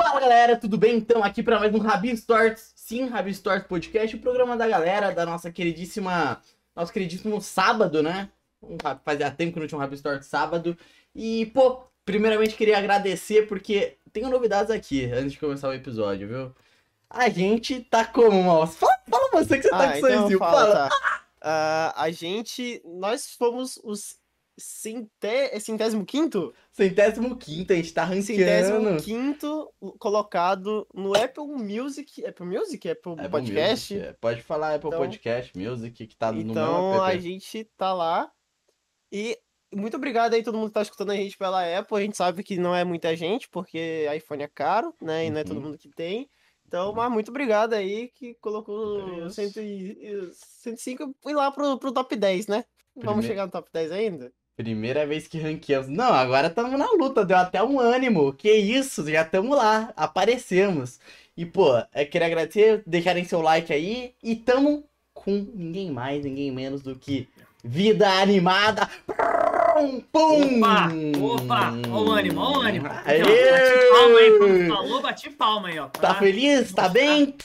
Fala 0.00 0.20
galera, 0.20 0.56
tudo 0.56 0.78
bem? 0.78 0.94
Então, 0.96 1.24
aqui 1.24 1.42
para 1.42 1.58
mais 1.58 1.74
um 1.74 1.78
Rabi 1.78 2.16
Stories, 2.16 2.72
sim, 2.76 3.08
Rabi 3.08 3.34
Stories 3.34 3.64
Podcast, 3.64 4.14
o 4.14 4.20
programa 4.20 4.56
da 4.56 4.68
galera, 4.68 5.10
da 5.10 5.26
nossa 5.26 5.50
queridíssima, 5.50 6.40
nosso 6.74 6.92
queridíssimo 6.92 7.40
sábado, 7.40 8.00
né? 8.00 8.30
Fazia 9.04 9.28
tempo 9.28 9.54
que 9.54 9.58
não 9.58 9.66
tinha 9.66 9.76
um 9.76 9.80
Rabi 9.80 9.98
Stories 9.98 10.24
sábado. 10.26 10.78
E, 11.12 11.46
pô, 11.46 11.82
primeiramente 12.04 12.54
queria 12.54 12.78
agradecer 12.78 13.48
porque 13.48 13.96
tenho 14.12 14.30
novidades 14.30 14.70
aqui, 14.70 15.04
antes 15.06 15.32
de 15.32 15.40
começar 15.40 15.68
o 15.68 15.74
episódio, 15.74 16.28
viu? 16.28 16.54
A 17.10 17.28
gente 17.28 17.80
tá 17.80 18.04
como, 18.04 18.40
mouse? 18.40 18.76
Fala, 18.78 18.96
fala 19.10 19.30
você 19.32 19.56
que 19.56 19.64
você 19.64 19.70
tá 19.70 19.78
Ah, 19.80 19.88
com 19.92 19.98
então 19.98 20.10
sorrisinho, 20.10 20.38
fala, 20.38 20.60
fala. 20.60 20.88
tá. 20.90 21.22
Ah, 21.42 21.94
a 22.04 22.10
gente, 22.12 22.80
nós 22.84 23.30
fomos 23.34 23.80
os 23.82 24.16
cente... 24.58 25.08
é 25.22 25.58
centésimo 25.60 26.04
quinto? 26.04 26.52
Centésimo 26.72 27.36
quinto, 27.36 27.72
a 27.72 27.76
gente 27.76 27.92
tá 27.94 28.06
Centésimo 28.08 28.78
ranqueando. 28.78 29.02
quinto 29.02 29.72
colocado 29.98 30.86
no 30.92 31.14
Apple 31.16 31.46
Music, 31.46 32.24
Apple 32.26 32.46
Music, 32.46 32.88
Apple, 32.90 33.12
Apple 33.12 33.28
Podcast. 33.28 33.94
Music, 33.94 34.08
é. 34.10 34.12
Pode 34.14 34.42
falar 34.42 34.74
Apple 34.74 34.88
Então- 34.88 35.00
Podcast, 35.00 35.56
Music, 35.58 36.06
que 36.06 36.16
tá 36.16 36.32
no 36.32 36.40
Então 36.40 36.92
meu 36.92 37.02
a 37.02 37.16
gente 37.16 37.64
tá 37.76 37.92
lá 37.94 38.30
e 39.12 39.38
muito 39.74 39.96
obrigado 39.96 40.34
aí 40.34 40.42
todo 40.42 40.56
mundo 40.56 40.68
que 40.68 40.74
tá 40.74 40.82
escutando 40.82 41.10
a 41.10 41.16
gente 41.16 41.36
pela 41.36 41.78
Apple. 41.78 41.96
A 41.98 42.00
gente 42.00 42.16
sabe 42.16 42.42
que 42.42 42.56
não 42.56 42.74
é 42.74 42.84
muita 42.84 43.14
gente 43.14 43.48
porque 43.50 44.06
iPhone 44.16 44.42
é 44.42 44.48
caro, 44.48 44.94
né? 45.00 45.26
E 45.26 45.30
não 45.30 45.40
é 45.40 45.44
todo 45.44 45.56
Uhum. 45.58 45.62
mundo 45.64 45.78
que 45.78 45.90
tem. 45.90 46.28
Então, 46.66 46.92
mas 46.92 47.10
muito 47.10 47.30
obrigado 47.30 47.72
aí 47.74 48.08
que 48.08 48.34
colocou 48.40 49.26
Isso. 49.26 49.36
100 49.36 49.52
e- 49.64 50.30
105 50.32 51.14
e 51.26 51.32
lá 51.34 51.50
pro, 51.50 51.78
pro 51.78 51.92
top 51.92 52.14
10, 52.16 52.46
né? 52.46 52.64
Vamos 52.94 53.04
Primeiro- 53.24 53.26
chegar 53.28 53.46
no 53.46 53.52
top 53.52 53.70
10 53.72 53.90
ainda? 53.92 54.32
Primeira 54.58 55.06
vez 55.06 55.28
que 55.28 55.38
ranqueamos. 55.38 55.86
Não, 55.86 56.12
agora 56.12 56.48
estamos 56.48 56.76
na 56.76 56.90
luta, 56.90 57.24
deu 57.24 57.36
até 57.36 57.62
um 57.62 57.78
ânimo. 57.78 58.32
Que 58.32 58.50
isso, 58.52 59.08
já 59.08 59.22
estamos 59.22 59.56
lá, 59.56 59.92
aparecemos. 59.96 60.98
E, 61.36 61.46
pô, 61.46 61.78
eu 61.94 62.06
queria 62.10 62.26
agradecer, 62.26 62.82
deixarem 62.84 63.22
seu 63.24 63.40
like 63.40 63.72
aí. 63.72 64.14
E 64.20 64.34
tamo 64.34 64.82
com 65.14 65.46
ninguém 65.54 65.92
mais, 65.92 66.24
ninguém 66.24 66.50
menos 66.50 66.82
do 66.82 66.96
que 66.96 67.28
Vida 67.62 68.10
Animada. 68.20 68.90
Pum, 69.06 70.00
pum. 70.10 70.58
Opa! 70.58 70.88
Opa! 71.22 71.72
Ó 71.92 72.02
o 72.02 72.10
ânimo, 72.10 72.40
ó 72.40 72.58
o 72.58 72.60
ânimo. 72.60 72.88
Aê! 73.04 73.22
Bati 73.22 73.90
palma 73.92 74.18
aí 74.18 74.38
quando 74.38 74.66
falou, 74.66 75.00
bati 75.00 75.30
palma 75.30 75.68
aí, 75.68 75.78
ó. 75.78 75.86
Tá 75.86 76.14
feliz? 76.16 76.72
Tá 76.72 76.88
bem? 76.88 77.36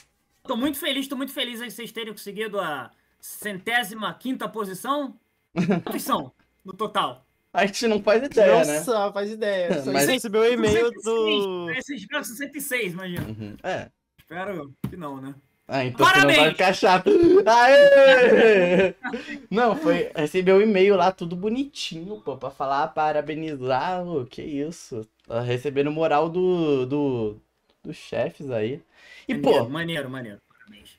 Tô 0.41 0.57
muito 0.57 0.79
feliz, 0.79 1.07
tô 1.07 1.15
muito 1.15 1.31
feliz 1.31 1.61
aí 1.61 1.69
vocês 1.69 1.91
terem 1.91 2.11
conseguido 2.11 2.59
a 2.59 2.89
centésima 3.19 4.11
quinta 4.15 4.49
posição. 4.49 5.15
Quantos 5.85 6.01
são 6.01 6.31
no 6.65 6.73
total? 6.73 7.25
A 7.53 7.65
gente 7.65 7.87
não 7.87 8.01
faz 8.01 8.23
ideia, 8.23 8.65
né? 8.65 8.77
Nossa, 8.79 9.11
faz 9.13 9.31
ideia. 9.31 9.69
Mas- 9.93 10.07
recebeu 10.07 10.41
o 10.41 10.45
e-mail 10.45 10.87
66, 10.87 11.03
do. 11.03 11.65
Vocês 11.67 12.01
esperam 12.01 12.23
66, 12.23 12.93
imagina. 12.93 13.27
Uhum, 13.27 13.55
É. 13.63 13.89
Espero 14.19 14.73
que 14.89 14.95
não, 14.97 15.21
né? 15.21 15.35
Ah, 15.67 15.85
então 15.85 16.05
você 16.05 16.13
não 16.19 16.25
vai 16.25 16.35
Parabéns! 16.35 16.51
ficar 16.53 16.73
chato. 16.73 17.09
Aê! 17.45 18.93
Não, 19.49 19.75
foi. 19.77 20.11
Recebeu 20.15 20.57
um 20.57 20.61
e-mail 20.61 20.95
lá, 20.95 21.11
tudo 21.11 21.35
bonitinho, 21.37 22.19
pô, 22.21 22.35
pra 22.35 22.49
falar, 22.49 22.87
parabenizar. 22.89 24.05
ô, 24.05 24.25
que 24.25 24.41
isso? 24.41 25.07
Tá 25.25 25.39
recebendo 25.41 25.89
moral 25.91 26.27
do, 26.29 26.85
do, 26.85 27.37
dos 27.81 27.95
chefes 27.95 28.51
aí. 28.51 28.81
E, 29.27 29.33
maneiro, 29.35 29.63
pô, 29.63 29.69
maneiro, 29.69 30.09
maneiro. 30.09 30.37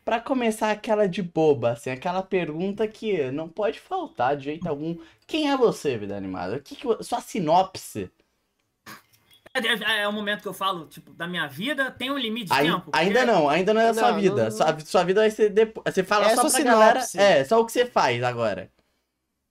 Pra 0.05 0.20
começar 0.20 0.70
aquela 0.70 1.06
de 1.08 1.22
boba, 1.22 1.70
assim, 1.72 1.91
aquela 1.91 2.22
pergunta 2.22 2.86
que 2.86 3.30
não 3.30 3.48
pode 3.48 3.80
faltar 3.80 4.36
de 4.36 4.44
jeito 4.44 4.69
algum. 4.69 4.98
Quem 5.27 5.50
é 5.50 5.56
você, 5.56 5.97
vida 5.97 6.14
animada? 6.16 6.56
O 6.56 6.60
que 6.60 6.77
que, 6.77 7.02
sua 7.02 7.20
sinopse? 7.22 8.10
É, 9.55 9.60
é- 9.60 10.00
é 10.02 10.08
o 10.08 10.12
momento 10.12 10.42
que 10.42 10.48
eu 10.48 10.52
falo, 10.52 10.86
tipo, 10.86 11.12
da 11.14 11.27
minha 11.27 11.47
vida, 11.47 11.91
tem 11.91 12.10
um 12.10 12.19
limite 12.19 12.47
de 12.48 12.52
Ai- 12.52 12.64
tempo. 12.66 12.80
porque- 12.86 12.98
ainda 12.98 13.25
não, 13.25 13.48
ainda 13.48 13.72
não 13.72 13.80
é 13.80 13.88
a 13.91 13.94
sua 13.94 14.12
Não, 14.12 14.20
vida. 14.20 14.44
não- 14.44 14.50
Sua, 14.50 14.81
sua 14.81 15.04
vida 15.04 15.20
vai 15.20 15.31
ser 15.31 15.48
depois. 15.48 15.94
Você 15.94 16.03
fala 16.04 16.26
É 16.31 16.34
só 16.34 16.50
pra 16.50 16.60
galera. 16.62 17.00
sinopse. 17.03 17.19
É, 17.19 17.44
só 17.44 17.60
o 17.60 17.64
que 17.64 17.72
você 17.72 17.87
faz 17.87 18.22
agora. 18.22 18.70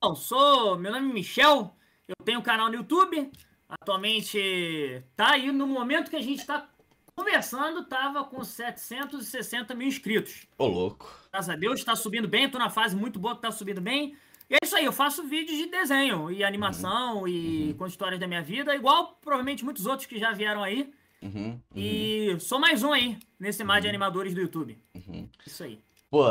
Bom, 0.03 0.13
sou. 0.13 0.78
Meu 0.78 0.92
nome 0.92 1.09
é 1.09 1.13
Michel, 1.13 1.74
eu 2.08 2.16
tenho 2.25 2.40
um 2.40 2.44
canal 2.44 2.68
no 2.68 2.75
YouTube. 2.75 3.31
Atualmente 3.69 5.03
tá 5.16 5.31
aí 5.31 5.52
no 5.52 5.66
momento 5.66 6.09
que 6.09 6.16
a 6.18 6.22
gente 6.22 6.46
tá 6.46 6.68
conversando, 7.16 7.85
tava 7.85 8.24
com 8.24 8.44
760 8.44 9.74
mil 9.75 9.88
inscritos. 9.88 10.47
Ô, 10.57 10.66
louco. 10.68 11.12
Graças 11.31 11.50
a 11.50 11.56
Deus, 11.56 11.84
tá 11.84 11.96
subindo 11.96 12.28
bem, 12.28 12.50
tô 12.50 12.57
na 12.59 12.69
fase 12.69 12.96
muito 12.96 13.19
boa 13.19 13.35
que 13.35 13.41
tá 13.41 13.51
subindo 13.51 13.81
bem. 13.81 14.16
E 14.50 14.56
é 14.56 14.57
isso 14.63 14.75
aí, 14.75 14.85
eu 14.85 14.91
faço 14.94 15.24
vídeos 15.24 15.57
de 15.57 15.68
desenho 15.68 16.29
e 16.31 16.44
animação 16.44 17.28
e 17.28 17.69
Uhum. 17.69 17.78
com 17.78 17.88
histórias 17.88 18.19
da 18.19 18.28
minha 18.28 18.41
vida, 18.44 18.75
igual 18.75 19.18
provavelmente 19.22 19.63
muitos 19.63 19.85
outros 19.85 20.06
que 20.06 20.19
já 20.19 20.31
vieram 20.31 20.63
aí. 20.63 20.94
Uhum, 21.22 21.51
uhum, 21.51 21.59
E 21.75 22.38
sou 22.40 22.59
mais 22.59 22.84
um 22.84 22.91
aí, 22.91 23.18
nesse 23.40 23.63
mar 23.63 23.80
de 23.81 23.88
animadores 23.88 24.34
do 24.34 24.41
YouTube. 24.41 24.78
uhum. 24.94 25.28
Isso 25.45 25.63
aí. 25.63 25.80
Pô, 26.09 26.25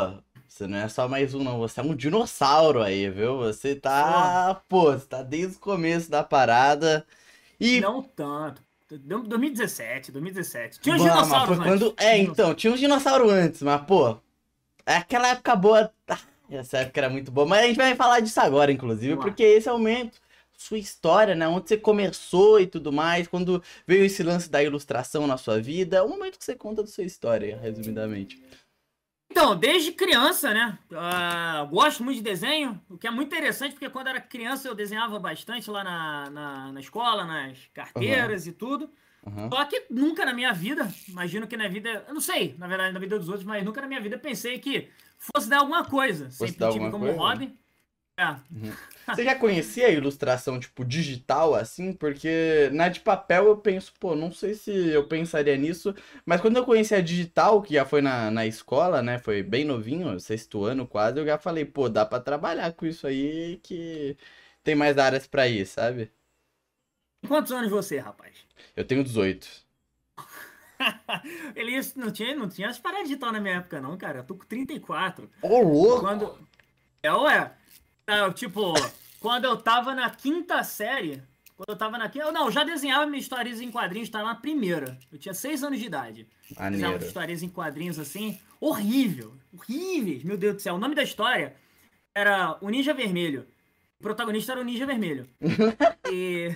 você 0.47 0.67
não 0.67 0.77
é 0.77 0.87
só 0.87 1.09
mais 1.09 1.33
um, 1.33 1.43
não. 1.43 1.57
Você 1.59 1.79
é 1.81 1.83
um 1.83 1.95
dinossauro 1.95 2.81
aí, 2.81 3.09
viu? 3.09 3.37
Você 3.39 3.75
tá. 3.75 4.61
Pô, 4.69 4.91
você 4.93 5.05
tá 5.05 5.21
desde 5.23 5.57
o 5.57 5.59
começo 5.59 6.09
da 6.09 6.23
parada. 6.23 7.05
E. 7.59 7.81
Não 7.81 8.01
tanto. 8.01 8.61
2017, 8.97 10.11
2017. 10.11 10.79
Tinha 10.79 10.95
mas 10.97 11.03
dinossauros 11.03 11.59
antes. 11.59 11.67
quando. 11.67 11.93
É, 11.97 12.17
então, 12.17 12.53
tinha 12.53 12.71
uns 12.73 12.79
dinossauros 12.79 13.31
antes, 13.31 13.61
mas, 13.61 13.81
pô. 13.81 14.17
É 14.85 14.97
aquela 14.97 15.29
época 15.29 15.55
boa. 15.55 15.91
Ah, 16.07 16.19
Essa 16.49 16.79
época 16.79 16.99
era 16.99 17.09
muito 17.09 17.31
boa. 17.31 17.47
Mas 17.47 17.63
a 17.63 17.67
gente 17.67 17.77
vai 17.77 17.95
falar 17.95 18.19
disso 18.19 18.39
agora, 18.41 18.71
inclusive, 18.71 19.09
Vamos 19.09 19.25
lá. 19.25 19.31
porque 19.31 19.43
esse 19.43 19.67
é 19.69 19.71
o 19.71 19.77
momento. 19.77 20.21
Sua 20.55 20.77
história, 20.77 21.33
né? 21.35 21.47
Onde 21.47 21.69
você 21.69 21.77
começou 21.77 22.59
e 22.59 22.67
tudo 22.67 22.91
mais. 22.91 23.27
Quando 23.27 23.63
veio 23.87 24.03
esse 24.05 24.21
lance 24.23 24.49
da 24.49 24.61
ilustração 24.61 25.25
na 25.25 25.37
sua 25.37 25.59
vida. 25.61 25.97
É 25.97 26.01
o 26.01 26.09
momento 26.09 26.37
que 26.37 26.43
você 26.45 26.55
conta 26.55 26.83
da 26.83 26.87
sua 26.89 27.03
história, 27.05 27.57
resumidamente. 27.61 28.42
Então, 29.33 29.55
desde 29.55 29.91
criança, 29.91 30.53
né? 30.53 30.77
ah, 30.95 31.67
gosto 31.67 32.03
muito 32.03 32.17
de 32.17 32.23
desenho, 32.23 32.79
o 32.87 32.99
que 32.99 33.07
é 33.07 33.09
muito 33.09 33.29
interessante, 33.29 33.71
porque 33.71 33.89
quando 33.89 34.05
era 34.05 34.21
criança 34.21 34.67
eu 34.67 34.75
desenhava 34.75 35.17
bastante 35.17 35.71
lá 35.71 35.83
na, 35.83 36.29
na, 36.29 36.71
na 36.71 36.79
escola, 36.79 37.25
nas 37.25 37.57
carteiras 37.73 38.45
e 38.45 38.51
tudo. 38.51 38.91
Uhum. 39.25 39.49
Só 39.49 39.65
que 39.65 39.85
nunca 39.89 40.23
na 40.23 40.35
minha 40.35 40.53
vida, 40.53 40.87
imagino 41.09 41.47
que 41.47 41.57
na 41.57 41.67
vida, 41.67 42.05
eu 42.07 42.13
não 42.13 42.21
sei, 42.21 42.53
na 42.59 42.67
verdade, 42.67 42.93
na 42.93 42.99
vida 42.99 43.17
dos 43.17 43.27
outros, 43.27 43.43
mas 43.43 43.65
nunca 43.65 43.81
na 43.81 43.87
minha 43.87 43.99
vida 43.99 44.19
pensei 44.19 44.59
que 44.59 44.87
fosse 45.17 45.49
dar 45.49 45.61
alguma 45.61 45.83
coisa. 45.83 46.29
Sempre 46.29 46.57
dar 46.57 46.71
tive 46.71 46.91
como 46.91 47.05
coisa? 47.05 47.19
hobby. 47.19 47.57
É. 48.15 48.35
Você 49.07 49.23
já 49.23 49.35
conhecia 49.35 49.87
a 49.87 49.91
ilustração, 49.91 50.59
tipo, 50.59 50.85
digital, 50.85 51.55
assim? 51.55 51.91
Porque 51.91 52.69
na 52.71 52.87
de 52.87 52.99
papel 52.99 53.47
eu 53.47 53.57
penso, 53.57 53.91
pô, 53.99 54.15
não 54.15 54.31
sei 54.31 54.53
se 54.53 54.71
eu 54.71 55.07
pensaria 55.07 55.57
nisso, 55.57 55.95
mas 56.25 56.39
quando 56.39 56.57
eu 56.57 56.65
conheci 56.65 56.93
a 56.93 57.01
digital, 57.01 57.61
que 57.61 57.73
já 57.73 57.85
foi 57.85 58.01
na, 58.01 58.29
na 58.29 58.45
escola, 58.45 59.01
né? 59.01 59.17
Foi 59.17 59.41
bem 59.41 59.65
novinho, 59.65 60.19
sexto 60.19 60.63
ano 60.63 60.87
quase, 60.87 61.19
eu 61.19 61.25
já 61.25 61.37
falei, 61.39 61.65
pô, 61.65 61.89
dá 61.89 62.05
pra 62.05 62.19
trabalhar 62.19 62.71
com 62.73 62.85
isso 62.85 63.07
aí 63.07 63.59
que 63.63 64.15
tem 64.63 64.75
mais 64.75 64.97
áreas 64.97 65.25
pra 65.27 65.47
ir, 65.47 65.65
sabe? 65.65 66.11
Quantos 67.27 67.51
anos 67.51 67.71
você, 67.71 67.97
rapaz? 67.97 68.35
Eu 68.75 68.85
tenho 68.85 69.03
18. 69.03 69.63
Ele 71.55 71.79
não 71.95 72.11
tinha, 72.11 72.35
não 72.35 72.49
tinha 72.49 72.69
as 72.69 72.79
paradas 72.79 73.07
digital 73.07 73.31
na 73.31 73.39
minha 73.39 73.55
época, 73.55 73.81
não, 73.81 73.97
cara. 73.97 74.19
Eu 74.19 74.23
tô 74.23 74.35
com 74.35 74.45
34. 74.45 75.29
Ô, 75.41 75.59
louco! 75.61 76.01
Quando. 76.01 76.47
É, 77.01 77.11
ué. 77.11 77.51
É, 78.07 78.29
tipo, 78.31 78.73
quando 79.19 79.45
eu 79.45 79.57
tava 79.57 79.95
na 79.95 80.09
quinta 80.09 80.63
série. 80.63 81.23
Quando 81.55 81.69
eu 81.69 81.75
tava 81.77 81.97
na 81.97 82.09
quinta. 82.09 82.31
Não, 82.31 82.45
eu 82.45 82.51
já 82.51 82.63
desenhava 82.63 83.05
minhas 83.05 83.23
histórias 83.23 83.61
em 83.61 83.71
quadrinhos, 83.71 84.09
tava 84.09 84.25
na 84.25 84.35
primeira. 84.35 84.97
Eu 85.11 85.17
tinha 85.17 85.33
seis 85.33 85.63
anos 85.63 85.79
de 85.79 85.85
idade. 85.85 86.27
Desenhava 86.49 86.71
Maneiro. 86.71 87.05
histórias 87.05 87.43
em 87.43 87.49
quadrinhos 87.49 87.99
assim. 87.99 88.39
Horrível. 88.59 89.35
Horríveis. 89.53 90.23
Meu 90.23 90.37
Deus 90.37 90.55
do 90.55 90.61
céu. 90.61 90.75
O 90.75 90.79
nome 90.79 90.95
da 90.95 91.03
história 91.03 91.55
era 92.13 92.57
O 92.59 92.69
Ninja 92.69 92.93
Vermelho. 92.93 93.47
O 93.99 94.03
protagonista 94.03 94.51
era 94.51 94.61
o 94.61 94.63
Ninja 94.63 94.85
Vermelho. 94.85 95.29
e. 96.11 96.55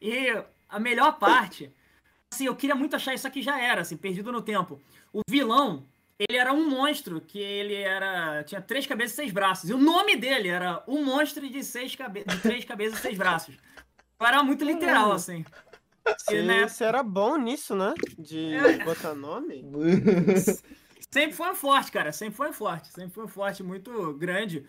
E 0.00 0.44
a 0.68 0.80
melhor 0.80 1.18
parte. 1.18 1.70
Assim, 2.32 2.46
eu 2.46 2.56
queria 2.56 2.74
muito 2.74 2.96
achar 2.96 3.12
isso 3.12 3.26
aqui 3.26 3.42
já 3.42 3.60
era, 3.60 3.82
assim, 3.82 3.96
perdido 3.96 4.32
no 4.32 4.40
tempo. 4.40 4.80
O 5.12 5.20
vilão, 5.28 5.86
ele 6.28 6.38
era 6.38 6.52
um 6.52 6.68
monstro 6.68 7.20
que 7.20 7.38
ele 7.38 7.74
era. 7.74 8.42
tinha 8.44 8.60
três 8.60 8.86
cabeças 8.86 9.12
e 9.12 9.16
seis 9.16 9.32
braços. 9.32 9.70
E 9.70 9.74
o 9.74 9.78
nome 9.78 10.16
dele 10.16 10.48
era 10.48 10.82
o 10.86 11.02
monstro 11.04 11.48
de, 11.48 11.62
seis 11.64 11.94
cabe... 11.94 12.24
de 12.24 12.38
três 12.38 12.64
cabeças 12.64 12.98
e 12.98 13.02
seis 13.02 13.18
braços. 13.18 13.56
Era 14.20 14.42
muito 14.42 14.64
literal, 14.64 15.12
assim. 15.12 15.44
Você, 16.06 16.42
né? 16.42 16.68
você 16.68 16.84
era 16.84 17.02
bom 17.02 17.36
nisso, 17.36 17.74
né? 17.74 17.94
De 18.18 18.54
É. 18.54 18.84
botar 18.84 19.14
nome? 19.14 19.64
Sempre 21.10 21.32
foi 21.36 21.54
forte, 21.54 21.92
cara. 21.92 22.12
Sempre 22.12 22.36
foi 22.36 22.52
forte. 22.52 22.88
Sempre 22.88 23.12
foi 23.12 23.28
forte, 23.28 23.62
muito 23.62 24.14
grande. 24.14 24.64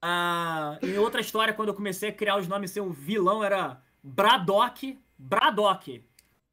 Ah, 0.00 0.78
em 0.82 0.98
outra 0.98 1.20
história, 1.20 1.52
quando 1.54 1.68
eu 1.68 1.74
comecei 1.74 2.08
a 2.08 2.12
criar 2.12 2.36
os 2.36 2.48
nomes, 2.48 2.70
seu 2.70 2.90
vilão 2.90 3.44
era 3.44 3.80
Braddock. 4.02 4.98
Braddock. 5.18 6.04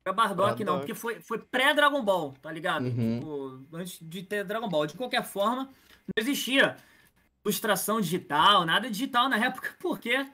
É 0.09 0.13
Bardock, 0.13 0.63
não, 0.63 0.79
porque 0.79 0.93
foi, 0.93 1.19
foi 1.19 1.39
pré-Dragon 1.39 2.03
Ball, 2.03 2.33
tá 2.41 2.51
ligado? 2.51 2.85
Uhum. 2.85 3.19
Tipo, 3.19 3.77
antes 3.77 3.99
de 4.01 4.23
ter 4.23 4.43
Dragon 4.43 4.67
Ball. 4.67 4.87
De 4.87 4.95
qualquer 4.95 5.23
forma, 5.23 5.65
não 5.65 6.21
existia 6.21 6.75
ilustração 7.45 8.01
digital, 8.01 8.65
nada 8.65 8.89
digital 8.89 9.29
na 9.29 9.37
época, 9.43 9.75
porque 9.79 10.25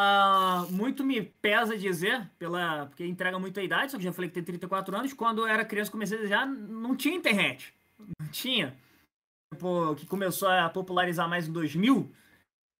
ah, 0.00 0.64
muito 0.70 1.02
me 1.02 1.22
pesa 1.22 1.76
dizer, 1.76 2.30
pela, 2.38 2.86
porque 2.86 3.04
entrega 3.04 3.36
muito 3.36 3.58
a 3.58 3.62
idade, 3.64 3.90
só 3.90 3.98
que 3.98 4.04
já 4.04 4.12
falei 4.12 4.30
que 4.30 4.34
tem 4.34 4.44
34 4.44 4.96
anos. 4.96 5.12
Quando 5.12 5.40
eu 5.40 5.46
era 5.46 5.64
criança, 5.64 5.90
comecei 5.90 6.16
a 6.16 6.20
desenhar, 6.20 6.46
não 6.46 6.94
tinha 6.94 7.16
internet. 7.16 7.74
Não 7.98 8.28
tinha. 8.28 8.76
Tipo, 9.52 9.96
que 9.96 10.06
começou 10.06 10.48
a 10.48 10.68
popularizar 10.68 11.28
mais 11.28 11.48
em 11.48 11.52
2000. 11.52 12.12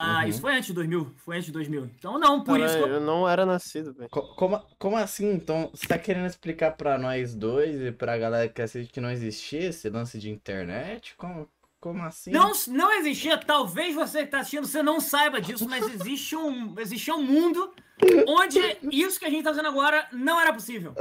Ah, 0.00 0.22
Uhum. 0.22 0.28
isso 0.28 0.40
foi 0.40 0.52
antes 0.54 0.66
de 0.66 0.72
2000. 0.74 1.12
Foi 1.16 1.36
antes 1.36 1.46
de 1.46 1.52
2000. 1.52 1.84
Então, 1.86 2.18
não, 2.20 2.42
por 2.44 2.58
Cara, 2.58 2.70
isso 2.70 2.78
eu 2.78 2.86
eu 2.94 3.00
não 3.00 3.28
era 3.28 3.44
nascido, 3.44 3.92
velho. 3.92 4.08
Co- 4.10 4.34
Como, 4.36 4.58
como 4.78 4.96
assim? 4.96 5.32
Então, 5.32 5.70
você 5.72 5.86
tá 5.88 5.98
querendo 5.98 6.26
explicar 6.26 6.72
pra 6.76 6.96
nós 6.98 7.34
dois 7.34 7.80
e 7.80 7.90
pra 7.90 8.16
galera 8.16 8.48
que 8.48 8.62
assiste 8.62 8.92
que 8.92 9.00
não 9.00 9.10
existia 9.10 9.68
esse 9.68 9.88
lance 9.90 10.18
de 10.18 10.30
internet? 10.30 11.16
Como, 11.16 11.48
como 11.80 12.02
assim? 12.04 12.30
Não, 12.30 12.52
não 12.69 12.92
existia, 12.98 13.38
talvez 13.38 13.94
você 13.94 14.19
que 14.20 14.25
está 14.26 14.40
assistindo, 14.40 14.66
você 14.66 14.82
não 14.82 15.00
saiba 15.00 15.40
disso, 15.40 15.69
mas 15.69 15.86
existe 15.88 16.34
um, 16.36 16.75
existia 16.78 17.14
um 17.14 17.22
mundo 17.22 17.72
onde 18.28 18.60
isso 18.92 19.19
que 19.19 19.25
a 19.25 19.28
gente 19.28 19.38
está 19.40 19.50
fazendo 19.50 19.69
agora 19.69 20.06
não 20.12 20.40
era 20.40 20.52
possível. 20.52 20.94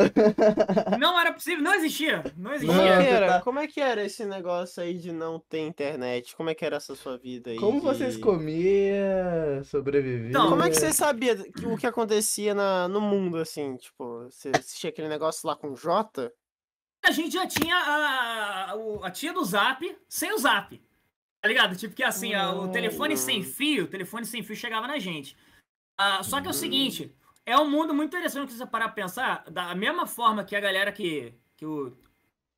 Não 1.00 1.20
era 1.20 1.32
possível, 1.32 1.64
não 1.64 1.74
existia. 1.76 2.24
Não 2.36 2.54
existia. 2.54 2.76
É, 2.82 2.98
que 2.98 3.04
você 3.04 3.10
era? 3.10 3.28
tá- 3.34 3.42
Como 3.42 3.60
é 3.60 3.68
que 3.68 3.80
era 3.80 4.04
esse 4.04 4.26
negócio 4.26 4.82
aí 4.82 4.96
de 4.98 5.12
não 5.12 5.40
ter 5.40 5.60
internet? 5.60 6.36
Como 6.36 6.50
é 6.50 6.56
que 6.56 6.66
era 6.66 6.78
essa 6.78 6.96
sua 6.96 7.18
vida 7.18 7.52
aí? 7.52 7.58
Como 7.58 7.80
de- 7.80 7.86
vocês 7.86 8.18
comiam, 8.18 9.64
sobreviviam? 9.64 10.30
Então, 10.30 10.50
Como 10.50 10.64
é 10.64 10.70
que 10.70 10.76
você 10.76 10.92
sabia 10.94 11.36
que- 11.36 11.66
o 11.66 11.78
que 11.78 11.88
acontecia 11.88 12.54
na, 12.56 12.88
no 12.88 13.02
mundo, 13.02 13.38
assim? 13.38 13.76
Tipo, 13.78 14.24
você 14.30 14.52
assistia 14.58 14.90
aquele 14.90 15.08
negócio 15.10 15.48
lá 15.48 15.56
com 15.56 15.76
J? 15.76 16.32
A 17.08 17.12
gente 17.12 17.34
já 17.34 17.48
tinha 17.48 17.76
a, 17.76 18.76
o- 18.76 19.04
a 19.04 19.10
tia 19.12 19.32
do 19.34 19.44
Zap 19.44 19.98
sem 20.10 20.34
o 20.34 20.38
Zap. 20.38 20.82
Tá 21.42 21.48
ligado? 21.48 21.76
Tipo 21.76 21.96
que 21.96 22.04
assim, 22.04 22.34
a- 22.34 22.52
o 22.54 22.70
telefone 22.72 23.16
sem 23.16 23.44
fio, 23.44 23.86
o 23.86 23.88
telefone 23.88 24.26
sem 24.26 24.44
fio 24.44 24.56
chegava 24.56 24.88
na 24.88 25.00
gente. 25.00 25.38
Ah, 25.98 26.22
só 26.24 26.42
que 26.42 26.48
é 26.48 26.50
o 26.50 26.54
seguinte, 26.54 27.14
é 27.46 27.58
um 27.58 27.70
mundo 27.70 27.94
muito 27.94 28.10
interessante 28.16 28.48
que 28.48 28.54
você 28.54 28.66
parar 28.66 28.86
pra 28.90 28.94
pensar, 29.04 29.44
da 29.50 29.74
mesma 29.74 30.06
forma 30.06 30.44
que 30.44 30.56
a 30.56 30.60
galera 30.60 30.92
que. 30.92 31.34
que 31.56 31.66
o. 31.66 31.96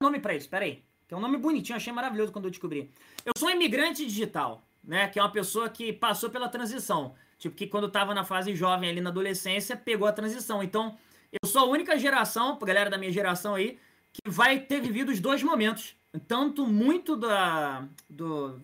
Nome 0.01 0.19
pra 0.19 0.33
isso, 0.33 0.49
peraí. 0.49 0.83
Que 1.07 1.13
é 1.13 1.17
um 1.17 1.19
nome 1.19 1.37
bonitinho, 1.37 1.75
achei 1.75 1.91
maravilhoso 1.91 2.31
quando 2.31 2.45
eu 2.45 2.51
descobri. 2.51 2.89
Eu 3.25 3.33
sou 3.37 3.49
um 3.49 3.51
imigrante 3.51 4.05
digital, 4.05 4.63
né? 4.83 5.07
Que 5.09 5.19
é 5.19 5.21
uma 5.21 5.31
pessoa 5.31 5.67
que 5.69 5.91
passou 5.91 6.29
pela 6.29 6.47
transição. 6.47 7.15
Tipo, 7.37 7.55
que 7.55 7.67
quando 7.67 7.89
tava 7.89 8.13
na 8.13 8.23
fase 8.23 8.55
jovem 8.55 8.89
ali 8.89 9.01
na 9.01 9.09
adolescência, 9.09 9.75
pegou 9.75 10.07
a 10.07 10.11
transição. 10.13 10.63
Então, 10.63 10.97
eu 11.41 11.47
sou 11.49 11.61
a 11.61 11.65
única 11.65 11.97
geração, 11.99 12.57
galera 12.59 12.89
da 12.89 12.97
minha 12.97 13.11
geração 13.11 13.55
aí, 13.55 13.77
que 14.13 14.29
vai 14.29 14.59
ter 14.59 14.81
vivido 14.81 15.11
os 15.11 15.19
dois 15.19 15.41
momentos. 15.43 15.95
Tanto 16.27 16.65
muito 16.65 17.15
da, 17.15 17.87
do, 18.09 18.59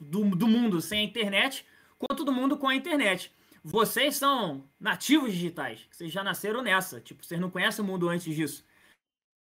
do, 0.00 0.30
do 0.36 0.48
mundo 0.48 0.80
sem 0.80 1.00
a 1.00 1.04
internet, 1.04 1.64
quanto 1.98 2.24
do 2.24 2.32
mundo 2.32 2.56
com 2.58 2.68
a 2.68 2.74
internet. 2.74 3.32
Vocês 3.64 4.16
são 4.16 4.64
nativos 4.80 5.32
digitais. 5.32 5.86
Vocês 5.90 6.10
já 6.12 6.24
nasceram 6.24 6.62
nessa. 6.62 7.00
Tipo, 7.00 7.24
vocês 7.24 7.40
não 7.40 7.48
conhecem 7.50 7.84
o 7.84 7.86
mundo 7.86 8.08
antes 8.08 8.34
disso. 8.34 8.64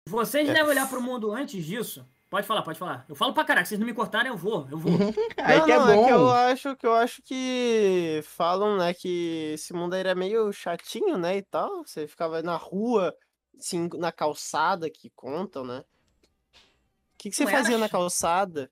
Vocês 0.09 0.49
É. 0.49 0.53
devem 0.53 0.71
olhar 0.71 0.89
para 0.89 0.99
o 0.99 1.03
mundo 1.03 1.33
antes 1.33 1.65
disso. 1.65 2.07
Pode 2.31 2.47
falar, 2.47 2.63
pode 2.63 2.79
falar. 2.79 3.05
Eu 3.09 3.15
falo 3.17 3.33
pra 3.33 3.45
caraca. 3.45 3.65
Se 3.65 3.71
vocês 3.71 3.81
não 3.81 3.87
me 3.87 3.95
cortarem, 3.95 4.31
eu 4.31 4.37
vou. 4.37 4.67
Eu 4.71 4.79
vou. 4.79 4.93
Aí 5.39 5.59
não, 5.59 5.65
que 5.65 5.73
é 5.73 5.79
não, 5.79 5.87
bom. 5.97 6.07
que 6.07 6.13
eu 6.13 6.31
acho 6.31 6.77
que 6.77 6.87
eu 6.87 6.95
acho 6.95 7.23
que 7.23 8.21
falam, 8.25 8.79
né, 8.79 8.95
que 8.95 9.53
esse 9.55 9.73
mundo 9.73 9.95
aí 9.95 10.01
era 10.01 10.15
meio 10.15 10.53
chatinho, 10.53 11.19
né, 11.19 11.39
e 11.39 11.43
tal. 11.43 11.85
Você 11.85 12.07
ficava 12.07 12.43
na 12.43 12.57
rua, 12.57 13.13
assim, 13.59 13.89
na 13.95 14.13
calçada 14.13 14.89
que 14.91 15.11
contam, 15.11 15.65
né? 15.65 15.79
O 15.79 17.19
que, 17.19 17.31
que 17.31 17.37
você 17.37 17.45
Não 17.45 17.51
era 17.51 17.59
fazia 17.59 17.79
na 17.79 17.85
chato. 17.87 17.93
calçada? 17.93 18.71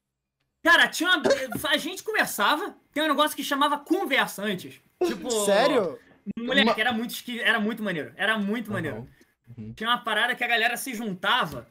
Cara, 0.63 0.89
tinha 0.89 1.11
uma... 1.11 1.23
a 1.69 1.77
gente 1.77 2.03
conversava. 2.03 2.77
Tem 2.93 3.03
um 3.03 3.09
negócio 3.09 3.37
que 3.37 3.45
chamava 3.45 3.79
conversa 3.79 4.43
antes. 4.43 4.81
Tipo. 5.05 5.31
Sério? 5.45 5.99
Moleque, 6.39 6.71
Uma- 6.71 6.81
era 6.81 6.93
muito, 6.93 7.11
esqui... 7.11 7.41
era 7.41 7.61
muito 7.61 7.83
maneiro. 7.83 8.13
Era 8.17 8.39
muito 8.39 8.71
maneiro. 8.71 9.09
Uhum. 9.57 9.75
Tinha 9.75 9.91
uma 9.91 10.03
parada 10.03 10.35
que 10.35 10.43
a 10.43 10.47
galera 10.47 10.77
se 10.77 10.95
juntava, 10.95 11.67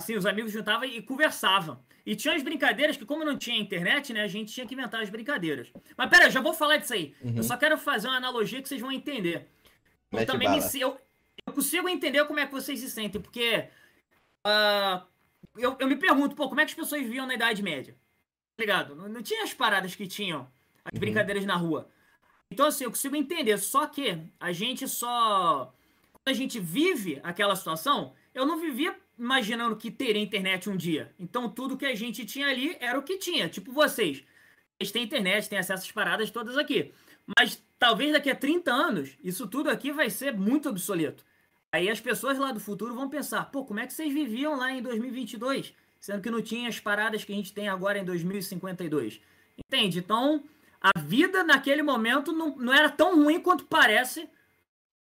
assim, 0.00 0.16
os 0.16 0.26
amigos 0.26 0.50
juntavam 0.50 0.84
e 0.84 1.00
conversavam. 1.00 1.78
E 2.04 2.14
tinha 2.16 2.34
as 2.34 2.42
brincadeiras 2.42 2.96
que, 2.96 3.06
como 3.06 3.24
não 3.24 3.38
tinha 3.38 3.56
internet, 3.56 4.12
né, 4.12 4.22
a 4.22 4.28
gente 4.28 4.52
tinha 4.52 4.66
que 4.66 4.74
inventar 4.74 5.00
as 5.00 5.08
brincadeiras. 5.08 5.72
Mas 5.96 6.10
pera, 6.10 6.24
eu 6.24 6.30
já 6.30 6.40
vou 6.40 6.52
falar 6.52 6.76
disso 6.76 6.92
aí. 6.92 7.14
Uhum. 7.22 7.36
Eu 7.36 7.42
só 7.42 7.56
quero 7.56 7.78
fazer 7.78 8.08
uma 8.08 8.16
analogia 8.16 8.60
que 8.60 8.68
vocês 8.68 8.80
vão 8.80 8.92
entender. 8.92 9.48
Eu 10.12 10.18
Mete 10.18 10.26
também 10.26 10.50
me 10.50 10.58
eu, 10.80 10.98
eu 11.46 11.52
consigo 11.52 11.88
entender 11.88 12.24
como 12.26 12.40
é 12.40 12.46
que 12.46 12.52
vocês 12.52 12.80
se 12.80 12.90
sentem, 12.90 13.20
porque 13.20 13.68
ah, 14.44 15.04
eu, 15.56 15.76
eu 15.78 15.86
me 15.88 15.96
pergunto, 15.96 16.34
pô, 16.34 16.48
como 16.48 16.60
é 16.60 16.64
que 16.64 16.70
as 16.72 16.76
pessoas 16.76 17.02
viviam 17.02 17.26
na 17.26 17.34
Idade 17.34 17.62
Média? 17.62 17.94
Tá 18.56 18.62
ligado? 18.62 18.94
Não, 18.94 19.08
não 19.08 19.22
tinha 19.22 19.42
as 19.44 19.54
paradas 19.54 19.94
que 19.94 20.06
tinham, 20.06 20.42
as 20.84 20.92
Uhum. 20.94 21.00
brincadeiras 21.00 21.44
na 21.44 21.56
rua. 21.56 21.88
Então, 22.50 22.66
assim, 22.66 22.84
eu 22.84 22.90
consigo 22.90 23.16
entender. 23.16 23.58
Só 23.58 23.86
que 23.86 24.18
a 24.38 24.52
gente 24.52 24.86
só. 24.86 25.72
Quando 26.12 26.28
a 26.28 26.32
gente 26.38 26.60
vive 26.60 27.20
aquela 27.22 27.56
situação, 27.56 28.14
eu 28.34 28.46
não 28.46 28.60
vivia 28.60 28.94
imaginando 29.18 29.76
que 29.76 29.90
teria 29.90 30.22
internet 30.22 30.68
um 30.70 30.76
dia. 30.76 31.12
Então, 31.18 31.48
tudo 31.48 31.76
que 31.76 31.86
a 31.86 31.94
gente 31.94 32.24
tinha 32.24 32.48
ali 32.48 32.76
era 32.80 32.98
o 32.98 33.02
que 33.02 33.18
tinha. 33.18 33.48
Tipo 33.48 33.72
vocês. 33.72 34.22
Vocês 34.78 34.92
têm 34.92 35.02
internet, 35.04 35.48
têm 35.48 35.58
acesso 35.58 35.84
às 35.84 35.92
paradas 35.92 36.30
todas 36.30 36.56
aqui. 36.56 36.92
Mas 37.38 37.62
talvez 37.78 38.12
daqui 38.12 38.30
a 38.30 38.36
30 38.36 38.72
anos, 38.72 39.10
isso 39.22 39.46
tudo 39.46 39.70
aqui 39.70 39.92
vai 39.92 40.10
ser 40.10 40.34
muito 40.34 40.68
obsoleto. 40.68 41.24
Aí 41.72 41.90
as 41.90 42.00
pessoas 42.00 42.38
lá 42.38 42.52
do 42.52 42.60
futuro 42.60 42.94
vão 42.94 43.08
pensar: 43.08 43.50
pô, 43.50 43.64
como 43.64 43.80
é 43.80 43.86
que 43.86 43.92
vocês 43.92 44.12
viviam 44.12 44.56
lá 44.56 44.70
em 44.70 44.82
2022? 44.82 45.74
Sendo 46.00 46.22
que 46.22 46.30
não 46.30 46.42
tinha 46.42 46.68
as 46.68 46.78
paradas 46.78 47.24
que 47.24 47.32
a 47.32 47.36
gente 47.36 47.52
tem 47.52 47.68
agora 47.68 47.98
em 47.98 48.04
2052. 48.04 49.20
Entende? 49.58 49.98
Então, 49.98 50.44
a 50.80 50.98
vida 50.98 51.42
naquele 51.42 51.82
momento 51.82 52.30
não, 52.30 52.54
não 52.56 52.72
era 52.72 52.90
tão 52.90 53.16
ruim 53.24 53.40
quanto 53.40 53.64
parece, 53.64 54.28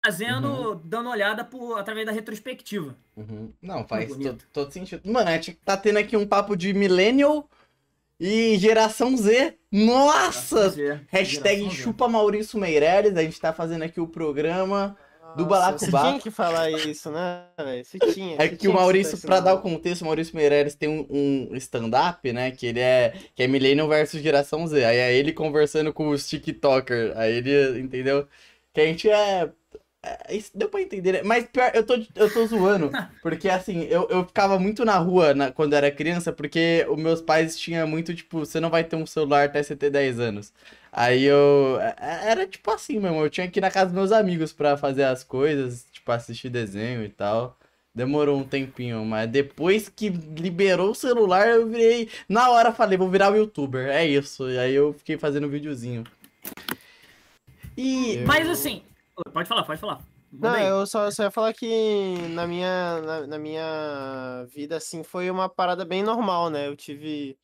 fazendo, 0.05 0.75
dando 0.85 1.09
olhada 1.09 1.45
por, 1.45 1.79
através 1.79 2.07
da 2.07 2.13
retrospectiva. 2.13 2.95
Uhum. 3.17 3.53
Não, 3.63 3.87
faz 3.87 4.13
todo 4.53 4.71
sentido. 4.71 5.11
Mano, 5.11 5.31
a 5.31 5.33
gente 5.33 5.55
tá 5.65 5.77
tendo 5.77 5.99
aqui 5.99 6.17
um 6.17 6.27
papo 6.27 6.55
de 6.55 6.75
millennial 6.75 7.49
e 8.21 8.59
geração 8.59 9.17
Z. 9.17 9.55
Nossa! 9.73 10.75
Hashtag 11.09 11.61
Geração 11.61 11.71
Z. 11.71 11.83
chupa 11.83 12.07
Maurício 12.07 12.59
Meirelles. 12.59 13.17
A 13.17 13.23
gente 13.23 13.41
tá 13.41 13.53
fazendo 13.53 13.83
aqui 13.83 14.01
o 14.01 14.07
programa. 14.07 14.97
Do 15.37 15.45
Nossa, 15.45 15.49
Balacubá. 15.49 16.01
Você 16.01 16.09
tinha 16.09 16.21
que 16.21 16.31
falar 16.31 16.71
isso, 16.71 17.09
né, 17.09 17.45
velho? 17.57 17.85
Você 17.85 17.99
tinha. 18.13 18.37
É 18.37 18.49
que 18.49 18.57
tinha 18.57 18.71
o 18.71 18.75
Maurício, 18.75 19.15
esse 19.15 19.25
pra 19.25 19.39
dar 19.39 19.55
o 19.55 19.61
contexto, 19.61 20.03
o 20.03 20.07
Maurício 20.07 20.35
Meirelles 20.35 20.75
tem 20.75 20.89
um, 20.89 21.07
um 21.09 21.55
stand-up, 21.57 22.33
né? 22.33 22.51
Que 22.51 22.67
ele 22.67 22.81
é. 22.81 23.15
Que 23.35 23.45
é 23.45 23.47
Millennial 23.47 23.89
versus 23.89 24.21
Geração 24.21 24.67
Z. 24.67 24.85
Aí 24.85 24.97
é 24.97 25.15
ele 25.15 25.33
conversando 25.33 25.93
com 25.93 26.09
os 26.09 26.29
TikTokers. 26.29 27.17
Aí 27.17 27.35
ele, 27.35 27.79
entendeu? 27.79 28.27
Que 28.73 28.81
a 28.81 28.87
gente 28.87 29.09
é. 29.09 29.51
É, 30.03 30.35
isso 30.35 30.51
deu 30.55 30.69
pra 30.69 30.81
entender, 30.81 31.13
né? 31.13 31.21
Mas 31.23 31.45
pior, 31.47 31.71
eu 31.75 31.85
tô, 31.85 31.95
eu 32.15 32.33
tô 32.33 32.47
zoando. 32.47 32.91
Porque 33.23 33.49
assim, 33.49 33.83
eu, 33.85 34.09
eu 34.09 34.25
ficava 34.25 34.59
muito 34.59 34.85
na 34.85 34.97
rua 34.97 35.35
na- 35.35 35.53
quando 35.53 35.75
era 35.75 35.91
criança, 35.91 36.33
porque 36.33 36.87
os 36.89 36.97
meus 36.99 37.21
pais 37.21 37.59
tinham 37.59 37.87
muito, 37.87 38.15
tipo, 38.15 38.39
você 38.39 38.59
não 38.61 38.71
vai 38.71 38.83
ter 38.83 38.97
um 38.97 39.05
celular 39.07 39.45
até 39.47 39.63
você 39.63 39.77
ter 39.77 39.91
10 39.91 40.19
anos. 40.19 40.53
Aí 40.91 41.25
eu. 41.25 41.79
é- 41.81 42.31
Era 42.31 42.47
tipo 42.47 42.71
assim 42.71 42.99
mesmo, 42.99 43.21
eu 43.23 43.29
tinha 43.31 43.49
que 43.49 43.59
ir 43.59 43.63
na 43.63 43.71
casa 43.71 43.87
dos 43.87 43.95
meus 43.95 44.13
amigos 44.13 44.53
pra 44.53 44.77
fazer 44.77 45.05
as 45.05 45.23
coisas, 45.23 45.85
tipo, 45.93 46.11
assistir 46.13 46.49
desenho 46.49 47.05
e 47.05 47.09
tal. 47.11 47.57
Demorou 47.95 48.39
um 48.39 48.45
tempinho, 48.45 49.05
mas 49.05 49.29
depois 49.29 49.89
que 49.89 50.09
liberou 50.09 50.93
o 50.93 50.95
celular, 50.95 51.49
eu 51.49 51.67
virei. 51.69 52.09
Na 52.29 52.49
hora 52.51 52.73
falei, 52.73 52.97
vou 52.97 53.11
virar 53.11 53.33
o 53.33 53.37
youtuber. 53.37 53.89
É 53.89 54.07
isso. 54.07 54.49
E 54.49 54.57
aí 54.59 54.73
eu 54.75 54.93
fiquei 54.95 55.19
fazendo 55.19 55.49
videozinho. 55.49 56.05
E. 57.77 58.19
Mas 58.27 58.49
assim, 58.49 58.83
pode 59.33 59.49
falar, 59.49 59.65
pode 59.65 59.81
falar. 59.81 60.01
Manda 60.33 60.49
Não, 60.49 60.55
aí. 60.57 60.67
eu 60.67 60.87
só, 60.87 61.11
só 61.11 61.25
ia 61.25 61.31
falar 61.31 61.53
que 61.53 62.15
na 62.31 62.47
minha, 62.47 63.01
na, 63.03 63.27
na 63.27 63.39
minha 63.39 64.47
vida, 64.49 64.77
assim, 64.77 65.03
foi 65.03 65.29
uma 65.31 65.49
parada 65.49 65.85
bem 65.85 66.03
normal, 66.03 66.49
né? 66.51 66.69
Eu 66.69 66.77
tive 66.77 67.37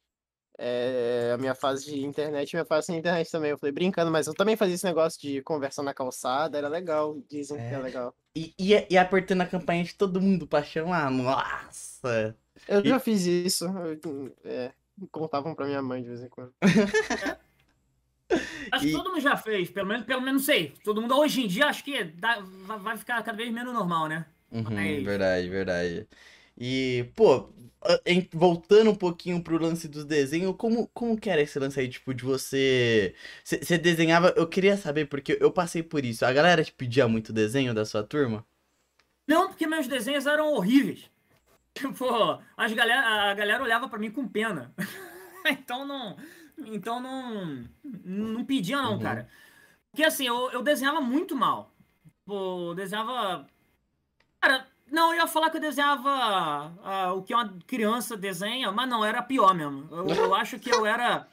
eh, 0.58 1.32
a 1.34 1.38
minha 1.38 1.54
fase 1.54 1.86
de 1.86 2.04
internet 2.04 2.50
e 2.52 2.56
minha 2.56 2.64
fase 2.64 2.86
sem 2.86 2.96
internet 2.98 3.30
também. 3.30 3.50
Eu 3.50 3.58
falei 3.58 3.72
brincando, 3.72 4.10
mas 4.10 4.26
eu 4.26 4.34
também 4.34 4.56
fazia 4.56 4.74
esse 4.76 4.84
negócio 4.84 5.20
de 5.20 5.42
conversar 5.42 5.82
na 5.82 5.92
calçada, 5.92 6.56
era 6.58 6.68
legal. 6.68 7.16
Dizem 7.28 7.56
que 7.56 7.62
é 7.64 7.72
É. 7.74 7.78
legal. 7.78 8.14
E, 8.36 8.54
e, 8.58 8.86
e 8.90 8.96
apertando 8.98 9.40
a 9.40 9.46
campainha 9.46 9.82
de 9.84 9.94
todo 9.94 10.20
mundo 10.20 10.46
pra 10.46 10.62
chamar. 10.62 11.10
Nossa! 11.10 12.36
Eu 12.68 12.80
E- 12.84 12.88
já 12.88 12.98
fiz 13.00 13.26
isso. 13.26 13.64
eu- 13.66 14.32
é, 14.44 14.70
contavam 15.10 15.54
pra 15.54 15.66
minha 15.66 15.82
mãe 15.82 16.02
de 16.02 16.08
vez 16.08 16.22
em 16.22 16.28
quando. 16.28 16.52
Acho 18.72 18.84
que 18.84 18.90
e- 18.90 18.92
todo 18.92 19.10
mundo 19.10 19.20
já 19.20 19.36
fez, 19.36 19.70
pelo 19.70 19.86
menos, 19.88 20.04
pelo 20.06 20.20
menos 20.22 20.44
sei. 20.44 20.74
Todo 20.84 21.00
mundo 21.00 21.16
hoje 21.16 21.42
em 21.42 21.46
dia 21.46 21.66
acho 21.66 21.84
que 21.84 22.02
dá- 22.04 22.40
vai 22.40 22.96
ficar 22.96 23.22
cada 23.22 23.36
vez 23.36 23.50
menos 23.52 23.72
normal, 23.72 24.08
né? 24.08 24.26
Uhum, 24.50 24.64
Mas- 24.70 25.04
verdade, 25.04 25.48
verdade. 25.48 26.08
E, 26.58 27.08
pô, 27.14 27.50
voltando 28.32 28.90
um 28.90 28.94
pouquinho 28.94 29.42
pro 29.42 29.58
lance 29.60 29.86
dos 29.88 30.04
desenhos, 30.04 30.54
como, 30.56 30.88
como 30.88 31.18
que 31.18 31.28
era 31.30 31.40
esse 31.42 31.58
lance 31.58 31.78
aí, 31.78 31.88
tipo, 31.88 32.12
de 32.14 32.24
você... 32.24 33.14
Você 33.44 33.78
desenhava... 33.78 34.32
Eu 34.36 34.46
queria 34.48 34.76
saber, 34.76 35.06
porque 35.06 35.36
eu 35.40 35.50
passei 35.50 35.82
por 35.82 36.04
isso. 36.04 36.24
A 36.24 36.32
galera 36.32 36.64
te 36.64 36.72
pedia 36.72 37.06
muito 37.06 37.32
desenho 37.32 37.74
da 37.74 37.84
sua 37.84 38.02
turma? 38.02 38.44
Não, 39.28 39.48
porque 39.48 39.66
meus 39.66 39.86
desenhos 39.86 40.26
eram 40.26 40.52
horríveis. 40.54 41.10
Tipo, 41.76 42.06
as 42.56 42.72
galera, 42.72 43.30
a 43.30 43.34
galera 43.34 43.62
olhava 43.62 43.86
pra 43.86 43.98
mim 43.98 44.10
com 44.10 44.26
pena. 44.26 44.72
então 45.46 45.86
não. 45.86 46.16
Então 46.58 47.00
não. 47.00 47.64
Não 47.84 48.44
pedia, 48.44 48.80
não, 48.80 48.92
Uhum. 48.94 48.98
cara. 49.00 49.28
Porque 49.90 50.04
assim, 50.04 50.26
eu, 50.26 50.50
eu 50.50 50.62
desenhava 50.62 51.00
muito 51.00 51.34
mal. 51.36 51.72
Eu 52.28 52.74
desenhava. 52.74 53.46
Cara, 54.40 54.66
não, 54.90 55.12
eu 55.12 55.20
ia 55.20 55.26
falar 55.26 55.50
que 55.50 55.56
eu 55.56 55.60
desenhava 55.60 56.72
uh, 57.12 57.18
o 57.18 57.22
que 57.22 57.34
uma 57.34 57.48
criança 57.66 58.16
desenha, 58.16 58.70
mas 58.72 58.88
não, 58.88 59.04
era 59.04 59.22
pior 59.22 59.54
mesmo. 59.54 59.88
Eu, 59.90 60.06
eu 60.08 60.34
acho 60.34 60.58
que 60.58 60.70
eu 60.70 60.84
era. 60.86 61.26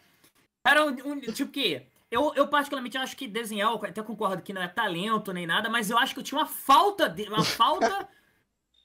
Era 0.66 0.86
um, 0.86 0.90
um 0.90 1.20
tipo 1.20 1.52
que. 1.52 1.82
Eu, 2.10 2.32
eu, 2.36 2.48
particularmente, 2.48 2.96
acho 2.98 3.18
que 3.18 3.28
desenhar, 3.28 3.72
eu 3.72 3.84
até 3.84 4.04
concordo 4.04 4.44
que 4.44 4.54
não 4.54 4.62
é 4.62 4.68
talento 4.68 5.34
nem 5.34 5.48
nada, 5.48 5.68
mas 5.68 5.90
eu 5.90 5.98
acho 5.98 6.14
que 6.14 6.20
eu 6.20 6.24
tinha 6.24 6.40
uma 6.40 6.48
falta 6.48 7.10
de. 7.10 7.24
Uma 7.28 7.44
falta. 7.44 8.08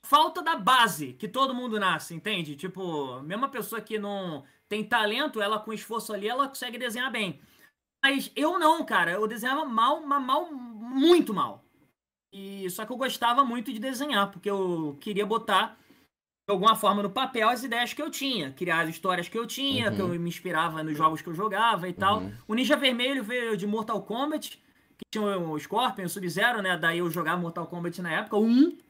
falta 0.02 0.42
da 0.42 0.57
base 0.57 1.12
que 1.12 1.28
todo 1.28 1.54
mundo 1.54 1.78
nasce, 1.78 2.14
entende? 2.14 2.57
Tipo, 2.57 3.21
mesmo 3.21 3.45
a 3.45 3.49
pessoa 3.49 3.80
que 3.80 3.99
não 3.99 4.42
tem 4.68 4.84
talento, 4.84 5.40
ela 5.40 5.58
com 5.58 5.72
esforço 5.72 6.12
ali, 6.12 6.28
ela 6.28 6.48
consegue 6.48 6.78
desenhar 6.78 7.10
bem. 7.10 7.40
Mas 8.02 8.30
eu 8.37 8.58
não, 8.58 8.84
cara. 8.84 9.12
Eu 9.12 9.26
desenhava 9.26 9.64
mal, 9.64 10.00
mas 10.00 10.22
mal, 10.22 10.52
muito 10.52 11.34
mal. 11.34 11.64
E 12.32 12.68
só 12.70 12.84
que 12.84 12.92
eu 12.92 12.96
gostava 12.96 13.44
muito 13.44 13.72
de 13.72 13.78
desenhar, 13.78 14.30
porque 14.30 14.50
eu 14.50 14.96
queria 15.00 15.25
botar 15.25 15.78
de 16.48 16.52
alguma 16.52 16.76
forma 16.76 17.02
no 17.02 17.10
papel 17.10 17.48
as 17.48 17.62
ideias 17.62 17.92
que 17.92 18.00
eu 18.00 18.10
tinha, 18.10 18.52
criar 18.52 18.80
as 18.80 18.88
histórias 18.88 19.28
que 19.28 19.38
eu 19.38 19.46
tinha, 19.46 19.90
uhum. 19.90 19.96
que 19.96 20.00
eu 20.00 20.08
me 20.08 20.28
inspirava 20.28 20.82
nos 20.82 20.96
jogos 20.96 21.20
que 21.20 21.28
eu 21.28 21.34
jogava 21.34 21.88
e 21.88 21.92
tal. 21.92 22.20
Uhum. 22.20 22.32
O 22.46 22.54
Ninja 22.54 22.76
Vermelho 22.76 23.22
veio 23.25 23.56
de 23.56 23.66
Mortal 23.66 24.02
Kombat, 24.02 24.56
que 24.96 25.04
tinha 25.10 25.38
o 25.38 25.58
Scorpion, 25.58 26.04
o 26.04 26.08
Sub-Zero, 26.08 26.62
né? 26.62 26.76
Daí 26.76 26.98
eu 26.98 27.10
jogava 27.10 27.40
Mortal 27.40 27.66
Kombat 27.66 28.00
na 28.00 28.12
época, 28.12 28.37
um. 28.37 28.76
Ah, 28.78 28.88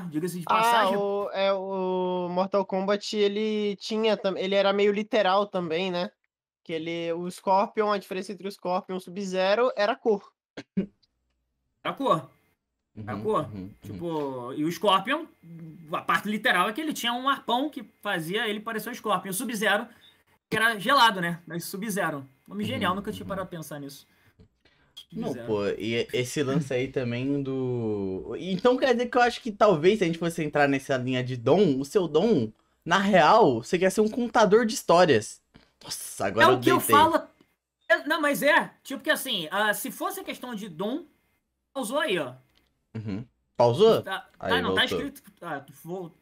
diga-se 0.00 0.40
de 0.40 0.44
passagem. 0.44 0.94
Ah, 0.94 0.98
o, 0.98 1.30
é, 1.32 1.52
o 1.52 2.28
Mortal 2.30 2.64
Kombat, 2.64 3.16
ele 3.16 3.76
tinha, 3.76 4.18
ele 4.36 4.54
era 4.54 4.72
meio 4.72 4.92
literal 4.92 5.46
também, 5.46 5.90
né? 5.90 6.10
Que 6.62 6.72
ele, 6.72 7.12
o 7.12 7.30
Scorpion, 7.30 7.92
a 7.92 7.98
diferença 7.98 8.32
entre 8.32 8.48
o 8.48 8.50
Scorpion 8.50 8.94
e 8.94 8.98
o 8.98 9.00
Sub-Zero 9.00 9.70
era 9.76 9.92
a 9.92 9.96
cor. 9.96 10.32
Era 10.76 11.92
a 11.92 11.92
cor. 11.92 12.30
Uhum, 12.96 13.04
Sacou? 13.04 13.38
Uhum, 13.38 13.46
uhum. 13.52 13.70
Tipo, 13.82 14.52
e 14.54 14.64
o 14.64 14.70
Scorpion, 14.70 15.26
a 15.92 16.02
parte 16.02 16.28
literal 16.28 16.68
é 16.68 16.72
que 16.72 16.80
ele 16.80 16.92
tinha 16.92 17.12
um 17.12 17.28
arpão 17.28 17.68
que 17.68 17.82
fazia 18.00 18.48
ele 18.48 18.60
parecer 18.60 18.88
um 18.88 18.94
Scorpion. 18.94 19.30
O 19.30 19.34
Sub-Zero, 19.34 19.86
que 20.48 20.56
era 20.56 20.78
gelado, 20.78 21.20
né? 21.20 21.42
Mas 21.46 21.64
Sub-Zero. 21.64 22.26
Nome 22.46 22.62
uhum, 22.62 22.68
genial, 22.68 22.94
nunca 22.94 23.12
tinha 23.12 23.26
parado 23.26 23.48
pra 23.48 23.58
pensar 23.58 23.80
nisso. 23.80 24.06
Não, 25.12 25.32
pô, 25.32 25.66
e 25.78 26.08
esse 26.12 26.42
lance 26.42 26.72
aí 26.72 26.88
também 26.88 27.42
do. 27.42 28.34
Então 28.38 28.76
quer 28.76 28.92
dizer 28.92 29.06
que 29.06 29.16
eu 29.16 29.22
acho 29.22 29.40
que 29.40 29.52
talvez 29.52 29.98
se 29.98 30.04
a 30.04 30.06
gente 30.06 30.18
fosse 30.18 30.42
entrar 30.42 30.68
nessa 30.68 30.96
linha 30.96 31.22
de 31.22 31.36
dom, 31.36 31.78
o 31.78 31.84
seu 31.84 32.08
dom, 32.08 32.50
na 32.84 32.98
real, 32.98 33.62
você 33.62 33.78
quer 33.78 33.90
ser 33.90 34.00
um 34.00 34.08
contador 34.08 34.66
de 34.66 34.74
histórias. 34.74 35.40
Nossa, 35.82 36.26
agora 36.26 36.46
É 36.46 36.50
o 36.50 36.60
que 36.60 36.70
eu 36.70 36.80
falo. 36.80 37.22
Não, 38.06 38.20
mas 38.20 38.42
é, 38.42 38.70
tipo 38.82 39.02
que 39.02 39.10
assim, 39.10 39.46
uh, 39.46 39.72
se 39.74 39.90
fosse 39.90 40.20
a 40.20 40.24
questão 40.24 40.54
de 40.54 40.68
dom, 40.68 41.04
usou 41.74 42.00
aí, 42.00 42.18
ó. 42.18 42.34
Uhum. 42.94 43.24
Pausou? 43.56 44.02
Tá, 44.02 44.28
ah, 44.38 44.60
não, 44.60 44.74
tá 44.74 44.80
voltou. 44.80 44.98
tá 44.98 45.06
escrito. 45.06 45.22
Ah, 45.40 45.64
vou... 45.82 46.12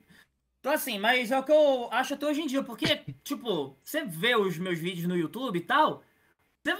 Então, 0.60 0.72
assim, 0.72 0.98
mas 0.98 1.30
é 1.30 1.38
o 1.38 1.42
que 1.42 1.50
eu 1.50 1.88
acho 1.90 2.14
até 2.14 2.26
hoje 2.26 2.42
em 2.42 2.46
dia, 2.46 2.62
porque, 2.62 3.00
tipo, 3.24 3.76
você 3.82 4.04
vê 4.04 4.36
os 4.36 4.58
meus 4.58 4.78
vídeos 4.78 5.08
no 5.08 5.16
YouTube 5.16 5.56
e 5.56 5.62
tal, 5.62 6.02
você 6.64 6.76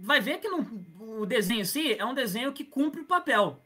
vai 0.00 0.20
ver 0.20 0.38
que 0.38 0.48
no, 0.48 0.86
o 1.20 1.26
desenho 1.26 1.62
em 1.62 1.64
si 1.64 1.94
é 1.98 2.04
um 2.04 2.14
desenho 2.14 2.52
que 2.52 2.64
cumpre 2.64 3.00
o 3.00 3.04
papel. 3.04 3.60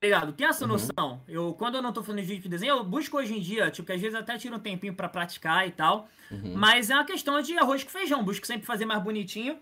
Tá 0.00 0.06
ligado? 0.06 0.32
Tem 0.32 0.46
essa 0.46 0.64
uhum. 0.64 0.72
noção. 0.72 1.22
Eu, 1.28 1.52
quando 1.52 1.74
eu 1.74 1.82
não 1.82 1.92
tô 1.92 2.02
fazendo 2.02 2.24
vídeo 2.24 2.44
de 2.44 2.48
desenho, 2.48 2.76
eu 2.76 2.84
busco 2.84 3.18
hoje 3.18 3.36
em 3.36 3.40
dia, 3.40 3.70
tipo, 3.70 3.86
que 3.86 3.92
às 3.92 4.00
vezes 4.00 4.18
até 4.18 4.38
tiro 4.38 4.56
um 4.56 4.58
tempinho 4.58 4.94
para 4.94 5.10
praticar 5.10 5.68
e 5.68 5.70
tal. 5.70 6.08
Uhum. 6.30 6.54
Mas 6.54 6.88
é 6.88 6.94
uma 6.94 7.04
questão 7.04 7.40
de 7.42 7.58
arroz 7.58 7.84
com 7.84 7.90
feijão. 7.90 8.24
Busco 8.24 8.46
sempre 8.46 8.66
fazer 8.66 8.86
mais 8.86 9.02
bonitinho. 9.02 9.58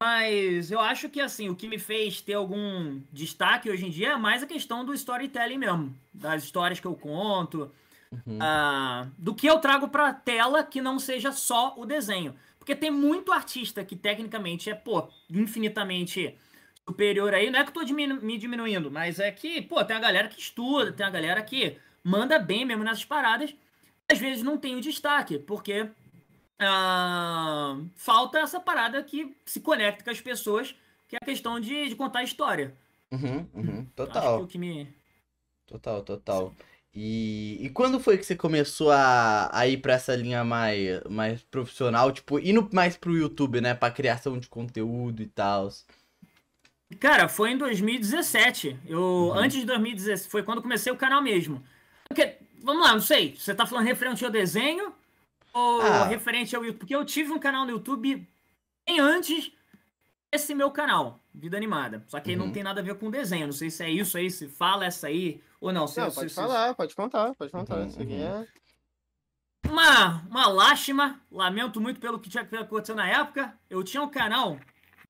Mas 0.00 0.70
eu 0.70 0.80
acho 0.80 1.08
que 1.08 1.20
assim, 1.20 1.48
o 1.48 1.54
que 1.54 1.68
me 1.68 1.78
fez 1.78 2.20
ter 2.20 2.34
algum 2.34 3.00
destaque 3.12 3.70
hoje 3.70 3.86
em 3.86 3.90
dia 3.90 4.12
é 4.12 4.16
mais 4.16 4.42
a 4.42 4.46
questão 4.46 4.84
do 4.84 4.92
storytelling 4.92 5.56
mesmo, 5.56 5.94
das 6.12 6.44
histórias 6.44 6.78
que 6.78 6.86
eu 6.86 6.94
conto, 6.94 7.72
uhum. 8.12 8.38
uh, 8.38 9.10
do 9.16 9.34
que 9.34 9.46
eu 9.46 9.58
trago 9.58 9.88
pra 9.88 10.12
tela 10.12 10.62
que 10.62 10.82
não 10.82 10.98
seja 10.98 11.32
só 11.32 11.74
o 11.78 11.86
desenho. 11.86 12.34
Porque 12.66 12.74
tem 12.74 12.90
muito 12.90 13.30
artista 13.30 13.84
que 13.84 13.94
tecnicamente 13.94 14.68
é, 14.68 14.74
pô, 14.74 15.08
infinitamente 15.30 16.36
superior 16.84 17.32
aí. 17.32 17.48
Não 17.48 17.60
é 17.60 17.62
que 17.62 17.70
eu 17.70 17.74
tô 17.74 17.84
diminu 17.84 18.20
me 18.20 18.36
diminuindo, 18.36 18.90
mas 18.90 19.20
é 19.20 19.30
que, 19.30 19.62
pô, 19.62 19.84
tem 19.84 19.96
a 19.96 20.00
galera 20.00 20.26
que 20.26 20.40
estuda, 20.40 20.92
tem 20.92 21.06
a 21.06 21.10
galera 21.10 21.40
que 21.42 21.78
manda 22.02 22.40
bem 22.40 22.64
mesmo 22.64 22.82
nessas 22.82 23.04
paradas. 23.04 23.54
Às 24.10 24.18
vezes 24.18 24.42
não 24.42 24.58
tem 24.58 24.74
o 24.74 24.80
destaque, 24.80 25.38
porque 25.38 25.88
ah, 26.58 27.78
falta 27.94 28.40
essa 28.40 28.58
parada 28.58 29.00
que 29.00 29.36
se 29.44 29.60
conecta 29.60 30.02
com 30.02 30.10
as 30.10 30.20
pessoas, 30.20 30.74
que 31.06 31.14
é 31.14 31.20
a 31.22 31.24
questão 31.24 31.60
de, 31.60 31.88
de 31.88 31.94
contar 31.94 32.18
a 32.18 32.24
história. 32.24 32.74
Uhum, 33.12 33.48
uhum, 33.54 33.84
total. 33.94 34.26
Acho 34.26 34.38
que 34.38 34.42
o 34.42 34.48
que 34.48 34.58
me... 34.58 34.92
Total, 35.68 36.02
total. 36.02 36.52
E, 36.98 37.58
e 37.60 37.68
quando 37.68 38.00
foi 38.00 38.16
que 38.16 38.24
você 38.24 38.34
começou 38.34 38.90
a, 38.90 39.50
a 39.52 39.68
ir 39.68 39.76
pra 39.76 39.92
essa 39.92 40.16
linha 40.16 40.42
mais, 40.42 41.02
mais 41.10 41.42
profissional, 41.42 42.10
tipo, 42.10 42.38
indo 42.38 42.66
mais 42.72 42.96
pro 42.96 43.14
YouTube, 43.14 43.60
né? 43.60 43.74
Pra 43.74 43.90
criação 43.90 44.38
de 44.38 44.48
conteúdo 44.48 45.20
e 45.22 45.26
tal? 45.26 45.68
Cara, 46.98 47.28
foi 47.28 47.50
em 47.50 47.58
2017. 47.58 48.78
Eu, 48.86 49.00
uhum. 49.00 49.34
Antes 49.34 49.60
de 49.60 49.66
2017, 49.66 50.30
foi 50.30 50.42
quando 50.42 50.62
comecei 50.62 50.90
o 50.90 50.96
canal 50.96 51.20
mesmo. 51.20 51.62
Porque, 52.08 52.38
vamos 52.62 52.82
lá, 52.82 52.94
não 52.94 53.02
sei, 53.02 53.36
você 53.36 53.54
tá 53.54 53.66
falando 53.66 53.84
referente 53.84 54.24
ao 54.24 54.30
desenho 54.30 54.90
ou 55.52 55.82
ah. 55.82 56.06
referente 56.06 56.56
ao 56.56 56.64
YouTube? 56.64 56.78
Porque 56.78 56.96
eu 56.96 57.04
tive 57.04 57.30
um 57.30 57.38
canal 57.38 57.66
no 57.66 57.72
YouTube 57.72 58.26
bem 58.88 59.00
antes 59.00 59.52
desse 60.32 60.54
meu 60.54 60.70
canal, 60.70 61.20
Vida 61.36 61.56
Animada. 61.56 62.02
Só 62.08 62.18
que 62.18 62.32
uhum. 62.32 62.38
não 62.46 62.52
tem 62.52 62.62
nada 62.62 62.80
a 62.80 62.84
ver 62.84 62.94
com 62.96 63.10
desenho. 63.10 63.46
Não 63.46 63.52
sei 63.52 63.70
se 63.70 63.84
é 63.84 63.90
isso 63.90 64.16
aí, 64.16 64.30
se 64.30 64.48
fala 64.48 64.86
essa 64.86 65.06
aí 65.06 65.42
ou 65.60 65.70
não. 65.70 65.86
Se, 65.86 66.00
não, 66.00 66.10
pode 66.10 66.30
se, 66.30 66.34
falar, 66.34 66.70
se... 66.70 66.74
pode 66.74 66.94
contar, 66.96 67.34
pode 67.34 67.52
contar. 67.52 67.76
Uhum, 67.76 67.86
isso 67.86 68.00
aqui 68.00 68.14
uhum. 68.14 68.42
é... 68.42 68.46
Uma, 69.68 70.22
uma 70.28 70.46
lástima, 70.46 71.20
lamento 71.30 71.80
muito 71.80 72.00
pelo 72.00 72.18
que 72.18 72.30
tinha 72.30 72.42
acontecido 72.42 72.96
na 72.96 73.08
época. 73.08 73.54
Eu 73.68 73.82
tinha 73.82 74.02
um 74.02 74.08
canal, 74.08 74.52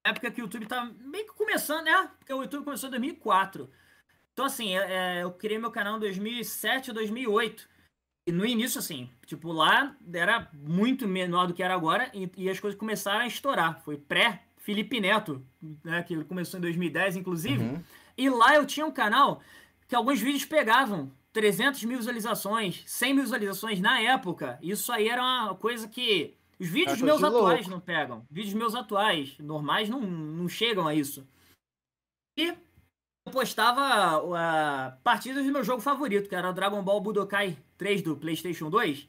na 0.04 0.11
época 0.11 0.30
que 0.30 0.40
o 0.40 0.45
YouTube 0.45 0.66
tava 0.66 0.90
meio 0.99 1.26
que 1.26 1.35
começando, 1.35 1.85
né? 1.85 2.11
Porque 2.18 2.33
o 2.33 2.42
YouTube 2.42 2.64
começou 2.64 2.88
em 2.88 2.92
2004. 2.92 3.71
Então, 4.33 4.47
assim, 4.47 4.76
é, 4.76 5.18
é, 5.18 5.23
eu 5.23 5.30
criei 5.30 5.59
meu 5.59 5.71
canal 5.71 5.97
em 5.97 6.00
2007 6.00 6.90
ou 6.90 6.95
2008 6.95 7.68
no 8.33 8.45
início, 8.45 8.80
assim, 8.80 9.09
tipo, 9.25 9.52
lá 9.52 9.97
era 10.12 10.50
muito 10.52 11.06
menor 11.06 11.47
do 11.47 11.54
que 11.54 11.62
era 11.62 11.75
agora 11.75 12.11
e, 12.12 12.28
e 12.37 12.50
as 12.50 12.59
coisas 12.59 12.78
começaram 12.78 13.21
a 13.21 13.26
estourar. 13.26 13.80
Foi 13.85 13.97
pré-Felipe 14.66 15.00
Neto, 15.00 15.46
né, 15.85 16.02
que 16.02 16.25
começou 16.25 16.58
em 16.58 16.61
2010, 16.61 17.16
inclusive. 17.16 17.62
Uhum. 17.62 17.82
E 18.18 18.28
lá 18.28 18.56
eu 18.56 18.66
tinha 18.66 18.85
um 18.85 18.90
canal 18.90 19.40
que 19.87 19.94
alguns 19.94 20.20
vídeos 20.20 20.44
pegavam 20.44 21.12
300 21.32 21.85
mil 21.85 21.99
visualizações, 21.99 22.82
100 22.87 23.14
mil 23.14 23.23
visualizações 23.23 23.80
na 23.80 24.00
época. 24.00 24.58
Isso 24.61 24.90
aí 24.90 25.08
era 25.08 25.23
uma 25.23 25.54
coisa 25.54 25.87
que 25.87 26.35
os 26.58 26.68
vídeos 26.68 27.00
meus 27.00 27.23
atuais 27.23 27.61
louco. 27.61 27.70
não 27.70 27.80
pegam. 27.80 28.26
Vídeos 28.28 28.54
meus 28.54 28.75
atuais, 28.75 29.38
normais, 29.38 29.88
não, 29.88 30.00
não 30.00 30.49
chegam 30.49 30.88
a 30.88 30.94
isso. 30.94 31.26
E 32.37 32.49
eu 32.49 33.32
postava 33.32 34.23
uh, 34.25 35.00
partidas 35.02 35.44
do 35.44 35.52
meu 35.52 35.62
jogo 35.62 35.80
favorito, 35.80 36.28
que 36.28 36.35
era 36.35 36.50
o 36.50 36.52
Dragon 36.52 36.82
Ball 36.82 37.00
Budokai 37.00 37.56
3 37.78 38.02
do 38.02 38.16
PlayStation 38.16 38.68
2. 38.68 39.08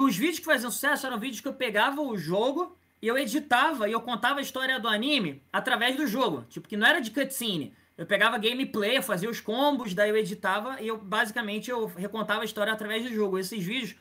Os 0.00 0.16
vídeos 0.16 0.38
que 0.38 0.44
faziam 0.44 0.70
sucesso 0.70 1.06
eram 1.06 1.18
vídeos 1.18 1.40
que 1.40 1.48
eu 1.48 1.54
pegava 1.54 2.00
o 2.00 2.16
jogo 2.16 2.77
e 3.00 3.06
eu 3.06 3.16
editava 3.16 3.88
e 3.88 3.92
eu 3.92 4.00
contava 4.00 4.38
a 4.38 4.42
história 4.42 4.78
do 4.78 4.88
anime 4.88 5.42
através 5.52 5.96
do 5.96 6.06
jogo. 6.06 6.44
Tipo, 6.48 6.68
que 6.68 6.76
não 6.76 6.86
era 6.86 7.00
de 7.00 7.10
cutscene. 7.10 7.74
Eu 7.96 8.06
pegava 8.06 8.38
gameplay, 8.38 8.96
eu 8.96 9.02
fazia 9.02 9.28
os 9.28 9.40
combos, 9.40 9.92
daí 9.92 10.10
eu 10.10 10.16
editava 10.16 10.80
e 10.80 10.86
eu 10.88 10.96
basicamente 10.96 11.70
eu 11.70 11.86
recontava 11.86 12.42
a 12.42 12.44
história 12.44 12.72
através 12.72 13.02
do 13.02 13.12
jogo. 13.12 13.38
Esses 13.38 13.64
vídeos 13.64 13.96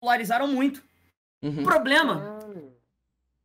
polarizaram 0.00 0.46
muito. 0.48 0.82
Uhum. 1.42 1.60
O 1.60 1.64
problema. 1.64 2.38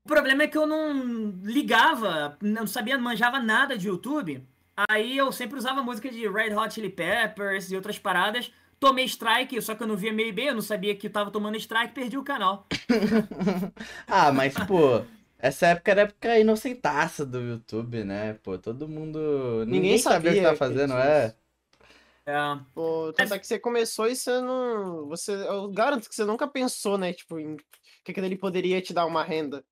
O 0.03 0.07
problema 0.07 0.43
é 0.43 0.47
que 0.47 0.57
eu 0.57 0.65
não 0.65 1.31
ligava, 1.43 2.37
não 2.41 2.65
sabia, 2.65 2.95
não 2.95 3.03
manjava 3.03 3.39
nada 3.39 3.77
de 3.77 3.87
YouTube. 3.87 4.45
Aí 4.89 5.17
eu 5.17 5.31
sempre 5.31 5.57
usava 5.57 5.83
música 5.83 6.09
de 6.09 6.27
Red 6.27 6.53
Hot 6.53 6.73
Chili 6.73 6.89
Peppers 6.89 7.71
e 7.71 7.75
outras 7.75 7.97
paradas. 7.97 8.51
Tomei 8.79 9.05
strike, 9.05 9.59
só 9.61 9.73
que 9.73 9.81
eu 9.81 9.87
não 9.87 9.97
via 9.97 10.13
meio 10.13 10.33
bem, 10.33 10.47
eu 10.47 10.53
não 10.53 10.61
sabia 10.61 10.95
que 10.95 11.07
eu 11.07 11.11
tava 11.11 11.31
tomando 11.31 11.57
strike, 11.57 11.93
perdi 11.93 12.17
o 12.17 12.23
canal. 12.23 12.67
ah, 14.05 14.31
mas, 14.31 14.53
pô, 14.67 15.03
essa 15.39 15.67
época 15.67 15.91
era 15.91 16.01
a 16.01 16.03
época 16.03 16.39
inocentaça 16.39 17.25
do 17.25 17.39
YouTube, 17.39 18.03
né? 18.03 18.33
Pô, 18.43 18.57
todo 18.57 18.87
mundo. 18.87 19.65
Ninguém, 19.65 19.81
Ninguém 19.81 19.97
sabia, 19.97 20.31
o 20.31 20.33
que 20.35 20.41
tava 20.41 20.55
fazendo, 20.55 20.93
é. 20.93 21.35
É. 22.25 22.59
Pô, 22.73 23.13
tanto 23.13 23.33
é 23.33 23.39
que 23.39 23.47
você 23.47 23.57
começou 23.57 24.07
e 24.07 24.15
você 24.15 24.41
não. 24.41 25.07
Você, 25.07 25.31
eu 25.31 25.69
garanto 25.69 26.09
que 26.09 26.15
você 26.15 26.25
nunca 26.25 26.47
pensou, 26.47 26.97
né? 26.97 27.13
Tipo, 27.13 27.39
em 27.39 27.55
que 28.03 28.11
aquilo 28.11 28.25
ali 28.25 28.37
poderia 28.37 28.81
te 28.81 28.93
dar 28.93 29.05
uma 29.05 29.23
renda. 29.23 29.63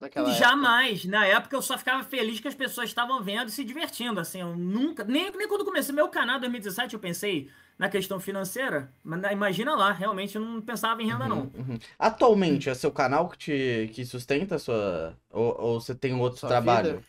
Naquela 0.00 0.30
Jamais. 0.30 1.00
Época. 1.00 1.10
Na 1.10 1.26
época 1.26 1.56
eu 1.56 1.62
só 1.62 1.76
ficava 1.76 2.04
feliz 2.04 2.38
que 2.38 2.46
as 2.46 2.54
pessoas 2.54 2.88
estavam 2.88 3.20
vendo 3.20 3.48
e 3.48 3.50
se 3.50 3.64
divertindo. 3.64 4.20
Assim, 4.20 4.40
eu 4.40 4.56
nunca. 4.56 5.04
Nem, 5.04 5.30
nem 5.32 5.48
quando 5.48 5.64
comecei 5.64 5.94
meu 5.94 6.08
canal 6.08 6.36
em 6.36 6.40
2017 6.40 6.94
eu 6.94 7.00
pensei 7.00 7.50
na 7.78 7.88
questão 7.88 8.18
financeira. 8.18 8.92
Mas 9.04 9.22
imagina 9.30 9.74
lá, 9.76 9.92
realmente 9.92 10.36
eu 10.36 10.42
não 10.42 10.60
pensava 10.60 11.02
em 11.02 11.06
renda, 11.06 11.24
uhum, 11.24 11.28
não. 11.28 11.38
Uhum. 11.54 11.78
Atualmente, 11.98 12.68
é 12.68 12.74
seu 12.74 12.90
canal 12.90 13.28
que 13.28 13.38
te 13.38 13.90
que 13.94 14.04
sustenta 14.04 14.56
a 14.56 14.58
sua. 14.58 15.16
Ou, 15.30 15.60
ou 15.60 15.80
você 15.80 15.94
tem 15.94 16.14
outro 16.14 16.46
trabalho? 16.46 17.02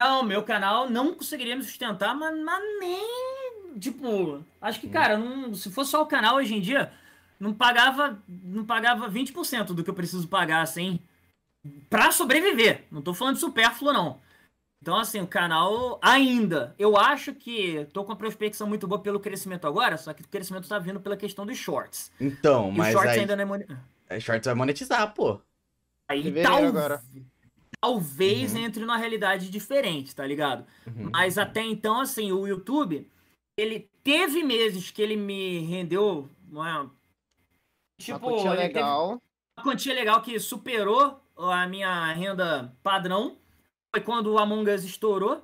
Não, 0.00 0.22
meu 0.22 0.42
canal 0.42 0.88
não 0.88 1.14
conseguiria 1.14 1.56
me 1.56 1.62
sustentar, 1.62 2.14
mas, 2.14 2.38
mas 2.38 2.62
nem. 2.78 3.78
Tipo, 3.80 4.42
acho 4.60 4.80
que, 4.80 4.88
cara, 4.88 5.18
não, 5.18 5.54
se 5.54 5.70
fosse 5.70 5.90
só 5.90 6.02
o 6.02 6.06
canal 6.06 6.36
hoje 6.36 6.54
em 6.54 6.60
dia, 6.60 6.92
não 7.38 7.52
pagava, 7.52 8.22
não 8.26 8.64
pagava 8.64 9.10
20% 9.10 9.74
do 9.74 9.82
que 9.84 9.90
eu 9.90 9.94
preciso 9.94 10.28
pagar, 10.28 10.62
assim, 10.62 10.98
pra 11.90 12.10
sobreviver. 12.10 12.84
Não 12.90 13.02
tô 13.02 13.12
falando 13.12 13.34
de 13.34 13.40
supérfluo, 13.40 13.92
não. 13.92 14.20
Então, 14.82 14.96
assim, 14.98 15.20
o 15.20 15.26
canal 15.26 15.98
ainda. 16.02 16.74
Eu 16.78 16.96
acho 16.96 17.34
que 17.34 17.86
tô 17.92 18.04
com 18.04 18.12
uma 18.12 18.16
prospecção 18.18 18.66
muito 18.68 18.86
boa 18.86 19.00
pelo 19.00 19.18
crescimento 19.18 19.66
agora, 19.66 19.96
só 19.96 20.12
que 20.12 20.22
o 20.22 20.28
crescimento 20.28 20.68
tá 20.68 20.78
vindo 20.78 21.00
pela 21.00 21.16
questão 21.16 21.44
dos 21.46 21.56
shorts. 21.56 22.12
Então, 22.20 22.68
E 22.72 22.76
mas 22.78 22.88
os 22.88 22.92
shorts 22.92 23.12
aí. 23.14 23.20
ainda 23.20 23.36
não 23.36 23.54
é. 23.54 23.66
aí 24.10 24.20
Shorts 24.20 24.44
vai 24.46 24.54
monetizar, 24.54 25.12
pô. 25.14 25.40
Aí 26.08 26.42
tal- 26.42 26.64
agora. 26.64 27.02
talvez 27.80 28.52
Uhum. 28.54 28.60
entre 28.60 28.80
numa 28.80 28.96
realidade 28.96 29.50
diferente, 29.50 30.14
tá 30.14 30.24
ligado? 30.26 30.64
Uhum. 30.86 31.10
Mas 31.12 31.36
até 31.38 31.62
então, 31.62 32.00
assim, 32.00 32.30
o 32.30 32.46
YouTube, 32.46 33.10
ele 33.56 33.90
teve 34.04 34.42
meses 34.42 34.90
que 34.90 35.02
ele 35.02 35.16
me 35.16 35.60
rendeu 35.60 36.28
uma. 36.50 36.82
Uma 36.82 36.92
Tipo, 37.98 38.18
quantia 38.20 38.52
legal. 38.52 39.22
uma 39.56 39.64
quantia 39.64 39.94
legal 39.94 40.20
que 40.20 40.38
superou 40.38 41.18
a 41.36 41.66
minha 41.66 42.12
renda 42.12 42.72
padrão. 42.82 43.38
Foi 43.96 44.00
quando 44.02 44.26
o 44.26 44.38
Among 44.38 44.70
Us 44.70 44.84
estourou. 44.84 45.42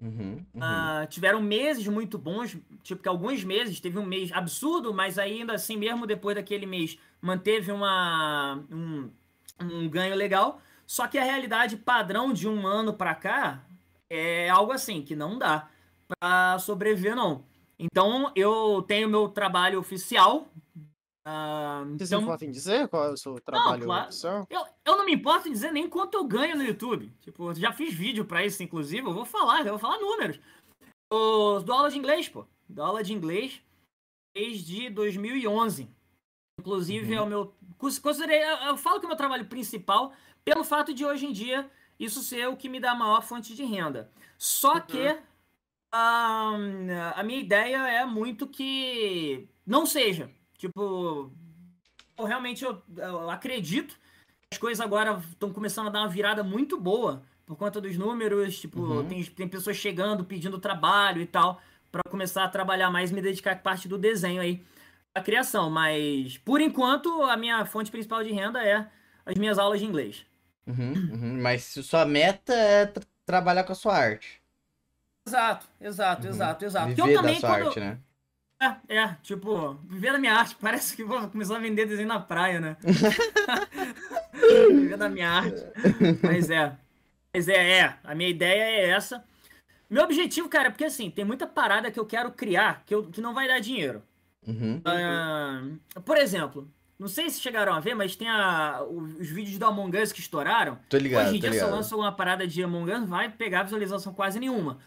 Uhum, 0.00 0.46
uhum. 0.54 0.60
Ah, 0.60 1.08
tiveram 1.10 1.42
meses 1.42 1.88
muito 1.88 2.16
bons, 2.16 2.56
tipo 2.84 3.02
que 3.02 3.08
alguns 3.08 3.42
meses, 3.42 3.80
teve 3.80 3.98
um 3.98 4.06
mês 4.06 4.30
absurdo, 4.32 4.94
mas 4.94 5.18
ainda 5.18 5.54
assim, 5.54 5.76
mesmo 5.76 6.06
depois 6.06 6.36
daquele 6.36 6.66
mês, 6.66 6.96
manteve 7.20 7.72
uma, 7.72 8.62
um, 8.70 9.10
um 9.60 9.88
ganho 9.88 10.14
legal. 10.14 10.60
Só 10.86 11.08
que 11.08 11.18
a 11.18 11.24
realidade 11.24 11.76
padrão 11.76 12.32
de 12.32 12.48
um 12.48 12.64
ano 12.64 12.94
pra 12.94 13.12
cá 13.12 13.64
é 14.08 14.48
algo 14.48 14.70
assim, 14.70 15.02
que 15.02 15.16
não 15.16 15.36
dá 15.36 15.68
pra 16.06 16.60
sobreviver, 16.60 17.16
não. 17.16 17.42
Então, 17.76 18.30
eu 18.36 18.84
tenho 18.86 19.08
meu 19.08 19.28
trabalho 19.28 19.80
oficial. 19.80 20.46
Ah, 21.24 21.84
Você 21.92 22.06
se 22.06 22.14
então, 22.14 22.22
importa 22.22 22.44
em 22.44 22.50
dizer 22.50 22.88
qual 22.88 23.04
é 23.06 23.10
o 23.12 23.16
seu 23.16 23.34
trabalho 23.40 23.84
claro. 23.84 24.08
oficial? 24.08 24.46
eu, 24.50 24.64
eu 24.84 24.96
não 24.98 25.06
me 25.06 25.12
importo 25.14 25.48
em 25.48 25.52
dizer 25.52 25.72
nem 25.72 25.88
quanto 25.88 26.14
eu 26.16 26.24
ganho 26.24 26.56
no 26.56 26.62
YouTube. 26.64 27.10
Tipo, 27.20 27.52
já 27.54 27.72
fiz 27.72 27.94
vídeo 27.94 28.24
pra 28.24 28.44
isso, 28.44 28.62
inclusive. 28.62 29.06
Eu 29.06 29.14
vou 29.14 29.24
falar, 29.24 29.60
eu 29.60 29.70
vou 29.72 29.78
falar 29.78 29.98
números. 29.98 30.38
Eu 31.10 31.62
dou 31.64 31.76
aula 31.76 31.90
de 31.90 31.98
inglês, 31.98 32.28
pô. 32.28 32.44
Dou 32.68 32.84
aula 32.84 33.02
de 33.02 33.12
inglês 33.12 33.62
desde 34.36 34.90
2011. 34.90 35.88
Inclusive, 36.60 37.12
Uhum. 37.14 37.18
é 37.18 37.22
o 37.22 37.26
meu. 37.26 37.54
cons- 37.78 37.98
Considerei, 37.98 38.42
eu, 38.42 38.56
eu 38.68 38.76
falo 38.76 38.98
que 39.00 39.06
é 39.06 39.08
o 39.08 39.10
meu 39.10 39.16
trabalho 39.16 39.46
principal 39.46 40.12
pelo 40.44 40.62
fato 40.64 40.92
de 40.92 41.04
hoje 41.04 41.26
em 41.26 41.32
dia 41.32 41.70
isso 41.98 42.22
ser 42.22 42.48
o 42.48 42.56
que 42.56 42.68
me 42.68 42.80
dá 42.80 42.90
a 42.92 42.94
maior 42.94 43.22
fonte 43.22 43.54
de 43.54 43.64
renda. 43.64 44.10
Só 44.36 44.80
que 44.80 45.16
ah, 45.92 46.52
a 47.16 47.22
minha 47.22 47.38
ideia 47.40 47.76
é 47.88 48.04
muito 48.04 48.46
que 48.48 49.48
não 49.66 49.86
seja. 49.86 50.30
Tipo, 50.68 51.30
eu 52.16 52.24
realmente 52.24 52.64
eu, 52.64 52.82
eu 52.96 53.28
acredito 53.30 53.94
que 54.30 54.54
as 54.54 54.58
coisas 54.58 54.82
agora 54.82 55.20
estão 55.30 55.52
começando 55.52 55.88
a 55.88 55.90
dar 55.90 56.00
uma 56.00 56.08
virada 56.08 56.42
muito 56.42 56.80
boa 56.80 57.22
por 57.44 57.54
conta 57.54 57.82
dos 57.82 57.98
números. 57.98 58.58
Tipo, 58.58 58.80
Uhum. 58.80 59.04
tem, 59.08 59.22
tem 59.24 59.46
pessoas 59.48 59.76
chegando, 59.76 60.24
pedindo 60.24 60.58
trabalho 60.58 61.20
e 61.20 61.26
tal, 61.26 61.60
para 61.92 62.00
começar 62.08 62.44
a 62.44 62.48
trabalhar 62.48 62.90
mais 62.90 63.10
e 63.10 63.14
me 63.14 63.20
dedicar 63.20 63.52
à 63.52 63.56
parte 63.56 63.86
do 63.86 63.98
desenho 63.98 64.40
aí, 64.40 64.62
a 65.14 65.20
criação. 65.20 65.68
Mas, 65.68 66.38
por 66.38 66.62
enquanto, 66.62 67.22
a 67.24 67.36
minha 67.36 67.66
fonte 67.66 67.90
principal 67.90 68.24
de 68.24 68.32
renda 68.32 68.64
é 68.64 68.88
as 69.26 69.34
minhas 69.34 69.58
aulas 69.58 69.80
de 69.80 69.86
inglês. 69.86 70.24
Uhum, 70.66 70.94
uhum. 70.94 71.42
Mas 71.42 71.62
se 71.64 71.82
sua 71.82 72.06
meta 72.06 72.54
é 72.54 72.86
tra- 72.86 73.04
trabalhar 73.26 73.64
com 73.64 73.72
a 73.72 73.76
sua 73.76 73.94
arte. 73.98 74.40
Exato, 75.28 75.66
exato, 75.78 76.22
Uhum. 76.22 76.32
exato, 76.32 76.64
exato. 76.64 76.88
Viver 76.88 77.02
eu 77.10 77.14
também, 77.20 77.34
da 77.34 77.40
sua 77.40 77.50
quando, 77.50 77.66
arte, 77.66 77.80
né? 77.80 77.98
É, 78.88 78.96
é, 78.96 79.16
tipo, 79.22 79.74
viver 79.88 80.12
da 80.12 80.18
minha 80.18 80.34
arte, 80.34 80.56
parece 80.60 80.96
que 80.96 81.04
vou 81.04 81.28
começar 81.28 81.56
a 81.56 81.60
vender 81.60 81.86
desenho 81.86 82.08
na 82.08 82.20
praia, 82.20 82.60
né? 82.60 82.76
viver 84.70 84.96
da 84.96 85.08
minha 85.08 85.30
arte. 85.30 85.62
Mas 86.22 86.50
é. 86.50 86.76
Mas 87.32 87.48
é, 87.48 87.78
é. 87.78 87.96
A 88.04 88.14
minha 88.14 88.30
ideia 88.30 88.62
é 88.62 88.90
essa. 88.90 89.24
Meu 89.90 90.04
objetivo, 90.04 90.48
cara, 90.48 90.68
é 90.68 90.70
porque 90.70 90.84
assim, 90.84 91.10
tem 91.10 91.24
muita 91.24 91.46
parada 91.46 91.90
que 91.90 92.00
eu 92.00 92.06
quero 92.06 92.30
criar 92.30 92.82
que, 92.86 92.94
eu, 92.94 93.04
que 93.04 93.20
não 93.20 93.34
vai 93.34 93.46
dar 93.46 93.60
dinheiro. 93.60 94.02
Uhum. 94.46 94.80
Ah, 94.84 95.62
por 96.04 96.16
exemplo, 96.16 96.68
não 96.98 97.08
sei 97.08 97.28
se 97.28 97.40
chegaram 97.40 97.72
a 97.72 97.80
ver, 97.80 97.94
mas 97.94 98.14
tem 98.14 98.28
a, 98.28 98.82
os 98.82 99.28
vídeos 99.28 99.58
do 99.58 99.66
Among 99.66 99.96
Us 100.00 100.12
que 100.12 100.20
estouraram. 100.20 100.78
Tô 100.88 100.96
ligado, 100.96 101.26
Hoje 101.28 101.36
em 101.36 101.40
dia, 101.40 101.50
se 101.50 101.58
eu 101.58 101.64
ligado. 101.64 101.76
lanço 101.76 101.96
uma 101.96 102.12
parada 102.12 102.46
de 102.46 102.62
Among 102.62 102.90
Us, 102.92 103.08
vai 103.08 103.28
pegar 103.28 103.64
visualização 103.64 104.14
quase 104.14 104.38
nenhuma. 104.38 104.78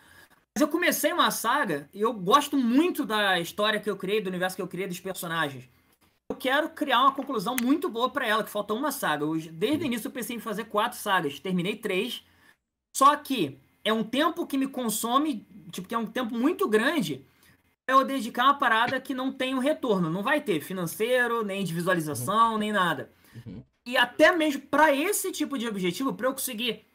Mas 0.58 0.62
eu 0.64 0.68
comecei 0.70 1.14
uma 1.14 1.30
saga 1.30 1.88
e 1.94 2.02
eu 2.02 2.12
gosto 2.12 2.58
muito 2.58 3.06
da 3.06 3.40
história 3.40 3.80
que 3.80 3.88
eu 3.88 3.96
criei, 3.96 4.20
do 4.20 4.28
universo 4.28 4.56
que 4.56 4.62
eu 4.64 4.68
criei, 4.68 4.88
dos 4.88 5.00
personagens. 5.00 5.70
Eu 6.32 6.36
quero 6.36 6.70
criar 6.70 7.02
uma 7.02 7.12
conclusão 7.12 7.56
muito 7.62 7.88
boa 7.88 8.10
pra 8.10 8.26
ela, 8.26 8.44
que 8.44 8.50
falta 8.50 8.74
uma 8.74 8.92
saga. 8.92 9.24
Eu- 9.24 9.38
desde 9.52 9.84
o 9.84 9.86
início 9.86 10.08
eu 10.08 10.12
pensei 10.12 10.36
em 10.36 10.40
fazer 10.40 10.64
quatro 10.64 10.98
sagas, 10.98 11.40
terminei 11.40 11.76
três. 11.76 12.24
Só 12.98 13.16
que 13.18 13.60
é 13.86 13.94
um 13.94 14.04
tempo 14.04 14.48
que 14.48 14.58
me 14.58 14.66
consome, 14.66 15.46
tipo, 15.72 15.88
que 15.88 15.94
é 15.94 15.98
um 16.00 16.08
tempo 16.08 16.34
muito 16.34 16.68
grande 16.68 17.24
pra 17.88 17.96
eu 17.96 18.04
dedicar 18.04 18.46
uma 18.46 18.58
parada 18.58 19.00
que 19.00 19.14
não 19.14 19.32
tem 19.32 19.54
um 19.54 19.60
retorno. 19.60 20.10
Não 20.10 20.24
vai 20.24 20.42
ter 20.42 20.60
financeiro, 20.62 21.46
nem 21.46 21.64
de 21.64 21.72
visualização, 21.72 22.58
nem 22.58 22.72
nada. 22.72 23.12
Uhum. 23.46 23.62
E 23.88 23.96
até 23.96 24.36
mesmo 24.36 24.64
para 24.64 24.92
esse 24.92 25.32
tipo 25.32 25.56
de 25.56 25.68
objetivo, 25.68 26.16
para 26.16 26.26
eu 26.26 26.34
conseguir 26.34 26.87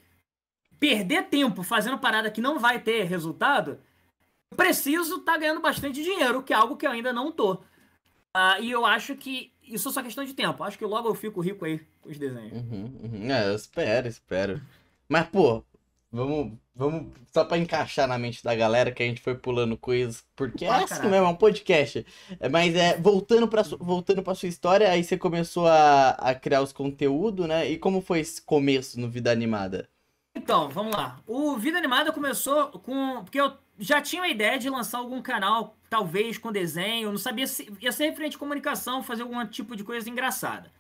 perder 0.83 1.29
tempo 1.29 1.63
fazendo 1.63 1.97
parada 1.97 2.29
que 2.29 2.41
não 2.41 2.59
vai 2.59 2.81
ter 2.81 3.05
resultado, 3.05 3.79
eu 4.51 4.57
preciso 4.57 5.19
estar 5.19 5.39
ganhando 5.39 5.61
bastante 5.61 6.03
dinheiro, 6.03 6.43
que 6.43 6.53
é 6.53 6.57
algo 6.57 6.77
que 6.77 6.85
eu 6.85 6.91
ainda 6.91 7.13
não 7.13 7.31
tô. 7.31 7.63
Ah, 8.35 8.59
e 8.59 8.69
eu 8.69 8.85
acho 8.85 9.15
que 9.15 9.53
isso 9.63 9.89
é 9.89 9.93
só 9.93 10.03
questão 10.03 10.25
de 10.25 10.35
tempo. 10.35 10.65
Acho 10.65 10.77
que 10.77 10.85
logo 10.85 11.09
eu 11.09 11.15
fico 11.15 11.41
rico 11.41 11.65
aí 11.65 11.79
com 12.01 12.11
os 12.11 12.19
desenhos. 12.19 12.53
Uhum, 12.53 12.93
uhum. 13.05 13.31
É, 13.31 13.49
eu 13.49 13.55
espero, 13.55 14.09
espero. 14.09 14.61
Mas, 15.09 15.29
pô, 15.29 15.63
vamos, 16.11 16.55
vamos 16.75 17.13
só 17.33 17.45
pra 17.45 17.59
encaixar 17.59 18.09
na 18.09 18.19
mente 18.19 18.43
da 18.43 18.53
galera 18.53 18.91
que 18.91 19.05
a 19.05 19.07
gente 19.07 19.21
foi 19.21 19.37
pulando 19.37 19.77
coisas, 19.79 20.25
porque 20.35 20.65
é 20.65 20.69
Ah, 20.69 20.77
assim 20.79 20.89
caraca. 20.89 21.09
mesmo, 21.11 21.27
é 21.27 21.29
um 21.29 21.37
podcast. 21.37 22.05
É, 22.41 22.49
mas 22.49 22.75
é, 22.75 22.97
voltando 22.99 23.47
pra, 23.47 23.63
su- 23.63 23.79
voltando 23.79 24.21
pra 24.21 24.35
sua 24.35 24.49
história, 24.49 24.91
aí 24.91 25.05
você 25.05 25.17
começou 25.17 25.69
a, 25.69 26.11
a 26.11 26.35
criar 26.35 26.61
os 26.63 26.73
conteúdos, 26.73 27.47
né? 27.47 27.71
E 27.71 27.79
como 27.79 28.01
foi 28.01 28.19
esse 28.19 28.43
começo 28.43 28.99
no 28.99 29.09
Vida 29.09 29.31
Animada? 29.31 29.89
Então, 30.35 30.69
vamos 30.69 30.95
lá. 30.97 31.21
O 31.27 31.57
Vida 31.57 31.79
Animada 31.79 32.13
começou 32.13 32.69
com. 32.71 33.23
Porque 33.25 33.41
eu 33.41 33.53
já 33.79 34.01
tinha 34.01 34.23
a 34.23 34.29
ideia 34.29 34.59
de 34.59 34.69
lançar 34.71 34.99
algum 34.99 35.21
canal, 35.21 35.77
talvez 35.91 36.39
com 36.39 36.51
desenho. 36.53 37.11
Não 37.11 37.19
sabia 37.19 37.47
se. 37.47 37.71
ia 37.81 37.93
ser 37.93 38.07
referente 38.11 38.37
à 38.37 38.39
comunicação, 38.39 39.03
fazer 39.03 39.23
algum 39.23 39.45
tipo 39.47 39.77
de 39.77 39.85
coisa 39.85 40.09
engraçada. 40.09 40.71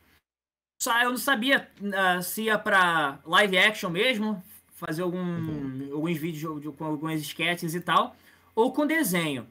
Só 0.82 1.00
eu 1.02 1.10
não 1.10 1.18
sabia 1.18 1.70
ah, 1.96 2.20
se 2.22 2.44
ia 2.44 2.58
pra 2.58 3.20
live 3.24 3.56
action 3.56 3.88
mesmo, 3.90 4.42
fazer 4.74 5.02
algum, 5.02 5.92
alguns 5.92 6.16
vídeos 6.18 6.60
de- 6.60 6.72
com 6.72 6.84
algumas 6.84 7.20
sketches 7.20 7.74
e 7.74 7.80
tal, 7.80 8.16
ou 8.54 8.72
com 8.72 8.84
desenho. 8.84 9.46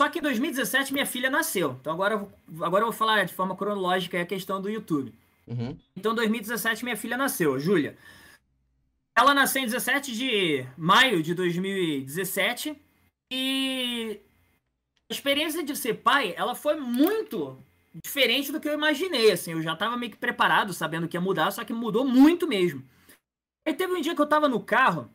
Só 0.00 0.08
que 0.08 0.18
em 0.18 0.22
2017 0.22 0.94
minha 0.94 1.04
filha 1.04 1.28
nasceu. 1.28 1.76
Então 1.78 1.92
agora, 1.92 2.14
eu 2.14 2.30
vou- 2.48 2.64
agora 2.64 2.82
eu 2.84 2.88
vou 2.88 2.96
falar 2.96 3.24
de 3.24 3.34
forma 3.34 3.54
cronológica 3.54 4.18
a 4.22 4.24
questão 4.24 4.62
do 4.62 4.70
YouTube. 4.70 5.12
Uhum, 5.46 5.76
Então, 5.94 6.12
em 6.12 6.14
2017, 6.14 6.84
minha 6.84 6.96
filha 6.96 7.16
nasceu, 7.18 7.58
Júlia. 7.58 7.98
Ela 9.16 9.34
nasceu 9.34 9.62
em 9.62 9.66
17 9.66 10.12
de 10.14 10.66
maio 10.76 11.22
de 11.22 11.34
2017 11.34 12.80
e 13.30 14.20
a 15.10 15.12
experiência 15.12 15.62
de 15.62 15.76
ser 15.76 15.94
pai, 15.94 16.34
ela 16.36 16.54
foi 16.54 16.76
muito 16.76 17.62
diferente 18.04 18.50
do 18.50 18.58
que 18.58 18.68
eu 18.68 18.72
imaginei, 18.72 19.30
assim. 19.30 19.52
Eu 19.52 19.62
já 19.62 19.76
tava 19.76 19.96
meio 19.96 20.12
que 20.12 20.18
preparado, 20.18 20.72
sabendo 20.72 21.06
que 21.06 21.16
ia 21.16 21.20
mudar, 21.20 21.50
só 21.50 21.64
que 21.64 21.72
mudou 21.72 22.04
muito 22.06 22.48
mesmo. 22.48 22.82
Aí 23.66 23.74
teve 23.74 23.92
um 23.92 24.00
dia 24.00 24.14
que 24.14 24.20
eu 24.20 24.26
tava 24.26 24.48
no 24.48 24.62
carro, 24.62 25.10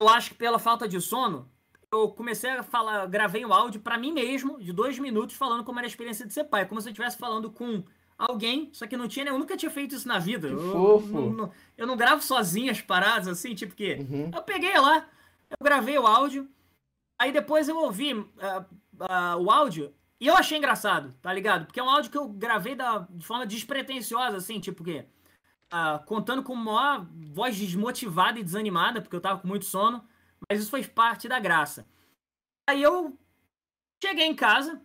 eu 0.00 0.08
acho 0.08 0.30
que 0.30 0.36
pela 0.36 0.58
falta 0.58 0.88
de 0.88 1.00
sono, 1.00 1.50
eu 1.92 2.10
comecei 2.10 2.50
a 2.50 2.62
falar, 2.62 3.06
gravei 3.06 3.44
um 3.44 3.52
áudio 3.52 3.80
pra 3.80 3.96
mim 3.96 4.12
mesmo, 4.12 4.60
de 4.60 4.72
dois 4.72 4.98
minutos, 4.98 5.36
falando 5.36 5.64
como 5.64 5.78
era 5.78 5.86
a 5.86 5.88
experiência 5.88 6.26
de 6.26 6.32
ser 6.32 6.44
pai. 6.44 6.66
Como 6.66 6.80
se 6.80 6.88
eu 6.88 6.92
estivesse 6.92 7.16
falando 7.16 7.50
com 7.50 7.82
alguém, 8.18 8.68
só 8.72 8.86
que 8.86 8.96
não 8.96 9.06
tinha, 9.06 9.26
eu 9.26 9.38
nunca 9.38 9.56
tinha 9.56 9.70
feito 9.70 9.94
isso 9.94 10.08
na 10.08 10.18
vida. 10.18 10.48
Eu, 10.48 10.72
fofo. 10.72 11.06
não- 11.12 11.30
não- 11.30 11.52
eu 11.76 11.86
não 11.86 11.96
gravo 11.96 12.20
sozinho 12.22 12.70
as 12.72 12.80
paradas, 12.80 13.28
assim, 13.28 13.54
tipo 13.54 13.74
que. 13.74 13.94
uhum, 13.94 14.30
Eu 14.34 14.42
peguei 14.42 14.76
lá, 14.78 15.08
eu 15.50 15.56
gravei 15.62 15.96
o 15.98 16.06
áudio, 16.06 16.48
aí 17.20 17.30
depois 17.32 17.68
eu 17.68 17.76
ouvi 17.78 18.12
ah, 18.40 18.64
ah, 19.00 19.36
o 19.36 19.50
áudio 19.50 19.94
e 20.20 20.26
eu 20.26 20.34
achei 20.36 20.58
engraçado, 20.58 21.14
tá 21.22 21.32
ligado? 21.32 21.66
Porque 21.66 21.78
é 21.78 21.82
um 21.82 21.88
áudio 21.90 22.10
que 22.10 22.18
eu 22.18 22.28
gravei 22.28 22.74
da, 22.74 23.06
de 23.08 23.24
forma 23.24 23.46
despretensiosa, 23.46 24.36
assim, 24.36 24.58
tipo 24.58 24.82
que. 24.82 25.04
ah, 25.70 26.02
contando 26.06 26.42
com 26.42 26.52
uma 26.54 27.08
voz 27.32 27.56
desmotivada 27.56 28.38
e 28.40 28.42
desanimada, 28.44 29.00
porque 29.00 29.14
eu 29.14 29.20
tava 29.20 29.40
com 29.40 29.46
muito 29.46 29.64
sono, 29.64 30.04
mas 30.50 30.60
isso 30.60 30.70
fez 30.72 30.86
parte 30.88 31.28
da 31.28 31.38
graça. 31.38 31.86
Aí 32.68 32.82
eu 32.82 33.16
cheguei 34.04 34.26
em 34.26 34.34
casa, 34.34 34.80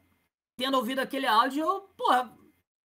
tendo 0.58 0.78
ouvido 0.78 1.00
aquele 1.00 1.26
áudio, 1.26 1.64
eu, 1.64 1.82
porra, 1.98 2.32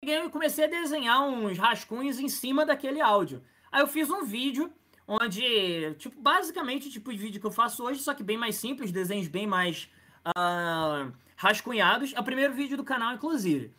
peguei 0.01 0.25
e 0.25 0.29
comecei 0.29 0.65
a 0.65 0.67
desenhar 0.67 1.21
uns 1.21 1.59
rascunhos 1.59 2.19
em 2.19 2.27
cima 2.27 2.65
daquele 2.65 2.99
áudio. 2.99 3.43
Aí 3.71 3.81
eu 3.81 3.87
fiz 3.87 4.09
um 4.09 4.25
vídeo 4.25 4.73
onde, 5.07 5.93
tipo, 5.95 6.19
basicamente 6.19 6.87
o 6.87 6.91
tipo 6.91 7.11
de 7.11 7.19
vídeo 7.19 7.39
que 7.39 7.45
eu 7.45 7.51
faço 7.51 7.83
hoje, 7.83 8.01
só 8.01 8.13
que 8.13 8.23
bem 8.23 8.37
mais 8.37 8.55
simples, 8.55 8.91
desenhos 8.91 9.27
bem 9.27 9.45
mais 9.45 9.89
uh, 10.27 11.13
rascunhados. 11.35 12.13
É 12.15 12.19
o 12.19 12.23
primeiro 12.23 12.53
vídeo 12.53 12.75
do 12.75 12.83
canal, 12.83 13.13
inclusive. 13.13 13.71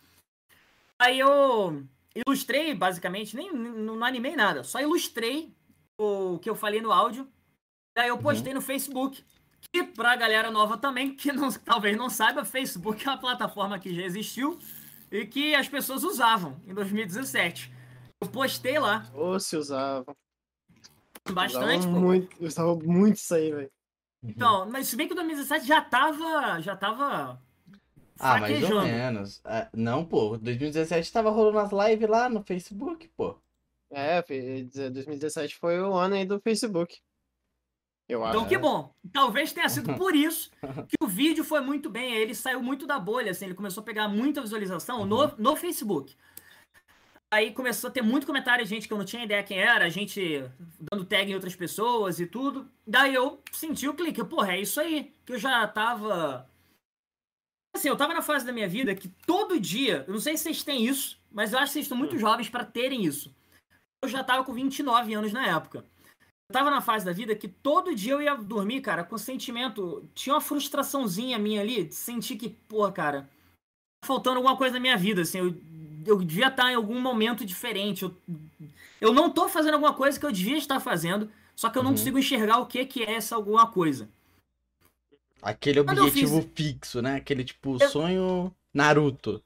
Aí 0.96 1.18
eu 1.18 1.84
ilustrei, 2.14 2.72
basicamente, 2.72 3.34
nem 3.34 3.52
não 3.52 4.04
animei 4.04 4.36
nada, 4.36 4.62
só 4.62 4.80
ilustrei 4.80 5.52
o 5.98 6.38
que 6.38 6.48
eu 6.48 6.54
falei 6.54 6.80
no 6.80 6.92
áudio. 6.92 7.28
Daí 7.96 8.08
eu 8.08 8.18
postei 8.18 8.52
uhum. 8.52 8.60
no 8.60 8.62
Facebook. 8.64 9.24
Que 9.72 9.84
pra 9.84 10.16
galera 10.16 10.50
nova 10.50 10.76
também, 10.76 11.14
que 11.14 11.32
não, 11.32 11.50
talvez 11.64 11.96
não 11.96 12.08
saiba, 12.08 12.44
Facebook 12.44 13.04
é 13.04 13.10
uma 13.10 13.18
plataforma 13.18 13.78
que 13.78 13.94
já 13.94 14.02
existiu 14.02 14.58
e 15.12 15.26
que 15.26 15.54
as 15.54 15.68
pessoas 15.68 16.02
usavam 16.02 16.56
em 16.66 16.72
2017. 16.72 17.70
Eu 18.20 18.28
postei 18.28 18.78
lá. 18.78 19.06
Ou 19.14 19.38
se 19.38 19.56
usavam. 19.56 20.16
Bastante, 21.30 21.86
usava 21.86 22.00
muito, 22.00 22.36
Eu 22.40 22.48
usava 22.48 22.74
muito 22.76 23.16
isso 23.16 23.34
aí, 23.34 23.52
velho. 23.52 23.70
Então, 24.24 24.68
mas 24.70 24.88
se 24.88 24.96
bem 24.96 25.06
que 25.06 25.12
o 25.12 25.16
2017 25.16 25.66
já 25.66 25.82
tava. 25.82 26.60
Já 26.60 26.74
tava. 26.74 27.40
Ah, 28.18 28.38
mais 28.38 28.70
ou 28.70 28.82
menos. 28.82 29.40
Ah, 29.44 29.68
não, 29.72 30.04
pô, 30.04 30.38
2017 30.38 31.12
tava 31.12 31.30
rolando 31.30 31.58
as 31.58 31.90
lives 31.90 32.08
lá 32.08 32.28
no 32.28 32.42
Facebook, 32.42 33.08
pô. 33.16 33.36
É, 33.90 34.22
2017 34.22 35.58
foi 35.58 35.80
o 35.80 35.94
ano 35.94 36.14
aí 36.14 36.24
do 36.24 36.40
Facebook. 36.40 37.00
Eu 38.12 38.26
então, 38.26 38.40
acho. 38.40 38.48
que 38.48 38.58
bom. 38.58 38.94
Talvez 39.12 39.52
tenha 39.52 39.68
sido 39.68 39.94
por 39.96 40.14
isso 40.14 40.50
que 40.88 40.96
o 41.02 41.06
vídeo 41.06 41.42
foi 41.42 41.60
muito 41.60 41.88
bem. 41.88 42.14
Ele 42.14 42.34
saiu 42.34 42.62
muito 42.62 42.86
da 42.86 42.98
bolha, 42.98 43.30
assim, 43.30 43.46
ele 43.46 43.54
começou 43.54 43.80
a 43.80 43.84
pegar 43.84 44.08
muita 44.08 44.42
visualização 44.42 45.06
no, 45.06 45.24
uhum. 45.24 45.30
no 45.38 45.56
Facebook. 45.56 46.14
Aí 47.32 47.50
começou 47.50 47.88
a 47.88 47.92
ter 47.92 48.02
muito 48.02 48.26
comentário, 48.26 48.66
gente 48.66 48.86
que 48.86 48.92
eu 48.92 48.98
não 48.98 49.06
tinha 49.06 49.24
ideia 49.24 49.42
quem 49.42 49.58
era, 49.58 49.86
a 49.86 49.88
gente 49.88 50.44
dando 50.78 51.06
tag 51.06 51.30
em 51.30 51.34
outras 51.34 51.56
pessoas 51.56 52.20
e 52.20 52.26
tudo. 52.26 52.70
Daí 52.86 53.14
eu 53.14 53.42
senti 53.50 53.88
o 53.88 53.94
clique, 53.94 54.22
porra, 54.22 54.52
é 54.52 54.60
isso 54.60 54.78
aí. 54.78 55.10
Que 55.24 55.32
eu 55.32 55.38
já 55.38 55.66
tava. 55.66 56.46
Assim, 57.74 57.88
eu 57.88 57.96
tava 57.96 58.12
na 58.12 58.20
fase 58.20 58.44
da 58.44 58.52
minha 58.52 58.68
vida 58.68 58.94
que 58.94 59.08
todo 59.26 59.58
dia, 59.58 60.04
eu 60.06 60.12
não 60.12 60.20
sei 60.20 60.36
se 60.36 60.42
vocês 60.42 60.62
têm 60.62 60.84
isso, 60.84 61.18
mas 61.30 61.54
eu 61.54 61.58
acho 61.58 61.68
que 61.68 61.72
vocês 61.72 61.86
estão 61.86 61.96
muito 61.96 62.16
hum. 62.16 62.18
jovens 62.18 62.50
para 62.50 62.66
terem 62.66 63.02
isso. 63.02 63.34
Eu 64.02 64.10
já 64.10 64.22
tava 64.22 64.44
com 64.44 64.52
29 64.52 65.14
anos 65.14 65.32
na 65.32 65.46
época 65.46 65.86
tava 66.50 66.70
na 66.70 66.80
fase 66.80 67.04
da 67.04 67.12
vida 67.12 67.34
que 67.34 67.48
todo 67.48 67.94
dia 67.94 68.12
eu 68.12 68.22
ia 68.22 68.34
dormir, 68.34 68.80
cara, 68.80 69.04
com 69.04 69.18
sentimento. 69.18 70.08
Tinha 70.14 70.34
uma 70.34 70.40
frustraçãozinha 70.40 71.38
minha 71.38 71.60
ali, 71.60 71.84
de 71.84 71.94
sentir 71.94 72.36
que, 72.36 72.48
porra, 72.48 72.92
cara, 72.92 73.22
tá 74.00 74.06
faltando 74.06 74.36
alguma 74.36 74.56
coisa 74.56 74.74
na 74.74 74.80
minha 74.80 74.96
vida, 74.96 75.22
assim. 75.22 75.38
Eu, 75.38 75.54
eu 76.06 76.18
devia 76.18 76.48
estar 76.48 76.70
em 76.70 76.74
algum 76.74 77.00
momento 77.00 77.44
diferente. 77.44 78.02
Eu, 78.02 78.14
eu 79.00 79.12
não 79.12 79.30
tô 79.30 79.48
fazendo 79.48 79.74
alguma 79.74 79.94
coisa 79.94 80.18
que 80.18 80.26
eu 80.26 80.32
devia 80.32 80.56
estar 80.56 80.80
fazendo, 80.80 81.30
só 81.54 81.70
que 81.70 81.78
eu 81.78 81.82
não 81.82 81.90
uhum. 81.90 81.96
consigo 81.96 82.18
enxergar 82.18 82.58
o 82.58 82.66
que, 82.66 82.84
que 82.84 83.02
é 83.02 83.14
essa 83.14 83.34
alguma 83.34 83.66
coisa. 83.66 84.08
Aquele 85.40 85.80
objetivo 85.80 86.40
fiz... 86.42 86.50
fixo, 86.54 87.02
né? 87.02 87.16
Aquele 87.16 87.44
tipo 87.44 87.76
eu... 87.80 87.88
sonho 87.88 88.54
Naruto. 88.72 89.42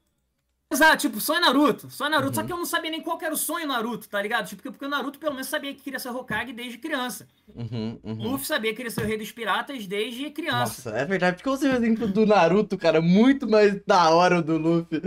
Exato, 0.69 0.97
tipo, 0.97 1.21
sonho 1.21 1.39
Naruto. 1.39 1.89
Sonho 1.89 2.11
Naruto, 2.11 2.29
uhum. 2.29 2.35
só 2.35 2.43
que 2.43 2.51
eu 2.51 2.57
não 2.57 2.65
sabia 2.65 2.91
nem 2.91 3.01
qual 3.01 3.17
era 3.21 3.33
o 3.33 3.37
sonho 3.37 3.65
Naruto, 3.65 4.09
tá 4.09 4.21
ligado? 4.21 4.47
Tipo, 4.47 4.63
porque 4.63 4.85
o 4.85 4.89
Naruto 4.89 5.17
pelo 5.17 5.33
menos 5.33 5.47
sabia 5.47 5.73
que 5.73 5.81
queria 5.81 5.97
ser 5.97 6.09
Hokage 6.09 6.51
desde 6.51 6.77
criança. 6.77 7.25
Uhum, 7.55 7.99
uhum. 8.03 8.31
Luffy 8.31 8.45
sabia 8.45 8.71
que 8.71 8.77
queria 8.77 8.91
ser 8.91 9.01
o 9.01 9.07
rei 9.07 9.17
dos 9.17 9.31
piratas 9.31 9.87
desde 9.87 10.29
criança. 10.29 10.89
Nossa, 10.89 10.89
é 10.89 11.05
verdade. 11.05 11.37
Porque 11.37 11.49
você 11.49 11.69
vê 11.69 11.73
o 11.73 11.77
exemplo 11.77 12.07
do 12.07 12.25
Naruto, 12.25 12.77
cara, 12.77 13.01
muito 13.01 13.49
mais 13.49 13.81
da 13.85 14.09
hora 14.09 14.39
o 14.39 14.43
do 14.43 14.57
Luffy. 14.57 14.99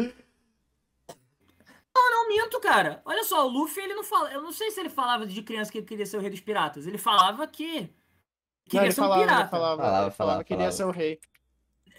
Não, 1.94 2.11
não 2.11 2.29
minto, 2.29 2.59
cara. 2.61 3.03
Olha 3.05 3.23
só, 3.23 3.46
o 3.46 3.51
Luffy, 3.51 3.83
ele 3.83 3.94
não 3.94 4.05
fala. 4.05 4.33
Eu 4.33 4.40
não 4.40 4.53
sei 4.53 4.70
se 4.70 4.81
ele 4.81 4.88
falava 4.88 5.27
de 5.27 5.42
criança 5.42 5.70
que 5.70 5.79
ele 5.79 5.87
queria 5.87 6.07
ser 6.07 6.16
o 6.16 6.20
rei 6.20 6.31
dos 6.31 6.40
piratas. 6.40 6.87
Ele 6.87 6.96
falava 6.96 7.46
que. 7.46 7.90
Queria 8.64 8.87
não, 8.87 8.92
ser 8.92 9.01
um 9.01 9.05
falava, 9.05 9.20
pirata. 9.20 9.51
Falava, 9.51 9.83
falava, 9.83 10.11
falava, 10.11 10.44
que 10.44 10.55
queria 10.55 10.73
ser 10.73 10.85
o 10.85 10.90
rei. 10.90 11.20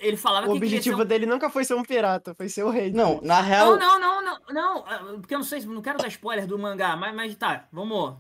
Ele 0.02 0.18
falava 0.18 0.48
o 0.48 0.52
que 0.52 0.58
objetivo 0.58 1.06
dele 1.06 1.28
nunca 1.28 1.50
foi 1.50 1.64
ser 1.64 1.76
um 1.76 1.84
pirata, 1.84 2.34
foi 2.34 2.50
ser 2.50 2.64
o 2.64 2.72
rei. 2.72 2.92
Não, 2.92 3.22
na 3.22 3.40
real. 3.40 3.78
Não, 3.78 4.00
não, 4.00 4.22
não, 4.22 4.22
não, 4.22 4.40
não. 4.50 4.86
Ah, 4.88 5.00
porque 5.20 5.36
eu 5.36 5.40
não 5.40 5.46
sei, 5.46 5.62
não 5.62 5.82
quero 5.82 6.00
dar 6.00 6.08
spoiler 6.08 6.48
do 6.48 6.58
mangá, 6.58 6.96
mas, 6.96 7.14
mas 7.14 7.36
tá, 7.36 7.68
vamos 7.72 8.16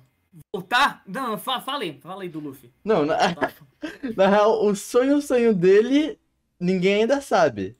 voltar. 0.53 1.01
Não, 1.07 1.33
aí, 1.33 1.99
fala 1.99 2.21
aí 2.21 2.29
do 2.29 2.39
Luffy. 2.39 2.71
Não, 2.83 3.03
na, 3.03 3.17
na 4.15 4.27
real, 4.27 4.63
o 4.63 4.75
sonho, 4.75 5.17
o 5.17 5.21
sonho 5.21 5.55
dele, 5.55 6.19
ninguém 6.59 7.01
ainda 7.01 7.19
sabe. 7.19 7.75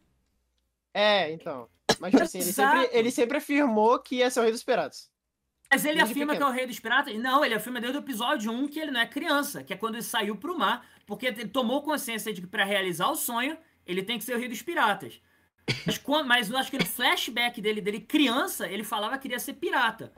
É, 0.94 1.32
então. 1.32 1.70
Mas 2.00 2.12
tipo 2.12 2.24
assim, 2.24 2.40
ele 2.40 2.52
sempre, 2.52 2.90
ele 2.92 3.12
sempre 3.12 3.38
afirmou 3.38 4.00
que 4.00 4.16
ia 4.16 4.32
ser 4.32 4.40
o 4.40 4.44
rei 4.44 4.52
dos 4.52 4.64
piratas. 4.64 5.12
Mas 5.72 5.86
ele 5.86 5.96
desde 5.96 6.12
afirma 6.12 6.34
pequeno. 6.34 6.46
que 6.46 6.52
é 6.52 6.54
o 6.54 6.58
rei 6.58 6.68
dos 6.68 6.80
piratas? 6.80 7.16
Não, 7.18 7.46
ele 7.46 7.54
afirma 7.54 7.80
desde 7.80 7.98
o 7.98 8.02
episódio 8.02 8.52
1 8.52 8.68
que 8.68 8.80
ele 8.80 8.92
não 8.92 9.00
é 9.00 9.06
criança, 9.06 9.64
que 9.64 9.72
é 9.72 9.78
quando 9.78 9.96
ele 9.96 10.04
saiu 10.04 10.36
pro 10.36 10.58
mar, 10.58 10.86
porque 11.06 11.28
ele 11.28 11.48
tomou 11.48 11.82
consciência 11.82 12.34
de 12.34 12.42
que 12.42 12.48
para 12.48 12.66
realizar 12.66 13.10
o 13.10 13.16
sonho, 13.16 13.58
ele 13.92 14.04
tem 14.04 14.18
que 14.18 14.24
ser 14.24 14.36
o 14.36 14.40
rei 14.40 14.48
dos 14.48 14.62
piratas. 14.62 15.22
Mas, 15.86 15.98
quando, 15.98 16.28
mas 16.28 16.50
eu 16.50 16.58
acho 16.58 16.72
que 16.72 16.78
no 16.78 16.86
flashback 16.86 17.62
dele, 17.62 17.82
dele 17.82 18.02
criança, 18.02 18.68
ele 18.68 18.84
falava 18.84 19.16
que 19.16 19.24
queria 19.24 19.40
ser 19.40 19.54
pirata. 19.54 20.12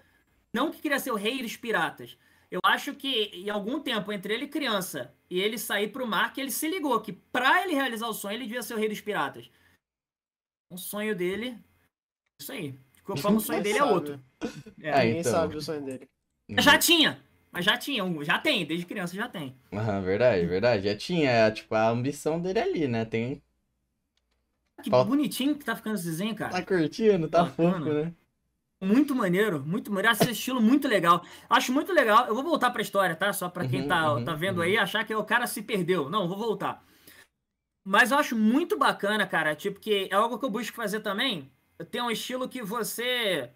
Não 0.53 0.71
que 0.71 0.81
queria 0.81 0.99
ser 0.99 1.11
o 1.11 1.15
rei 1.15 1.41
dos 1.41 1.57
piratas. 1.57 2.17
Eu 2.49 2.59
acho 2.63 2.93
que 2.93 3.31
em 3.33 3.49
algum 3.49 3.79
tempo, 3.79 4.11
entre 4.11 4.33
ele 4.33 4.47
criança 4.47 5.13
e 5.29 5.39
ele 5.39 5.57
sair 5.57 5.91
pro 5.91 6.07
mar, 6.07 6.31
que 6.31 6.39
ele 6.39 6.51
se 6.51 6.67
ligou 6.67 7.01
que 7.01 7.11
para 7.11 7.63
ele 7.63 7.73
realizar 7.73 8.07
o 8.07 8.13
sonho, 8.13 8.35
ele 8.35 8.45
devia 8.45 8.61
ser 8.61 8.75
o 8.75 8.77
rei 8.77 8.87
dos 8.87 9.01
piratas. 9.01 9.49
O 10.71 10.77
sonho 10.77 11.15
dele. 11.15 11.57
Isso 12.39 12.51
aí. 12.51 12.79
Como 13.03 13.37
o 13.37 13.41
sonho 13.41 13.63
dele 13.63 13.79
é 13.79 13.83
outro. 13.83 14.23
É, 14.81 14.89
é 14.89 15.05
Ninguém 15.05 15.19
então. 15.19 15.31
sabe 15.31 15.57
o 15.57 15.61
sonho 15.61 15.83
dele. 15.83 16.07
Já 16.59 16.77
tinha. 16.77 17.23
Mas 17.51 17.65
já 17.65 17.77
tinha, 17.77 18.03
já 18.23 18.39
tem, 18.39 18.65
desde 18.65 18.85
criança 18.85 19.15
já 19.15 19.29
tem. 19.29 19.55
Ah, 19.71 19.99
verdade, 19.99 20.43
verdade. 20.47 20.85
Já 20.85 20.97
tinha, 20.97 21.29
é, 21.29 21.51
tipo, 21.51 21.75
a 21.75 21.87
ambição 21.87 22.41
dele 22.41 22.59
ali, 22.59 22.87
né? 22.87 23.05
Tem 23.05 23.43
que 24.83 24.89
Falta... 24.89 25.09
bonitinho 25.09 25.55
que 25.55 25.65
tá 25.65 25.75
ficando 25.75 25.95
esse 25.95 26.05
desenho, 26.05 26.35
cara. 26.35 26.51
Tá 26.51 26.61
curtindo, 26.61 27.27
tá 27.27 27.45
fofo, 27.45 27.79
né? 27.79 28.13
Muito 28.81 29.15
maneiro, 29.15 29.63
muito 29.65 29.91
maneiro. 29.91 30.15
Esse 30.15 30.31
estilo 30.31 30.61
muito 30.61 30.87
legal. 30.87 31.23
Acho 31.49 31.71
muito 31.71 31.93
legal. 31.93 32.27
Eu 32.27 32.35
vou 32.35 32.43
voltar 32.43 32.69
pra 32.69 32.81
história, 32.81 33.15
tá? 33.15 33.31
Só 33.31 33.47
pra 33.47 33.65
quem 33.65 33.83
uhum, 33.83 33.87
tá, 33.87 34.13
uhum, 34.13 34.25
tá 34.25 34.33
vendo 34.33 34.57
uhum. 34.57 34.63
aí 34.63 34.77
achar 34.77 35.05
que 35.05 35.15
o 35.15 35.23
cara 35.23 35.47
se 35.47 35.61
perdeu. 35.61 36.09
Não, 36.09 36.27
vou 36.27 36.37
voltar. 36.37 36.83
Mas 37.83 38.11
eu 38.11 38.17
acho 38.17 38.35
muito 38.35 38.77
bacana, 38.77 39.25
cara. 39.25 39.55
Tipo, 39.55 39.79
que 39.79 40.09
é 40.11 40.15
algo 40.15 40.37
que 40.37 40.45
eu 40.45 40.49
busco 40.49 40.75
fazer 40.75 40.99
também. 40.99 41.49
Tem 41.89 42.01
um 42.01 42.11
estilo 42.11 42.49
que 42.49 42.61
você. 42.61 43.49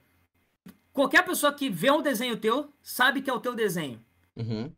Qualquer 0.94 1.24
pessoa 1.26 1.54
que 1.54 1.70
vê 1.70 1.92
um 1.92 2.02
desenho 2.02 2.38
teu 2.38 2.72
sabe 2.82 3.22
que 3.22 3.30
é 3.30 3.34
o 3.34 3.40
teu 3.40 3.54
desenho. 3.54 4.00
Uhum. 4.36 4.72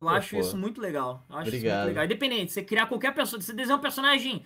Eu 0.00 0.08
acho 0.08 0.36
isso 0.36 0.56
muito 0.56 0.80
legal. 0.80 1.24
Eu 1.30 1.36
acho 1.36 1.48
Obrigado. 1.48 1.66
isso 1.66 1.76
muito 1.76 1.86
legal. 1.86 2.04
Independente, 2.04 2.52
você 2.52 2.62
criar 2.62 2.86
qualquer 2.86 3.14
pessoa, 3.14 3.40
você 3.40 3.52
desenhar 3.52 3.78
um 3.78 3.82
personagem 3.82 4.44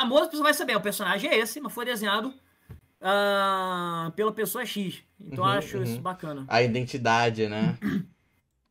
famoso, 0.00 0.24
a 0.24 0.28
pessoa 0.28 0.44
vai 0.44 0.54
saber, 0.54 0.76
o 0.76 0.80
personagem 0.80 1.30
é 1.30 1.38
esse, 1.38 1.60
mas 1.60 1.72
foi 1.72 1.84
desenhado 1.84 2.32
uh, 3.00 4.10
pela 4.12 4.32
pessoa 4.32 4.64
X. 4.64 5.02
Então 5.20 5.44
uhum, 5.44 5.50
acho 5.50 5.76
uhum. 5.78 5.82
isso 5.82 6.00
bacana. 6.00 6.44
A 6.48 6.62
identidade, 6.62 7.48
né? 7.48 7.76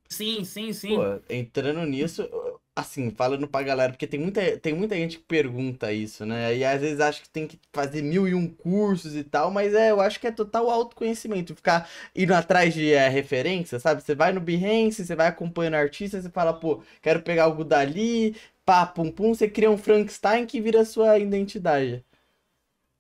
Sim, 0.07 0.43
sim, 0.45 0.71
sim. 0.71 0.95
Pô, 0.95 1.19
entrando 1.27 1.83
nisso, 1.83 2.29
assim, 2.75 3.09
falando 3.09 3.47
pra 3.47 3.63
galera, 3.63 3.91
porque 3.91 4.05
tem 4.05 4.19
muita, 4.19 4.55
tem 4.59 4.73
muita 4.73 4.95
gente 4.95 5.17
que 5.17 5.23
pergunta 5.23 5.91
isso, 5.91 6.25
né? 6.25 6.55
E 6.55 6.63
às 6.63 6.79
vezes 6.79 6.99
acha 6.99 7.21
que 7.23 7.29
tem 7.29 7.47
que 7.47 7.59
fazer 7.73 8.03
mil 8.03 8.27
e 8.27 8.35
um 8.35 8.47
cursos 8.47 9.15
e 9.15 9.23
tal, 9.23 9.49
mas 9.49 9.73
é, 9.73 9.89
eu 9.91 9.99
acho 9.99 10.19
que 10.19 10.27
é 10.27 10.31
total 10.31 10.69
autoconhecimento. 10.69 11.55
Ficar 11.55 11.89
indo 12.15 12.33
atrás 12.33 12.73
de 12.73 12.93
é, 12.93 13.09
referência, 13.09 13.79
sabe? 13.79 14.03
Você 14.03 14.13
vai 14.13 14.31
no 14.31 14.39
Behance, 14.39 15.03
você 15.03 15.15
vai 15.15 15.27
acompanhando 15.27 15.73
artista, 15.73 16.21
você 16.21 16.29
fala, 16.29 16.53
pô, 16.53 16.83
quero 17.01 17.21
pegar 17.23 17.45
algo 17.45 17.63
dali, 17.63 18.35
pá, 18.65 18.85
pum, 18.85 19.11
pum, 19.11 19.33
você 19.33 19.47
cria 19.47 19.69
um 19.69 19.77
Frankenstein 19.77 20.45
que 20.45 20.59
vira 20.59 20.83
sua 20.83 21.19
identidade. 21.19 22.03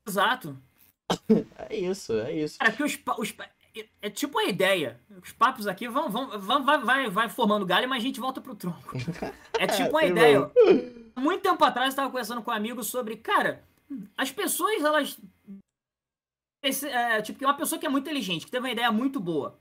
Exato. 0.07 0.57
é 1.69 1.75
isso, 1.75 2.13
é 2.13 2.33
isso. 2.33 2.59
Cara, 2.59 2.71
que 2.71 2.83
os, 2.83 2.97
os, 3.17 3.33
é 4.01 4.09
tipo 4.09 4.37
a 4.37 4.45
ideia. 4.45 4.99
Os 5.21 5.31
papos 5.31 5.67
aqui 5.67 5.87
vão, 5.87 6.09
vão, 6.09 6.39
vão 6.39 6.63
vai, 6.63 6.77
vai, 6.79 7.09
vai 7.09 7.29
formando 7.29 7.65
galho, 7.65 7.89
mas 7.89 8.03
a 8.03 8.05
gente 8.05 8.19
volta 8.19 8.39
pro 8.39 8.55
tronco. 8.55 8.93
É 9.57 9.67
tipo 9.67 9.89
uma 9.89 10.03
ideia. 10.03 10.51
Muito 11.15 11.41
tempo 11.41 11.63
atrás 11.63 11.87
eu 11.87 11.89
estava 11.89 12.09
conversando 12.09 12.41
com 12.41 12.51
um 12.51 12.53
amigo 12.53 12.83
sobre, 12.83 13.15
cara, 13.15 13.63
as 14.17 14.31
pessoas, 14.31 14.83
elas. 14.83 15.17
Esse, 16.61 16.89
é, 16.89 17.21
tipo, 17.21 17.45
uma 17.45 17.53
pessoa 17.53 17.79
que 17.79 17.85
é 17.85 17.89
muito 17.89 18.03
inteligente, 18.03 18.45
que 18.45 18.51
teve 18.51 18.65
uma 18.65 18.71
ideia 18.71 18.91
muito 18.91 19.17
boa. 19.17 19.57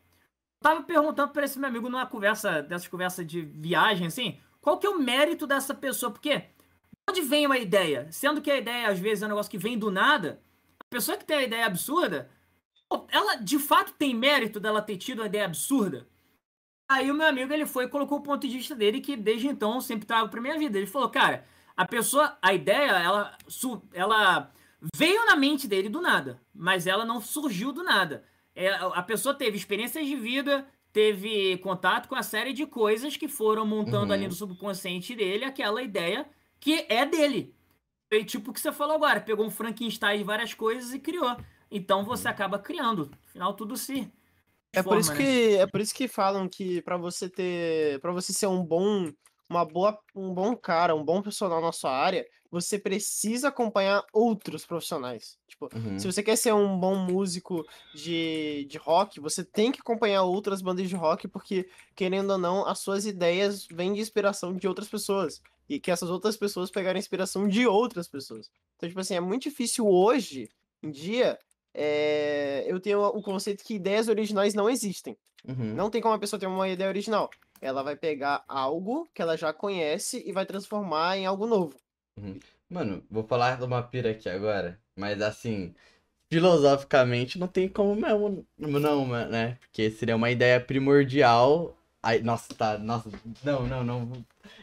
Eu 0.60 0.62
tava 0.62 0.82
perguntando 0.82 1.32
para 1.32 1.44
esse 1.44 1.58
meu 1.58 1.68
amigo 1.68 1.88
numa 1.88 2.06
conversa, 2.06 2.60
dessas 2.60 2.88
conversas 2.88 3.24
de 3.24 3.42
viagem, 3.42 4.08
assim, 4.08 4.40
qual 4.64 4.78
que 4.78 4.86
é 4.86 4.90
o 4.90 4.98
mérito 4.98 5.46
dessa 5.46 5.74
pessoa? 5.74 6.10
Porque 6.10 6.42
onde 7.06 7.20
vem 7.20 7.44
uma 7.44 7.58
ideia? 7.58 8.08
Sendo 8.10 8.40
que 8.40 8.50
a 8.50 8.56
ideia, 8.56 8.88
às 8.88 8.98
vezes, 8.98 9.22
é 9.22 9.26
um 9.26 9.28
negócio 9.28 9.50
que 9.50 9.58
vem 9.58 9.78
do 9.78 9.90
nada, 9.90 10.40
a 10.80 10.84
pessoa 10.88 11.18
que 11.18 11.24
tem 11.26 11.36
a 11.36 11.42
ideia 11.42 11.66
absurda, 11.66 12.30
ela 13.10 13.34
de 13.34 13.58
fato 13.58 13.92
tem 13.92 14.14
mérito 14.14 14.58
dela 14.58 14.80
ter 14.80 14.96
tido 14.96 15.18
uma 15.18 15.26
ideia 15.26 15.44
absurda? 15.44 16.08
Aí 16.88 17.10
o 17.10 17.14
meu 17.14 17.26
amigo, 17.26 17.52
ele 17.52 17.66
foi 17.66 17.84
e 17.84 17.88
colocou 17.88 18.16
o 18.16 18.22
ponto 18.22 18.48
de 18.48 18.56
vista 18.56 18.74
dele, 18.74 19.02
que 19.02 19.16
desde 19.16 19.48
então 19.48 19.82
sempre 19.82 20.06
trago 20.06 20.30
pra 20.30 20.40
minha 20.40 20.58
vida. 20.58 20.78
Ele 20.78 20.86
falou, 20.86 21.10
cara, 21.10 21.44
a 21.76 21.86
pessoa, 21.86 22.38
a 22.40 22.54
ideia, 22.54 22.92
ela, 22.92 23.36
ela 23.92 24.50
veio 24.96 25.26
na 25.26 25.36
mente 25.36 25.68
dele 25.68 25.90
do 25.90 26.00
nada, 26.00 26.40
mas 26.54 26.86
ela 26.86 27.04
não 27.04 27.20
surgiu 27.20 27.70
do 27.70 27.82
nada. 27.84 28.24
É, 28.54 28.68
a 28.70 29.02
pessoa 29.02 29.34
teve 29.34 29.58
experiências 29.58 30.06
de 30.06 30.16
vida, 30.16 30.66
teve 30.94 31.58
contato 31.58 32.08
com 32.08 32.14
a 32.14 32.22
série 32.22 32.52
de 32.54 32.66
coisas 32.66 33.16
que 33.16 33.28
foram 33.28 33.66
montando 33.66 34.06
Uhum. 34.06 34.12
ali 34.12 34.28
no 34.28 34.32
subconsciente 34.32 35.14
dele 35.16 35.44
aquela 35.44 35.82
ideia 35.82 36.26
que 36.60 36.86
é 36.88 37.04
dele. 37.04 37.54
E 38.12 38.24
tipo 38.24 38.50
o 38.50 38.54
que 38.54 38.60
você 38.60 38.72
falou 38.72 38.94
agora, 38.96 39.20
pegou 39.20 39.44
um 39.44 39.50
Frankenstein 39.50 40.18
de 40.18 40.24
várias 40.24 40.54
coisas 40.54 40.94
e 40.94 41.00
criou. 41.00 41.36
Então 41.70 42.04
você 42.04 42.28
acaba 42.28 42.58
criando. 42.60 43.10
Afinal, 43.28 43.54
tudo 43.54 43.76
se. 43.76 44.10
É 44.72 44.82
por 44.82 44.98
isso 44.98 45.10
né? 45.12 45.16
que 45.16 45.56
é 45.56 45.66
por 45.66 45.80
isso 45.80 45.94
que 45.94 46.08
falam 46.08 46.48
que 46.48 46.80
pra 46.82 46.96
você 46.96 47.28
ter, 47.28 48.00
para 48.00 48.12
você 48.12 48.32
ser 48.32 48.46
um 48.46 48.64
bom, 48.64 49.10
uma 49.50 49.64
boa, 49.64 49.98
um 50.14 50.32
bom 50.32 50.56
cara, 50.56 50.94
um 50.94 51.04
bom 51.04 51.20
profissional 51.22 51.60
na 51.60 51.72
sua 51.72 51.90
área, 51.90 52.24
você 52.50 52.78
precisa 52.78 53.48
acompanhar 53.48 54.04
outros 54.12 54.64
profissionais. 54.64 55.36
Tipo, 55.48 55.68
Uhum. 55.74 55.98
se 55.98 56.06
você 56.06 56.22
quer 56.22 56.36
ser 56.36 56.52
um 56.54 56.78
bom 56.78 56.94
músico 56.96 57.64
de, 57.94 58.66
de 58.68 58.78
rock, 58.78 59.18
você 59.20 59.44
tem 59.44 59.72
que 59.72 59.80
acompanhar 59.80 60.22
outras 60.22 60.60
bandas 60.62 60.88
de 60.88 60.94
rock, 60.94 61.26
porque, 61.28 61.68
querendo 61.96 62.30
ou 62.30 62.38
não, 62.38 62.66
as 62.66 62.78
suas 62.78 63.06
ideias 63.06 63.66
vêm 63.66 63.92
de 63.92 64.00
inspiração 64.00 64.54
de 64.54 64.66
outras 64.68 64.88
pessoas. 64.88 65.40
E 65.68 65.80
que 65.80 65.90
essas 65.90 66.10
outras 66.10 66.36
pessoas 66.36 66.70
pegaram 66.70 66.98
inspiração 66.98 67.48
de 67.48 67.66
outras 67.66 68.06
pessoas. 68.06 68.50
Então, 68.76 68.88
tipo 68.88 69.00
assim, 69.00 69.14
é 69.14 69.20
muito 69.20 69.44
difícil 69.44 69.86
hoje 69.88 70.48
em 70.82 70.90
dia. 70.90 71.38
é, 71.76 72.64
eu 72.68 72.78
tenho 72.78 73.02
o 73.04 73.20
conceito 73.22 73.64
que 73.64 73.74
ideias 73.74 74.08
originais 74.08 74.54
não 74.54 74.68
existem. 74.70 75.16
Uhum. 75.46 75.74
Não 75.74 75.90
tem 75.90 76.00
como 76.00 76.14
a 76.14 76.18
pessoa 76.18 76.38
ter 76.38 76.46
uma 76.46 76.68
ideia 76.68 76.88
original. 76.88 77.28
Ela 77.60 77.82
vai 77.82 77.96
pegar 77.96 78.44
algo 78.46 79.08
que 79.14 79.20
ela 79.20 79.36
já 79.36 79.52
conhece 79.52 80.22
e 80.24 80.32
vai 80.32 80.46
transformar 80.46 81.16
em 81.18 81.26
algo 81.26 81.46
novo. 81.46 81.74
Mano, 82.68 83.04
vou 83.10 83.24
falar 83.24 83.58
de 83.58 83.64
uma 83.64 83.82
pira 83.82 84.10
aqui 84.10 84.28
agora, 84.28 84.80
mas 84.96 85.20
assim, 85.20 85.74
filosoficamente 86.30 87.38
não 87.38 87.46
tem 87.46 87.68
como 87.68 87.94
mesmo, 87.94 88.46
não, 88.58 89.06
né? 89.06 89.58
Porque 89.60 89.90
seria 89.90 90.16
uma 90.16 90.30
ideia 90.30 90.60
primordial. 90.60 91.76
Ai, 92.02 92.20
nossa, 92.20 92.54
tá, 92.54 92.76
nossa, 92.78 93.08
não, 93.42 93.66
não, 93.66 93.84
não. 93.84 94.12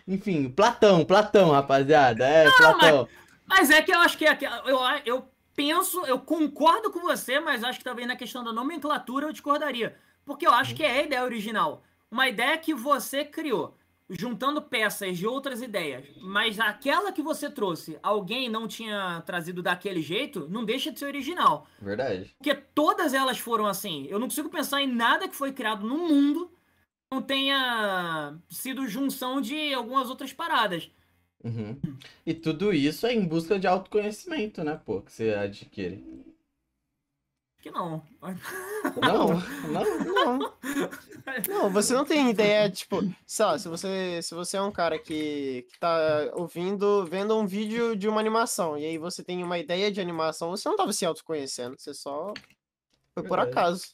Enfim, 0.07 0.49
Platão, 0.49 1.05
Platão, 1.05 1.51
rapaziada, 1.51 2.27
é, 2.27 2.51
Platão. 2.51 3.07
Mas 3.47 3.69
é 3.69 3.81
que 3.81 3.91
eu 3.91 3.99
acho 3.99 4.17
que 4.17 4.25
é, 4.25 4.35
que 4.35 4.45
eu, 4.45 4.79
eu 5.05 5.27
penso, 5.55 6.05
eu 6.05 6.19
concordo 6.19 6.91
com 6.91 6.99
você, 6.99 7.39
mas 7.39 7.63
acho 7.63 7.79
que 7.79 7.85
talvez 7.85 8.07
na 8.07 8.15
questão 8.15 8.43
da 8.43 8.53
nomenclatura 8.53 9.27
eu 9.27 9.31
discordaria. 9.31 9.97
Porque 10.25 10.45
eu 10.45 10.53
acho 10.53 10.75
que 10.75 10.83
é 10.83 10.99
a 10.99 11.03
ideia 11.03 11.23
original. 11.23 11.83
Uma 12.09 12.27
ideia 12.27 12.57
que 12.57 12.73
você 12.73 13.23
criou, 13.25 13.75
juntando 14.11 14.61
peças 14.61 15.17
de 15.17 15.25
outras 15.25 15.61
ideias, 15.61 16.05
mas 16.21 16.59
aquela 16.59 17.11
que 17.11 17.21
você 17.21 17.49
trouxe, 17.49 17.97
alguém 18.03 18.49
não 18.49 18.67
tinha 18.67 19.21
trazido 19.25 19.61
daquele 19.63 20.01
jeito, 20.01 20.47
não 20.49 20.65
deixa 20.65 20.91
de 20.91 20.99
ser 20.99 21.05
original. 21.05 21.65
Verdade. 21.81 22.35
Porque 22.37 22.53
todas 22.53 23.13
elas 23.13 23.39
foram 23.39 23.65
assim. 23.65 24.05
Eu 24.09 24.19
não 24.19 24.27
consigo 24.27 24.49
pensar 24.49 24.81
em 24.81 24.87
nada 24.87 25.27
que 25.27 25.35
foi 25.35 25.51
criado 25.53 25.87
no 25.87 25.97
mundo 25.97 26.47
que 26.47 27.15
não 27.15 27.21
tenha 27.21 28.37
sido 28.49 28.87
junção 28.87 29.41
de 29.41 29.73
algumas 29.73 30.09
outras 30.09 30.33
paradas. 30.33 30.91
Uhum. 31.43 31.77
E 32.25 32.33
tudo 32.33 32.71
isso 32.71 33.07
é 33.07 33.13
em 33.13 33.25
busca 33.25 33.57
de 33.57 33.65
autoconhecimento, 33.65 34.63
né, 34.63 34.79
pô, 34.85 35.01
que 35.01 35.11
você 35.11 35.31
adquire. 35.31 36.03
Que 37.61 37.69
não. 37.69 38.01
Não, 39.01 39.27
não. 39.69 40.39
Não. 40.39 40.53
Não, 41.47 41.69
você 41.69 41.93
não 41.93 42.03
tem 42.03 42.29
ideia, 42.31 42.67
tipo, 42.71 43.01
sei 43.25 43.45
lá, 43.45 43.59
se 43.59 43.67
você, 43.67 44.19
se 44.23 44.33
você 44.33 44.57
é 44.57 44.61
um 44.61 44.71
cara 44.71 44.97
que, 44.97 45.67
que 45.71 45.79
tá 45.79 46.31
ouvindo, 46.33 47.05
vendo 47.05 47.37
um 47.37 47.45
vídeo 47.45 47.95
de 47.95 48.07
uma 48.07 48.19
animação, 48.19 48.77
e 48.77 48.85
aí 48.85 48.97
você 48.97 49.23
tem 49.23 49.43
uma 49.43 49.59
ideia 49.59 49.91
de 49.91 50.01
animação, 50.01 50.49
você 50.49 50.67
não 50.67 50.75
tava 50.75 50.91
se 50.91 51.05
autoconhecendo, 51.05 51.75
você 51.77 51.93
só 51.93 52.33
foi 53.13 53.23
por 53.23 53.37
Verdade. 53.37 53.51
acaso. 53.51 53.87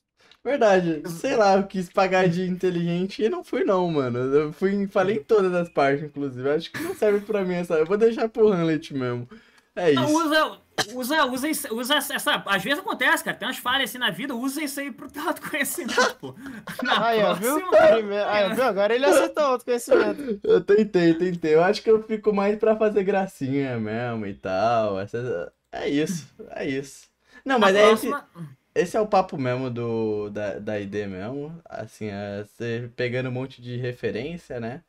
Verdade, 0.43 1.01
sei 1.09 1.35
lá, 1.35 1.57
eu 1.57 1.67
quis 1.67 1.89
pagar 1.89 2.29
de 2.29 2.43
inteligente 2.47 3.21
e 3.21 3.27
não 3.27 3.43
fui 3.43 3.65
não, 3.65 3.91
mano. 3.91 4.17
Eu 4.19 4.53
fui, 4.53 4.87
falei 4.87 5.17
em 5.17 5.23
todas 5.23 5.53
as 5.53 5.67
partes, 5.67 6.05
inclusive. 6.05 6.49
Acho 6.49 6.71
que 6.71 6.81
não 6.81 6.95
serve 6.95 7.19
pra 7.19 7.43
mim 7.43 7.55
essa. 7.55 7.73
Eu 7.73 7.85
vou 7.85 7.97
deixar 7.97 8.29
pro 8.29 8.53
Hamlet 8.53 8.93
mesmo. 8.93 9.27
É 9.75 9.91
Não, 9.91 10.05
isso. 10.05 10.13
Usa, 10.25 10.57
usa, 10.93 11.25
usa, 11.25 11.47
isso- 11.49 11.73
usa 11.73 11.95
essa. 11.95 12.43
Às 12.45 12.63
vezes 12.63 12.79
acontece, 12.79 13.23
cara. 13.23 13.35
Tem 13.37 13.47
umas 13.47 13.57
falhas 13.57 13.89
assim 13.89 13.97
na 13.97 14.09
vida, 14.11 14.35
usa 14.35 14.61
isso 14.63 14.79
aí 14.79 14.91
pro 14.91 15.09
teu 15.09 15.27
autoconhecimento, 15.27 16.15
pô. 16.19 16.35
Na 16.83 17.07
Aí, 17.07 17.21
ó, 17.23 17.33
viu? 17.33 17.57
aí? 17.75 18.61
Agora 18.61 18.93
ele 18.95 19.05
acertou 19.05 19.43
o 19.43 19.47
autoconhecimento. 19.47 20.39
Eu 20.43 20.61
tentei, 20.61 21.13
tentei. 21.13 21.55
Eu 21.55 21.63
acho 21.63 21.81
que 21.81 21.89
eu 21.89 22.03
fico 22.03 22.33
mais 22.33 22.57
pra 22.57 22.75
fazer 22.75 23.03
gracinha 23.03 23.79
mesmo 23.79 24.25
e 24.25 24.33
tal. 24.33 24.99
Essa... 24.99 25.51
É 25.71 25.87
isso, 25.89 26.27
é 26.51 26.65
isso. 26.65 27.07
Não, 27.45 27.59
mas 27.59 27.73
na 27.73 27.79
é 27.81 27.91
esse, 27.93 28.07
próxima- 28.07 28.27
esse 28.73 28.97
é 28.97 29.01
o 29.01 29.07
papo 29.07 29.37
mesmo 29.37 29.69
do, 29.69 30.29
da, 30.29 30.59
da 30.59 30.79
ID 30.79 30.93
mesmo. 31.07 31.59
Assim, 31.65 32.07
é 32.07 32.43
você 32.45 32.89
pegando 32.95 33.29
um 33.29 33.31
monte 33.31 33.61
de 33.61 33.77
referência, 33.77 34.59
né? 34.59 34.81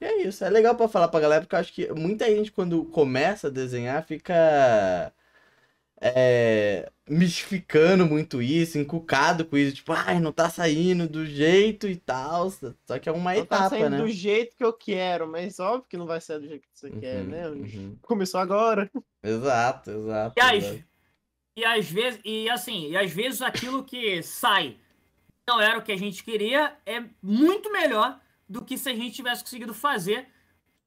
E 0.00 0.04
é 0.04 0.22
isso. 0.22 0.44
É 0.44 0.50
legal 0.50 0.74
pra 0.76 0.88
falar 0.88 1.08
pra 1.08 1.20
galera, 1.20 1.42
porque 1.42 1.54
eu 1.56 1.60
acho 1.60 1.72
que 1.72 1.92
muita 1.92 2.26
gente, 2.26 2.52
quando 2.52 2.84
começa 2.86 3.48
a 3.48 3.50
desenhar, 3.50 4.04
fica. 4.04 5.12
É, 6.02 6.90
mistificando 7.06 8.06
muito 8.06 8.40
isso, 8.40 8.78
encucado 8.78 9.44
com 9.44 9.56
isso, 9.58 9.76
tipo, 9.76 9.92
ai, 9.92 10.18
não 10.18 10.32
tá 10.32 10.48
saindo 10.48 11.06
do 11.06 11.26
jeito 11.26 11.86
e 11.86 11.96
tal. 11.96 12.50
Só 12.50 12.98
que 12.98 13.08
é 13.08 13.12
uma 13.12 13.34
Não 13.34 13.44
tá 13.44 13.56
etapa, 13.56 13.68
saindo 13.70 13.90
né? 13.90 13.98
do 13.98 14.08
jeito 14.08 14.56
que 14.56 14.64
eu 14.64 14.72
quero, 14.72 15.28
mas 15.30 15.58
óbvio 15.60 15.86
que 15.88 15.96
não 15.98 16.06
vai 16.06 16.20
sair 16.20 16.38
do 16.40 16.48
jeito 16.48 16.62
que 16.62 16.68
você 16.78 16.90
quer, 16.90 17.20
Uhum, 17.20 17.26
né? 17.26 17.48
uhum. 17.48 17.98
Começou 18.00 18.40
agora. 18.40 18.90
Exato, 19.22 19.90
exato. 19.90 20.34
E, 20.38 20.40
às, 20.40 20.64
exato. 20.64 20.84
e 21.58 21.64
às 21.66 21.90
vezes, 21.90 22.20
e 22.24 22.48
assim, 22.48 22.90
e 22.90 22.96
às 22.96 23.10
vezes 23.12 23.42
aquilo 23.42 23.84
que 23.84 24.22
sai 24.22 24.78
não 25.46 25.60
era 25.60 25.78
o 25.78 25.82
que 25.82 25.92
a 25.92 25.98
gente 25.98 26.24
queria, 26.24 26.76
é 26.86 27.02
muito 27.22 27.70
melhor 27.72 28.18
do 28.48 28.64
que 28.64 28.78
se 28.78 28.88
a 28.88 28.94
gente 28.94 29.16
tivesse 29.16 29.42
conseguido 29.42 29.74
fazer 29.74 30.28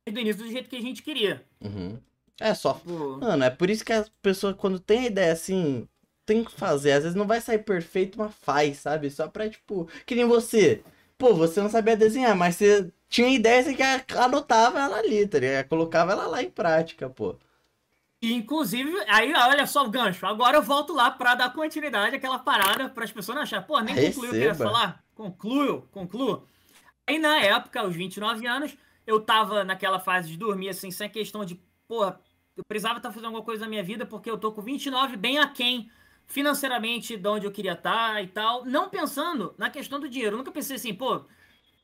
desde 0.06 0.20
o 0.20 0.22
início 0.22 0.44
do 0.44 0.50
jeito 0.52 0.70
que 0.70 0.76
a 0.78 0.82
gente 0.82 1.04
queria. 1.04 1.46
Uhum. 1.62 2.00
É 2.44 2.54
só. 2.54 2.74
Tipo, 2.74 3.20
Mano, 3.20 3.42
é 3.46 3.50
por 3.50 3.70
isso 3.70 3.86
que 3.86 3.94
as 3.94 4.10
pessoas, 4.22 4.54
quando 4.58 4.78
tem 4.78 5.00
a 5.00 5.08
ideia 5.08 5.32
assim, 5.32 5.88
tem 6.26 6.44
que 6.44 6.52
fazer. 6.52 6.92
Às 6.92 7.04
vezes 7.04 7.16
não 7.16 7.26
vai 7.26 7.40
sair 7.40 7.60
perfeito, 7.60 8.18
mas 8.20 8.36
faz, 8.36 8.80
sabe? 8.80 9.10
Só 9.10 9.30
pra, 9.30 9.50
tipo, 9.50 9.88
que 10.06 10.14
nem 10.14 10.26
você. 10.26 10.84
Pô, 11.18 11.34
você 11.34 11.62
não 11.62 11.70
sabia 11.70 11.96
desenhar, 11.96 12.36
mas 12.36 12.58
você 12.58 12.92
tinha 13.08 13.30
ideia, 13.30 13.64
você 13.64 13.74
que 13.74 13.84
anotava 14.18 14.82
ela 14.82 14.98
ali, 14.98 15.26
tá 15.26 15.40
ligado? 15.40 15.70
Colocava 15.70 16.12
ela 16.12 16.28
lá 16.28 16.44
em 16.44 16.50
prática, 16.50 17.10
pô. 17.10 17.38
Inclusive, 18.22 18.92
aí 19.08 19.34
olha 19.34 19.66
só 19.66 19.86
o 19.86 19.90
gancho. 19.90 20.26
Agora 20.26 20.58
eu 20.58 20.62
volto 20.62 20.94
lá 20.94 21.12
pra 21.12 21.36
dar 21.36 21.54
continuidade 21.54 22.16
àquela 22.18 22.40
parada 22.40 22.90
para 22.90 23.06
as 23.06 23.12
pessoas 23.12 23.36
não 23.38 23.44
acharem, 23.44 23.66
pô, 23.66 23.80
nem 23.80 23.96
concluiu 23.96 24.32
o 24.32 24.34
que 24.34 24.40
eu 24.40 24.44
ia 24.44 24.56
falar. 24.56 25.02
Concluo, 25.16 25.84
concluo. 25.92 26.46
Aí 27.08 27.20
na 27.20 27.40
época, 27.40 27.80
aos 27.80 27.96
29 27.96 28.46
anos, 28.48 28.76
eu 29.08 29.22
tava 29.22 29.64
naquela 29.64 30.00
fase 30.00 30.28
de 30.28 30.38
dormir, 30.38 30.70
assim, 30.70 30.92
sem 30.92 31.10
questão 31.10 31.46
de, 31.46 31.56
pô, 31.88 32.14
eu 32.56 32.64
precisava 32.64 32.98
estar 32.98 33.10
fazendo 33.10 33.26
alguma 33.26 33.44
coisa 33.44 33.64
na 33.64 33.70
minha 33.70 33.84
vida, 33.84 34.06
porque 34.06 34.30
eu 34.30 34.38
tô 34.38 34.52
com 34.52 34.62
29 34.62 35.18
bem 35.18 35.40
aquém 35.40 35.90
financeiramente 36.28 37.18
de 37.18 37.28
onde 37.28 37.46
eu 37.46 37.52
queria 37.52 37.74
estar 37.74 38.24
e 38.24 38.28
tal. 38.28 38.66
Não 38.66 38.90
pensando 38.90 39.54
na 39.58 39.70
questão 39.70 40.00
do 40.00 40.10
dinheiro. 40.10 40.36
Eu 40.36 40.38
nunca 40.38 40.52
pensei 40.52 40.76
assim, 40.76 40.94
pô, 40.94 41.26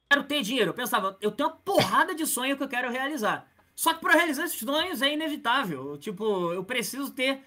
quero 0.10 0.24
ter 0.26 0.42
dinheiro. 0.42 0.70
Eu 0.70 0.74
pensava, 0.74 1.18
eu 1.22 1.32
tenho 1.32 1.50
uma 1.50 1.56
porrada 1.58 2.16
de 2.16 2.26
sonho 2.26 2.58
que 2.58 2.64
eu 2.64 2.70
quero 2.70 2.92
realizar. 2.92 3.50
Só 3.76 3.94
que 3.94 4.02
para 4.02 4.14
realizar 4.14 4.46
esses 4.46 4.60
sonhos 4.60 5.02
é 5.02 5.14
inevitável. 5.14 5.98
Tipo, 5.98 6.52
eu 6.54 6.64
preciso 6.64 7.12
ter 7.12 7.44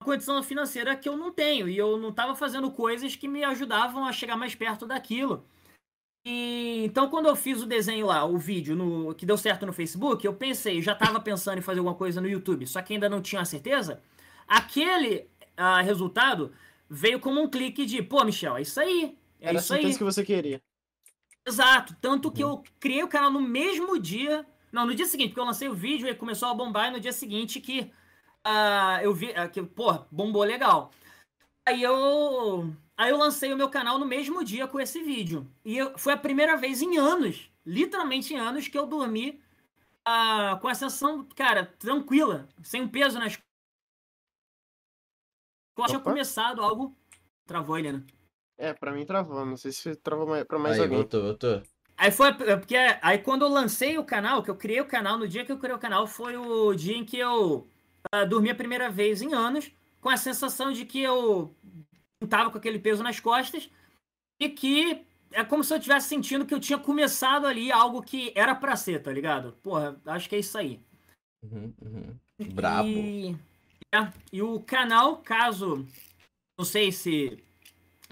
uma 0.00 0.06
condição 0.06 0.42
financeira 0.42 0.96
que 0.96 1.08
eu 1.08 1.16
não 1.16 1.32
tenho. 1.32 1.68
E 1.68 1.76
eu 1.76 1.96
não 1.98 2.10
estava 2.10 2.34
fazendo 2.34 2.70
coisas 2.70 3.16
que 3.16 3.28
me 3.28 3.44
ajudavam 3.44 4.04
a 4.04 4.12
chegar 4.12 4.36
mais 4.36 4.54
perto 4.54 4.86
daquilo. 4.86 5.46
E 6.24 6.84
então, 6.84 7.08
quando 7.08 7.26
eu 7.26 7.36
fiz 7.36 7.62
o 7.62 7.66
desenho 7.66 8.06
lá, 8.06 8.24
o 8.24 8.38
vídeo 8.38 8.76
no, 8.76 9.14
que 9.14 9.26
deu 9.26 9.36
certo 9.36 9.66
no 9.66 9.72
Facebook, 9.72 10.24
eu 10.24 10.34
pensei, 10.34 10.80
já 10.82 10.92
estava 10.92 11.20
pensando 11.20 11.58
em 11.58 11.62
fazer 11.62 11.80
alguma 11.80 11.96
coisa 11.96 12.20
no 12.20 12.28
YouTube, 12.28 12.66
só 12.66 12.80
que 12.82 12.94
ainda 12.94 13.08
não 13.08 13.20
tinha 13.20 13.44
certeza. 13.44 14.02
Aquele 14.46 15.28
ah, 15.56 15.80
resultado 15.82 16.52
veio 16.88 17.20
como 17.20 17.42
um 17.42 17.48
clique 17.48 17.84
de, 17.84 18.02
pô, 18.02 18.24
Michel, 18.24 18.56
é 18.56 18.62
isso 18.62 18.80
aí. 18.80 19.18
É 19.40 19.48
Era 19.48 19.58
a 19.58 19.60
isso 19.60 19.72
aí. 19.72 19.80
certeza 19.80 19.98
que 19.98 20.04
você 20.04 20.24
queria. 20.24 20.62
Exato. 21.46 21.96
Tanto 22.00 22.30
que 22.30 22.42
eu 22.42 22.62
criei 22.78 23.02
o 23.02 23.08
canal 23.08 23.30
no 23.30 23.40
mesmo 23.40 23.98
dia. 23.98 24.46
Não, 24.70 24.86
no 24.86 24.94
dia 24.94 25.06
seguinte, 25.06 25.30
porque 25.30 25.40
eu 25.40 25.44
lancei 25.44 25.68
o 25.68 25.74
vídeo 25.74 26.06
e 26.08 26.14
começou 26.14 26.48
a 26.48 26.54
bombar, 26.54 26.88
e 26.88 26.92
no 26.92 27.00
dia 27.00 27.12
seguinte 27.12 27.60
que 27.60 27.90
ah, 28.44 29.00
eu 29.02 29.14
vi. 29.14 29.32
ah, 29.34 29.48
que, 29.48 29.62
pô, 29.62 29.92
bombou 30.10 30.44
legal. 30.44 30.90
Aí 31.66 31.82
eu. 31.82 32.74
Aí 32.98 33.10
eu 33.10 33.16
lancei 33.16 33.52
o 33.52 33.56
meu 33.56 33.70
canal 33.70 33.96
no 33.96 34.04
mesmo 34.04 34.42
dia 34.44 34.66
com 34.66 34.80
esse 34.80 35.00
vídeo. 35.00 35.46
E 35.64 35.78
eu- 35.78 35.96
foi 35.96 36.14
a 36.14 36.16
primeira 36.16 36.56
vez 36.56 36.82
em 36.82 36.98
anos, 36.98 37.48
literalmente 37.64 38.34
em 38.34 38.38
anos, 38.38 38.66
que 38.66 38.76
eu 38.76 38.86
dormi 38.86 39.40
ah, 40.04 40.58
com 40.60 40.68
a 40.68 40.74
sensação, 40.74 41.24
cara, 41.36 41.66
tranquila, 41.78 42.48
sem 42.62 42.82
um 42.82 42.88
peso 42.88 43.18
nas 43.18 43.38
eu 45.76 45.86
tinha 45.86 46.00
começado 46.00 46.60
algo. 46.60 46.96
Travou 47.46 47.78
ele, 47.78 47.92
né? 47.92 48.02
É, 48.58 48.72
pra 48.74 48.90
mim 48.90 49.06
travou. 49.06 49.44
Não 49.46 49.56
sei 49.56 49.70
se 49.70 49.94
travou 49.96 50.26
mais, 50.26 50.44
pra 50.44 50.58
mais 50.58 50.74
Aí, 50.76 50.82
alguém. 50.82 50.98
voltou, 50.98 51.22
voltou. 51.22 51.62
Aí 51.96 52.10
foi 52.10 52.28
é 52.28 52.56
porque 52.56 52.76
aí 52.76 53.18
quando 53.18 53.42
eu 53.42 53.48
lancei 53.48 53.96
o 53.98 54.04
canal, 54.04 54.42
que 54.42 54.50
eu 54.50 54.56
criei 54.56 54.80
o 54.80 54.86
canal, 54.86 55.18
no 55.18 55.28
dia 55.28 55.44
que 55.44 55.52
eu 55.52 55.58
criei 55.58 55.74
o 55.74 55.78
canal 55.78 56.06
foi 56.06 56.36
o 56.36 56.74
dia 56.74 56.96
em 56.96 57.04
que 57.04 57.18
eu 57.18 57.68
ah, 58.12 58.24
dormi 58.24 58.50
a 58.50 58.54
primeira 58.54 58.90
vez 58.90 59.22
em 59.22 59.34
anos, 59.34 59.70
com 60.00 60.08
a 60.08 60.16
sensação 60.16 60.72
de 60.72 60.84
que 60.84 61.00
eu 61.00 61.54
não 62.20 62.28
tava 62.28 62.50
com 62.50 62.58
aquele 62.58 62.78
peso 62.78 63.02
nas 63.02 63.20
costas 63.20 63.68
e 64.40 64.48
que 64.48 65.04
é 65.32 65.44
como 65.44 65.62
se 65.62 65.72
eu 65.72 65.78
estivesse 65.78 66.08
sentindo 66.08 66.46
que 66.46 66.54
eu 66.54 66.60
tinha 66.60 66.78
começado 66.78 67.46
ali 67.46 67.70
algo 67.70 68.02
que 68.02 68.32
era 68.34 68.54
pra 68.54 68.76
ser, 68.76 69.02
tá 69.02 69.12
ligado? 69.12 69.52
Porra, 69.62 70.00
acho 70.06 70.28
que 70.28 70.36
é 70.36 70.38
isso 70.38 70.56
aí. 70.56 70.80
Uhum, 71.42 71.72
uhum. 71.82 72.18
Brabo. 72.52 72.88
E, 72.88 73.36
é, 73.94 74.12
e 74.32 74.42
o 74.42 74.60
canal, 74.60 75.18
caso. 75.18 75.86
Não 76.58 76.64
sei 76.64 76.90
se 76.90 77.38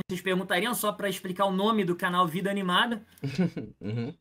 vocês 0.09 0.21
perguntariam 0.21 0.75
só 0.75 0.92
pra 0.92 1.09
explicar 1.09 1.47
o 1.47 1.53
nome 1.53 1.85
do 1.85 1.97
canal 1.97 2.27
Vida 2.27 2.51
Animada. 2.51 3.05
Uhum. 3.81 4.14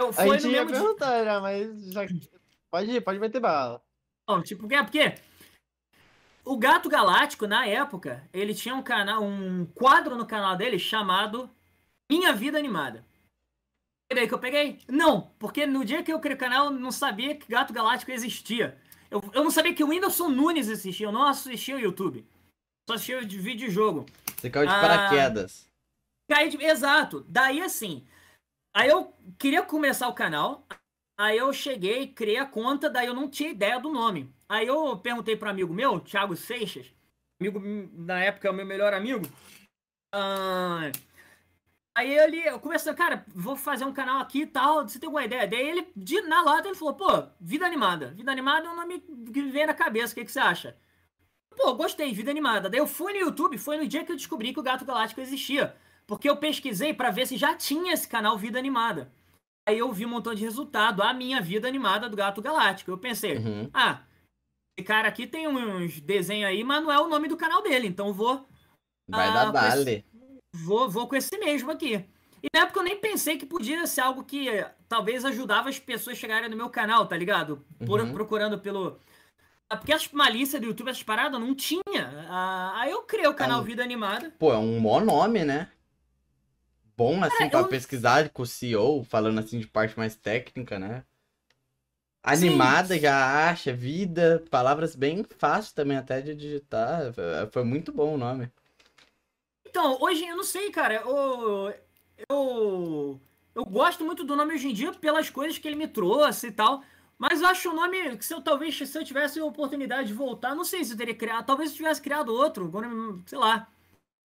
Eu, 0.00 0.08
A 0.08 0.12
foi 0.12 0.26
no 0.26 0.32
gente 0.40 0.52
ia 0.52 0.64
mesmo 0.64 0.72
dia. 0.72 0.80
perguntar 0.80 1.24
já, 1.24 1.40
mas 1.40 1.92
já... 1.92 2.00
Pode 2.68 2.90
ir, 2.90 3.00
pode 3.00 3.20
meter 3.20 3.38
bala. 3.38 3.80
Não, 4.28 4.42
tipo, 4.42 4.66
é 4.72 4.82
porque 4.82 5.14
o 6.44 6.56
Gato 6.56 6.88
Galáctico, 6.88 7.46
na 7.46 7.66
época, 7.66 8.28
ele 8.32 8.54
tinha 8.54 8.74
um 8.74 8.82
canal, 8.82 9.22
um 9.22 9.64
quadro 9.66 10.16
no 10.16 10.26
canal 10.26 10.56
dele 10.56 10.78
chamado 10.78 11.50
Minha 12.10 12.32
Vida 12.32 12.58
Animada. 12.58 13.04
E 14.10 14.14
daí 14.14 14.28
que 14.28 14.34
eu 14.34 14.38
peguei? 14.38 14.80
Não, 14.88 15.32
porque 15.38 15.66
no 15.66 15.84
dia 15.84 16.02
que 16.02 16.12
eu 16.12 16.20
criei 16.20 16.36
o 16.36 16.40
canal, 16.40 16.66
eu 16.66 16.70
não 16.70 16.92
sabia 16.92 17.34
que 17.34 17.50
Gato 17.50 17.72
Galáctico 17.72 18.10
existia. 18.12 18.78
Eu, 19.10 19.22
eu 19.32 19.42
não 19.42 19.50
sabia 19.50 19.74
que 19.74 19.82
o 19.82 19.88
Whindersson 19.88 20.28
Nunes 20.28 20.68
existia, 20.68 21.06
eu 21.06 21.12
não 21.12 21.22
assistia 21.26 21.76
o 21.76 21.80
YouTube. 21.80 22.26
Só 22.88 22.94
assistia 22.94 23.24
de 23.24 23.38
vídeo 23.38 23.68
de 23.68 23.72
jogo. 23.74 24.04
Você 24.36 24.50
caiu 24.50 24.66
de 24.66 24.72
Ah. 24.74 24.80
paraquedas. 24.80 25.66
Caí 26.30 26.50
de... 26.50 26.62
Exato. 26.62 27.24
Daí 27.28 27.62
assim. 27.62 28.06
Aí 28.76 28.88
eu 28.90 29.14
queria 29.38 29.62
começar 29.62 30.08
o 30.08 30.14
canal. 30.14 30.66
Aí 31.18 31.38
eu 31.38 31.52
cheguei, 31.52 32.08
criei 32.08 32.38
a 32.38 32.44
conta, 32.46 32.90
daí 32.90 33.06
eu 33.06 33.14
não 33.14 33.30
tinha 33.30 33.50
ideia 33.50 33.78
do 33.78 33.90
nome. 33.90 34.33
Aí 34.48 34.66
eu 34.66 34.96
perguntei 34.98 35.36
para 35.36 35.48
um 35.48 35.52
amigo 35.52 35.72
meu, 35.74 36.00
Thiago 36.00 36.36
Seixas, 36.36 36.92
amigo 37.40 37.60
na 37.92 38.20
época 38.22 38.52
meu 38.52 38.66
melhor 38.66 38.92
amigo. 38.92 39.26
Ah, 40.14 40.90
aí 41.96 42.16
ele, 42.16 42.58
conversando, 42.58 42.96
cara, 42.96 43.24
vou 43.34 43.56
fazer 43.56 43.84
um 43.84 43.92
canal 43.92 44.20
aqui 44.20 44.42
e 44.42 44.46
tal, 44.46 44.86
você 44.86 44.98
tem 44.98 45.06
alguma 45.06 45.24
ideia? 45.24 45.46
Daí 45.46 45.66
ele, 45.68 45.86
de, 45.96 46.20
na 46.22 46.42
lata, 46.42 46.68
ele 46.68 46.76
falou, 46.76 46.94
pô, 46.94 47.08
Vida 47.40 47.66
Animada. 47.66 48.08
Vida 48.10 48.30
Animada 48.30 48.66
é 48.66 48.70
um 48.70 48.76
nome 48.76 49.00
que 49.00 49.42
me 49.42 49.50
vem 49.50 49.66
na 49.66 49.74
cabeça, 49.74 50.12
o 50.12 50.14
que, 50.16 50.24
que 50.24 50.32
você 50.32 50.40
acha? 50.40 50.76
Pô, 51.56 51.74
gostei, 51.74 52.12
Vida 52.12 52.30
Animada. 52.30 52.68
Daí 52.68 52.80
eu 52.80 52.86
fui 52.86 53.12
no 53.12 53.20
YouTube, 53.20 53.56
foi 53.58 53.76
no 53.76 53.86
dia 53.86 54.04
que 54.04 54.12
eu 54.12 54.16
descobri 54.16 54.52
que 54.52 54.60
o 54.60 54.62
Gato 54.62 54.84
Galáctico 54.84 55.20
existia. 55.20 55.74
Porque 56.06 56.28
eu 56.28 56.36
pesquisei 56.36 56.92
pra 56.92 57.10
ver 57.10 57.26
se 57.26 57.36
já 57.36 57.54
tinha 57.54 57.92
esse 57.94 58.06
canal 58.06 58.36
Vida 58.36 58.58
Animada. 58.58 59.10
Aí 59.66 59.78
eu 59.78 59.90
vi 59.92 60.04
um 60.04 60.10
montão 60.10 60.34
de 60.34 60.44
resultado, 60.44 61.02
a 61.02 61.14
minha 61.14 61.40
vida 61.40 61.66
animada 61.66 62.08
do 62.10 62.16
Gato 62.16 62.42
Galáctico. 62.42 62.90
Eu 62.90 62.98
pensei, 62.98 63.38
Uhum. 63.38 63.70
ah, 63.72 64.00
esse 64.76 64.84
cara 64.86 65.08
aqui 65.08 65.26
tem 65.26 65.46
uns 65.46 66.00
desenhos 66.00 66.48
aí, 66.48 66.64
mas 66.64 66.82
não 66.82 66.90
é 66.90 66.98
o 67.00 67.08
nome 67.08 67.28
do 67.28 67.36
canal 67.36 67.62
dele, 67.62 67.86
então 67.86 68.12
vou, 68.12 68.46
Vai 69.06 69.28
Ah, 69.28 69.44
dar 69.44 69.52
dale. 69.52 70.04
vou, 70.52 70.88
vou 70.88 71.06
com 71.06 71.14
esse 71.14 71.36
mesmo 71.38 71.70
aqui. 71.70 72.04
E 72.42 72.48
na 72.54 72.62
época 72.62 72.80
eu 72.80 72.84
nem 72.84 72.96
pensei 72.98 73.36
que 73.36 73.44
podia 73.46 73.86
ser 73.86 74.00
algo 74.00 74.24
que 74.24 74.48
eh, 74.48 74.74
talvez 74.88 75.24
ajudava 75.26 75.68
as 75.68 75.78
pessoas 75.78 76.16
a 76.16 76.20
chegarem 76.20 76.48
no 76.48 76.56
meu 76.56 76.70
canal, 76.70 77.06
tá 77.06 77.16
ligado? 77.16 77.64
Por- 77.86 78.00
Uhum. 78.00 78.12
Procurando 78.14 78.58
pelo. 78.58 78.98
Ah, 79.68 79.76
Porque 79.76 79.92
as 79.92 80.08
malícias 80.10 80.60
do 80.60 80.66
YouTube, 80.68 80.88
essas 80.90 81.02
paradas, 81.02 81.38
não 81.40 81.54
tinha. 81.54 81.82
Ah, 82.28 82.72
aí 82.80 82.90
eu 82.90 83.02
criei 83.02 83.26
o 83.26 83.34
canal 83.34 83.60
Ah. 83.60 83.62
Vida 83.62 83.82
Animada. 83.82 84.30
Pô, 84.38 84.52
é 84.52 84.58
um 84.58 84.80
mó 84.80 85.00
nome, 85.00 85.44
né? 85.44 85.70
Bom, 86.96 87.22
assim, 87.24 87.48
pra 87.50 87.60
eu- 87.60 87.68
pesquisar 87.68 88.28
com 88.30 88.42
o 88.42 88.46
CEO, 88.46 89.04
falando 89.04 89.38
assim 89.40 89.58
de 89.58 89.66
parte 89.66 89.96
mais 89.98 90.14
técnica, 90.14 90.78
né? 90.78 91.04
Animada 92.24 92.98
já 92.98 93.48
acha, 93.50 93.72
vida, 93.72 94.42
palavras 94.50 94.96
bem 94.96 95.22
fáceis 95.38 95.72
também 95.72 95.96
até 95.96 96.20
de 96.20 96.34
digitar. 96.34 97.12
Foi- 97.14 97.50
Foi 97.52 97.64
muito 97.64 97.92
bom 97.92 98.14
o 98.14 98.18
nome. 98.18 98.50
Então, 99.66 99.98
hoje 100.00 100.24
eu 100.26 100.36
não 100.36 100.44
sei, 100.44 100.70
cara. 100.70 100.94
Eu, 100.96 101.74
eu, 102.30 103.20
eu 103.54 103.64
gosto 103.64 104.04
muito 104.04 104.24
do 104.24 104.36
nome 104.36 104.54
hoje 104.54 104.68
em 104.68 104.74
dia 104.74 104.92
pelas 104.94 105.30
coisas 105.30 105.58
que 105.58 105.66
ele 105.68 105.76
me 105.76 105.88
trouxe 105.88 106.48
e 106.48 106.52
tal. 106.52 106.82
Mas 107.18 107.40
eu 107.40 107.46
acho 107.48 107.70
o 107.70 107.74
nome 107.74 108.16
que 108.16 108.24
se 108.24 108.34
eu 108.34 108.42
talvez 108.42 108.76
se 108.76 108.98
eu 108.98 109.04
tivesse 109.04 109.38
a 109.40 109.44
oportunidade 109.44 110.08
de 110.08 110.14
voltar, 110.14 110.54
não 110.54 110.64
sei 110.64 110.84
se 110.84 110.92
eu 110.92 110.96
teria 110.98 111.14
criado. 111.14 111.46
Talvez 111.46 111.70
eu 111.70 111.76
tivesse 111.76 112.00
criado 112.02 112.32
outro. 112.34 112.70
Sei 113.26 113.38
lá. 113.38 113.68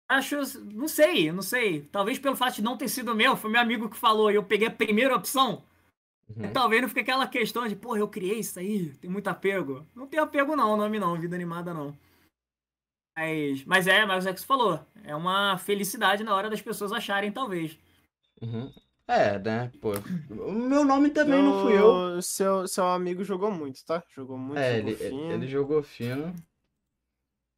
Acho, 0.08 0.36
não 0.74 0.88
sei, 0.88 1.32
não 1.32 1.42
sei. 1.42 1.82
Talvez 1.92 2.18
pelo 2.18 2.36
fato 2.36 2.56
de 2.56 2.62
não 2.62 2.76
ter 2.78 2.88
sido 2.88 3.14
meu, 3.14 3.36
foi 3.36 3.50
meu 3.50 3.60
amigo 3.60 3.90
que 3.90 3.96
falou 3.96 4.30
e 4.30 4.36
eu 4.36 4.44
peguei 4.44 4.68
a 4.68 4.70
primeira 4.70 5.16
opção. 5.16 5.64
Uhum. 6.36 6.52
Talvez 6.52 6.82
não 6.82 6.88
fique 6.88 7.00
aquela 7.00 7.26
questão 7.26 7.66
de, 7.66 7.74
porra, 7.74 7.98
eu 7.98 8.08
criei 8.08 8.38
isso 8.40 8.58
aí, 8.58 8.90
tem 8.96 9.10
muito 9.10 9.28
apego. 9.28 9.86
Não 9.94 10.06
tem 10.06 10.18
apego 10.20 10.54
não, 10.54 10.74
o 10.74 10.76
nome 10.76 10.98
não, 10.98 11.18
vida 11.18 11.34
animada 11.34 11.72
não. 11.72 11.96
Mas, 13.16 13.64
mas 13.64 13.86
é, 13.86 14.06
mas 14.06 14.26
é 14.26 14.30
o 14.30 14.34
que 14.34 14.40
você 14.40 14.46
falou. 14.46 14.80
É 15.02 15.14
uma 15.16 15.58
felicidade 15.58 16.22
na 16.22 16.34
hora 16.34 16.48
das 16.50 16.60
pessoas 16.62 16.92
acharem, 16.92 17.32
talvez. 17.32 17.76
Uhum. 18.40 18.72
É, 19.08 19.38
né? 19.38 19.72
Pô, 19.80 19.92
o 20.30 20.52
meu 20.52 20.84
nome 20.84 21.10
também 21.10 21.42
não 21.42 21.62
fui 21.62 21.72
eu. 21.76 22.20
Seu, 22.22 22.68
seu 22.68 22.86
amigo 22.86 23.24
jogou 23.24 23.50
muito, 23.50 23.82
tá? 23.84 24.04
Jogou 24.10 24.36
muito, 24.36 24.58
É, 24.58 24.76
jogou 24.76 24.90
ele, 24.90 24.96
fino. 24.96 25.32
ele 25.32 25.46
jogou 25.48 25.82
fino. 25.82 26.34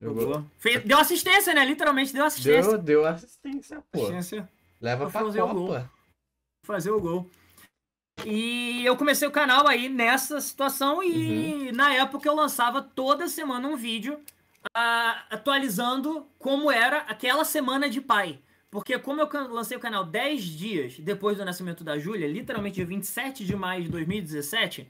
Jogou. 0.00 0.22
Jogou. 0.22 0.44
Fez- 0.58 0.82
deu 0.84 0.96
assistência, 0.98 1.52
né? 1.52 1.64
Literalmente 1.64 2.12
deu 2.12 2.24
assistência. 2.24 2.70
Deu, 2.70 2.78
deu 2.78 3.04
assistência, 3.06 3.82
pô. 3.90 3.98
Assistência 3.98 4.48
Leva 4.80 5.10
pra 5.10 5.10
pra 5.10 5.20
fazer 5.26 5.42
o 5.42 5.48
gol. 5.48 5.66
Copa. 5.66 5.90
fazer 6.64 6.90
o 6.92 7.00
gol. 7.00 7.30
E 8.26 8.84
eu 8.84 8.96
comecei 8.96 9.26
o 9.26 9.30
canal 9.30 9.66
aí 9.66 9.88
nessa 9.88 10.40
situação 10.40 11.02
e 11.02 11.72
na 11.72 11.94
época 11.94 12.28
eu 12.28 12.34
lançava 12.34 12.82
toda 12.82 13.28
semana 13.28 13.66
um 13.66 13.76
vídeo 13.76 14.20
ah, 14.74 15.24
atualizando 15.30 16.26
como 16.38 16.70
era 16.70 16.98
aquela 16.98 17.44
semana 17.44 17.88
de 17.88 18.00
pai. 18.00 18.38
Porque 18.70 18.98
como 18.98 19.20
eu 19.20 19.28
lancei 19.48 19.76
o 19.76 19.80
canal 19.80 20.04
10 20.04 20.44
dias 20.44 20.98
depois 21.00 21.38
do 21.38 21.44
nascimento 21.44 21.82
da 21.82 21.98
Júlia, 21.98 22.28
literalmente 22.28 22.76
dia 22.76 22.86
27 22.86 23.44
de 23.44 23.56
maio 23.56 23.84
de 23.84 23.88
2017, 23.88 24.88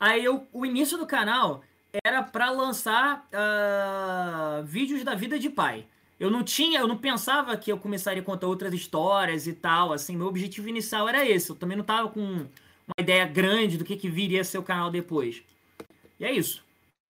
aí 0.00 0.24
eu, 0.24 0.46
o 0.52 0.66
início 0.66 0.98
do 0.98 1.06
canal 1.06 1.62
era 2.04 2.22
pra 2.22 2.50
lançar 2.50 3.28
ah, 3.32 4.62
vídeos 4.64 5.04
da 5.04 5.14
vida 5.14 5.38
de 5.38 5.50
pai. 5.50 5.86
Eu 6.18 6.30
não 6.30 6.42
tinha, 6.42 6.80
eu 6.80 6.88
não 6.88 6.96
pensava 6.98 7.56
que 7.56 7.70
eu 7.70 7.78
começaria 7.78 8.22
a 8.22 8.24
contar 8.24 8.46
outras 8.46 8.72
histórias 8.72 9.46
e 9.46 9.52
tal, 9.52 9.92
assim, 9.92 10.16
meu 10.16 10.26
objetivo 10.26 10.68
inicial 10.68 11.08
era 11.08 11.26
esse. 11.28 11.50
Eu 11.50 11.56
também 11.56 11.76
não 11.76 11.84
tava 11.84 12.08
com 12.08 12.20
uma 12.22 12.48
ideia 12.98 13.26
grande 13.26 13.76
do 13.78 13.84
que, 13.84 13.96
que 13.96 14.08
viria 14.08 14.40
a 14.40 14.44
ser 14.44 14.58
o 14.58 14.62
canal 14.62 14.90
depois. 14.90 15.42
E 16.20 16.24
é 16.26 16.32
isso. 16.32 16.64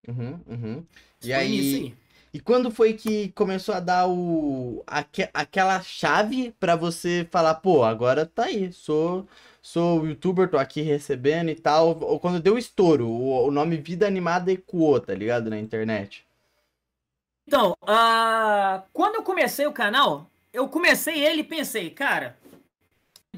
Uhum, 0.08 0.40
uhum. 0.46 0.86
E 1.22 1.32
início 1.34 1.82
aí, 1.82 1.96
e 2.32 2.38
quando 2.40 2.70
foi 2.70 2.94
que 2.94 3.30
começou 3.32 3.74
a 3.74 3.80
dar 3.80 4.06
o 4.08 4.82
aque- 4.86 5.28
aquela 5.34 5.80
chave 5.82 6.52
pra 6.60 6.76
você 6.76 7.26
falar, 7.30 7.56
pô, 7.56 7.82
agora 7.84 8.24
tá 8.26 8.44
aí, 8.44 8.72
sou 8.72 9.26
sou 9.60 10.06
youtuber, 10.06 10.48
tô 10.48 10.56
aqui 10.58 10.80
recebendo 10.82 11.50
e 11.50 11.56
tal. 11.56 11.98
Ou 12.02 12.20
quando 12.20 12.40
deu 12.40 12.54
o 12.54 12.58
estouro, 12.58 13.08
o, 13.08 13.48
o 13.48 13.50
nome 13.50 13.76
Vida 13.78 14.06
Animada 14.06 14.52
ecoou, 14.52 15.00
tá 15.00 15.12
ligado, 15.14 15.50
na 15.50 15.58
internet. 15.58 16.25
Então, 17.46 17.76
ah, 17.82 18.84
quando 18.92 19.16
eu 19.16 19.22
comecei 19.22 19.66
o 19.66 19.72
canal, 19.72 20.28
eu 20.52 20.68
comecei 20.68 21.24
ele 21.24 21.42
e 21.42 21.44
pensei, 21.44 21.90
cara, 21.90 22.36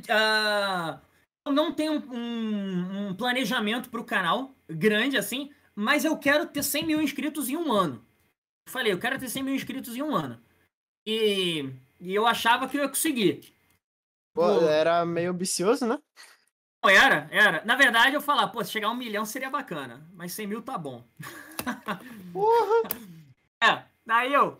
ah, 0.09 0.99
eu 1.47 1.53
não 1.53 1.73
tenho 1.73 1.92
um, 2.12 3.09
um- 3.11 3.14
planejamento 3.14 3.90
pro 3.90 4.05
canal 4.05 4.55
grande 4.68 5.16
assim, 5.16 5.53
mas 5.75 6.05
eu 6.05 6.16
quero 6.18 6.47
ter 6.47 6.62
100 6.62 6.87
mil 6.87 7.01
inscritos 7.03 7.49
em 7.49 7.57
um 7.57 7.73
ano. 7.73 8.05
Eu 8.66 8.73
falei, 8.73 8.92
eu 8.92 8.99
quero 8.99 9.18
ter 9.18 9.29
100 9.29 9.42
mil 9.42 9.55
inscritos 9.55 9.97
em 9.97 10.03
um 10.03 10.14
ano. 10.14 10.40
E, 11.07 11.71
e 12.01 12.14
eu 12.14 12.27
achava 12.27 12.68
que 12.68 12.77
eu 12.77 12.83
ia 12.83 12.88
conseguir. 12.88 13.53
Pô, 14.35 14.42
Pô. 14.42 14.61
era 14.68 15.05
meio 15.05 15.31
ambicioso, 15.31 15.87
né? 15.87 15.99
Não, 16.85 16.90
era, 16.90 17.29
era. 17.31 17.64
Na 17.64 17.75
verdade, 17.75 18.14
eu 18.14 18.21
falava, 18.21 18.51
pô, 18.53 18.62
se 18.62 18.71
chegar 18.71 18.88
a 18.88 18.90
um 18.90 18.94
milhão 18.94 19.25
seria 19.25 19.51
bacana, 19.51 20.07
mas 20.14 20.33
100 20.33 20.47
mil 20.47 20.62
tá 20.62 20.79
bom. 20.79 21.05
Porra! 22.33 22.88
É, 23.62 23.85
daí 24.09 24.33
eu. 24.33 24.59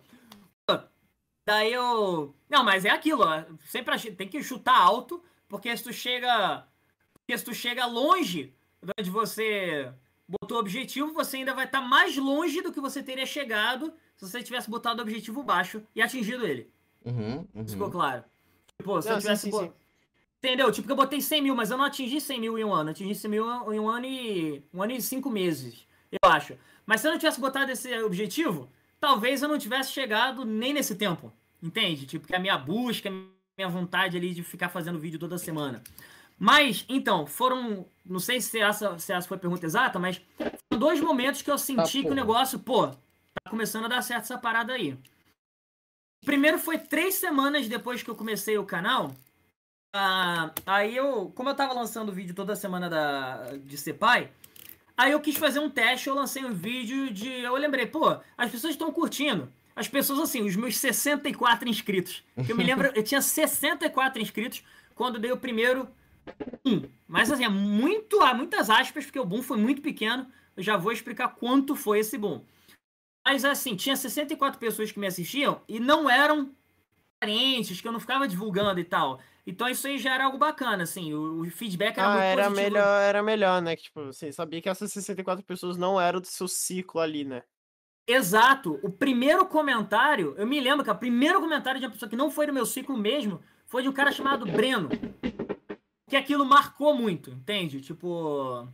Daí 1.45 1.73
eu. 1.73 2.33
Não, 2.47 2.63
mas 2.63 2.85
é 2.85 2.89
aquilo, 2.91 3.23
ó. 3.23 3.43
Sempre 3.65 3.99
tem 4.11 4.27
que 4.27 4.41
chutar 4.43 4.79
alto, 4.79 5.23
porque 5.47 5.75
se 5.75 5.83
tu 5.83 5.91
chega. 5.91 6.65
Porque 7.15 7.37
se 7.37 7.43
tu 7.43 7.53
chega 7.53 7.85
longe 7.85 8.53
de 8.81 8.91
onde 8.99 9.09
você 9.09 9.91
botou 10.27 10.57
o 10.57 10.59
objetivo, 10.61 11.11
você 11.13 11.37
ainda 11.37 11.53
vai 11.55 11.65
estar 11.65 11.81
mais 11.81 12.15
longe 12.15 12.61
do 12.61 12.71
que 12.71 12.79
você 12.79 13.01
teria 13.01 13.25
chegado 13.25 13.91
se 14.15 14.27
você 14.27 14.43
tivesse 14.43 14.69
botado 14.69 14.99
o 14.99 15.01
objetivo 15.01 15.41
baixo 15.43 15.81
e 15.95 16.01
atingido 16.01 16.45
ele. 16.45 16.71
Uhum, 17.03 17.47
uhum. 17.55 17.67
Ficou 17.67 17.89
claro? 17.89 18.23
Tipo, 18.77 19.01
se 19.01 19.07
Não, 19.09 19.15
eu 19.15 19.21
sim, 19.21 19.25
tivesse. 19.27 19.41
sim, 19.43 19.51
bo- 19.51 19.63
sim. 19.63 19.73
Entendeu? 20.37 20.71
Tipo, 20.71 20.87
que 20.87 20.91
eu 20.91 20.95
botei 20.95 21.19
100 21.19 21.41
mil, 21.41 21.55
mas 21.55 21.69
eu 21.71 21.77
não 21.77 21.85
atingi 21.85 22.21
100 22.21 22.39
mil 22.39 22.57
em 22.57 22.63
um 22.63 22.73
ano. 22.73 22.89
Eu 22.89 22.91
atingi 22.91 23.13
100 23.15 23.31
mil 23.31 23.73
em 23.73 23.79
um 23.79 23.89
ano 23.89 24.05
e. 24.05 24.63
um 24.73 24.81
ano 24.83 24.91
e 24.93 25.01
cinco 25.01 25.29
meses, 25.29 25.85
eu 26.11 26.29
acho. 26.29 26.55
Mas 26.85 27.01
se 27.01 27.07
eu 27.07 27.11
não 27.11 27.19
tivesse 27.19 27.39
botado 27.41 27.71
esse 27.71 27.91
objetivo, 28.03 28.69
talvez 28.99 29.41
eu 29.41 29.49
não 29.49 29.57
tivesse 29.57 29.91
chegado 29.91 30.45
nem 30.45 30.73
nesse 30.73 30.95
tempo. 30.95 31.31
Entende? 31.61 32.05
Tipo, 32.05 32.27
que 32.27 32.35
a 32.35 32.39
minha 32.39 32.57
busca, 32.57 33.09
a 33.09 33.11
minha 33.57 33.69
vontade 33.69 34.17
ali 34.17 34.33
de 34.33 34.43
ficar 34.43 34.69
fazendo 34.69 34.99
vídeo 34.99 35.19
toda 35.19 35.37
semana. 35.37 35.83
Mas, 36.37 36.85
então, 36.87 37.27
foram. 37.27 37.85
Não 38.05 38.19
sei 38.19 38.39
se 38.39 38.59
essa, 38.59 38.97
se 38.97 39.11
essa 39.11 39.27
foi 39.27 39.35
a 39.35 39.39
pergunta 39.39 39.65
exata, 39.65 39.99
mas 39.99 40.21
foram 40.37 40.79
dois 40.79 41.01
momentos 41.01 41.41
que 41.41 41.51
eu 41.51 41.57
senti 41.57 42.01
que 42.01 42.09
o 42.09 42.15
negócio, 42.15 42.57
pô, 42.57 42.87
tá 42.87 43.49
começando 43.49 43.85
a 43.85 43.89
dar 43.89 44.01
certo 44.01 44.23
essa 44.23 44.37
parada 44.37 44.73
aí. 44.73 44.97
Primeiro 46.25 46.57
foi 46.57 46.77
três 46.77 47.15
semanas 47.15 47.67
depois 47.67 48.01
que 48.01 48.09
eu 48.09 48.15
comecei 48.15 48.57
o 48.57 48.65
canal. 48.65 49.11
Ah, 49.93 50.51
aí 50.65 50.95
eu, 50.95 51.31
como 51.35 51.49
eu 51.49 51.55
tava 51.55 51.73
lançando 51.73 52.11
vídeo 52.11 52.35
toda 52.35 52.55
semana 52.55 52.89
da, 52.89 53.57
de 53.57 53.77
ser 53.77 53.93
pai, 53.93 54.31
aí 54.99 55.13
eu 55.13 55.21
quis 55.21 55.37
fazer 55.37 55.59
um 55.59 55.69
teste, 55.69 56.09
eu 56.09 56.13
lancei 56.13 56.43
um 56.43 56.53
vídeo 56.53 57.09
de. 57.09 57.29
Eu 57.29 57.55
lembrei, 57.55 57.85
pô, 57.85 58.17
as 58.37 58.51
pessoas 58.51 58.73
estão 58.73 58.91
curtindo. 58.91 59.49
As 59.73 59.87
pessoas, 59.87 60.19
assim, 60.19 60.41
os 60.41 60.57
meus 60.57 60.77
64 60.77 61.69
inscritos. 61.69 62.21
Eu 62.49 62.55
me 62.55 62.63
lembro, 62.65 62.91
eu 62.93 63.01
tinha 63.01 63.21
64 63.21 64.21
inscritos 64.21 64.61
quando 64.93 65.17
dei 65.17 65.31
o 65.31 65.37
primeiro 65.37 65.87
um. 66.65 66.83
Mas 67.07 67.31
assim, 67.31 67.45
é 67.45 67.49
muito, 67.49 68.21
há 68.21 68.33
muitas 68.33 68.69
aspas, 68.69 69.05
porque 69.05 69.19
o 69.19 69.25
boom 69.25 69.41
foi 69.41 69.57
muito 69.57 69.81
pequeno. 69.81 70.27
Eu 70.57 70.61
já 70.61 70.75
vou 70.75 70.91
explicar 70.91 71.29
quanto 71.29 71.77
foi 71.77 71.99
esse 71.99 72.17
boom. 72.17 72.43
Mas 73.25 73.45
assim, 73.45 73.77
tinha 73.77 73.95
64 73.95 74.59
pessoas 74.59 74.91
que 74.91 74.99
me 74.99 75.07
assistiam 75.07 75.61
e 75.65 75.79
não 75.79 76.09
eram 76.09 76.53
parentes, 77.21 77.79
que 77.79 77.87
eu 77.87 77.91
não 77.93 78.01
ficava 78.01 78.27
divulgando 78.27 78.81
e 78.81 78.83
tal. 78.83 79.21
Então 79.45 79.67
isso 79.67 79.87
aí 79.87 79.97
já 79.97 80.13
era 80.13 80.25
algo 80.25 80.37
bacana, 80.37 80.83
assim, 80.83 81.13
o, 81.13 81.41
o 81.41 81.49
feedback 81.49 81.97
era 81.97 82.07
ah, 82.07 82.11
muito 82.11 82.23
era 82.23 82.43
positivo. 82.43 82.63
melhor, 82.63 83.01
era 83.01 83.23
melhor, 83.23 83.61
né? 83.61 83.75
Que, 83.75 83.83
tipo, 83.83 84.05
você 84.05 84.31
sabia 84.31 84.61
que 84.61 84.69
essas 84.69 84.91
64 84.91 85.43
pessoas 85.43 85.77
não 85.77 85.99
eram 85.99 86.19
do 86.19 86.27
seu 86.27 86.47
ciclo 86.47 87.01
ali, 87.01 87.23
né? 87.23 87.43
Exato. 88.07 88.79
O 88.81 88.91
primeiro 88.91 89.45
comentário, 89.45 90.33
eu 90.35 90.47
me 90.47 90.59
lembro 90.59 90.83
que 90.83 90.89
o 90.89 90.95
primeiro 90.95 91.39
comentário 91.39 91.79
de 91.79 91.85
uma 91.85 91.91
pessoa 91.91 92.09
que 92.09 92.15
não 92.15 92.31
foi 92.31 92.47
do 92.47 92.53
meu 92.53 92.65
ciclo 92.65 92.97
mesmo 92.97 93.39
foi 93.67 93.83
de 93.83 93.89
um 93.89 93.93
cara 93.93 94.11
chamado 94.11 94.47
Breno. 94.47 94.89
Que 96.07 96.15
aquilo 96.15 96.43
marcou 96.43 96.95
muito, 96.95 97.29
entende? 97.29 97.79
Tipo. 97.79 98.67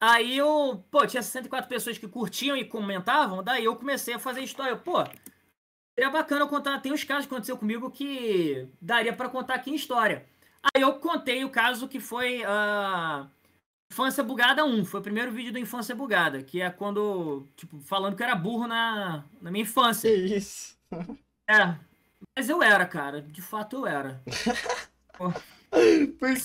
Aí 0.00 0.38
eu, 0.38 0.82
pô, 0.90 1.06
tinha 1.06 1.22
64 1.22 1.68
pessoas 1.68 1.98
que 1.98 2.08
curtiam 2.08 2.56
e 2.56 2.64
comentavam, 2.64 3.42
daí 3.42 3.64
eu 3.64 3.76
comecei 3.76 4.14
a 4.14 4.18
fazer 4.18 4.40
história. 4.40 4.74
Pô, 4.74 5.04
seria 5.94 6.10
bacana 6.10 6.46
contar. 6.46 6.80
Tem 6.80 6.92
uns 6.92 7.04
casos 7.04 7.26
que 7.26 7.32
aconteceu 7.34 7.56
comigo 7.56 7.90
que 7.90 8.68
daria 8.80 9.12
para 9.12 9.28
contar 9.28 9.54
aqui 9.54 9.70
em 9.70 9.74
história. 9.74 10.26
Aí 10.74 10.82
eu 10.82 10.94
contei 10.94 11.44
o 11.44 11.50
caso 11.50 11.88
que 11.88 12.00
foi 12.00 12.42
a 12.44 13.28
Infância 13.90 14.24
Bugada 14.24 14.64
1. 14.64 14.84
Foi 14.84 15.00
o 15.00 15.02
primeiro 15.02 15.30
vídeo 15.32 15.52
do 15.52 15.58
Infância 15.58 15.94
Bugada, 15.94 16.42
que 16.42 16.60
é 16.60 16.70
quando, 16.70 17.46
tipo, 17.56 17.78
falando 17.80 18.16
que 18.16 18.22
eu 18.22 18.26
era 18.26 18.34
burro 18.36 18.66
na, 18.66 19.24
na 19.40 19.50
minha 19.50 19.62
infância. 19.62 20.10
Que 20.10 20.36
isso? 20.36 20.74
É, 21.46 21.76
mas 22.34 22.48
eu 22.48 22.62
era, 22.62 22.86
cara. 22.86 23.20
De 23.20 23.42
fato 23.42 23.76
eu 23.76 23.86
era. 23.86 24.22
Por 25.12 25.34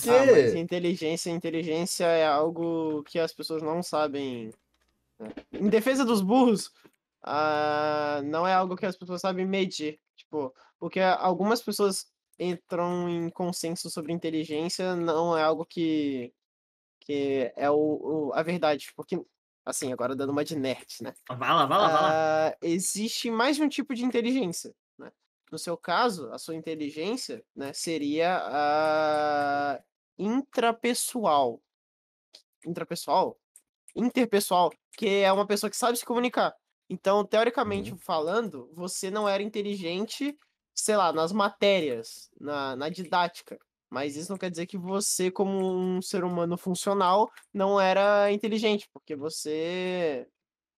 Ah, 0.10 0.26
mas 0.26 0.52
quê? 0.52 0.58
inteligência, 0.58 1.30
inteligência 1.30 2.06
é 2.06 2.26
algo 2.28 3.02
que 3.04 3.18
as 3.18 3.32
pessoas 3.32 3.62
não 3.62 3.82
sabem. 3.82 4.52
Em 5.54 5.70
defesa 5.70 6.04
dos 6.04 6.22
burros, 6.22 6.74
ah, 7.24 8.22
não 8.26 8.48
é 8.48 8.54
algo 8.54 8.76
que 8.76 8.86
as 8.86 8.96
pessoas 8.98 9.22
sabem 9.22 9.46
medir. 9.46 10.00
Tipo, 10.16 10.54
porque 10.80 11.00
algumas 11.00 11.62
pessoas 11.62 12.08
entram 12.40 13.10
em 13.10 13.30
consenso 13.30 13.90
sobre 13.90 14.14
inteligência, 14.14 14.96
não 14.96 15.38
é 15.38 15.44
algo 15.44 15.66
que, 15.66 16.34
que 17.02 17.52
é 17.56 17.70
o, 17.70 18.30
o- 18.30 18.34
a 18.34 18.44
verdade. 18.44 18.92
Porque, 18.96 19.20
assim, 19.66 19.92
agora 19.94 20.16
dando 20.16 20.32
uma 20.32 20.44
de 20.46 20.56
nerd, 20.58 20.88
né? 21.02 21.14
Vai 21.30 21.50
lá, 21.54 21.66
vai 21.66 21.78
lá, 21.78 21.90
vai 21.90 22.02
lá. 22.02 22.10
Ah, 22.52 22.58
existe 22.62 23.30
mais 23.32 23.58
de 23.58 23.64
um 23.64 23.70
tipo 23.70 23.94
de 23.96 24.06
inteligência, 24.06 24.74
né? 24.98 25.12
No 25.52 25.58
seu 25.60 25.78
caso, 25.78 26.32
a 26.32 26.38
sua 26.38 26.56
inteligência, 26.56 27.44
né, 27.56 27.74
seria 27.74 28.40
a 28.46 29.82
intrapessoal. 30.18 31.62
Intrapessoal? 32.66 33.38
Interpessoal, 33.96 34.72
que 34.98 35.08
é 35.08 35.32
uma 35.32 35.48
pessoa 35.48 35.70
que 35.70 35.78
sabe 35.78 35.98
se 35.98 36.06
comunicar. 36.06 36.56
Então, 36.90 37.24
teoricamente 37.24 37.96
falando, 37.98 38.70
você 38.74 39.12
não 39.12 39.30
era 39.30 39.44
inteligente, 39.44 40.38
sei 40.74 40.98
lá, 40.98 41.14
nas 41.14 41.32
matérias, 41.32 42.30
na, 42.40 42.76
na 42.76 42.90
didática. 42.90 43.60
Mas 43.90 44.16
isso 44.16 44.32
não 44.32 44.38
quer 44.38 44.50
dizer 44.52 44.68
que 44.68 44.78
você, 44.78 45.32
como 45.32 45.52
um 45.52 46.02
ser 46.02 46.24
humano 46.24 46.58
funcional, 46.58 47.30
não 47.54 47.80
era 47.80 48.32
inteligente, 48.32 48.90
porque 48.94 49.16
você 49.16 50.28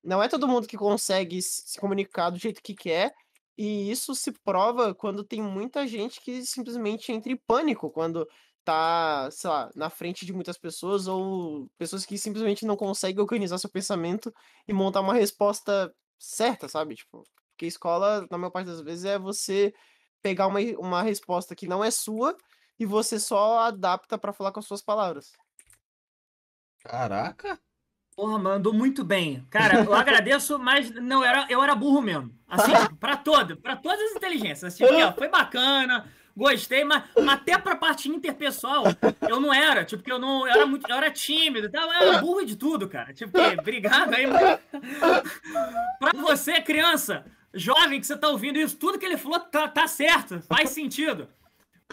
não 0.04 0.22
é 0.24 0.28
todo 0.28 0.48
mundo 0.48 0.68
que 0.68 0.78
consegue 0.78 1.42
se 1.42 1.64
se 1.72 1.80
comunicar 1.80 2.30
do 2.30 2.40
jeito 2.40 2.62
que 2.64 2.74
quer, 2.74 3.14
e 3.58 3.92
isso 3.92 4.16
se 4.16 4.32
prova 4.44 4.96
quando 4.96 5.24
tem 5.24 5.42
muita 5.42 5.86
gente 5.88 6.22
que 6.22 6.44
simplesmente 6.46 7.12
entra 7.12 7.32
em 7.32 7.38
pânico 7.38 7.92
quando 7.92 8.28
tá, 8.64 9.30
sei 9.32 9.50
lá, 9.50 9.70
na 9.76 9.90
frente 9.90 10.26
de 10.26 10.34
muitas 10.34 10.58
pessoas, 10.58 11.08
ou 11.08 11.70
pessoas 11.78 12.06
que 12.06 12.18
simplesmente 12.18 12.66
não 12.66 12.78
conseguem 12.78 13.22
organizar 13.22 13.58
seu 13.58 13.70
pensamento 13.70 14.34
e 14.68 14.74
montar 14.74 15.02
uma 15.02 15.14
resposta 15.14 15.94
certa, 16.22 16.70
sabe? 16.70 16.96
Tipo, 16.96 17.24
porque 17.50 17.66
escola, 17.66 18.28
na 18.30 18.38
maior 18.38 18.52
parte 18.52 18.68
das 18.68 18.82
vezes, 18.82 19.06
é 19.06 19.18
você 19.18 19.74
pegar 20.22 20.48
uma, 20.48 20.60
uma 20.78 21.02
resposta 21.02 21.56
que 21.56 21.68
não 21.68 21.84
é 21.84 21.90
sua 21.90 22.38
e 22.80 22.86
você 22.86 23.20
só 23.20 23.60
adapta 23.60 24.18
pra 24.18 24.34
falar 24.34 24.52
com 24.52 24.60
as 24.60 24.66
suas 24.66 24.82
palavras. 24.82 25.34
Caraca. 26.84 27.60
Porra, 28.16 28.38
mandou 28.38 28.74
muito 28.74 29.04
bem. 29.04 29.46
Cara, 29.50 29.84
eu 29.84 29.94
agradeço, 29.94 30.60
mas 30.60 30.92
não 30.92 31.24
era, 31.24 31.48
eu 31.50 31.64
era 31.64 31.74
burro 31.74 32.02
mesmo. 32.02 32.38
Assim, 32.48 32.72
pra 33.00 33.18
todo, 33.18 33.58
pra 33.58 33.76
todas 33.76 34.00
as 34.00 34.16
inteligências. 34.16 34.74
Assim, 34.74 34.84
ó, 34.84 35.14
foi 35.14 35.30
bacana, 35.30 36.12
gostei, 36.36 36.84
mas, 36.84 37.04
mas 37.16 37.30
até 37.30 37.58
pra 37.58 37.76
parte 37.76 38.10
interpessoal, 38.10 38.84
eu 39.28 39.40
não 39.40 39.54
era, 39.54 39.84
tipo, 39.86 40.04
que 40.04 40.12
eu 40.12 40.20
não, 40.20 40.48
eu 40.48 40.54
era 40.54 40.66
muito, 40.66 40.90
eu 40.90 40.96
era 40.96 41.12
tímido, 41.12 41.70
eu 41.74 41.92
era 41.92 42.20
burro 42.20 42.46
de 42.46 42.56
tudo, 42.56 42.88
cara. 42.88 43.14
Tipo, 43.14 43.32
que, 43.32 43.60
obrigado 43.60 44.14
aí. 44.14 44.28
mas- 44.28 44.60
pra 46.00 46.12
você, 46.22 46.62
criança, 46.62 47.26
jovem 47.54 48.00
que 48.00 48.08
você 48.08 48.18
tá 48.18 48.30
ouvindo 48.30 48.58
isso, 48.60 48.78
tudo 48.78 48.98
que 49.00 49.06
ele 49.06 49.18
falou 49.18 49.40
tá, 49.40 49.68
tá 49.68 49.88
certo, 49.88 50.42
faz 50.42 50.70
sentido. 50.70 51.28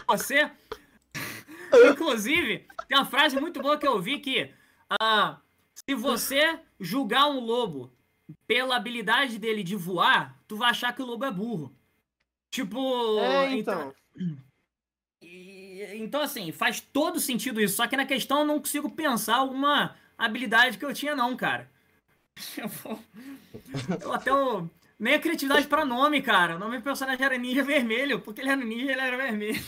Você, 0.07 0.49
inclusive, 1.91 2.67
tem 2.87 2.97
uma 2.97 3.05
frase 3.05 3.39
muito 3.39 3.61
boa 3.61 3.77
que 3.77 3.87
eu 3.87 3.93
ouvi 3.93 4.19
que 4.19 4.51
ah, 5.01 5.37
se 5.73 5.93
você 5.95 6.59
julgar 6.79 7.27
um 7.27 7.39
lobo 7.39 7.93
pela 8.47 8.75
habilidade 8.75 9.37
dele 9.37 9.63
de 9.63 9.75
voar, 9.75 10.37
tu 10.47 10.55
vai 10.55 10.69
achar 10.69 10.93
que 10.93 11.01
o 11.01 11.05
lobo 11.05 11.25
é 11.25 11.31
burro. 11.31 11.75
Tipo. 12.51 13.19
É, 13.19 13.51
então. 13.55 13.93
E- 15.21 15.95
então, 15.97 16.21
assim, 16.21 16.51
faz 16.51 16.79
todo 16.81 17.19
sentido 17.19 17.61
isso. 17.61 17.75
Só 17.75 17.87
que 17.87 17.97
na 17.97 18.05
questão 18.05 18.39
eu 18.39 18.45
não 18.45 18.59
consigo 18.59 18.89
pensar 18.91 19.35
alguma 19.37 19.95
habilidade 20.17 20.77
que 20.77 20.85
eu 20.85 20.93
tinha, 20.93 21.15
não, 21.15 21.35
cara. 21.35 21.69
Eu, 22.57 22.69
eu 24.01 24.13
até. 24.13 24.31
Nem 24.97 25.15
a 25.15 25.19
criatividade 25.19 25.67
pra 25.67 25.83
nome, 25.85 26.21
cara. 26.21 26.55
O 26.55 26.59
nome 26.59 26.77
do 26.77 26.83
personagem 26.83 27.23
era 27.25 27.37
Ninja 27.37 27.63
Vermelho, 27.63 28.19
porque 28.21 28.41
ele 28.41 28.49
era 28.49 28.63
ninja 28.63 28.91
ele 28.91 29.01
era 29.01 29.17
vermelho. 29.17 29.59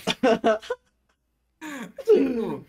Tipo, 2.04 2.66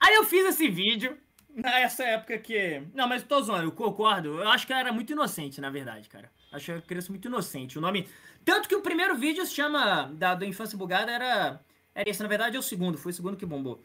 Aí 0.00 0.14
eu 0.16 0.24
fiz 0.24 0.44
esse 0.46 0.68
vídeo 0.68 1.16
nessa 1.54 2.04
época 2.04 2.38
que. 2.38 2.82
Não, 2.94 3.08
mas 3.08 3.22
tô 3.22 3.40
zoando, 3.42 3.64
eu 3.64 3.72
concordo. 3.72 4.40
Eu 4.40 4.48
acho 4.48 4.66
que 4.66 4.72
eu 4.72 4.76
era 4.76 4.92
muito 4.92 5.12
inocente, 5.12 5.60
na 5.60 5.70
verdade, 5.70 6.08
cara. 6.08 6.30
Acho 6.52 6.64
que 6.66 6.70
eu 6.72 6.76
era 6.76 6.84
criança 6.86 7.12
muito 7.12 7.28
inocente. 7.28 7.78
O 7.78 7.82
nome. 7.82 8.08
Tanto 8.44 8.68
que 8.68 8.74
o 8.74 8.82
primeiro 8.82 9.14
vídeo 9.16 9.44
se 9.46 9.54
chama. 9.54 10.04
Da, 10.14 10.34
do 10.34 10.44
Infância 10.44 10.76
Bugada 10.78 11.10
era. 11.12 11.60
Era 11.94 12.08
esse, 12.08 12.22
na 12.22 12.28
verdade 12.28 12.56
é 12.56 12.58
o 12.58 12.62
segundo, 12.62 12.96
foi 12.96 13.10
o 13.12 13.14
segundo 13.14 13.36
que 13.36 13.44
bombou. 13.46 13.82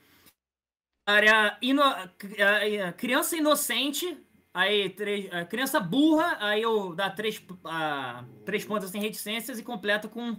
Era 1.08 1.58
ino... 1.62 1.82
a- 1.82 2.04
a- 2.88 2.94
criança 2.94 3.36
inocente, 3.36 4.18
aí 4.54 4.90
três... 4.90 5.32
a 5.34 5.44
criança 5.46 5.80
burra, 5.80 6.38
aí 6.40 6.62
eu 6.62 6.96
dá 6.96 7.10
três, 7.10 7.44
ah, 7.66 8.24
três 8.46 8.64
pontos 8.64 8.90
sem 8.90 9.02
reticências 9.02 9.60
e 9.60 9.64
completa 9.64 10.08
com 10.08 10.38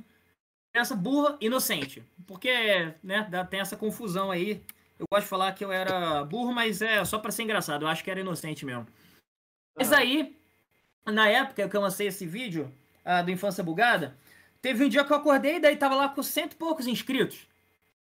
criança 0.72 0.94
burra 0.96 1.36
inocente. 1.40 2.02
Porque, 2.26 2.50
né, 3.02 3.26
dá, 3.30 3.44
tem 3.44 3.60
essa 3.60 3.76
confusão 3.76 4.30
aí. 4.30 4.62
Eu 4.98 5.06
gosto 5.10 5.24
de 5.24 5.28
falar 5.30 5.52
que 5.52 5.64
eu 5.64 5.72
era 5.72 6.24
burro, 6.24 6.52
mas 6.52 6.80
é 6.80 7.04
só 7.04 7.18
pra 7.18 7.32
ser 7.32 7.42
engraçado. 7.42 7.82
Eu 7.82 7.88
acho 7.88 8.02
que 8.04 8.10
era 8.10 8.20
inocente 8.20 8.64
mesmo. 8.64 8.86
Mas 9.76 9.92
Ah. 9.92 9.98
aí, 9.98 10.34
na 11.04 11.28
época 11.28 11.68
que 11.68 11.76
eu 11.76 11.80
lancei 11.80 12.06
esse 12.06 12.24
vídeo 12.24 12.72
do 13.24 13.30
Infância 13.30 13.62
Bugada, 13.62 14.16
teve 14.62 14.84
um 14.84 14.88
dia 14.88 15.05
que 15.05 15.12
eu 15.12 15.16
acordei 15.16 15.57
e 15.57 15.61
daí 15.61 15.76
tava 15.76 15.94
lá 15.94 16.09
com 16.09 16.22
cento 16.22 16.52
e 16.52 16.57
poucos 16.57 16.86
inscritos. 16.86 17.46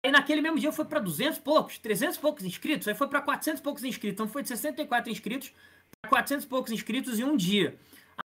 Aí 0.05 0.12
naquele 0.12 0.40
mesmo 0.40 0.59
dia 0.59 0.72
foi 0.72 0.84
pra 0.84 1.01
200 1.01 1.38
e 1.38 1.40
poucos, 1.40 1.78
300 1.78 2.16
e 2.16 2.20
poucos 2.20 2.44
inscritos, 2.44 2.86
aí 2.86 2.94
foi 2.94 3.09
pra 3.09 3.20
400 3.20 3.61
e 3.61 3.62
poucos 3.62 3.84
inscritos. 3.84 4.14
Então 4.14 4.28
foi 4.28 4.42
de 4.42 4.49
64 4.49 5.11
inscritos 5.11 5.53
pra 6.01 6.11
400 6.11 6.44
e 6.44 6.49
poucos 6.49 6.72
inscritos 6.72 7.18
em 7.18 7.24
um 7.24 7.36
dia. 7.36 7.78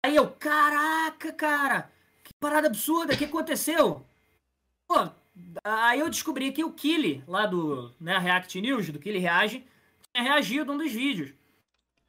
Aí 0.03 0.15
eu, 0.15 0.29
caraca, 0.29 1.31
cara, 1.33 1.91
que 2.23 2.31
parada 2.39 2.67
absurda, 2.67 3.13
o 3.13 3.17
que 3.17 3.25
aconteceu? 3.25 4.05
Pô, 4.87 5.09
aí 5.63 5.99
eu 5.99 6.09
descobri 6.09 6.51
que 6.51 6.63
o 6.63 6.71
Kili, 6.71 7.23
lá 7.27 7.45
do 7.45 7.91
né, 7.99 8.17
React 8.17 8.61
News, 8.61 8.89
do 8.89 8.99
Kili 8.99 9.19
Reage, 9.19 9.65
tinha 10.13 10.23
reagido 10.23 10.71
a 10.71 10.75
um 10.75 10.77
dos 10.77 10.91
vídeos. 10.91 11.33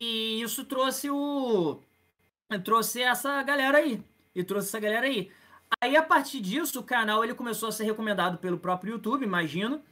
E 0.00 0.42
isso 0.42 0.64
trouxe 0.64 1.08
o. 1.10 1.80
Trouxe 2.62 3.02
essa 3.02 3.42
galera 3.42 3.78
aí. 3.78 4.02
E 4.34 4.42
trouxe 4.42 4.68
essa 4.68 4.80
galera 4.80 5.06
aí. 5.06 5.30
Aí, 5.80 5.96
a 5.96 6.02
partir 6.02 6.40
disso, 6.40 6.80
o 6.80 6.84
canal 6.84 7.24
ele 7.24 7.34
começou 7.34 7.68
a 7.68 7.72
ser 7.72 7.84
recomendado 7.84 8.38
pelo 8.38 8.58
próprio 8.58 8.92
YouTube, 8.92 9.24
imagino. 9.24 9.82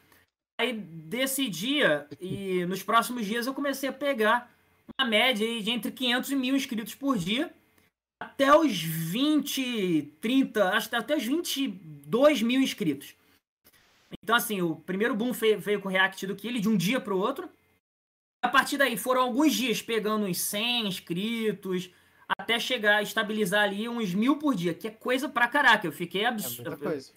Aí, 0.61 0.73
desse 0.73 1.49
dia, 1.49 2.07
e 2.21 2.65
nos 2.67 2.83
próximos 2.83 3.27
dias, 3.27 3.47
eu 3.47 3.55
comecei 3.55 3.89
a 3.89 3.93
pegar 3.93 4.51
uma 4.99 5.09
média 5.09 5.47
aí 5.47 5.63
de 5.63 5.71
entre 5.71 5.91
500 5.91 6.31
e 6.31 6.37
1000 6.37 6.57
inscritos 6.57 6.95
por 6.95 7.17
dia. 7.17 7.53
Até 8.21 8.57
os 8.57 8.81
20, 8.81 10.15
30, 10.21 10.69
acho 10.71 10.89
que 10.89 10.95
até 10.95 11.17
os 11.17 11.25
22 11.25 12.43
mil 12.43 12.61
inscritos. 12.61 13.17
Então, 14.23 14.37
assim, 14.37 14.63
o 14.63 14.77
primeiro 14.77 15.17
boom 15.17 15.33
veio, 15.33 15.81
com 15.81 15.89
o 15.89 15.91
React 15.91 16.27
do 16.29 16.37
Killy 16.37 16.61
de 16.61 16.69
um 16.69 16.77
dia 16.77 17.01
pro 17.01 17.19
outro. 17.19 17.51
A 18.41 18.49
partir 18.49 18.77
daí 18.77 18.97
foram 18.97 19.23
alguns 19.23 19.55
dias 19.55 19.83
pegando 19.83 20.27
uns 20.27 20.39
100 20.39 20.87
inscritos, 20.89 21.91
até 22.39 22.59
chegar 22.59 22.97
a 22.99 23.03
estabilizar 23.03 23.63
ali 23.65 23.89
uns 23.89 24.15
mil 24.15 24.37
por 24.37 24.55
dia, 24.55 24.75
que 24.75 24.89
é 24.89 24.91
coisa 24.91 25.29
pra 25.29 25.49
caraca. 25.49 25.87
Eu 25.87 25.93
fiquei 25.93 26.23
É 26.25 26.27
absurdo. 26.29 26.77
coisa. 26.79 27.13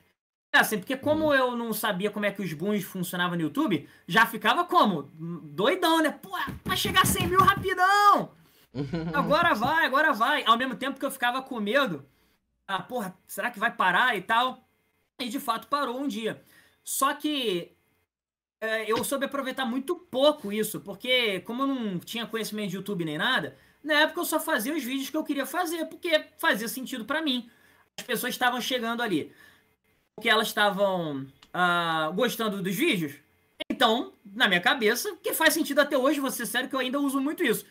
É, 0.54 0.60
assim, 0.60 0.78
porque 0.78 0.96
como 0.96 1.34
eu 1.34 1.56
não 1.56 1.74
sabia 1.74 2.10
como 2.10 2.26
é 2.26 2.32
que 2.32 2.42
os 2.42 2.54
booms 2.54 2.84
funcionavam 2.84 3.36
no 3.36 3.42
YouTube, 3.44 3.90
já 4.08 4.26
ficava 4.26 4.64
como? 4.64 5.04
Doidão, 5.44 6.02
né? 6.02 6.12
Pô, 6.12 6.32
vai 6.64 6.78
chegar 6.78 7.02
a 7.02 7.06
100 7.06 7.28
mil 7.28 7.42
rapidão! 7.42 8.32
Agora 9.14 9.54
vai, 9.54 9.86
agora 9.86 10.12
vai. 10.12 10.44
Ao 10.46 10.58
mesmo 10.58 10.76
tempo 10.76 11.00
que 11.00 11.06
eu 11.06 11.12
ficava 11.12 11.42
com 11.42 11.60
medo. 11.62 12.06
Ah, 12.68 12.82
porra, 12.82 13.18
será 13.26 13.50
que 13.50 13.60
vai 13.60 13.72
parar 13.74 14.18
e 14.18 14.22
tal? 14.22 14.68
E 15.20 15.30
de 15.30 15.40
fato 15.40 15.68
parou 15.68 15.98
um 16.00 16.08
dia. 16.10 16.42
Só 16.84 17.14
que 17.14 17.72
é, 18.60 18.92
eu 18.92 19.02
soube 19.04 19.26
aproveitar 19.26 19.66
muito 19.66 19.96
pouco 19.96 20.52
isso, 20.52 20.82
porque 20.82 21.40
como 21.42 21.64
eu 21.64 21.68
não 21.68 22.00
tinha 22.00 22.26
conhecimento 22.26 22.70
de 22.72 22.76
YouTube 22.76 23.06
nem 23.06 23.18
nada, 23.18 23.58
na 23.86 24.02
época 24.02 24.20
eu 24.20 24.26
só 24.26 24.40
fazia 24.40 24.76
os 24.76 24.84
vídeos 24.84 25.10
que 25.10 25.18
eu 25.18 25.24
queria 25.24 25.46
fazer, 25.46 25.86
porque 25.86 26.26
fazia 26.38 26.68
sentido 26.68 27.06
pra 27.06 27.22
mim. 27.22 27.50
As 27.98 28.06
pessoas 28.06 28.34
estavam 28.34 28.60
chegando 28.60 29.02
ali, 29.02 29.32
porque 30.16 30.30
elas 30.30 30.48
estavam 30.48 31.26
ah, 31.54 32.12
gostando 32.14 32.62
dos 32.62 32.76
vídeos. 32.76 33.14
Então, 33.72 34.14
na 34.26 34.48
minha 34.48 34.60
cabeça, 34.60 35.16
que 35.24 35.34
faz 35.34 35.54
sentido 35.54 35.80
até 35.80 35.98
hoje, 35.98 36.20
vou 36.20 36.30
ser 36.30 36.46
sério 36.46 36.68
que 36.68 36.76
eu 36.76 36.80
ainda 36.80 37.00
uso 37.00 37.22
muito 37.22 37.44
isso 37.44 37.66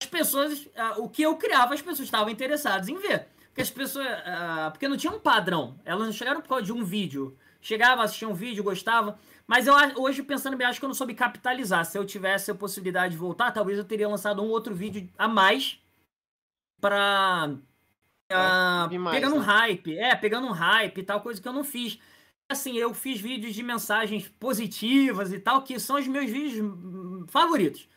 as 0.00 0.06
pessoas, 0.06 0.68
ah, 0.76 0.94
o 0.98 1.08
que 1.08 1.22
eu 1.22 1.36
criava, 1.36 1.74
as 1.74 1.82
pessoas 1.82 2.06
estavam 2.06 2.30
interessadas 2.30 2.88
em 2.88 2.96
ver. 2.96 3.26
Porque 3.48 3.62
as 3.62 3.70
pessoas, 3.70 4.06
ah, 4.24 4.68
porque 4.72 4.86
não 4.86 4.96
tinha 4.96 5.12
um 5.12 5.18
padrão. 5.18 5.78
Elas 5.84 6.14
chegaram 6.14 6.40
por 6.40 6.48
causa 6.48 6.64
de 6.64 6.72
um 6.72 6.84
vídeo. 6.84 7.36
Chegava, 7.60 8.04
assistia 8.04 8.28
um 8.28 8.34
vídeo, 8.34 8.62
gostava. 8.62 9.18
Mas 9.48 9.66
eu 9.66 9.74
hoje, 9.96 10.22
pensando 10.22 10.58
bem, 10.58 10.66
acho 10.66 10.78
que 10.78 10.84
eu 10.84 10.88
não 10.88 10.94
soube 10.94 11.14
capitalizar. 11.14 11.82
Se 11.86 11.96
eu 11.96 12.04
tivesse 12.04 12.50
a 12.50 12.54
possibilidade 12.54 13.12
de 13.12 13.18
voltar, 13.18 13.50
talvez 13.50 13.78
eu 13.78 13.84
teria 13.84 14.06
lançado 14.06 14.42
um 14.42 14.48
outro 14.50 14.74
vídeo 14.74 15.08
a 15.16 15.26
mais 15.26 15.80
pra. 16.78 17.56
mais, 18.98 19.16
pegando 19.16 19.36
um 19.36 19.40
né? 19.40 19.46
hype. 19.46 19.98
É, 19.98 20.14
pegando 20.14 20.46
um 20.46 20.52
hype 20.52 20.98
e 20.98 21.02
tal, 21.02 21.22
coisa 21.22 21.40
que 21.40 21.48
eu 21.48 21.52
não 21.54 21.64
fiz. 21.64 21.98
Assim, 22.50 22.76
eu 22.76 22.92
fiz 22.92 23.20
vídeos 23.20 23.54
de 23.54 23.62
mensagens 23.62 24.28
positivas 24.28 25.32
e 25.32 25.40
tal, 25.40 25.62
que 25.62 25.80
são 25.80 25.98
os 25.98 26.06
meus 26.06 26.30
vídeos 26.30 26.62
favoritos. 27.30 27.88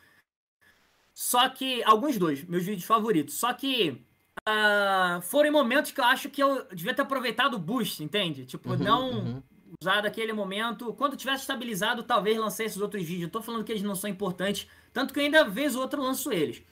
Só 1.12 1.50
que. 1.50 1.82
Alguns 1.84 2.16
dois, 2.16 2.42
meus 2.44 2.64
vídeos 2.64 2.86
favoritos. 2.86 3.34
Só 3.34 3.52
que. 3.52 4.02
ah, 4.48 5.20
foram 5.22 5.52
momentos 5.52 5.90
que 5.90 6.00
eu 6.00 6.04
acho 6.04 6.30
que 6.30 6.42
eu 6.42 6.66
devia 6.68 6.94
ter 6.94 7.02
aproveitado 7.02 7.54
o 7.54 7.58
boost, 7.58 8.02
entende? 8.02 8.46
Tipo, 8.46 8.70
Uhum, 8.70 8.78
não 8.78 9.10
uhum. 9.10 9.42
Usar 9.80 10.00
daquele 10.00 10.32
momento. 10.32 10.92
Quando 10.94 11.16
tivesse 11.16 11.42
estabilizado, 11.42 12.02
talvez 12.02 12.36
lancei 12.36 12.66
esses 12.66 12.80
outros 12.80 13.02
vídeos. 13.02 13.22
Eu 13.24 13.30
tô 13.30 13.42
falando 13.42 13.64
que 13.64 13.72
eles 13.72 13.82
não 13.82 13.94
são 13.94 14.10
importantes. 14.10 14.68
Tanto 14.92 15.14
que 15.14 15.20
ainda 15.20 15.44
vez 15.44 15.74
ou 15.74 15.82
outra 15.82 16.00
lanço 16.00 16.32
eles. 16.32 16.62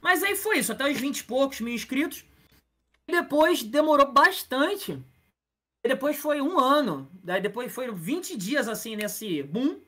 Mas 0.00 0.22
aí 0.22 0.36
foi 0.36 0.58
isso, 0.58 0.72
até 0.72 0.90
os 0.90 0.98
20 0.98 1.18
e 1.18 1.24
poucos 1.24 1.60
mil 1.60 1.74
inscritos. 1.74 2.24
E 3.08 3.12
depois 3.12 3.62
demorou 3.62 4.12
bastante. 4.12 5.02
E 5.84 5.88
depois 5.88 6.16
foi 6.16 6.40
um 6.40 6.58
ano. 6.58 7.08
Daí 7.22 7.40
depois 7.40 7.72
foi 7.72 7.90
20 7.92 8.36
dias 8.36 8.68
assim 8.68 8.96
nesse 8.96 9.42
boom. 9.42 9.80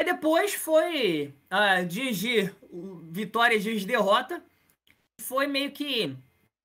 E 0.00 0.04
depois 0.04 0.54
foi 0.54 1.34
ah, 1.50 1.82
dias 1.82 2.16
de 2.16 2.50
vitória 3.10 3.58
dias 3.58 3.80
de 3.80 3.86
derrota. 3.86 4.42
Foi 5.20 5.46
meio 5.46 5.72
que 5.72 6.16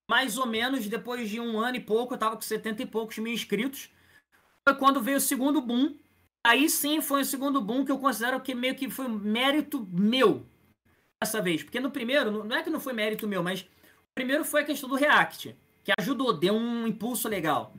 mais 0.09 0.37
ou 0.37 0.45
menos 0.45 0.87
depois 0.87 1.29
de 1.29 1.39
um 1.39 1.59
ano 1.59 1.77
e 1.77 1.79
pouco, 1.79 2.13
eu 2.13 2.17
tava 2.17 2.35
com 2.35 2.41
70 2.41 2.83
e 2.83 2.85
poucos 2.85 3.17
mil 3.17 3.33
inscritos. 3.33 3.89
Foi 4.67 4.77
quando 4.77 5.01
veio 5.01 5.17
o 5.17 5.21
segundo 5.21 5.61
boom. 5.61 5.95
Aí 6.45 6.69
sim 6.69 7.01
foi 7.01 7.21
o 7.21 7.25
segundo 7.25 7.61
boom 7.61 7.85
que 7.85 7.91
eu 7.91 7.99
considero 7.99 8.39
que 8.41 8.53
meio 8.53 8.75
que 8.75 8.89
foi 8.89 9.07
mérito 9.07 9.87
meu 9.91 10.45
dessa 11.21 11.41
vez. 11.41 11.63
Porque 11.63 11.79
no 11.79 11.91
primeiro, 11.91 12.31
não 12.31 12.43
não 12.43 12.55
é 12.55 12.63
que 12.63 12.69
não 12.69 12.79
foi 12.79 12.93
mérito 12.93 13.27
meu, 13.27 13.41
mas 13.43 13.61
o 13.61 14.13
primeiro 14.13 14.45
foi 14.45 14.61
a 14.61 14.65
questão 14.65 14.89
do 14.89 14.95
React, 14.95 15.55
que 15.83 15.91
ajudou, 15.99 16.33
deu 16.33 16.55
um 16.55 16.87
impulso 16.87 17.27
legal. 17.27 17.73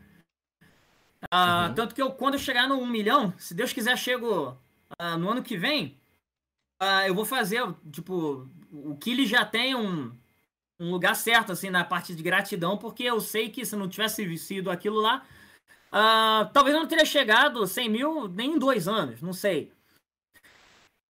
Ah, 1.30 1.68
Uhum. 1.68 1.74
Tanto 1.74 1.94
que 1.94 2.02
eu, 2.02 2.10
quando 2.12 2.34
eu 2.34 2.40
chegar 2.40 2.68
no 2.68 2.76
1 2.76 2.86
milhão, 2.86 3.34
se 3.38 3.54
Deus 3.54 3.72
quiser, 3.72 3.96
chego 3.96 4.56
ah, 4.98 5.16
no 5.16 5.30
ano 5.30 5.42
que 5.42 5.56
vem, 5.56 5.96
ah, 6.80 7.06
eu 7.06 7.14
vou 7.14 7.24
fazer, 7.24 7.62
tipo, 7.90 8.48
o 8.72 8.96
Kili 8.96 9.26
já 9.26 9.44
tem 9.44 9.74
um, 9.74 10.12
um 10.78 10.90
lugar 10.90 11.16
certo, 11.16 11.52
assim, 11.52 11.70
na 11.70 11.84
parte 11.84 12.14
de 12.14 12.22
gratidão, 12.22 12.76
porque 12.76 13.02
eu 13.04 13.20
sei 13.20 13.48
que 13.48 13.64
se 13.64 13.74
não 13.76 13.88
tivesse 13.88 14.36
sido 14.38 14.70
aquilo 14.70 15.00
lá, 15.00 15.24
ah, 15.92 16.50
talvez 16.52 16.74
eu 16.74 16.80
não 16.80 16.88
teria 16.88 17.04
chegado 17.04 17.66
100 17.66 17.88
mil 17.88 18.28
nem 18.28 18.52
em 18.52 18.58
dois 18.58 18.88
anos, 18.88 19.20
não 19.22 19.32
sei. 19.32 19.72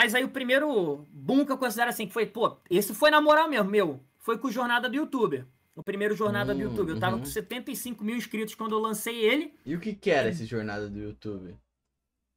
Mas 0.00 0.14
aí 0.14 0.24
o 0.24 0.28
primeiro 0.30 1.06
boom 1.10 1.44
que 1.44 1.52
eu 1.52 1.58
considero 1.58 1.90
assim, 1.90 2.06
que 2.06 2.12
foi, 2.12 2.26
pô, 2.26 2.56
esse 2.70 2.94
foi 2.94 3.10
na 3.10 3.20
moral 3.20 3.48
mesmo, 3.48 3.70
meu, 3.70 4.00
foi 4.18 4.38
com 4.38 4.48
o 4.48 4.52
Jornada 4.52 4.88
do 4.88 4.96
YouTube. 4.96 5.44
O 5.74 5.82
primeiro 5.82 6.16
Jornada 6.16 6.54
do 6.54 6.58
Hum, 6.58 6.64
YouTube. 6.64 6.90
Eu 6.90 6.98
tava 6.98 7.16
uhum. 7.16 7.20
com 7.20 7.26
75 7.26 8.02
mil 8.02 8.16
inscritos 8.16 8.54
quando 8.54 8.72
eu 8.72 8.78
lancei 8.78 9.20
ele. 9.20 9.54
E 9.64 9.74
o 9.74 9.80
que 9.80 9.94
que 9.94 10.10
era 10.10 10.28
esse 10.30 10.46
jornada 10.46 10.88
do 10.88 10.98
YouTube? 10.98 11.54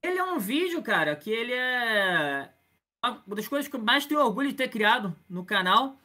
Ele 0.04 0.18
é 0.18 0.24
um 0.24 0.38
vídeo, 0.38 0.82
cara, 0.84 1.16
que 1.16 1.30
ele 1.30 1.54
é 1.54 2.50
uma 3.04 3.24
das 3.28 3.48
coisas 3.48 3.70
que 3.70 3.76
eu 3.76 3.82
mais 3.82 4.06
tenho 4.06 4.20
orgulho 4.20 4.50
de 4.50 4.56
ter 4.56 4.68
criado 4.68 5.16
no 5.30 5.46
canal. 5.46 5.98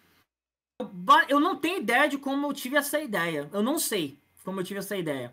Eu 1.28 1.40
não 1.40 1.56
tenho 1.56 1.78
ideia 1.78 2.08
de 2.08 2.18
como 2.18 2.46
eu 2.46 2.52
tive 2.52 2.76
essa 2.76 3.00
ideia. 3.00 3.48
Eu 3.52 3.62
não 3.62 3.78
sei 3.78 4.16
como 4.44 4.60
eu 4.60 4.64
tive 4.64 4.78
essa 4.78 4.96
ideia. 4.96 5.32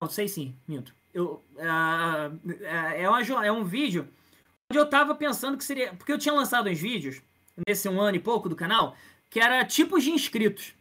Não 0.00 0.08
sei 0.08 0.28
sim, 0.28 0.54
minto. 0.66 0.94
Eu, 1.12 1.42
ah, 1.60 2.30
é, 2.96 3.08
uma 3.08 3.46
é 3.46 3.52
um 3.52 3.64
vídeo 3.64 4.08
onde 4.70 4.78
eu 4.78 4.88
tava 4.88 5.14
pensando 5.14 5.56
que 5.56 5.64
seria. 5.64 5.94
Porque 5.94 6.12
eu 6.12 6.18
tinha 6.18 6.34
lançado 6.34 6.68
uns 6.68 6.78
vídeos 6.78 7.22
nesse 7.66 7.88
um 7.88 8.00
ano 8.00 8.16
e 8.16 8.20
pouco 8.20 8.48
do 8.48 8.56
canal, 8.56 8.96
que 9.30 9.38
era 9.40 9.64
tipos 9.64 10.02
de 10.02 10.10
inscritos. 10.10 10.74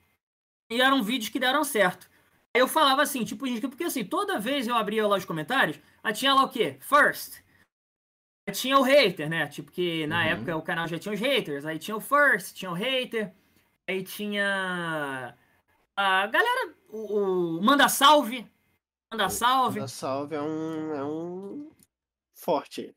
E 0.72 0.82
eram 0.82 1.03
vídeos 1.03 1.30
que 1.30 1.39
deram 1.39 1.64
certo. 1.64 2.09
Aí 2.55 2.61
eu 2.61 2.68
falava 2.68 3.01
assim, 3.01 3.24
tipo, 3.24 3.45
de 3.45 3.51
inscrito, 3.53 3.70
porque 3.70 3.84
assim, 3.84 4.03
toda 4.03 4.39
vez 4.39 4.68
eu 4.68 4.76
abria 4.76 5.07
lá 5.07 5.18
os 5.18 5.26
comentários, 5.26 5.80
aí 6.03 6.14
tinha 6.14 6.34
lá 6.34 6.43
o 6.43 6.49
quê? 6.49 6.78
First. 6.80 7.41
Aí 8.47 8.53
tinha 8.53 8.78
o 8.78 8.82
hater, 8.84 9.30
né? 9.30 9.47
Tipo, 9.47 9.72
que 9.72 10.05
na 10.07 10.18
Uhum. 10.20 10.28
época 10.30 10.57
o 10.57 10.61
canal 10.61 10.88
já 10.88 10.99
tinha 10.99 11.14
os 11.14 11.20
haters. 11.20 11.66
Aí 11.66 11.80
tinha 11.80 11.95
o 11.95 12.01
first, 12.01 12.53
tinha 12.55 12.70
o 12.72 12.74
hater. 12.74 13.32
Aí 13.88 14.03
tinha. 14.03 15.36
A 15.95 16.28
galera. 16.28 16.74
O, 16.89 17.57
o 17.57 17.64
Manda 17.64 17.88
Salve. 17.88 18.45
Manda 19.14 19.30
Salve. 19.30 19.80
Da 19.80 19.88
salve 19.88 20.36
é 20.36 20.41
um, 20.41 20.95
é 20.95 21.05
um 21.05 21.70
forte. 22.34 22.95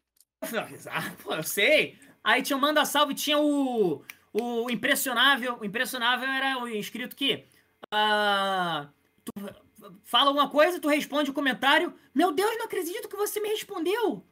Pô, 1.23 1.35
eu 1.35 1.43
sei. 1.43 1.99
Aí 2.25 2.43
tinha 2.43 2.57
o 2.57 2.61
Manda 2.61 2.87
Salve, 2.87 3.15
tinha 3.15 3.39
o, 3.39 4.03
o 4.33 4.71
Impressionável. 4.71 5.59
O 5.61 5.65
Impressionável 5.65 6.27
era 6.27 6.59
o 6.59 6.69
inscrito 6.69 7.15
que. 7.15 7.45
ah, 7.91 8.89
tu 9.25 9.33
fala 10.05 10.29
alguma 10.31 10.49
coisa, 10.49 10.81
tu 10.81 10.89
responde 10.89 11.31
o 11.31 11.35
comentário. 11.35 11.93
Meu 12.15 12.33
Deus, 12.33 12.57
não 12.57 12.65
acredito 12.65 13.09
que 13.09 13.17
você 13.17 13.39
me 13.39 13.51
respondeu. 13.51 14.25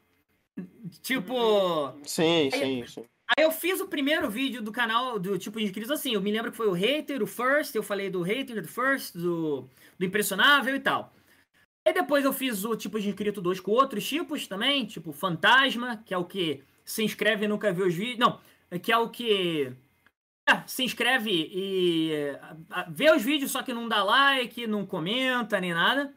Tipo. 1.03 1.93
Sim, 2.05 2.49
Aí- 2.51 2.51
sim, 2.51 2.87
sim. 2.87 3.05
Aí 3.37 3.43
eu 3.43 3.51
fiz 3.51 3.80
o 3.80 3.89
primeiro 3.89 4.28
vídeo 4.30 4.61
do 4.62 4.70
canal 4.70 5.18
do 5.18 5.39
tipo 5.39 5.59
de 5.59 5.64
inscritos 5.64 5.91
assim. 5.91 6.12
Eu 6.12 6.20
me 6.20 6.30
lembro 6.30 6.51
que 6.51 6.57
foi 6.57 6.68
o 6.68 6.72
hater, 6.72 7.22
o 7.22 7.26
first, 7.26 7.74
eu 7.74 7.82
falei 7.82 8.11
do 8.11 8.22
hater, 8.22 8.61
do 8.61 8.68
first, 8.68 9.14
do, 9.14 9.68
do 9.99 10.05
impressionável 10.05 10.74
e 10.74 10.80
tal. 10.80 11.11
Aí 11.87 11.93
depois 11.93 12.24
eu 12.24 12.32
fiz 12.32 12.64
o 12.64 12.76
tipo 12.76 12.99
de 12.99 13.09
inscrito 13.09 13.41
2 13.41 13.61
com 13.61 13.72
outros 13.72 14.07
tipos 14.07 14.47
também, 14.47 14.87
tipo 14.87 15.12
fantasma, 15.12 15.99
que 15.99 16.14
é 16.14 16.18
o 16.18 16.24
que 16.24 16.62
se 16.85 17.03
inscreve 17.05 17.45
e 17.45 17.49
nunca 17.49 17.72
vê 17.72 17.82
os 17.82 17.95
vídeos. 17.95 18.18
Não, 18.18 18.41
que 18.80 18.91
é 18.91 18.97
o 18.97 19.11
que 19.11 19.72
é, 20.49 20.66
se 20.66 20.82
inscreve 20.82 21.30
e 21.53 22.12
vê 22.89 23.11
os 23.11 23.22
vídeos, 23.22 23.51
só 23.51 23.62
que 23.62 23.74
não 23.74 23.89
dá 23.89 24.03
like, 24.03 24.66
não 24.66 24.87
comenta 24.87 25.61
nem 25.61 25.74
nada. 25.74 26.14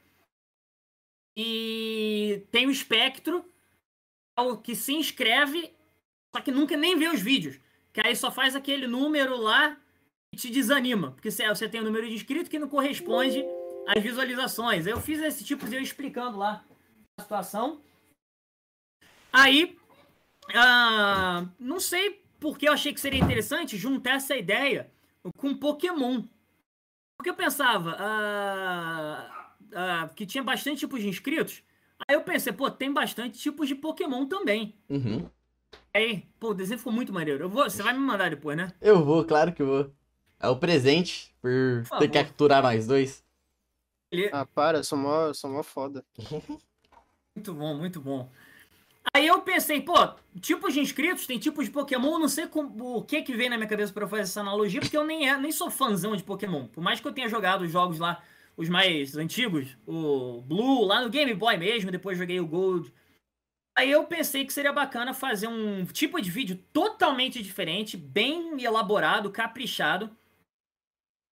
E 1.36 2.46
tem 2.50 2.66
o 2.66 2.72
espectro, 2.72 3.46
é 4.38 4.42
o 4.42 4.58
que 4.58 4.74
se 4.74 4.94
inscreve 4.94 5.76
só 6.38 6.42
que 6.42 6.52
nunca 6.52 6.78
nem 6.78 6.98
vê 6.98 7.08
os 7.08 7.22
vídeos. 7.22 7.60
Que 7.92 8.06
aí 8.06 8.16
só 8.16 8.32
faz 8.32 8.56
aquele 8.56 8.86
número 8.86 9.36
lá 9.38 9.76
e 10.32 10.38
te 10.38 10.50
desanima. 10.50 11.12
Porque 11.12 11.32
você, 11.32 11.68
tem 11.68 11.82
um 11.82 11.86
número 11.86 12.08
de 12.08 12.14
inscrito 12.14 12.50
que 12.50 12.60
não 12.60 12.70
corresponde 12.70 13.44
às 13.88 14.04
visualizações. 14.04 14.86
Eu 14.86 15.00
fiz 15.00 15.20
esse 15.22 15.44
tipo 15.44 15.68
de 15.68 15.76
eu 15.76 15.82
explicando 15.82 16.38
lá 16.38 16.64
a 17.18 17.22
situação. 17.24 17.80
Aí, 19.32 19.78
ah, 20.54 21.46
não 21.60 21.80
sei 21.80 22.22
porque 22.40 22.68
eu 22.68 22.74
achei 22.74 22.94
que 22.94 23.00
seria 23.00 23.20
interessante 23.20 23.78
juntar 23.78 24.16
essa 24.16 24.36
ideia 24.36 24.92
com 25.38 25.58
Pokémon. 25.58 26.24
Porque 27.18 27.30
eu 27.30 27.36
pensava 27.36 27.96
ah, 27.98 29.56
ah, 29.74 30.10
que 30.16 30.26
tinha 30.26 30.44
bastante 30.44 30.80
tipos 30.80 31.02
de 31.02 31.08
inscritos. 31.08 31.64
Aí 32.08 32.16
eu 32.16 32.22
pensei, 32.22 32.54
pô, 32.54 32.70
tem 32.70 32.94
bastante 32.94 33.40
tipos 33.40 33.68
de 33.68 33.74
Pokémon 33.74 34.28
também. 34.28 34.76
Uhum. 34.88 35.28
Aí, 35.94 36.24
pô, 36.40 36.50
o 36.50 36.54
desenho 36.54 36.78
ficou 36.78 36.94
muito 36.94 37.12
maneiro. 37.12 37.46
Eu 37.46 37.50
vou, 37.50 37.64
você 37.64 37.82
vai 37.82 37.94
me 37.94 38.00
mandar 38.00 38.30
depois, 38.30 38.56
né? 38.56 38.72
Eu 38.80 39.04
vou, 39.04 39.26
claro 39.26 39.52
que 39.52 39.64
vou. 39.64 39.92
É 40.40 40.48
o 40.48 40.58
presente 40.58 41.34
por 41.42 41.84
Por 41.90 41.98
ter 41.98 42.08
que 42.08 42.14
capturar 42.14 42.62
nós 42.62 42.86
dois. 42.86 43.26
Ele- 44.12 44.30
Ah, 44.32 44.46
para, 44.46 44.80
eu 44.80 44.84
sou 44.84 44.98
mó, 44.98 45.28
eu 45.28 45.34
sou 45.34 45.50
mó 45.50 45.64
foda. 45.64 46.04
Muito 47.36 47.54
bom, 47.54 47.76
muito 47.76 48.02
bom. 48.02 48.32
Aí 49.14 49.28
eu 49.28 49.40
pensei, 49.44 49.80
pô, 49.80 49.94
tipos 50.42 50.74
de 50.74 50.80
inscritos, 50.80 51.28
tem 51.28 51.38
tipos 51.38 51.66
de 51.66 51.72
Pokémon, 51.72 52.18
não 52.18 52.28
sei 52.28 52.48
como, 52.48 52.98
o 52.98 53.04
que 53.04 53.22
que 53.22 53.36
veio 53.36 53.52
na 53.52 53.58
minha 53.58 53.70
cabeça 53.70 53.94
para 53.94 54.08
fazer 54.08 54.24
essa 54.24 54.42
analogia, 54.42 54.80
porque 54.82 54.98
eu 54.98 55.04
nem, 55.06 55.30
é, 55.30 55.38
nem 55.38 55.52
sou 55.52 55.70
fãzão 55.70 56.16
de 56.16 56.24
Pokémon. 56.24 56.68
Por 56.68 56.82
mais 56.84 57.00
que 57.00 57.08
eu 57.08 57.14
tenha 57.14 57.30
jogado 57.30 57.62
os 57.62 57.72
jogos 57.72 58.00
lá, 58.00 58.24
os 58.58 58.68
mais 58.70 59.16
antigos, 59.16 59.78
o 59.86 60.42
Blue, 60.42 60.84
lá 60.84 61.00
no 61.02 61.12
Game 61.12 61.32
Boy 61.36 61.58
mesmo, 61.58 61.92
depois 61.92 62.18
joguei 62.18 62.40
o 62.40 62.48
Gold. 62.48 62.92
Aí 63.78 63.92
eu 63.92 64.04
pensei 64.06 64.44
que 64.44 64.52
seria 64.52 64.74
bacana 64.74 65.14
fazer 65.14 65.48
um 65.48 65.86
tipo 65.86 66.20
de 66.20 66.32
vídeo 66.32 66.58
totalmente 66.74 67.42
diferente, 67.44 67.96
bem 67.96 68.60
elaborado, 68.64 69.32
caprichado, 69.32 70.10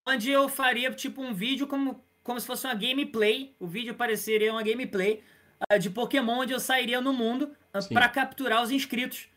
onde 0.07 0.29
eu 0.29 0.47
faria 0.47 0.93
tipo 0.93 1.19
um 1.19 1.33
vídeo 1.33 1.65
como, 1.65 2.05
como 2.25 2.39
se 2.39 2.47
fosse 2.47 2.65
uma 2.65 2.73
gameplay. 2.73 3.55
O 3.57 3.67
vídeo 3.67 3.93
pareceria 3.93 4.51
uma 4.51 4.63
gameplay 4.63 5.23
uh, 5.71 5.79
de 5.79 5.89
Pokémon, 5.89 6.39
onde 6.39 6.51
eu 6.51 6.59
sairia 6.59 6.99
no 6.99 7.13
mundo 7.13 7.55
uh, 7.73 7.93
para 7.93 8.09
capturar 8.09 8.61
os 8.61 8.71
inscritos. 8.71 9.29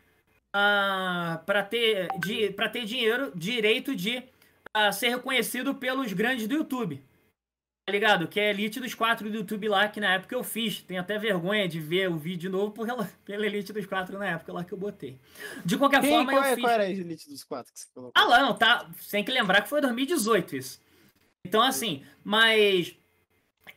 Uh, 0.56 1.44
para 1.44 1.62
ter, 1.62 2.08
de, 2.18 2.48
ter 2.72 2.84
dinheiro, 2.86 3.30
direito 3.36 3.94
de 3.94 4.24
uh, 4.74 4.92
ser 4.92 5.10
reconhecido 5.10 5.74
pelos 5.74 6.12
grandes 6.14 6.48
do 6.48 6.54
YouTube. 6.54 7.04
Tá 7.86 7.92
ligado? 7.92 8.26
Que 8.26 8.40
é 8.40 8.50
Elite 8.50 8.80
dos 8.80 8.94
quatro 8.94 9.30
do 9.30 9.36
YouTube 9.36 9.68
lá, 9.68 9.86
que 9.88 10.00
na 10.00 10.14
época 10.14 10.34
eu 10.34 10.42
fiz. 10.42 10.80
Tenho 10.80 11.00
até 11.00 11.18
vergonha 11.18 11.68
de 11.68 11.78
ver 11.78 12.10
o 12.10 12.16
vídeo 12.16 12.50
novo 12.50 12.72
pela, 12.72 13.04
pela 13.24 13.44
Elite 13.44 13.72
dos 13.72 13.84
quatro 13.84 14.18
na 14.18 14.26
época 14.30 14.50
lá 14.50 14.64
que 14.64 14.72
eu 14.72 14.78
botei. 14.78 15.20
De 15.62 15.76
qualquer 15.76 16.00
Quem, 16.00 16.10
forma, 16.10 16.32
qual, 16.32 16.42
eu 16.42 16.48
é, 16.48 16.54
fiz. 16.54 16.64
qual 16.64 16.72
era 16.72 16.84
a 16.84 16.90
Elite 16.90 17.28
dos 17.28 17.44
quatro 17.44 17.70
que 17.70 17.80
você 17.80 17.86
colocou? 17.92 18.12
Ah, 18.14 18.24
lá, 18.24 18.40
não, 18.40 18.54
tá. 18.54 18.90
Você 18.98 19.10
tem 19.10 19.24
que 19.24 19.30
lembrar 19.30 19.60
que 19.60 19.68
foi 19.68 19.82
2018 19.82 20.56
isso. 20.56 20.87
Então, 21.48 21.62
assim, 21.62 22.04
mas. 22.22 22.94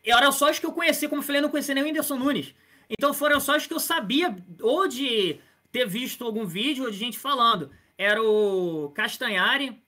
Era 0.03 0.32
só 0.32 0.49
os 0.49 0.57
que 0.59 0.65
eu 0.65 0.74
conheci, 0.74 1.07
como 1.07 1.22
eu 1.22 1.26
falei, 1.26 1.39
eu 1.39 1.43
não 1.43 1.49
conhecia 1.49 1.74
nem 1.76 1.84
o 1.84 1.88
Whindersson 1.88 2.17
Nunes. 2.17 2.53
Então 2.89 3.13
foram 3.13 3.39
só 3.39 3.55
os 3.55 3.65
que 3.67 3.74
eu 3.74 3.80
sabia, 3.80 4.36
ou 4.61 4.88
de 4.88 5.39
ter 5.72 5.86
visto 5.88 6.26
algum 6.26 6.45
vídeo, 6.45 6.84
ou 6.86 6.91
de 6.91 6.97
gente 6.97 7.17
falando. 7.19 7.72
Era 7.97 8.22
o 8.22 8.89
Castanhari, 8.95 9.82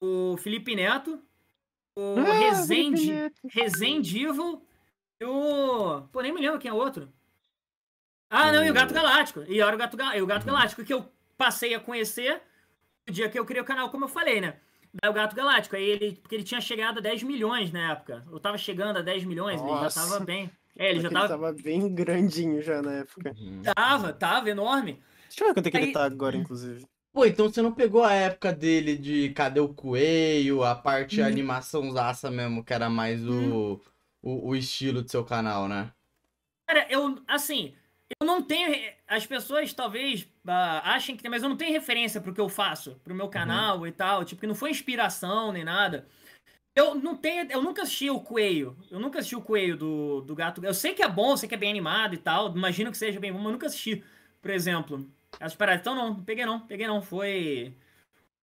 o 0.00 0.36
Felipe 0.38 0.74
Neto, 0.76 1.20
o 1.96 2.14
Ah, 2.18 2.32
Rezende, 2.32 3.12
Neto. 3.12 3.40
Rezendivo 3.50 4.62
e 5.20 5.24
o. 5.24 6.02
Pô, 6.12 6.20
nem 6.22 6.32
me 6.32 6.40
lembro 6.40 6.58
quem 6.60 6.70
é 6.70 6.74
o 6.74 6.76
outro. 6.76 7.12
Ah, 8.30 8.52
não, 8.52 8.64
e 8.64 8.70
o 8.70 8.74
Gato 8.74 8.94
Galáctico. 8.94 9.42
E 9.48 9.60
era 9.60 9.74
o 9.74 9.78
Gato, 9.78 9.96
Ga- 9.96 10.16
e 10.16 10.22
o 10.22 10.26
Gato 10.26 10.46
Galáctico, 10.46 10.84
que 10.84 10.92
eu 10.94 11.10
passei 11.36 11.74
a 11.74 11.80
conhecer 11.80 12.40
no 13.06 13.12
dia 13.12 13.28
que 13.28 13.38
eu 13.38 13.44
criei 13.44 13.62
o 13.62 13.66
canal, 13.66 13.90
como 13.90 14.04
eu 14.04 14.08
falei, 14.08 14.40
né? 14.40 14.60
Daí 15.00 15.10
o 15.10 15.14
Gato 15.14 15.34
Galáctico. 15.36 15.76
Aí 15.76 15.84
ele. 15.84 16.12
Porque 16.16 16.34
ele 16.34 16.44
tinha 16.44 16.60
chegado 16.60 16.98
a 16.98 17.00
10 17.00 17.22
milhões 17.22 17.70
na 17.72 17.92
época. 17.92 18.24
Eu 18.30 18.40
tava 18.40 18.58
chegando 18.58 18.98
a 18.98 19.02
10 19.02 19.24
milhões, 19.24 19.60
ele 19.60 19.70
já 19.70 19.80
Nossa. 19.82 20.00
tava 20.00 20.20
bem. 20.24 20.50
É, 20.76 20.90
ele 20.90 21.00
já 21.00 21.08
Porque 21.10 21.28
tava. 21.28 21.52
bem 21.52 21.92
grandinho 21.94 22.62
já 22.62 22.80
na 22.80 22.92
época. 22.94 23.34
Tava, 23.74 24.12
tava 24.12 24.48
enorme. 24.50 25.02
Deixa 25.28 25.42
eu 25.44 25.48
ver 25.48 25.54
quanto 25.54 25.66
é 25.66 25.70
que 25.70 25.76
Aí- 25.76 25.82
ele 25.84 25.92
tá 25.92 26.04
agora, 26.04 26.36
inclusive. 26.36 26.86
Pô, 27.12 27.24
então 27.24 27.48
você 27.48 27.60
não 27.60 27.72
pegou 27.72 28.04
a 28.04 28.12
época 28.12 28.52
dele 28.52 28.96
de 28.96 29.30
Cadê 29.30 29.58
o 29.58 29.74
Coelho, 29.74 30.62
a 30.62 30.74
parte 30.74 31.20
Hum. 31.20 31.24
animaçãozaça 31.24 32.30
mesmo, 32.30 32.62
que 32.62 32.72
era 32.72 32.88
mais 32.88 33.26
o, 33.26 33.80
o, 34.22 34.50
o 34.50 34.54
estilo 34.56 35.02
do 35.02 35.10
seu 35.10 35.24
canal, 35.24 35.66
né? 35.66 35.90
Cara, 36.68 36.86
eu, 36.90 37.18
assim, 37.26 37.74
eu 38.20 38.26
não 38.26 38.42
tenho. 38.42 38.70
re- 38.70 38.94
As 39.06 39.26
pessoas 39.26 39.72
talvez 39.72 40.26
ah, 40.46 40.94
achem 40.94 41.16
que 41.16 41.22
tem, 41.22 41.30
mas 41.30 41.42
eu 41.42 41.48
não 41.48 41.56
tenho 41.56 41.72
referência 41.72 42.20
pro 42.20 42.32
que 42.32 42.40
eu 42.40 42.48
faço, 42.48 42.98
pro 43.04 43.14
meu 43.14 43.28
canal 43.28 43.86
e 43.86 43.92
tal. 43.92 44.24
Tipo, 44.24 44.40
que 44.40 44.46
não 44.46 44.54
foi 44.54 44.70
inspiração 44.70 45.52
nem 45.52 45.64
nada. 45.64 46.06
Eu 46.74 46.94
não 46.94 47.16
tenho. 47.16 47.50
Eu 47.50 47.60
nunca 47.62 47.82
assisti 47.82 48.08
o 48.08 48.20
Coelho. 48.20 48.76
Eu 48.90 49.00
nunca 49.00 49.18
assisti 49.18 49.34
o 49.36 49.42
Coelho 49.42 49.76
do, 49.76 50.20
do 50.22 50.34
Gato. 50.34 50.64
Eu 50.64 50.72
sei 50.74 50.94
que 50.94 51.02
é 51.02 51.08
bom, 51.08 51.36
sei 51.36 51.48
que 51.48 51.54
é 51.54 51.58
bem 51.58 51.70
animado 51.70 52.14
e 52.14 52.18
tal. 52.18 52.54
Imagino 52.56 52.90
que 52.90 52.96
seja 52.98 53.18
bem 53.18 53.32
bom, 53.32 53.38
mas 53.38 53.46
eu 53.46 53.52
nunca 53.52 53.66
assisti, 53.66 54.04
por 54.40 54.50
exemplo. 54.50 55.10
Essas 55.40 55.56
paradas. 55.56 55.80
Então 55.80 55.94
não, 55.94 56.14
não 56.14 56.24
peguei 56.24 56.46
não, 56.46 56.60
peguei 56.60 56.86
não. 56.86 57.02
Foi. 57.02 57.74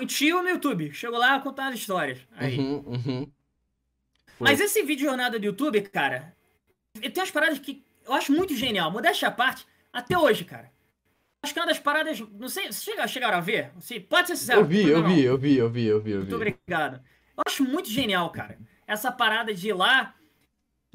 Um 0.02 0.06
tio 0.06 0.44
no 0.44 0.50
YouTube. 0.50 0.92
Chegou 0.92 1.18
lá 1.18 1.40
contando 1.40 1.74
as 1.74 1.80
histórias. 1.80 2.20
Aí. 2.36 2.60
Uhum, 2.60 2.84
uhum. 2.86 3.32
Mas 4.38 4.60
esse 4.60 4.84
vídeo 4.84 5.06
jornada 5.08 5.40
do 5.40 5.46
YouTube, 5.46 5.82
cara, 5.84 6.36
tem 7.00 7.14
umas 7.16 7.32
paradas 7.32 7.58
que 7.60 7.85
eu 8.06 8.14
acho 8.14 8.32
muito 8.32 8.56
genial. 8.56 8.92
Modéstia 8.92 9.28
à 9.28 9.32
parte, 9.32 9.66
até 9.92 10.18
hoje, 10.18 10.46
cara. 10.46 10.72
Acho 11.44 11.54
que 11.54 11.60
é 11.60 11.62
uma 11.62 11.68
das 11.68 11.80
paradas. 11.80 12.20
Não 12.20 12.48
sei, 12.50 12.64
vocês 12.66 12.84
chega- 12.84 13.08
chegaram 13.08 13.38
a 13.38 13.42
ver? 13.42 13.72
Você 13.76 14.00
pode 14.00 14.28
ser 14.28 14.36
sincero. 14.36 14.62
Eu 14.62 14.66
vi, 14.66 14.84
não, 14.84 14.90
eu 14.90 15.02
não. 15.02 15.10
vi, 15.10 15.24
eu 15.24 15.38
vi, 15.38 15.56
eu 15.58 15.70
vi, 15.70 15.86
eu 15.86 16.02
vi, 16.02 16.12
eu 16.12 16.18
Muito 16.20 16.30
vi. 16.30 16.36
obrigado. 16.36 16.96
Eu 17.38 17.44
acho 17.46 17.64
muito 17.64 17.90
genial, 17.90 18.30
cara. 18.32 18.58
Essa 18.88 19.12
parada 19.12 19.54
de 19.54 19.70
ir 19.70 19.74
lá, 19.74 20.16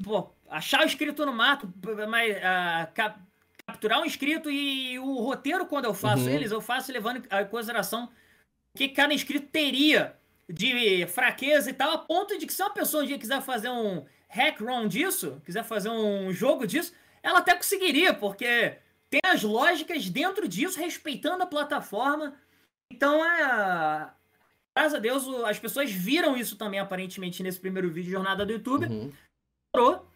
pô, 0.03 0.29
achar 0.49 0.81
o 0.81 0.85
inscrito 0.85 1.25
no 1.25 1.33
mato, 1.33 1.71
mas 2.09 2.37
ah, 2.43 2.89
cap- 2.93 3.19
capturar 3.65 4.01
um 4.01 4.05
inscrito 4.05 4.49
e 4.49 4.97
o 4.99 5.15
roteiro, 5.21 5.65
quando 5.65 5.85
eu 5.85 5.93
faço 5.93 6.23
Uhum. 6.23 6.29
eles, 6.29 6.51
eu 6.51 6.59
faço 6.61 6.91
levando 6.91 7.17
em 7.25 7.45
consideração 7.47 8.05
o 8.73 8.77
que 8.77 8.89
cada 8.89 9.13
inscrito 9.13 9.47
teria 9.47 10.15
de 10.49 11.05
fraqueza 11.07 11.69
e 11.69 11.73
tal, 11.73 11.91
a 11.91 11.97
ponto 11.97 12.37
de 12.37 12.45
que 12.45 12.51
se 12.53 12.61
uma 12.61 12.73
pessoa 12.73 13.03
um 13.03 13.05
dia 13.07 13.17
quiser 13.19 13.41
fazer 13.41 13.69
um 13.69 14.03
hack 14.29 14.59
run 14.59 14.87
disso, 14.87 15.41
quiser 15.45 15.63
fazer 15.63 15.89
um 15.89 16.31
jogo 16.33 16.65
disso, 16.67 16.93
ela 17.23 17.39
até 17.39 17.55
conseguiria, 17.55 18.13
porque 18.13 18.77
tem 19.09 19.21
as 19.25 19.43
lógicas 19.43 20.09
dentro 20.09 20.47
disso, 20.47 20.79
respeitando 20.79 21.43
a 21.43 21.47
plataforma. 21.47 22.33
Então, 22.91 23.23
é, 23.23 24.09
graças 24.75 24.95
a 24.95 24.99
Deus, 24.99 25.27
as 25.45 25.59
pessoas 25.59 25.91
viram 25.91 26.37
isso 26.37 26.55
também, 26.55 26.79
aparentemente, 26.79 27.43
nesse 27.43 27.59
primeiro 27.59 27.89
vídeo 27.89 28.05
de 28.05 28.11
jornada 28.11 28.45
do 28.45 28.53
YouTube. 28.53 28.85
Uhum. 28.85 29.11
Estourou, 29.67 30.07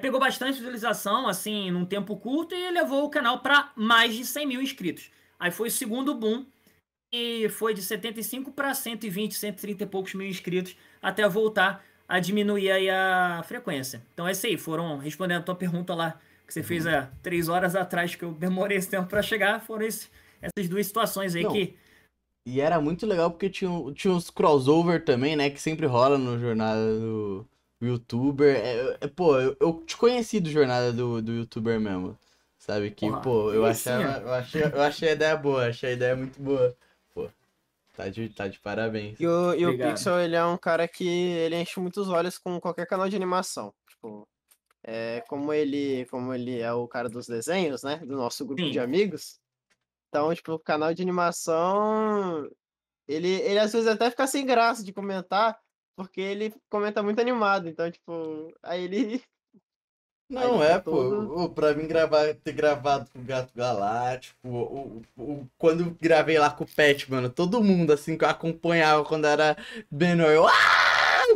pegou 0.00 0.20
bastante 0.20 0.58
visualização, 0.58 1.28
assim, 1.28 1.70
num 1.70 1.86
tempo 1.86 2.16
curto, 2.16 2.54
e 2.54 2.70
levou 2.70 3.04
o 3.04 3.10
canal 3.10 3.40
para 3.40 3.72
mais 3.76 4.14
de 4.14 4.24
100 4.24 4.46
mil 4.46 4.62
inscritos. 4.62 5.10
Aí 5.38 5.50
foi 5.50 5.68
o 5.68 5.72
segundo 5.72 6.14
boom, 6.14 6.44
e 7.12 7.48
foi 7.50 7.74
de 7.74 7.82
75 7.82 8.52
para 8.52 8.72
120, 8.72 9.34
130 9.34 9.84
e 9.84 9.86
poucos 9.86 10.14
mil 10.14 10.26
inscritos, 10.26 10.76
até 11.00 11.28
voltar 11.28 11.84
a 12.08 12.18
diminuir 12.18 12.70
aí 12.70 12.90
a 12.90 13.42
frequência. 13.46 14.02
Então 14.12 14.26
é 14.26 14.32
isso 14.32 14.46
aí, 14.46 14.56
foram, 14.56 14.98
respondendo 14.98 15.40
a 15.40 15.44
tua 15.44 15.54
pergunta 15.54 15.94
lá, 15.94 16.18
que 16.52 16.60
você 16.60 16.62
fez 16.62 16.86
há 16.86 17.10
três 17.22 17.48
horas 17.48 17.74
atrás, 17.74 18.14
que 18.14 18.24
eu 18.24 18.32
demorei 18.32 18.76
esse 18.76 18.88
tempo 18.90 19.08
para 19.08 19.22
chegar, 19.22 19.60
foram 19.60 19.86
esse- 19.86 20.08
essas 20.40 20.68
duas 20.68 20.86
situações 20.86 21.34
aí 21.34 21.42
Não. 21.42 21.52
que... 21.52 21.74
E 22.46 22.60
era 22.60 22.80
muito 22.80 23.06
legal 23.06 23.30
porque 23.30 23.48
tinha, 23.48 23.70
tinha 23.94 24.12
uns 24.12 24.28
crossover 24.28 25.04
também, 25.04 25.36
né? 25.36 25.48
Que 25.48 25.60
sempre 25.60 25.86
rola 25.86 26.18
no 26.18 26.38
Jornada 26.40 26.98
do 26.98 27.46
YouTuber. 27.80 28.56
É, 28.56 28.98
é, 29.00 29.06
pô, 29.06 29.38
eu, 29.38 29.56
eu 29.60 29.82
te 29.86 29.96
conheci 29.96 30.40
do 30.40 30.50
Jornada 30.50 30.92
do, 30.92 31.22
do 31.22 31.32
YouTuber 31.32 31.80
mesmo. 31.80 32.18
Sabe? 32.58 32.90
Que, 32.90 33.06
Porra, 33.08 33.20
pô, 33.20 33.52
eu 33.52 33.64
achava, 33.64 34.18
eu 34.18 34.32
achei, 34.32 34.62
eu 34.62 34.82
achei 34.82 35.08
a 35.08 35.12
ideia 35.12 35.36
boa, 35.36 35.68
achei 35.68 35.90
a 35.90 35.92
ideia 35.92 36.16
muito 36.16 36.40
boa. 36.42 36.76
Pô, 37.14 37.28
tá 37.96 38.08
de, 38.08 38.28
tá 38.28 38.48
de 38.48 38.58
parabéns. 38.58 39.18
E 39.20 39.26
o, 39.26 39.54
e 39.54 39.64
o. 39.66 39.78
Pixel, 39.78 40.18
ele 40.20 40.34
é 40.34 40.44
um 40.44 40.56
cara 40.56 40.88
que 40.88 41.06
ele 41.08 41.56
enche 41.56 41.78
muitos 41.78 42.08
olhos 42.08 42.38
com 42.38 42.60
qualquer 42.60 42.86
canal 42.86 43.08
de 43.08 43.14
animação. 43.16 43.72
Tipo, 43.88 44.26
é, 44.84 45.22
como 45.28 45.52
ele, 45.52 46.06
como 46.06 46.32
ele 46.34 46.60
é 46.60 46.72
o 46.72 46.88
cara 46.88 47.08
dos 47.08 47.26
desenhos, 47.26 47.82
né? 47.82 47.96
Do 47.98 48.16
nosso 48.16 48.44
grupo 48.44 48.62
de 48.62 48.78
Sim. 48.78 48.78
amigos. 48.78 49.40
Então, 50.08 50.34
tipo, 50.34 50.52
o 50.52 50.58
canal 50.58 50.92
de 50.92 51.02
animação, 51.02 52.50
ele, 53.08 53.28
ele 53.42 53.58
às 53.58 53.72
vezes 53.72 53.88
até 53.88 54.10
fica 54.10 54.26
sem 54.26 54.44
graça 54.44 54.84
de 54.84 54.92
comentar, 54.92 55.58
porque 55.96 56.20
ele 56.20 56.54
comenta 56.70 57.02
muito 57.02 57.20
animado. 57.20 57.68
Então, 57.68 57.90
tipo, 57.90 58.52
aí 58.62 58.84
ele. 58.84 59.22
Não, 60.28 60.62
Aí 60.62 60.68
é, 60.68 60.78
pô. 60.78 60.90
todo- 60.90 61.50
Pra 61.50 61.74
mim 61.74 61.86
gravar, 61.86 62.34
ter 62.36 62.52
gravado 62.52 63.10
com 63.10 63.18
o 63.18 63.22
Gato 63.24 63.52
Galáctico, 63.54 64.36
o, 64.48 65.02
o, 65.18 65.22
o- 65.22 65.48
quando 65.58 65.96
gravei 66.00 66.38
lá 66.38 66.50
com 66.50 66.64
o 66.64 66.66
Pet, 66.66 67.10
mano, 67.10 67.28
todo 67.28 67.62
mundo, 67.62 67.92
assim, 67.92 68.16
que 68.16 68.24
eu 68.24 68.28
acompanhava 68.30 69.04
quando 69.04 69.26
era 69.26 69.56
menor, 69.90 70.30
eu, 70.30 70.46
ah, 70.48 70.52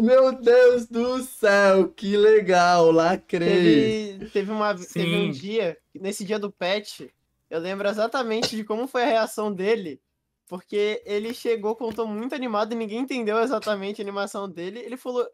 meu 0.00 0.32
Deus 0.32 0.86
do 0.86 1.22
céu, 1.22 1.88
que 1.88 2.16
legal, 2.16 2.90
lacrei. 2.90 4.18
Teve, 4.18 4.30
teve, 4.30 4.50
uma, 4.50 4.74
teve 4.74 5.16
um 5.16 5.30
dia, 5.30 5.76
nesse 5.94 6.24
dia 6.24 6.38
do 6.38 6.50
pet, 6.50 7.12
eu 7.48 7.60
lembro 7.60 7.88
exatamente 7.88 8.56
de 8.56 8.64
como 8.64 8.86
foi 8.86 9.02
a 9.02 9.06
reação 9.06 9.52
dele, 9.52 10.00
porque 10.48 11.02
ele 11.04 11.32
chegou, 11.34 11.76
contou 11.76 12.06
muito 12.06 12.34
animado 12.34 12.72
e 12.72 12.76
ninguém 12.76 13.00
entendeu 13.00 13.38
exatamente 13.38 14.00
a 14.00 14.04
animação 14.04 14.48
dele. 14.48 14.80
Ele 14.80 14.96
falou: 14.96 15.28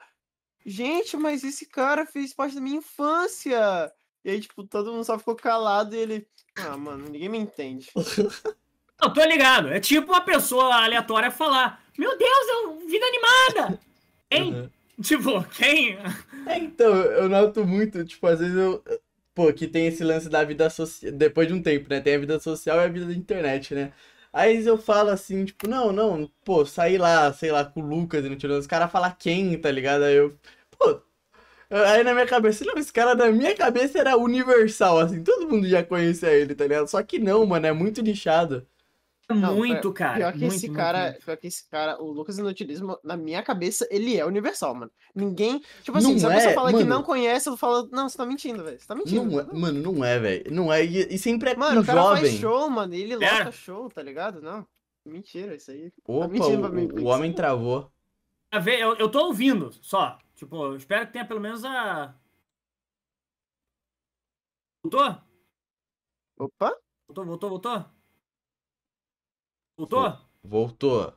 Gente, 0.65 1.17
mas 1.17 1.43
esse 1.43 1.67
cara 1.67 2.07
fez 2.07 2.33
parte 2.33 2.55
da 2.55 2.61
minha 2.61 2.79
infância. 2.79 3.93
E 4.25 4.31
aí, 4.31 4.41
tipo, 4.41 4.65
todo 4.65 4.93
mundo 4.93 5.05
só 5.05 5.19
ficou 5.19 5.35
calado 5.35 5.95
e 5.95 5.99
ele. 5.99 6.29
Ah, 6.57 6.77
mano, 6.77 7.09
ninguém 7.09 7.29
me 7.29 7.39
entende. 7.39 7.91
Não, 9.01 9.13
tô 9.13 9.25
ligado. 9.25 9.69
É 9.69 9.81
tipo 9.81 10.13
uma 10.13 10.21
pessoa 10.21 10.85
aleatória 10.85 11.31
falar: 11.31 11.85
Meu 11.99 12.17
Deus, 12.17 12.49
é 12.49 12.67
um 12.69 12.87
vida 12.87 13.05
animada! 13.07 13.81
Quem? 14.33 14.55
Uhum. 14.55 14.71
Tipo, 15.03 15.43
quem? 15.51 15.99
É, 16.47 16.59
então, 16.59 16.95
eu 16.95 17.29
noto 17.29 17.65
muito, 17.67 18.05
tipo, 18.05 18.27
às 18.27 18.41
vezes 18.41 18.57
eu. 18.57 18.83
Pô, 19.35 19.53
que 19.53 19.67
tem 19.67 19.87
esse 19.87 20.05
lance 20.05 20.29
da 20.29 20.45
vida 20.45 20.69
social. 20.71 21.13
Depois 21.13 21.49
de 21.49 21.55
um 21.55 21.63
tempo, 21.63 21.89
né? 21.89 22.01
Tem 22.01 22.15
a 22.17 22.19
vida 22.19 22.39
social 22.41 22.77
e 22.79 22.85
a 22.85 22.89
vida 22.89 23.07
da 23.07 23.15
internet, 23.15 23.75
né? 23.75 23.93
Aí 24.33 24.65
eu 24.65 24.79
falo 24.79 25.11
assim, 25.11 25.45
tipo, 25.45 25.69
não, 25.69 25.93
não, 25.93 26.31
pô, 26.45 26.65
saí 26.65 26.97
lá, 26.99 27.33
sei 27.33 27.53
lá, 27.53 27.65
com 27.65 27.81
o 27.83 27.87
Lucas 27.87 28.25
e 28.25 28.29
no 28.29 28.37
Tirando, 28.37 28.61
os 28.61 28.67
caras 28.67 28.91
falam 28.91 29.15
quem, 29.19 29.59
tá 29.61 29.71
ligado? 29.71 30.05
Aí 30.05 30.15
eu. 30.17 30.39
Pô, 30.71 31.03
Aí 31.71 32.05
na 32.05 32.13
minha 32.13 32.27
cabeça, 32.27 32.65
não, 32.67 32.75
esse 32.77 32.93
cara 32.93 33.15
na 33.15 33.31
minha 33.33 33.55
cabeça 33.57 33.99
era 33.99 34.17
universal, 34.17 34.99
assim, 35.01 35.23
todo 35.25 35.49
mundo 35.49 35.67
já 35.67 35.83
conhecia 35.83 36.31
ele, 36.33 36.55
tá 36.55 36.65
ligado? 36.65 36.87
Só 36.89 37.03
que 37.03 37.19
não, 37.19 37.47
mano, 37.47 37.67
é 37.67 37.73
muito 37.73 38.03
nichado. 38.03 38.67
Não, 39.41 39.55
muito, 39.57 39.81
pior- 39.81 39.93
cara. 39.93 40.17
Pior 40.17 40.33
que 40.33 40.39
muito, 40.41 40.55
esse 40.55 40.67
muito, 40.69 40.77
cara, 40.79 41.03
muito. 41.11 41.25
pior 41.25 41.37
que 41.37 41.47
esse 41.47 41.69
cara, 41.69 42.03
o 42.03 42.11
Lucas 42.13 42.39
Inutilismo, 42.39 42.99
na 43.03 43.17
minha 43.17 43.43
cabeça, 43.43 43.87
ele 43.91 44.17
é 44.19 44.25
universal, 44.27 44.75
mano. 44.75 44.91
Ninguém, 45.15 45.61
tipo 45.83 45.97
assim, 45.99 46.13
Não 46.13 46.19
se 46.19 46.27
a 46.27 46.31
pessoa 46.31 46.51
é, 46.51 46.55
fala 46.55 46.69
que 46.71 46.79
mano. 46.79 46.89
não 46.89 47.03
conhece, 47.03 47.49
eu 47.49 47.57
falo, 47.57 47.89
não, 47.93 48.09
você 48.09 48.17
tá 48.17 48.25
mentindo, 48.27 48.63
velho. 48.65 48.79
Você 48.79 48.87
tá 48.87 48.95
mentindo. 48.95 49.25
Não 49.25 49.41
é, 49.41 49.45
mano. 49.53 49.81
não 49.93 50.05
é, 50.05 50.19
velho. 50.19 50.45
Não 50.55 50.73
é. 50.73 50.85
E, 50.85 51.15
e 51.15 51.19
sempre 51.19 51.51
é 51.51 51.57
Mano, 51.57 51.77
com 51.77 51.83
o 51.83 51.87
cara 51.87 52.03
faz 52.03 52.21
jovem. 52.21 52.39
show, 52.39 52.71
mano, 52.71 52.95
e 52.95 53.03
ele 53.03 53.25
É. 53.25 53.39
lota 53.39 53.53
show, 53.53 53.89
tá 53.91 54.03
ligado? 54.03 54.41
Não. 54.41 54.67
Mentira, 55.05 55.55
isso 55.55 55.71
aí. 55.71 55.93
Opa, 56.07 56.29
mentindo 56.29 56.61
pra 56.61 56.69
mim, 56.71 56.89
o, 56.93 57.03
o 57.03 57.05
homem 57.07 57.33
travou. 57.33 57.91
A 58.51 58.59
ver, 58.59 58.79
eu, 58.81 58.95
eu 58.97 59.09
tô 59.11 59.27
ouvindo 59.27 59.73
só. 59.83 60.19
Tipo, 60.35 60.65
eu 60.67 60.77
espero 60.77 61.07
que 61.07 61.13
tenha 61.13 61.25
pelo 61.25 61.41
menos 61.41 61.65
a. 61.65 62.15
Voltou? 64.83 65.19
Opa! 66.39 66.77
Voltou, 67.09 67.25
voltou, 67.25 67.51
voltou? 67.51 67.85
Voltou? 69.83 70.19
Voltou. 70.45 71.13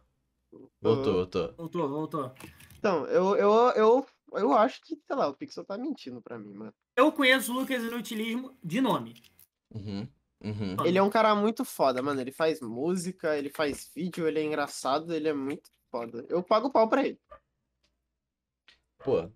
Voltou, 0.81 1.13
Uhum. 1.13 1.13
voltou. 1.19 1.53
Voltou, 1.57 1.89
voltou. 1.89 2.35
Então, 2.79 3.05
eu, 3.07 3.35
eu, 3.35 3.51
eu, 3.75 4.07
eu 4.33 4.53
acho 4.53 4.81
que, 4.81 4.95
sei 4.95 5.15
lá, 5.15 5.27
o 5.27 5.33
Pixel 5.33 5.63
tá 5.65 5.77
mentindo 5.77 6.21
pra 6.21 6.37
mim, 6.39 6.53
mano. 6.53 6.73
Eu 6.95 7.11
conheço 7.11 7.51
o 7.53 7.59
Lucas 7.59 7.83
Inutilismo 7.83 8.57
de 8.63 8.81
nome. 8.81 9.21
Uhum. 9.73 10.07
Uhum. 10.43 10.77
Ele 10.85 10.97
é 10.97 11.01
um 11.03 11.09
cara 11.09 11.35
muito 11.35 11.63
foda, 11.65 12.01
mano. 12.01 12.19
Ele 12.21 12.31
faz 12.31 12.59
música, 12.61 13.37
ele 13.37 13.49
faz 13.49 13.91
vídeo, 13.93 14.27
ele 14.27 14.39
é 14.39 14.43
engraçado, 14.43 15.13
ele 15.13 15.27
é 15.27 15.33
muito 15.33 15.69
foda. 15.91 16.25
Eu 16.29 16.41
pago 16.41 16.71
pau 16.71 16.87
pra 16.87 17.05
ele. 17.05 17.19
Pô. 19.03 19.29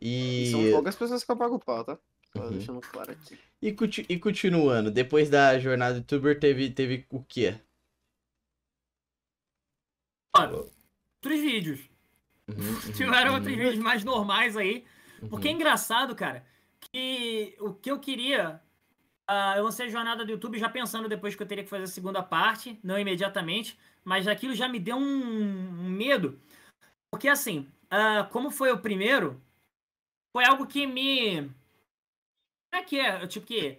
E 0.00 0.48
são 0.50 0.70
poucas 0.70 0.96
pessoas 0.96 1.22
que 1.24 1.30
eu 1.30 1.36
pago 1.36 1.58
pau, 1.58 1.84
tá? 1.84 1.98
Só 2.34 2.42
Uhum. 2.44 2.50
deixando 2.50 2.80
claro 2.80 3.12
aqui. 3.12 3.38
e, 3.60 3.74
e 4.08 4.18
continuando, 4.18 4.90
depois 4.90 5.28
da 5.28 5.58
jornada 5.58 5.98
youtuber 5.98 6.38
teve, 6.38 6.70
teve 6.70 7.06
o 7.10 7.22
quê? 7.22 7.60
Outros 11.22 11.40
vídeos. 11.40 11.80
Uhum, 12.48 12.56
uhum, 12.56 12.92
Tiveram 12.92 13.30
uhum, 13.30 13.36
outros 13.36 13.54
vídeos 13.54 13.78
mais 13.78 14.02
normais 14.04 14.56
aí. 14.56 14.84
Porque 15.28 15.48
é 15.48 15.50
uhum. 15.50 15.56
engraçado, 15.56 16.14
cara, 16.14 16.44
que 16.80 17.54
o 17.60 17.74
que 17.74 17.90
eu 17.90 17.98
queria. 18.00 18.60
ah, 19.28 19.54
eu 19.56 19.64
lancei 19.64 19.86
a 19.86 19.90
jornada 19.90 20.24
do 20.24 20.30
YouTube 20.32 20.58
já 20.58 20.68
pensando 20.68 21.08
depois 21.08 21.34
que 21.36 21.42
eu 21.42 21.46
teria 21.46 21.62
que 21.64 21.70
fazer 21.70 21.84
a 21.84 21.86
segunda 21.88 22.22
parte, 22.22 22.78
não 22.82 22.98
imediatamente, 22.98 23.78
mas 24.04 24.26
aquilo 24.26 24.54
já 24.54 24.66
me 24.68 24.80
deu 24.80 24.96
um, 24.96 25.02
um 25.02 25.88
medo. 25.90 26.40
Porque 27.12 27.28
assim, 27.28 27.68
ah, 27.90 28.24
como 28.32 28.50
foi 28.50 28.72
o 28.72 28.78
primeiro, 28.80 29.40
foi 30.34 30.44
algo 30.46 30.66
que 30.66 30.86
me. 30.86 31.42
Como 32.72 32.82
é 32.82 32.82
que 32.82 32.98
é? 32.98 33.26
Tipo 33.26 33.46
que 33.46 33.78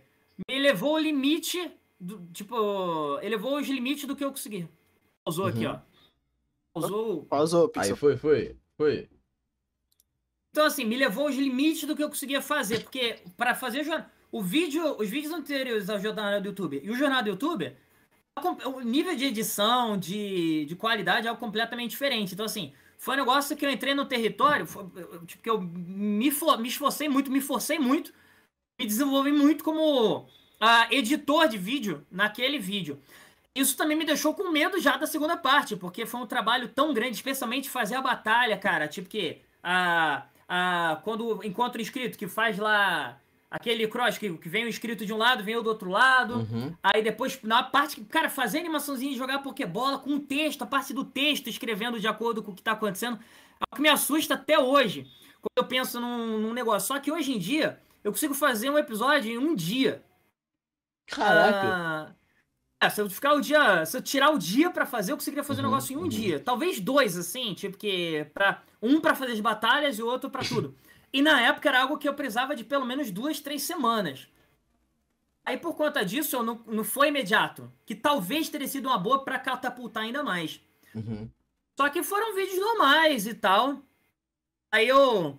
me 0.49 0.59
levou 0.59 0.95
ao 0.95 1.01
limite. 1.01 1.71
Do, 1.99 2.25
tipo, 2.33 3.19
elevou 3.21 3.57
os 3.59 3.67
limites 3.67 4.05
do 4.05 4.15
que 4.15 4.23
eu 4.25 4.31
consegui. 4.31 4.67
Pausou 5.23 5.45
aqui, 5.45 5.65
Uhum. 5.67 5.73
ó. 5.73 5.90
Pausou. 6.73 7.25
Pausou, 7.25 7.63
Aí 7.65 7.69
Pixel. 7.81 7.95
foi, 7.97 8.17
foi, 8.17 8.55
foi. 8.77 9.09
Então, 10.51 10.65
assim, 10.65 10.83
me 10.85 10.97
levou 10.97 11.27
aos 11.27 11.35
limites 11.35 11.85
do 11.87 11.95
que 11.95 12.03
eu 12.03 12.09
conseguia 12.09 12.41
fazer. 12.41 12.81
Porque, 12.83 13.19
para 13.37 13.55
fazer 13.55 13.85
o 14.31 14.41
vídeo, 14.41 14.95
os 14.99 15.09
vídeos 15.09 15.33
anteriores 15.33 15.89
ao 15.89 15.99
jornal 15.99 16.41
do 16.41 16.47
YouTube 16.47 16.81
e 16.83 16.89
o 16.89 16.95
jornal 16.95 17.23
do 17.23 17.29
YouTube, 17.29 17.75
o 18.65 18.81
nível 18.81 19.15
de 19.15 19.25
edição, 19.25 19.97
de, 19.97 20.65
de 20.65 20.75
qualidade 20.75 21.27
é 21.27 21.29
algo 21.29 21.39
completamente 21.39 21.91
diferente. 21.91 22.33
Então, 22.33 22.45
assim, 22.45 22.73
foi 22.97 23.15
um 23.15 23.19
negócio 23.19 23.55
que 23.55 23.65
eu 23.65 23.69
entrei 23.69 23.93
no 23.93 24.05
território, 24.05 24.65
foi, 24.65 24.83
tipo, 25.25 25.43
que 25.43 25.49
eu 25.49 25.61
me, 25.61 26.31
for- 26.31 26.57
me 26.59 26.67
esforcei 26.67 27.07
muito, 27.09 27.31
me 27.31 27.41
forcei 27.41 27.79
muito, 27.79 28.13
me 28.79 28.85
desenvolvi 28.85 29.31
muito 29.31 29.63
como 29.63 30.27
ah, 30.59 30.87
editor 30.91 31.47
de 31.47 31.57
vídeo 31.57 32.05
naquele 32.11 32.59
vídeo. 32.59 33.01
Isso 33.53 33.75
também 33.75 33.97
me 33.97 34.05
deixou 34.05 34.33
com 34.33 34.49
medo 34.49 34.79
já 34.79 34.95
da 34.95 35.05
segunda 35.05 35.35
parte, 35.35 35.75
porque 35.75 36.05
foi 36.05 36.21
um 36.21 36.25
trabalho 36.25 36.69
tão 36.69 36.93
grande, 36.93 37.15
especialmente 37.17 37.69
fazer 37.69 37.95
a 37.95 38.01
batalha, 38.01 38.57
cara. 38.57 38.87
Tipo 38.87 39.09
que 39.09 39.41
a, 39.61 40.25
a, 40.47 41.01
quando 41.03 41.43
encontra 41.43 41.79
o 41.79 41.81
inscrito 41.81 42.17
que 42.17 42.27
faz 42.27 42.57
lá 42.57 43.19
aquele 43.51 43.85
cross, 43.87 44.17
que, 44.17 44.31
que 44.37 44.47
vem 44.47 44.63
o 44.63 44.69
inscrito 44.69 45.05
de 45.05 45.13
um 45.13 45.17
lado, 45.17 45.43
vem 45.43 45.57
o 45.57 45.61
do 45.61 45.69
outro 45.69 45.89
lado. 45.89 46.35
Uhum. 46.35 46.73
Aí 46.81 47.03
depois, 47.03 47.41
na 47.43 47.61
parte 47.61 47.97
que, 47.97 48.05
cara, 48.05 48.29
fazer 48.29 48.59
animaçãozinha 48.59 49.11
e 49.11 49.17
jogar 49.17 49.39
Pokébola 49.39 49.99
com 49.99 50.11
o 50.11 50.19
texto, 50.21 50.61
a 50.61 50.65
parte 50.65 50.93
do 50.93 51.03
texto, 51.03 51.49
escrevendo 51.49 51.99
de 51.99 52.07
acordo 52.07 52.41
com 52.41 52.51
o 52.51 52.55
que 52.55 52.63
tá 52.63 52.71
acontecendo, 52.71 53.19
é 53.59 53.63
o 53.69 53.75
que 53.75 53.81
me 53.81 53.89
assusta 53.89 54.35
até 54.35 54.57
hoje, 54.57 55.05
quando 55.41 55.57
eu 55.57 55.65
penso 55.65 55.99
num, 55.99 56.39
num 56.39 56.53
negócio. 56.53 56.87
Só 56.87 56.99
que 56.99 57.11
hoje 57.11 57.33
em 57.33 57.37
dia, 57.37 57.81
eu 58.01 58.13
consigo 58.13 58.33
fazer 58.33 58.69
um 58.69 58.77
episódio 58.77 59.29
em 59.29 59.37
um 59.37 59.53
dia. 59.53 60.01
Caraca. 61.07 61.67
Ah, 61.67 62.11
é, 62.81 62.89
se 62.89 62.99
eu 63.01 63.09
ficar 63.09 63.33
o 63.33 63.41
dia. 63.41 63.85
Se 63.85 63.95
eu 63.97 64.01
tirar 64.01 64.31
o 64.31 64.37
dia 64.39 64.69
pra 64.71 64.85
fazer, 64.85 65.11
eu 65.11 65.17
conseguiria 65.17 65.43
fazer 65.43 65.61
um 65.61 65.65
Uhum, 65.65 65.69
negócio 65.71 65.93
em 65.93 65.97
um 65.97 66.01
uhum. 66.01 66.07
dia. 66.07 66.39
Talvez 66.39 66.79
dois, 66.79 67.17
assim, 67.17 67.53
tipo 67.53 67.77
que. 67.77 68.25
Pra, 68.33 68.61
um 68.81 68.99
pra 68.99 69.15
fazer 69.15 69.33
as 69.33 69.39
batalhas 69.39 69.97
e 69.99 70.03
o 70.03 70.07
outro 70.07 70.29
pra 70.29 70.41
tudo. 70.43 70.75
E 71.13 71.21
na 71.21 71.41
época 71.41 71.69
era 71.69 71.81
algo 71.81 71.97
que 71.97 72.07
eu 72.09 72.13
precisava 72.13 72.55
de 72.55 72.63
pelo 72.63 72.85
menos 72.85 73.11
duas, 73.11 73.39
três 73.39 73.61
semanas. 73.63 74.27
Aí 75.45 75.57
por 75.57 75.75
conta 75.75 76.05
disso, 76.05 76.35
eu 76.35 76.43
não, 76.43 76.61
não 76.67 76.83
foi 76.83 77.07
imediato. 77.09 77.71
Que 77.85 77.95
talvez 77.95 78.47
teria 78.49 78.67
sido 78.67 78.87
uma 78.87 78.97
boa 78.97 79.23
pra 79.23 79.39
catapultar 79.39 80.03
ainda 80.03 80.23
mais. 80.23 80.61
Uhum. 80.95 81.29
Só 81.79 81.89
que 81.89 82.03
foram 82.03 82.35
vídeos 82.35 82.59
normais 82.59 83.25
e 83.27 83.33
tal. 83.33 83.81
Aí 84.71 84.87
eu. 84.87 85.37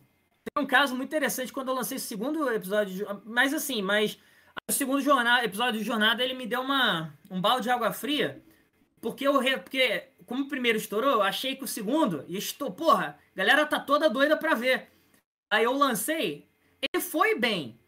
Tem 0.54 0.62
um 0.62 0.66
caso 0.66 0.94
muito 0.96 1.08
interessante 1.08 1.52
quando 1.52 1.68
eu 1.68 1.74
lancei 1.74 1.96
o 1.96 2.00
segundo 2.00 2.48
episódio. 2.52 2.94
de- 2.94 3.06
Mas 3.24 3.54
assim, 3.54 3.80
mas. 3.80 4.18
O 4.68 4.72
segundo 4.72 5.00
jornada, 5.00 5.44
episódio 5.44 5.80
de 5.80 5.86
jornada, 5.86 6.22
ele 6.22 6.34
me 6.34 6.46
deu 6.46 6.60
uma, 6.60 7.12
um 7.30 7.40
balde 7.40 7.64
de 7.64 7.70
água 7.70 7.92
fria. 7.92 8.42
Porque 9.00 9.26
eu. 9.26 9.38
re- 9.38 9.58
Porque, 9.58 10.04
como 10.26 10.44
o 10.44 10.48
primeiro 10.48 10.78
estourou, 10.78 11.10
eu 11.10 11.22
achei 11.22 11.56
que 11.56 11.64
o 11.64 11.68
segundo. 11.68 12.24
E 12.28 12.36
estou, 12.36 12.70
porra, 12.70 13.18
a 13.34 13.36
galera 13.36 13.66
tá 13.66 13.78
toda 13.80 14.08
doida 14.08 14.36
pra 14.36 14.54
ver. 14.54 14.88
Aí 15.50 15.64
eu 15.64 15.72
lancei. 15.72 16.48
Ele 16.80 17.02
foi 17.02 17.34
bem. 17.38 17.78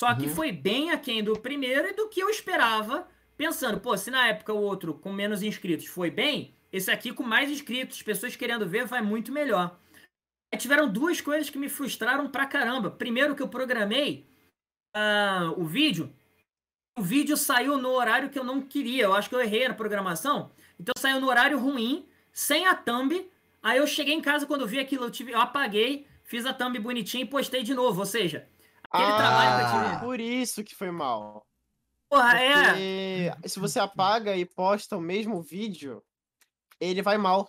Só 0.00 0.14
que 0.14 0.26
Uhum. 0.26 0.34
foi 0.34 0.52
bem 0.52 0.90
aquém 0.90 1.22
do 1.22 1.38
primeiro 1.38 1.88
e 1.88 1.92
do 1.92 2.08
que 2.08 2.20
eu 2.20 2.28
esperava. 2.30 3.06
Pensando, 3.36 3.80
pô, 3.80 3.96
se 3.96 4.10
na 4.10 4.28
época 4.28 4.52
o 4.52 4.60
outro 4.62 4.94
com 4.94 5.12
menos 5.12 5.42
inscritos 5.42 5.86
foi 5.86 6.10
bem, 6.10 6.54
esse 6.72 6.90
aqui 6.90 7.12
com 7.12 7.22
mais 7.22 7.50
inscritos, 7.50 8.02
pessoas 8.02 8.36
querendo 8.36 8.66
ver, 8.66 8.86
vai 8.86 9.02
muito 9.02 9.32
melhor. 9.32 9.78
Aí 10.52 10.58
tiveram 10.58 10.88
duas 10.88 11.20
coisas 11.20 11.50
que 11.50 11.58
me 11.58 11.68
frustraram 11.68 12.28
pra 12.28 12.46
caramba. 12.46 12.90
Primeiro 12.90 13.34
que 13.34 13.42
eu 13.42 13.48
programei 13.48 14.26
ah, 14.94 15.52
o 15.56 15.64
vídeo. 15.64 16.12
O 16.98 17.02
vídeo 17.02 17.36
saiu 17.36 17.78
no 17.78 17.90
horário 17.90 18.28
que 18.28 18.38
eu 18.38 18.44
não 18.44 18.60
queria. 18.60 19.04
Eu 19.04 19.14
acho 19.14 19.28
que 19.28 19.34
eu 19.34 19.40
errei 19.40 19.66
na 19.66 19.74
programação. 19.74 20.50
Então 20.78 20.92
saiu 20.96 21.20
no 21.20 21.28
horário 21.28 21.58
ruim, 21.58 22.06
sem 22.32 22.66
a 22.66 22.74
thumb. 22.74 23.30
Aí 23.62 23.78
eu 23.78 23.86
cheguei 23.86 24.14
em 24.14 24.20
casa 24.20 24.46
quando 24.46 24.62
eu 24.62 24.66
vi 24.66 24.78
aquilo, 24.78 25.04
eu, 25.04 25.10
tive, 25.10 25.32
eu 25.32 25.40
apaguei, 25.40 26.06
fiz 26.24 26.44
a 26.44 26.52
thumb 26.52 26.78
bonitinha 26.78 27.22
e 27.22 27.26
postei 27.26 27.62
de 27.62 27.74
novo. 27.74 28.00
Ou 28.00 28.06
seja, 28.06 28.46
aquele 28.90 29.12
trabalho 29.12 29.98
que 29.98 30.04
por 30.04 30.20
isso 30.20 30.64
que 30.64 30.74
foi 30.74 30.90
mal. 30.90 31.46
Porra, 32.08 32.38
é. 32.38 33.30
Porque 33.30 33.48
se 33.48 33.58
você 33.58 33.78
apaga 33.78 34.36
e 34.36 34.44
posta 34.44 34.96
o 34.96 35.00
mesmo 35.00 35.40
vídeo, 35.40 36.02
ele 36.78 37.00
vai 37.00 37.16
mal. 37.16 37.48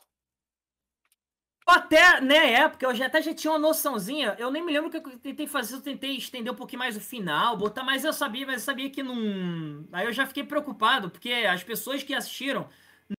Eu 1.67 1.73
Até 1.73 2.19
na 2.19 2.35
época, 2.35 2.85
eu 2.85 2.93
já 2.95 3.05
até 3.05 3.21
já 3.21 3.33
tinha 3.33 3.51
uma 3.51 3.59
noçãozinha. 3.59 4.35
Eu 4.37 4.51
nem 4.51 4.63
me 4.63 4.71
lembro 4.73 4.89
o 4.89 4.91
que 4.91 4.97
eu 4.97 5.17
tentei 5.19 5.47
fazer. 5.47 5.75
Eu 5.75 5.81
tentei 5.81 6.15
estender 6.17 6.51
um 6.51 6.55
pouquinho 6.55 6.79
mais 6.79 6.97
o 6.97 7.01
final, 7.01 7.55
botar, 7.57 7.83
mas 7.83 8.03
eu 8.03 8.11
sabia, 8.13 8.45
mas 8.45 8.55
eu 8.55 8.61
sabia 8.61 8.89
que 8.89 9.01
não. 9.01 9.85
Aí 9.91 10.05
eu 10.05 10.13
já 10.13 10.25
fiquei 10.25 10.43
preocupado, 10.43 11.09
porque 11.09 11.31
as 11.31 11.63
pessoas 11.63 12.03
que 12.03 12.13
assistiram 12.13 12.67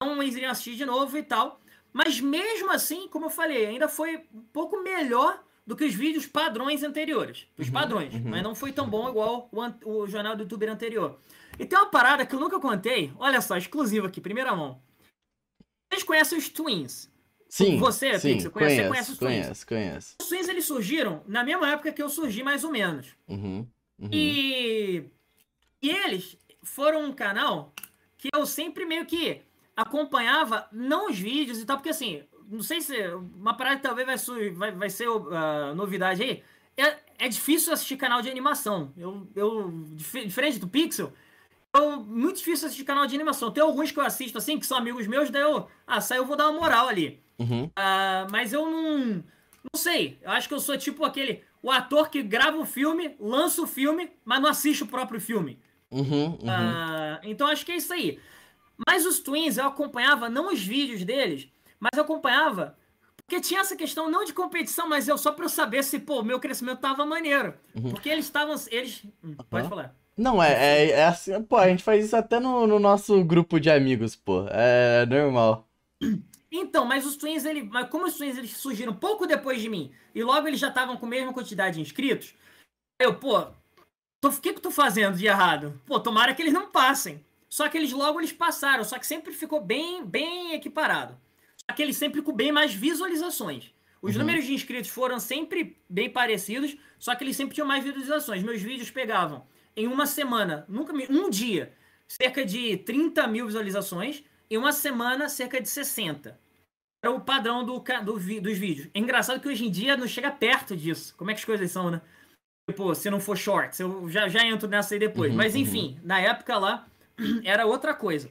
não 0.01 0.23
iriam 0.23 0.51
assistir 0.51 0.77
de 0.77 0.85
novo 0.85 1.17
e 1.17 1.23
tal. 1.23 1.61
Mas 1.93 2.21
mesmo 2.21 2.71
assim, 2.73 3.09
como 3.09 3.27
eu 3.27 3.31
falei, 3.31 3.67
ainda 3.67 3.89
foi 3.89 4.25
um 4.35 4.43
pouco 4.53 4.83
melhor 4.83 5.43
do 5.67 5.75
que 5.77 5.85
os 5.85 5.95
vídeos 5.95 6.27
padrões 6.27 6.83
anteriores. 6.83 7.47
Os 7.57 7.69
Uhum, 7.69 7.73
padrões. 7.73 8.13
uhum. 8.13 8.23
Mas 8.27 8.43
não 8.43 8.55
foi 8.55 8.73
tão 8.73 8.89
bom 8.89 9.09
igual 9.09 9.49
o, 9.53 9.89
o 10.03 10.07
jornal 10.07 10.37
do 10.37 10.43
youtuber 10.43 10.71
anterior. 10.71 11.19
E 11.59 11.65
tem 11.65 11.79
uma 11.79 11.87
parada 11.87 12.27
que 12.27 12.35
eu 12.35 12.41
nunca 12.41 12.59
contei. 12.61 13.13
Olha 13.17 13.41
só, 13.41 13.57
exclusiva 13.57 14.09
aqui, 14.09 14.21
primeira 14.21 14.55
mão. 14.55 14.83
Vocês 15.89 16.03
conhecem 16.03 16.37
os 16.37 16.49
Twins? 16.49 17.09
Sim, 17.55 17.79
Você, 17.79 18.19
sim, 18.19 18.33
Pixel, 18.33 18.51
conhece- 18.51 18.75
você 18.75 18.83
conheço, 18.83 18.89
conhece 18.89 19.13
os 19.13 19.19
Twins? 19.19 19.45
conheço, 19.45 19.67
conheço. 19.69 20.15
Os 20.21 20.29
Twins 20.29 20.49
eles 20.49 20.65
surgiram 20.65 21.23
na 21.25 21.45
mesma 21.45 21.71
época 21.71 21.93
que 21.93 22.03
eu 22.03 22.09
surgi, 22.09 22.43
mais 22.43 22.65
ou 22.65 22.73
menos. 22.73 23.07
Uhum, 23.29 23.65
uhum. 23.97 24.09
E, 24.11 25.05
e 25.81 25.89
eles 25.89 26.37
foram 26.65 27.05
um 27.05 27.13
canal 27.13 27.73
que 28.19 28.29
eu 28.35 28.45
sempre 28.45 28.85
meio 28.85 29.07
que 29.07 29.41
acompanhava, 29.77 30.67
não 30.73 31.09
os 31.09 31.17
vídeos 31.17 31.61
e 31.61 31.65
tal, 31.65 31.77
porque 31.77 31.91
assim, 31.91 32.25
não 32.51 32.61
sei 32.61 32.81
se 32.81 32.97
uma 33.37 33.57
parada 33.57 33.77
que 33.77 33.83
talvez 33.85 34.27
vai, 34.27 34.51
vai, 34.51 34.73
vai 34.73 34.91
ser 34.91 35.09
uh, 35.09 35.73
novidade 35.77 36.25
aí. 36.25 36.43
É, 36.77 36.99
é 37.27 37.29
difícil 37.29 37.73
assistir 37.73 37.97
canal 37.97 38.21
de 38.21 38.29
animação. 38.29 38.93
Eu, 38.97 39.29
eu 39.37 39.71
dif- 39.93 40.25
diferente 40.27 40.59
do 40.59 40.67
Pixel, 40.67 41.13
eu, 41.73 42.01
muito 42.01 42.39
difícil 42.39 42.67
assistir 42.67 42.83
canal 42.83 43.07
de 43.07 43.15
animação. 43.15 43.53
Tem 43.53 43.63
alguns 43.63 43.93
que 43.93 44.01
eu 44.01 44.05
assisto 44.05 44.39
assim, 44.39 44.59
que 44.59 44.67
são 44.67 44.77
amigos 44.77 45.07
meus, 45.07 45.31
daí 45.31 45.43
eu, 45.43 45.69
ah, 45.87 46.01
saiu, 46.01 46.23
eu 46.23 46.27
vou 46.27 46.37
dar 46.37 46.51
uma 46.51 46.59
moral 46.61 46.89
ali. 46.89 47.23
Uhum. 47.39 47.71
Ah, 47.77 48.27
mas 48.31 48.53
eu 48.53 48.71
não. 48.71 49.25
Não 49.73 49.77
sei. 49.81 50.19
Eu 50.23 50.31
acho 50.31 50.49
que 50.49 50.55
eu 50.55 50.61
sou 50.61 50.77
tipo 50.77 51.05
aquele. 51.05 51.43
O 51.63 51.71
ator 51.71 52.11
que 52.11 52.23
grava 52.23 52.59
o 52.59 52.67
filme, 52.67 53.17
lança 53.19 53.63
o 53.63 53.67
filme, 53.67 54.11
mas 54.25 54.41
não 54.41 54.49
assiste 54.49 54.83
o 54.83 54.87
próprio 54.87 55.21
filme. 55.21 55.59
Uhum, 55.91 56.33
uhum. 56.33 56.39
Ah, 56.49 57.21
então 57.23 57.47
acho 57.47 57.65
que 57.65 57.73
é 57.73 57.77
isso 57.77 57.93
aí. 57.93 58.19
Mas 58.87 59.07
os 59.07 59.21
Twins 59.21 59.57
eu 59.57 59.67
acompanhava 59.67 60.29
não 60.29 60.53
os 60.53 60.63
vídeos 60.63 61.05
deles, 61.05 61.49
mas 61.79 61.91
eu 61.97 62.03
acompanhava 62.03 62.77
porque 63.27 63.41
tinha 63.41 63.61
essa 63.61 63.75
questão 63.75 64.11
não 64.11 64.25
de 64.25 64.33
competição, 64.33 64.89
mas 64.89 65.09
eu 65.09 65.17
só 65.17 65.33
para 65.33 65.47
eu 65.47 65.49
saber 65.49 65.83
se, 65.83 65.99
pô, 65.99 66.23
meu 66.23 66.39
crescimento 66.39 66.81
tava 66.81 67.07
maneiro. 67.07 67.55
Uhum. 67.75 67.91
Porque 67.91 68.09
eles 68.09 68.27
estavam. 68.27 68.55
Eles. 68.71 69.03
Hum, 69.25 69.35
pode 69.49 69.69
falar. 69.69 69.95
Não, 70.17 70.43
é, 70.43 70.53
é, 70.53 70.91
é, 70.91 71.05
assim, 71.07 71.43
pô, 71.43 71.57
a 71.57 71.69
gente 71.69 71.83
faz 71.83 72.05
isso 72.05 72.15
até 72.15 72.39
no, 72.39 72.67
no 72.67 72.79
nosso 72.79 73.25
grupo 73.25 73.59
de 73.59 73.71
amigos, 73.71 74.15
pô. 74.15 74.47
É 74.51 75.07
normal. 75.07 75.67
Então, 76.57 76.85
mas 76.85 77.05
os 77.05 77.17
Twins, 77.17 77.45
ele, 77.45 77.65
mas 77.65 77.91
como 77.91 78.07
os 78.07 78.17
Twins 78.17 78.39
eles 78.39 78.57
surgiram 78.57 78.95
pouco 78.95 79.27
depois 79.27 79.61
de 79.61 79.69
mim, 79.69 79.91
e 80.15 80.23
logo 80.23 80.47
eles 80.47 80.61
já 80.61 80.69
estavam 80.69 80.97
com 80.97 81.05
a 81.05 81.09
mesma 81.09 81.33
quantidade 81.33 81.75
de 81.75 81.83
inscritos, 81.83 82.33
eu, 82.97 83.17
pô, 83.17 83.41
o 84.23 84.31
que 84.41 84.53
que 84.53 84.59
eu 84.59 84.63
tô 84.63 84.71
fazendo 84.71 85.17
de 85.17 85.27
errado? 85.27 85.83
Pô, 85.85 85.99
tomara 85.99 86.33
que 86.33 86.41
eles 86.41 86.55
não 86.55 86.71
passem. 86.71 87.25
Só 87.49 87.69
que 87.69 87.77
eles 87.77 87.91
logo 87.91 88.21
eles 88.21 88.33
passaram, 88.33 88.85
só 88.85 89.01
que 89.01 89.07
sempre 89.07 89.33
ficou 89.33 89.61
bem, 89.61 90.07
bem 90.07 90.55
equiparado. 90.55 91.19
Só 91.57 91.75
que 91.75 91.83
eles 91.83 91.97
sempre 91.97 92.23
com 92.23 92.33
bem 92.33 92.53
mais 92.53 92.73
visualizações. 92.73 93.73
Os 94.01 94.15
uhum. 94.15 94.21
números 94.21 94.45
de 94.45 94.55
inscritos 94.55 94.91
foram 94.91 95.19
sempre 95.19 95.77
bem 95.89 96.09
parecidos, 96.09 96.77
só 97.01 97.17
que 97.17 97.25
eles 97.25 97.37
sempre 97.37 97.55
tinham 97.55 97.67
mais 97.67 97.83
visualizações. 97.83 98.45
Meus 98.45 98.63
vídeos 98.63 98.93
pegavam 98.93 99.45
em 99.77 99.89
uma 99.89 100.07
semana, 100.07 100.65
nunca 100.69 100.93
um 101.11 101.29
dia, 101.29 101.73
cerca 102.07 102.45
de 102.45 102.77
30 102.77 103.27
mil 103.27 103.47
visualizações, 103.47 104.23
em 104.49 104.57
uma 104.57 104.71
semana, 104.71 105.29
cerca 105.29 105.61
de 105.61 105.69
60 105.69 106.44
era 107.05 107.11
o 107.11 107.21
padrão 107.21 107.65
do, 107.65 107.79
do, 107.79 108.41
dos 108.41 108.59
vídeos. 108.59 108.89
É 108.95 108.99
engraçado 108.99 109.39
que 109.39 109.49
hoje 109.49 109.67
em 109.67 109.71
dia 109.71 109.97
não 109.97 110.09
chega 110.09 110.31
perto 110.31 110.75
disso. 110.75 111.15
Como 111.17 111.31
é 111.31 111.35
que 111.35 111.41
as 111.41 111.45
coisas 111.45 111.71
são, 111.71 111.91
né? 111.91 112.01
Tipo, 112.69 112.95
se 112.95 113.11
não 113.11 113.21
for 113.21 113.37
shorts, 113.37 113.79
eu 113.79 114.09
já, 114.09 114.27
já 114.27 114.45
entro 114.45 114.67
nessa 114.67 114.95
aí 114.95 114.99
depois. 114.99 115.31
Uhum, 115.31 115.37
Mas 115.37 115.55
enfim, 115.55 115.99
uhum. 115.99 116.07
na 116.07 116.19
época 116.19 116.57
lá, 116.57 116.87
era 117.45 117.67
outra 117.67 117.95
coisa. 117.95 118.31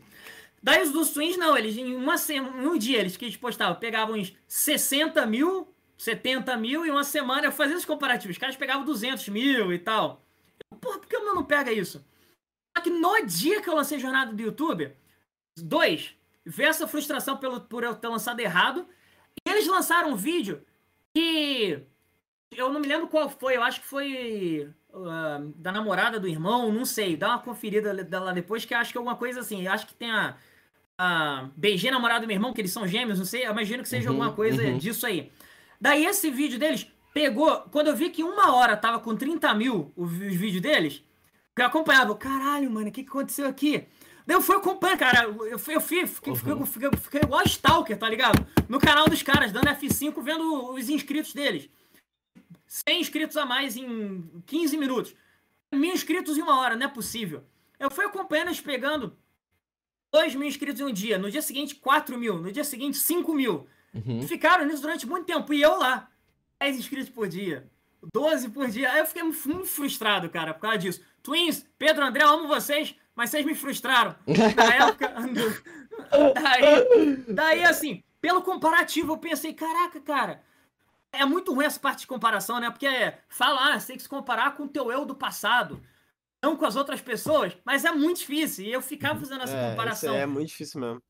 Daí 0.62 0.82
os 0.82 0.92
dos 0.92 1.12
Twins, 1.12 1.38
não, 1.38 1.56
eles 1.56 1.78
em 1.78 1.94
uma 1.94 2.18
semana, 2.18 2.56
um 2.58 2.78
dia 2.78 3.00
eles 3.00 3.16
que 3.16 3.26
eles 3.26 3.38
postavam, 3.38 3.76
pegavam 3.76 4.16
uns 4.16 4.36
60 4.48 5.24
mil, 5.28 5.68
70 5.98 6.58
mil, 6.58 6.86
e 6.86 6.90
uma 6.90 7.04
semana 7.04 7.46
eu 7.46 7.52
fazia 7.52 7.78
os 7.78 7.86
comparativos. 7.86 8.36
Os 8.36 8.40
caras 8.40 8.56
pegavam 8.56 8.86
200 8.86 9.28
mil 9.30 9.72
e 9.72 9.78
tal. 9.78 10.22
Porra, 10.82 10.98
por 10.98 11.08
que 11.08 11.18
o 11.18 11.24
meu 11.24 11.36
não 11.36 11.44
pega 11.44 11.72
isso? 11.72 12.04
Só 12.76 12.84
que 12.84 12.90
no 12.90 13.26
dia 13.26 13.62
que 13.62 13.70
eu 13.70 13.76
lancei 13.76 14.00
Jornada 14.00 14.34
do 14.34 14.42
YouTube, 14.42 14.92
dois, 15.60 16.16
ver 16.46 16.66
essa 16.66 16.88
frustração 16.88 17.38
pelo, 17.38 17.62
por 17.62 17.84
eu 17.84 17.96
ter 17.96 18.08
lançado 18.08 18.40
errado. 18.40 18.86
E 19.46 19.50
eles 19.50 19.68
lançaram 19.68 20.12
um 20.12 20.16
vídeo 20.16 20.62
que 21.14 21.80
eu 22.52 22.72
não 22.72 22.80
me 22.80 22.88
lembro 22.88 23.08
qual 23.08 23.30
foi, 23.30 23.56
eu 23.56 23.64
acho 23.64 23.82
que 23.82 23.88
foi 23.88 24.70
uh, 24.90 25.54
da 25.56 25.72
namorada 25.72 26.20
do 26.20 26.28
irmão, 26.28 26.72
não 26.72 26.86
sei. 26.86 27.18
Dá 27.18 27.30
uma 27.30 27.40
conferida 27.40 27.94
lá 28.20 28.32
depois, 28.32 28.66
que 28.66 28.74
acho 28.74 28.92
que 28.92 28.98
é 28.98 29.00
alguma 29.00 29.16
coisa 29.16 29.40
assim. 29.40 29.68
Acho 29.68 29.88
que 29.88 29.96
tem 29.96 30.12
a, 30.12 30.36
a 30.98 31.50
beijei 31.56 31.92
namorada 31.92 32.22
do 32.22 32.28
meu 32.28 32.36
irmão, 32.36 32.54
que 32.54 32.62
eles 32.62 32.72
são 32.72 32.88
gêmeos, 32.88 33.20
não 33.20 33.26
sei. 33.26 33.46
Eu 33.46 33.52
imagino 33.52 33.84
que 33.84 33.90
seja 33.90 34.10
uhum, 34.10 34.16
alguma 34.16 34.34
coisa 34.34 34.64
uhum. 34.64 34.78
disso 34.78 35.06
aí. 35.06 35.32
Daí 35.80 36.06
esse 36.06 36.30
vídeo 36.30 36.60
deles 36.60 36.88
pegou. 37.14 37.62
Quando 37.72 37.88
eu 37.88 37.96
vi 37.96 38.10
que 38.10 38.24
uma 38.24 38.56
hora 38.56 38.78
tava 38.78 39.00
com 39.00 39.16
30 39.16 39.54
mil 39.54 39.92
os, 39.96 40.12
os 40.12 40.36
vídeos 40.36 40.62
deles, 40.62 41.04
eu 41.58 41.66
acompanhava. 41.66 42.16
Caralho, 42.16 42.70
mano, 42.70 42.90
o 42.90 42.92
que, 42.92 43.04
que 43.04 43.10
aconteceu 43.10 43.48
aqui? 43.48 43.88
Daí 44.26 44.36
eu 44.38 44.42
fui 44.42 44.56
acompanhando, 44.56 45.00
cara. 45.00 45.24
Eu, 45.24 45.60
fui, 45.60 45.76
eu 45.76 45.82
fui, 45.82 46.08
fiquei, 46.08 46.32
uhum. 46.32 46.38
fiquei, 46.38 46.66
fiquei, 46.66 46.90
fiquei 46.98 47.22
igual 47.22 47.42
a 47.42 47.46
Stalker, 47.46 47.98
tá 47.98 48.10
ligado? 48.10 48.46
No 48.70 48.80
canal 48.80 49.08
dos 49.08 49.22
caras, 49.22 49.52
dando 49.52 49.68
F5, 49.68 50.22
vendo 50.22 50.74
os 50.74 50.90
inscritos 50.90 51.34
deles. 51.34 51.70
100 52.66 53.02
inscritos 53.02 53.38
a 53.38 53.46
mais 53.46 53.78
em 53.78 54.42
15 54.46 54.78
minutos. 54.78 55.16
Mil 55.72 55.94
inscritos 55.94 56.38
em 56.38 56.42
uma 56.42 56.60
hora, 56.60 56.76
não 56.76 56.86
é 56.86 56.90
possível. 56.90 57.44
Eu 57.80 57.92
fui 57.92 58.06
acompanhando 58.06 58.48
eles 58.48 58.62
pegando 58.62 59.16
2 60.12 60.36
mil 60.36 60.48
inscritos 60.48 60.80
em 60.80 60.86
um 60.86 60.94
dia. 60.94 61.18
No 61.18 61.30
dia 61.30 61.42
seguinte, 61.42 61.76
4 61.76 62.18
mil. 62.18 62.38
No 62.40 62.52
dia 62.52 62.64
seguinte, 62.64 62.98
5 62.98 63.34
mil. 63.34 63.68
Uhum. 63.94 64.22
Ficaram 64.28 64.66
nisso 64.66 64.82
durante 64.82 65.06
muito 65.06 65.26
tempo. 65.26 65.54
E 65.54 65.62
eu 65.62 65.78
lá, 65.78 66.10
10 66.60 66.78
inscritos 66.78 67.10
por 67.10 67.28
dia. 67.28 67.70
12 68.12 68.50
por 68.50 68.70
dia. 68.70 68.92
Aí 68.92 69.00
eu 69.00 69.06
fiquei 69.06 69.24
muito 69.24 69.66
frustrado, 69.66 70.30
cara, 70.30 70.54
por 70.54 70.62
causa 70.62 70.78
disso. 70.78 71.02
Twins, 71.22 71.66
Pedro, 71.78 72.06
André, 72.06 72.24
eu 72.24 72.30
amo 72.30 72.48
vocês 72.48 72.96
mas 73.16 73.30
vocês 73.30 73.46
me 73.46 73.56
frustraram. 73.56 74.16
Na 74.28 74.88
época. 74.88 75.14
daí, 76.34 77.34
daí, 77.34 77.64
assim, 77.64 78.04
pelo 78.20 78.42
comparativo, 78.42 79.14
eu 79.14 79.18
pensei, 79.18 79.54
caraca, 79.54 80.00
cara. 80.00 80.42
É 81.12 81.26
muito 81.26 81.54
ruim 81.54 81.66
essa 81.66 81.80
parte 81.80 82.00
de 82.00 82.08
comparação, 82.08 82.60
né? 82.60 82.72
Porque 82.72 82.88
falar, 83.30 83.74
ah, 83.74 83.80
você 83.80 83.88
tem 83.88 83.98
que 83.98 84.04
se 84.04 84.10
comparar 84.10 84.56
com 84.56 84.64
o 84.64 84.68
teu 84.68 84.92
eu 84.92 85.06
do 85.06 85.14
passado, 85.14 85.80
não 86.42 86.58
com 86.58 86.66
as 86.66 86.76
outras 86.76 87.02
pessoas, 87.02 87.56
mas 87.64 87.86
é 87.86 87.92
muito 87.92 88.20
difícil. 88.20 88.66
E 88.66 88.72
eu 88.72 88.82
ficava 88.82 89.20
fazendo 89.20 89.44
essa 89.44 89.56
é, 89.56 89.70
comparação. 89.70 90.16
é 90.16 90.26
muito 90.26 90.48
difícil 90.48 90.82
mesmo. 90.82 91.04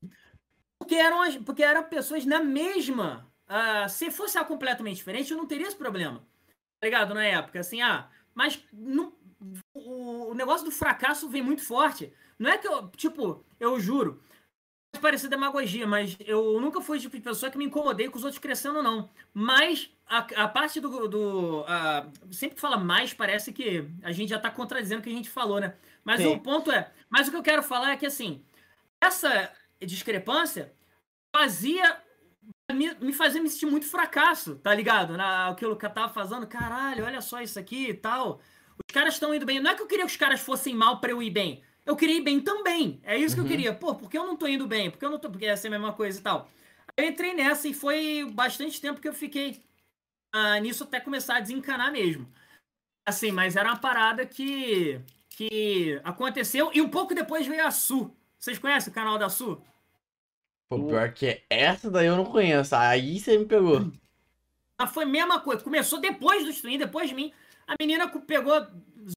Porque 0.78 0.94
eram, 0.96 1.22
as, 1.22 1.36
porque 1.38 1.62
eram 1.62 1.84
pessoas 1.84 2.26
na 2.26 2.40
mesma. 2.40 3.26
Uh, 3.48 3.88
se 3.88 4.10
fosse 4.10 4.36
algo 4.36 4.48
completamente 4.48 4.96
diferente, 4.96 5.30
eu 5.30 5.38
não 5.38 5.46
teria 5.46 5.66
esse 5.66 5.76
problema. 5.76 6.18
Tá 6.78 6.86
ligado? 6.86 7.14
Na 7.14 7.24
época, 7.24 7.60
assim, 7.60 7.80
ah, 7.80 8.06
mas 8.34 8.62
não, 8.70 9.13
o, 9.74 10.30
o 10.30 10.34
negócio 10.34 10.64
do 10.64 10.70
fracasso 10.70 11.28
vem 11.28 11.42
muito 11.42 11.62
forte. 11.62 12.12
Não 12.38 12.50
é 12.50 12.58
que 12.58 12.66
eu, 12.66 12.88
tipo, 12.88 13.44
eu 13.60 13.78
juro, 13.78 14.20
pode 14.94 15.02
parecer 15.02 15.28
demagogia, 15.28 15.86
mas 15.86 16.16
eu 16.20 16.60
nunca 16.60 16.80
fui 16.80 16.98
tipo 16.98 17.16
de 17.16 17.22
pessoa 17.22 17.50
que 17.50 17.58
me 17.58 17.64
incomodei 17.64 18.08
com 18.08 18.16
os 18.16 18.24
outros 18.24 18.40
crescendo, 18.40 18.82
não. 18.82 19.08
Mas 19.32 19.90
a, 20.06 20.18
a 20.18 20.48
parte 20.48 20.80
do. 20.80 21.08
do 21.08 21.64
a, 21.66 22.06
sempre 22.30 22.54
que 22.54 22.60
fala 22.60 22.76
mais, 22.76 23.12
parece 23.12 23.52
que 23.52 23.88
a 24.02 24.12
gente 24.12 24.30
já 24.30 24.38
tá 24.38 24.50
contradizendo 24.50 25.00
o 25.00 25.02
que 25.02 25.10
a 25.10 25.14
gente 25.14 25.30
falou, 25.30 25.60
né? 25.60 25.74
Mas 26.04 26.20
Sim. 26.20 26.34
o 26.34 26.40
ponto 26.40 26.70
é. 26.70 26.90
Mas 27.08 27.28
o 27.28 27.30
que 27.30 27.36
eu 27.36 27.42
quero 27.42 27.62
falar 27.62 27.92
é 27.92 27.96
que, 27.96 28.06
assim, 28.06 28.42
essa 29.02 29.50
discrepância 29.80 30.72
fazia. 31.34 32.02
Me, 32.72 32.94
me 32.94 33.12
fazia 33.12 33.42
me 33.42 33.50
sentir 33.50 33.66
muito 33.66 33.86
fracasso, 33.86 34.56
tá 34.56 34.74
ligado? 34.74 35.16
Na, 35.16 35.48
aquilo 35.48 35.76
que 35.76 35.84
eu 35.84 35.90
tava 35.90 36.12
fazendo, 36.12 36.46
caralho, 36.46 37.04
olha 37.04 37.20
só 37.20 37.42
isso 37.42 37.58
aqui 37.58 37.90
e 37.90 37.94
tal. 37.94 38.40
Os 38.78 38.92
caras 38.92 39.14
estão 39.14 39.34
indo 39.34 39.46
bem. 39.46 39.60
Não 39.60 39.70
é 39.70 39.74
que 39.74 39.82
eu 39.82 39.86
queria 39.86 40.04
que 40.04 40.10
os 40.10 40.16
caras 40.16 40.40
fossem 40.40 40.74
mal 40.74 41.00
para 41.00 41.10
eu 41.10 41.22
ir 41.22 41.30
bem. 41.30 41.62
Eu 41.84 41.96
queria 41.96 42.16
ir 42.16 42.22
bem 42.22 42.40
também. 42.40 43.00
É 43.02 43.16
isso 43.16 43.28
uhum. 43.28 43.34
que 43.34 43.40
eu 43.40 43.44
uhum. 43.44 43.50
queria. 43.50 43.74
Pô, 43.74 43.94
por 43.94 44.10
que 44.10 44.18
eu 44.18 44.26
não 44.26 44.36
tô 44.36 44.46
indo 44.46 44.66
bem? 44.66 44.90
Porque 44.90 45.04
eu 45.04 45.10
não 45.10 45.18
tô. 45.18 45.30
Porque 45.30 45.46
essa 45.46 45.66
é 45.66 45.68
a 45.68 45.70
mesma 45.72 45.92
coisa 45.92 46.18
e 46.18 46.22
tal. 46.22 46.48
Aí 46.96 47.04
eu 47.04 47.10
entrei 47.10 47.34
nessa 47.34 47.68
e 47.68 47.74
foi 47.74 48.24
bastante 48.32 48.80
tempo 48.80 49.00
que 49.00 49.08
eu 49.08 49.14
fiquei 49.14 49.62
ah, 50.32 50.58
nisso 50.60 50.84
até 50.84 50.98
começar 50.98 51.36
a 51.36 51.40
desencanar 51.40 51.92
mesmo. 51.92 52.26
Assim, 53.06 53.30
mas 53.30 53.56
era 53.56 53.68
uma 53.68 53.78
parada 53.78 54.24
que. 54.24 55.00
que 55.30 56.00
aconteceu. 56.02 56.70
E 56.72 56.80
um 56.80 56.88
pouco 56.88 57.14
depois 57.14 57.46
veio 57.46 57.66
a 57.66 57.70
Su. 57.70 58.10
Vocês 58.38 58.58
conhecem 58.58 58.90
o 58.90 58.94
canal 58.94 59.18
da 59.18 59.28
Su? 59.28 59.60
Pô, 60.68 60.86
pior 60.86 61.12
que 61.12 61.42
essa 61.48 61.90
daí 61.90 62.06
eu 62.06 62.16
não 62.16 62.24
conheço. 62.24 62.74
Aí 62.74 63.20
você 63.20 63.36
me 63.38 63.44
pegou. 63.44 63.92
Ah, 64.78 64.86
foi 64.86 65.04
a 65.04 65.06
mesma 65.06 65.40
coisa. 65.40 65.62
Começou 65.62 66.00
depois 66.00 66.44
do 66.44 66.50
stream, 66.50 66.78
depois 66.78 67.08
de 67.08 67.14
mim. 67.14 67.32
A 67.66 67.74
menina 67.78 68.08
pegou 68.08 68.54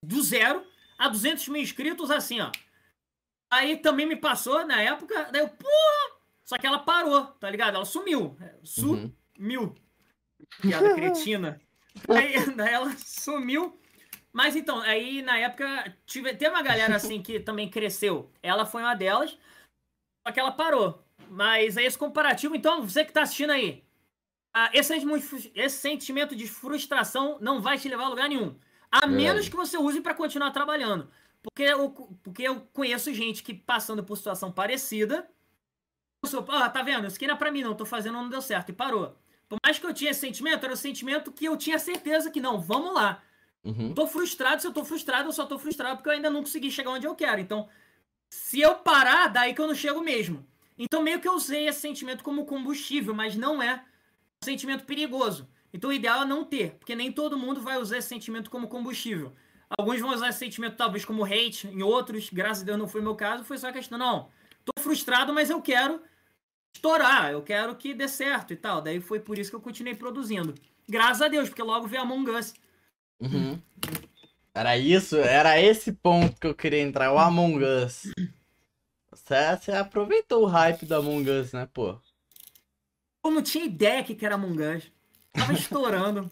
do 0.04 0.22
zero 0.22 0.66
a 0.98 1.08
200 1.08 1.48
mil 1.50 1.62
inscritos 1.62 2.12
assim, 2.12 2.42
ó. 2.42 2.52
Aí 3.50 3.78
também 3.78 4.06
me 4.06 4.16
passou 4.16 4.66
na 4.66 4.82
época, 4.82 5.30
daí 5.32 5.42
eu, 5.42 5.50
porra! 5.50 6.18
Só 6.44 6.58
que 6.58 6.66
ela 6.66 6.80
parou, 6.80 7.26
tá 7.26 7.50
ligado? 7.50 7.76
Ela 7.76 7.86
sumiu. 7.86 8.38
É, 8.42 8.56
sumiu. 8.64 9.12
Uhum. 9.40 9.76
Piada 10.62 10.96
cretina. 10.96 11.62
Daí 12.56 12.72
ela 12.72 12.96
sumiu. 12.98 13.80
Mas 14.32 14.56
então, 14.56 14.80
aí 14.82 15.22
na 15.22 15.38
época 15.40 15.98
tive, 16.06 16.34
teve 16.36 16.52
uma 16.52 16.62
galera 16.62 16.96
assim 16.96 17.22
que 17.22 17.40
também 17.40 17.70
cresceu. 17.70 18.32
Ela 18.42 18.66
foi 18.66 18.82
uma 18.82 18.94
delas, 18.94 19.38
só 20.26 20.32
que 20.32 20.40
ela 20.40 20.52
parou. 20.52 21.04
Mas 21.30 21.78
aí 21.78 21.86
esse 21.86 21.98
comparativo, 21.98 22.56
então, 22.56 22.88
você 22.88 23.04
que 23.04 23.12
tá 23.12 23.24
assistindo 23.24 23.52
aí, 23.52 23.84
ah, 24.60 24.72
esse, 24.74 24.92
esse, 25.54 25.78
sentimento 25.78 26.36
de 26.36 26.48
frustração 26.48 27.38
não 27.40 27.62
vai 27.62 27.78
te 27.78 27.88
levar 27.88 28.06
a 28.06 28.10
lugar 28.10 28.28
nenhum. 28.28 28.56
A 28.92 29.06
é. 29.06 29.08
menos 29.08 29.48
que 29.48 29.56
você 29.56 29.78
use 29.78 30.02
para 30.02 30.16
continuar 30.16 30.50
trabalhando. 30.50 31.08
Porque 31.44 31.62
eu, 31.62 31.92
porque 32.24 32.42
eu 32.42 32.62
conheço 32.74 33.14
gente 33.14 33.44
que 33.44 33.54
passando 33.54 34.04
por 34.04 34.18
situação 34.18 34.52
parecida. 34.52 35.30
Ah, 36.50 36.70
tá 36.72 36.82
vendo? 36.82 37.06
Isso 37.06 37.18
aqui 37.18 37.28
não 37.28 37.36
é 37.36 37.38
pra 37.38 37.52
mim, 37.52 37.62
não. 37.62 37.76
Tô 37.76 37.86
fazendo, 37.86 38.14
não 38.16 38.30
deu 38.30 38.42
certo. 38.42 38.70
E 38.70 38.74
parou. 38.74 39.16
Por 39.48 39.60
mais 39.64 39.78
que 39.78 39.86
eu 39.86 39.94
tinha 39.94 40.10
esse 40.10 40.22
sentimento, 40.22 40.64
era 40.64 40.74
o 40.74 40.78
sentimento 40.78 41.32
que 41.32 41.46
eu 41.46 41.56
tinha 41.56 41.78
certeza 41.78 42.32
que 42.32 42.42
não, 42.42 42.60
vamos 42.60 42.96
lá. 42.96 43.22
Uhum. 43.64 43.94
Tô 43.94 44.08
frustrado, 44.08 44.60
se 44.60 44.68
eu 44.68 44.74
tô 44.74 44.84
frustrado, 44.84 45.30
eu 45.30 45.34
só 45.34 45.46
tô 45.46 45.60
frustrado 45.60 45.98
porque 45.98 46.10
eu 46.10 46.14
ainda 46.14 46.32
não 46.32 46.42
consegui 46.42 46.72
chegar 46.72 46.90
onde 46.90 47.06
eu 47.06 47.14
quero. 47.14 47.40
Então, 47.40 47.70
se 48.28 48.60
eu 48.60 48.74
parar, 48.74 49.28
daí 49.28 49.54
que 49.54 49.62
eu 49.62 49.68
não 49.68 49.76
chego 49.76 50.02
mesmo. 50.02 50.44
Então, 50.80 51.04
meio 51.04 51.20
que 51.20 51.28
eu 51.28 51.34
usei 51.34 51.68
esse 51.68 51.80
sentimento 51.80 52.24
como 52.24 52.44
combustível, 52.44 53.14
mas 53.14 53.36
não 53.36 53.62
é 53.62 53.86
sentimento 54.44 54.86
perigoso. 54.86 55.48
Então 55.74 55.90
o 55.90 55.94
ideal 55.94 56.24
é 56.24 56.26
não 56.26 56.44
ter, 56.44 56.72
porque 56.76 56.96
nem 56.96 57.12
todo 57.12 57.38
mundo 57.38 57.62
vai 57.62 57.78
usar 57.78 57.98
esse 57.98 58.08
sentimento 58.08 58.50
como 58.50 58.68
combustível. 58.68 59.34
Alguns 59.78 60.00
vão 60.00 60.12
usar 60.12 60.30
esse 60.30 60.40
sentimento 60.40 60.78
talvez 60.78 61.04
como 61.04 61.26
hate, 61.26 61.68
em 61.68 61.84
outros, 61.84 62.30
graças 62.30 62.64
a 62.64 62.66
Deus 62.66 62.80
não 62.80 62.88
foi 62.88 63.02
meu 63.02 63.16
caso, 63.16 63.44
foi 63.44 63.58
só 63.58 63.68
a 63.68 63.74
questão, 63.74 63.98
não, 63.98 64.30
tô 64.64 64.82
frustrado, 64.82 65.34
mas 65.34 65.50
eu 65.50 65.62
quero 65.62 66.02
estourar, 66.74 67.32
eu 67.32 67.42
quero 67.42 67.76
que 67.76 67.94
dê 67.94 68.08
certo 68.08 68.54
e 68.54 68.56
tal. 68.56 68.82
Daí 68.82 69.02
foi 69.02 69.20
por 69.20 69.38
isso 69.38 69.50
que 69.50 69.56
eu 69.56 69.62
continuei 69.62 69.96
produzindo. 69.96 70.56
Graças 70.88 71.22
a 71.22 71.28
Deus, 71.28 71.50
porque 71.50 71.62
logo 71.62 71.88
veio 71.88 72.04
Among 72.04 72.32
Us. 72.32 72.54
Uhum. 73.20 73.62
Era 74.54 74.78
isso, 74.78 75.18
era 75.18 75.60
esse 75.60 75.92
ponto 75.92 76.40
que 76.40 76.48
eu 76.48 76.56
queria 76.56 76.82
entrar, 76.82 77.12
o 77.12 77.20
Among 77.20 77.64
Us. 77.64 78.12
Você, 79.12 79.58
você 79.58 79.72
aproveitou 79.74 80.44
o 80.44 80.48
hype 80.48 80.86
do 80.86 80.96
Among 80.96 81.30
Us, 81.30 81.52
né, 81.52 81.68
pô? 81.74 82.00
Eu 83.28 83.32
não 83.32 83.42
tinha 83.42 83.66
ideia 83.66 84.02
que 84.04 84.26
era 84.26 84.36
Among 84.36 84.64
Us. 84.64 84.92
Tava 85.34 85.52
estourando. 85.52 86.32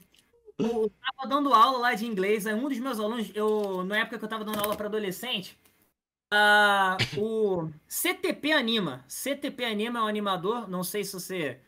Eu 0.57 0.89
tava 1.01 1.27
dando 1.27 1.53
aula 1.53 1.77
lá 1.77 1.93
de 1.93 2.05
inglês, 2.05 2.47
aí 2.47 2.53
um 2.53 2.69
dos 2.69 2.79
meus 2.79 2.97
alunos, 2.97 3.29
eu, 3.35 3.83
na 3.83 3.97
época 3.97 4.17
que 4.17 4.23
eu 4.23 4.29
tava 4.29 4.45
dando 4.45 4.59
aula 4.59 4.77
para 4.77 4.85
adolescente, 4.87 5.59
uh, 6.33 7.19
o 7.19 7.69
CTP 7.85 8.53
Anima. 8.53 9.03
CTP 9.09 9.65
Anima 9.65 9.99
é 9.99 10.01
um 10.03 10.07
animador, 10.07 10.69
não 10.69 10.83
sei 10.85 11.03
se 11.03 11.11
você. 11.11 11.59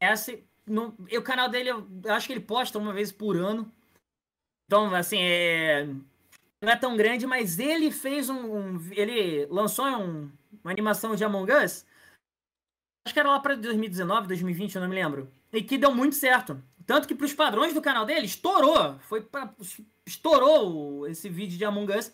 Essa, 0.00 0.38
no, 0.66 0.96
o 1.12 1.22
canal 1.22 1.50
dele, 1.50 1.68
eu 1.68 1.86
acho 2.06 2.26
que 2.26 2.32
ele 2.32 2.40
posta 2.40 2.78
uma 2.78 2.94
vez 2.94 3.12
por 3.12 3.36
ano. 3.36 3.70
Então, 4.66 4.94
assim, 4.94 5.18
é, 5.20 5.86
não 6.62 6.72
é 6.72 6.76
tão 6.76 6.96
grande, 6.96 7.26
mas 7.26 7.58
ele 7.58 7.90
fez 7.90 8.30
um. 8.30 8.56
um 8.56 8.92
ele 8.92 9.44
lançou 9.50 9.84
um, 9.84 10.30
uma 10.62 10.72
animação 10.72 11.14
de 11.14 11.22
Among 11.22 11.52
Us. 11.52 11.84
Acho 13.04 13.12
que 13.12 13.20
era 13.20 13.30
lá 13.30 13.38
para 13.38 13.54
2019, 13.54 14.28
2020, 14.28 14.74
eu 14.74 14.80
não 14.80 14.88
me 14.88 14.94
lembro. 14.94 15.30
E 15.52 15.62
que 15.62 15.76
deu 15.76 15.94
muito 15.94 16.16
certo. 16.16 16.62
Tanto 16.86 17.06
que 17.06 17.14
para 17.14 17.26
os 17.26 17.34
padrões 17.34 17.74
do 17.74 17.82
canal 17.82 18.04
dele, 18.06 18.26
estourou. 18.26 18.98
Foi 19.00 19.20
pra, 19.20 19.54
estourou 20.06 21.06
esse 21.06 21.28
vídeo 21.28 21.58
de 21.58 21.64
Among 21.64 21.92
Us. 21.96 22.12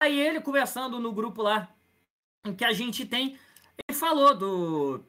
Aí 0.00 0.18
ele 0.18 0.40
conversando 0.40 0.98
no 0.98 1.12
grupo 1.12 1.42
lá 1.42 1.68
que 2.56 2.64
a 2.64 2.72
gente 2.72 3.06
tem, 3.06 3.38
ele 3.88 3.96
falou 3.96 4.34
do 4.34 5.04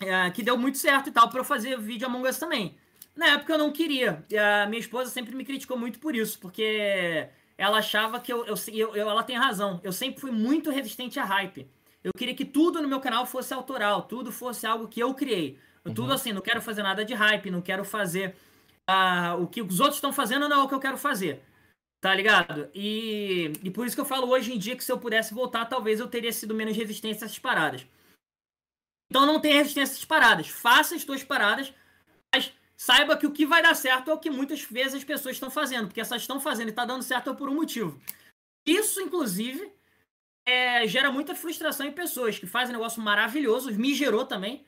é, 0.00 0.30
que 0.30 0.44
deu 0.44 0.56
muito 0.56 0.78
certo 0.78 1.08
e 1.08 1.12
tal 1.12 1.28
para 1.28 1.40
eu 1.40 1.44
fazer 1.44 1.78
vídeo 1.78 2.06
Among 2.06 2.28
Us 2.28 2.38
também. 2.38 2.76
Na 3.16 3.30
época 3.30 3.54
eu 3.54 3.58
não 3.58 3.72
queria. 3.72 4.24
E 4.30 4.38
a 4.38 4.66
minha 4.66 4.80
esposa 4.80 5.10
sempre 5.10 5.34
me 5.34 5.44
criticou 5.44 5.76
muito 5.76 5.98
por 5.98 6.14
isso, 6.14 6.38
porque 6.38 7.28
ela 7.56 7.78
achava 7.78 8.20
que 8.20 8.32
eu, 8.32 8.46
eu, 8.46 8.56
eu, 8.94 9.10
ela 9.10 9.24
tem 9.24 9.36
razão. 9.36 9.80
Eu 9.82 9.92
sempre 9.92 10.20
fui 10.20 10.30
muito 10.30 10.70
resistente 10.70 11.18
a 11.18 11.24
hype. 11.24 11.68
Eu 12.02 12.12
queria 12.12 12.34
que 12.34 12.44
tudo 12.44 12.80
no 12.80 12.88
meu 12.88 13.00
canal 13.00 13.26
fosse 13.26 13.52
autoral, 13.52 14.02
tudo 14.02 14.30
fosse 14.30 14.66
algo 14.66 14.88
que 14.88 15.00
eu 15.00 15.14
criei. 15.14 15.58
Uhum. 15.84 15.94
Tudo 15.94 16.12
assim, 16.12 16.32
não 16.32 16.40
quero 16.40 16.62
fazer 16.62 16.82
nada 16.82 17.04
de 17.04 17.14
hype, 17.14 17.50
não 17.50 17.60
quero 17.60 17.84
fazer 17.84 18.36
uh, 18.88 19.42
o 19.42 19.46
que 19.46 19.60
os 19.60 19.80
outros 19.80 19.96
estão 19.96 20.12
fazendo, 20.12 20.48
não 20.48 20.60
é 20.60 20.64
o 20.64 20.68
que 20.68 20.74
eu 20.74 20.80
quero 20.80 20.96
fazer. 20.96 21.42
Tá 22.00 22.14
ligado? 22.14 22.70
E, 22.72 23.52
e 23.62 23.70
por 23.70 23.84
isso 23.84 23.96
que 23.96 24.00
eu 24.00 24.06
falo 24.06 24.28
hoje 24.28 24.52
em 24.52 24.58
dia 24.58 24.76
que 24.76 24.84
se 24.84 24.92
eu 24.92 24.98
pudesse 24.98 25.34
voltar, 25.34 25.66
talvez 25.66 25.98
eu 25.98 26.06
teria 26.06 26.32
sido 26.32 26.54
menos 26.54 26.76
resistente 26.76 27.22
a 27.22 27.26
essas 27.26 27.38
paradas. 27.38 27.84
Então 29.10 29.26
não 29.26 29.40
tenha 29.40 29.56
resistência 29.56 29.92
a 29.92 29.94
essas 29.94 30.04
paradas. 30.04 30.48
Faça 30.48 30.94
as 30.94 31.02
suas 31.02 31.24
paradas, 31.24 31.72
mas 32.32 32.52
saiba 32.76 33.16
que 33.16 33.26
o 33.26 33.32
que 33.32 33.44
vai 33.44 33.62
dar 33.62 33.74
certo 33.74 34.10
é 34.10 34.14
o 34.14 34.18
que 34.18 34.30
muitas 34.30 34.62
vezes 34.62 34.94
as 34.94 35.04
pessoas 35.04 35.34
estão 35.34 35.50
fazendo, 35.50 35.86
porque 35.86 36.00
essas 36.00 36.22
estão 36.22 36.40
fazendo 36.40 36.68
e 36.68 36.70
está 36.70 36.84
dando 36.84 37.02
certo 37.02 37.30
é 37.30 37.34
por 37.34 37.48
um 37.48 37.54
motivo. 37.54 38.00
Isso, 38.64 39.00
inclusive, 39.00 39.72
é, 40.48 40.88
gera 40.88 41.12
muita 41.12 41.34
frustração 41.34 41.86
em 41.86 41.92
pessoas 41.92 42.38
que 42.38 42.46
fazem 42.46 42.74
negócio 42.74 43.02
maravilhoso, 43.02 43.70
me 43.72 43.94
gerou 43.94 44.24
também. 44.24 44.64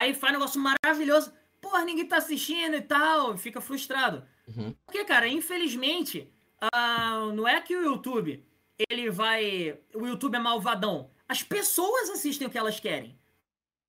Aí 0.00 0.14
faz 0.14 0.32
negócio 0.32 0.58
maravilhoso, 0.58 1.34
porra, 1.60 1.84
ninguém 1.84 2.06
tá 2.06 2.16
assistindo 2.16 2.74
e 2.74 2.80
tal, 2.80 3.36
fica 3.36 3.60
frustrado. 3.60 4.26
Uhum. 4.48 4.74
Porque, 4.86 5.04
cara, 5.04 5.28
infelizmente, 5.28 6.32
uh, 6.64 7.30
não 7.34 7.46
é 7.46 7.60
que 7.60 7.76
o 7.76 7.82
YouTube, 7.82 8.42
ele 8.88 9.10
vai. 9.10 9.78
O 9.94 10.06
YouTube 10.06 10.36
é 10.36 10.38
malvadão. 10.38 11.10
As 11.28 11.42
pessoas 11.42 12.08
assistem 12.08 12.48
o 12.48 12.50
que 12.50 12.58
elas 12.58 12.80
querem. 12.80 13.18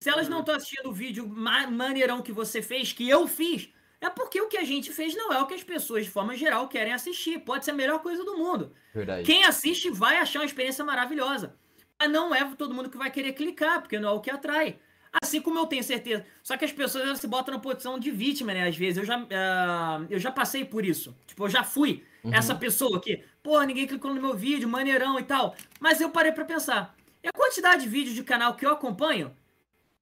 Se 0.04 0.10
elas 0.10 0.28
não 0.28 0.42
estão 0.42 0.54
uhum. 0.54 0.58
assistindo 0.58 0.90
o 0.90 0.94
vídeo 0.94 1.26
maneirão 1.26 2.22
que 2.22 2.34
você 2.34 2.62
fez, 2.62 2.92
que 2.92 3.08
eu 3.08 3.26
fiz, 3.28 3.70
é 4.04 4.10
porque 4.10 4.42
o 4.42 4.50
que 4.50 4.58
a 4.58 4.66
gente 4.66 4.92
fez 4.92 5.16
não 5.16 5.32
é 5.32 5.42
o 5.42 5.48
que 5.48 5.54
as 5.54 5.64
pessoas, 5.64 6.04
de 6.04 6.12
forma 6.12 6.36
geral, 6.36 6.68
querem 6.68 6.92
assistir. 6.92 7.40
Pode 7.40 7.64
ser 7.64 7.72
a 7.72 7.74
melhor 7.74 8.00
coisa 8.00 8.22
do 8.26 8.38
mundo. 8.38 8.74
Verdade. 8.94 9.24
Quem 9.24 9.46
assiste 9.46 9.90
vai 9.90 10.18
achar 10.18 10.40
uma 10.40 10.46
experiência 10.46 10.84
maravilhosa. 10.84 11.56
Mas 11.98 12.12
não 12.12 12.36
é 12.36 12.44
todo 12.54 12.74
mundo 12.74 12.90
que 12.90 12.98
vai 12.98 13.10
querer 13.10 13.32
clicar, 13.32 13.80
porque 13.80 13.98
não 13.98 14.10
é 14.10 14.12
o 14.12 14.20
que 14.20 14.30
atrai. 14.30 14.78
Assim 15.22 15.40
como 15.40 15.58
eu 15.58 15.66
tenho 15.68 15.84
certeza. 15.84 16.26
Só 16.42 16.58
que 16.58 16.66
as 16.66 16.72
pessoas 16.74 17.06
elas 17.06 17.20
se 17.20 17.28
botam 17.28 17.54
na 17.54 17.62
posição 17.62 17.98
de 17.98 18.12
vítima, 18.12 18.54
né? 18.54 18.68
Às 18.68 18.76
vezes. 18.76 18.98
Eu 18.98 19.06
já, 19.06 19.18
uh, 19.18 20.06
eu 20.10 20.20
já 20.20 20.32
passei 20.32 20.66
por 20.66 20.86
isso. 20.86 21.16
Tipo, 21.26 21.46
eu 21.46 21.50
já 21.50 21.64
fui 21.64 22.04
uhum. 22.26 22.34
essa 22.34 22.54
pessoa 22.54 23.00
que, 23.00 23.24
pô, 23.42 23.62
ninguém 23.62 23.88
clicou 23.88 24.14
no 24.14 24.22
meu 24.22 24.36
vídeo, 24.36 24.68
maneirão 24.68 25.18
e 25.18 25.24
tal. 25.24 25.56
Mas 25.80 26.02
eu 26.02 26.10
parei 26.10 26.34
para 26.34 26.44
pensar. 26.44 26.94
E 27.24 27.28
a 27.30 27.32
quantidade 27.32 27.84
de 27.84 27.90
vídeos 27.90 28.16
de 28.16 28.24
canal 28.24 28.54
que 28.56 28.66
eu 28.66 28.72
acompanho, 28.72 29.34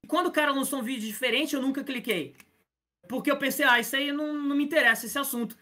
quando 0.08 0.26
o 0.26 0.32
cara 0.32 0.50
lançou 0.50 0.80
um 0.80 0.82
vídeo 0.82 1.06
diferente, 1.06 1.54
eu 1.54 1.62
nunca 1.62 1.84
cliquei. 1.84 2.34
Porque 3.12 3.30
eu 3.30 3.36
pensei, 3.36 3.62
ah, 3.66 3.78
isso 3.78 3.94
aí 3.94 4.10
não, 4.10 4.32
não 4.32 4.56
me 4.56 4.64
interessa, 4.64 5.04
esse 5.04 5.18
assunto. 5.18 5.54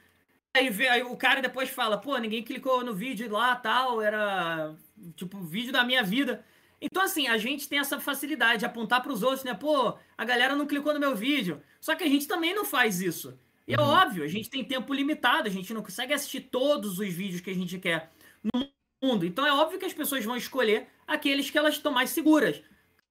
Aí, 0.56 0.70
vê, 0.70 0.86
aí 0.86 1.02
o 1.02 1.16
cara 1.16 1.42
depois 1.42 1.68
fala, 1.68 1.98
pô, 1.98 2.16
ninguém 2.16 2.44
clicou 2.44 2.84
no 2.84 2.94
vídeo 2.94 3.28
lá, 3.28 3.56
tal, 3.56 4.00
era, 4.00 4.72
tipo, 5.16 5.40
vídeo 5.40 5.72
da 5.72 5.82
minha 5.82 6.00
vida. 6.04 6.44
Então, 6.80 7.02
assim, 7.02 7.26
a 7.26 7.36
gente 7.38 7.68
tem 7.68 7.80
essa 7.80 7.98
facilidade 7.98 8.60
de 8.60 8.66
apontar 8.66 9.02
para 9.02 9.12
os 9.12 9.24
outros, 9.24 9.42
né? 9.42 9.52
Pô, 9.52 9.98
a 10.16 10.24
galera 10.24 10.54
não 10.54 10.64
clicou 10.64 10.94
no 10.94 11.00
meu 11.00 11.16
vídeo. 11.16 11.60
Só 11.80 11.96
que 11.96 12.04
a 12.04 12.08
gente 12.08 12.28
também 12.28 12.54
não 12.54 12.64
faz 12.64 13.00
isso. 13.00 13.36
E 13.66 13.74
é 13.74 13.80
uhum. 13.80 13.84
é 13.84 14.04
óbvio, 14.04 14.22
a 14.22 14.28
gente 14.28 14.48
tem 14.48 14.64
tempo 14.64 14.94
limitado, 14.94 15.48
a 15.48 15.50
gente 15.50 15.74
não 15.74 15.82
consegue 15.82 16.12
assistir 16.12 16.42
todos 16.42 17.00
os 17.00 17.12
vídeos 17.12 17.40
que 17.40 17.50
a 17.50 17.54
gente 17.54 17.80
quer 17.80 18.12
no 18.44 18.68
mundo. 19.02 19.26
Então 19.26 19.44
é 19.44 19.52
óbvio 19.52 19.80
que 19.80 19.86
as 19.86 19.92
pessoas 19.92 20.24
vão 20.24 20.36
escolher 20.36 20.86
aqueles 21.04 21.50
que 21.50 21.58
elas 21.58 21.74
estão 21.74 21.90
mais 21.90 22.10
seguras. 22.10 22.62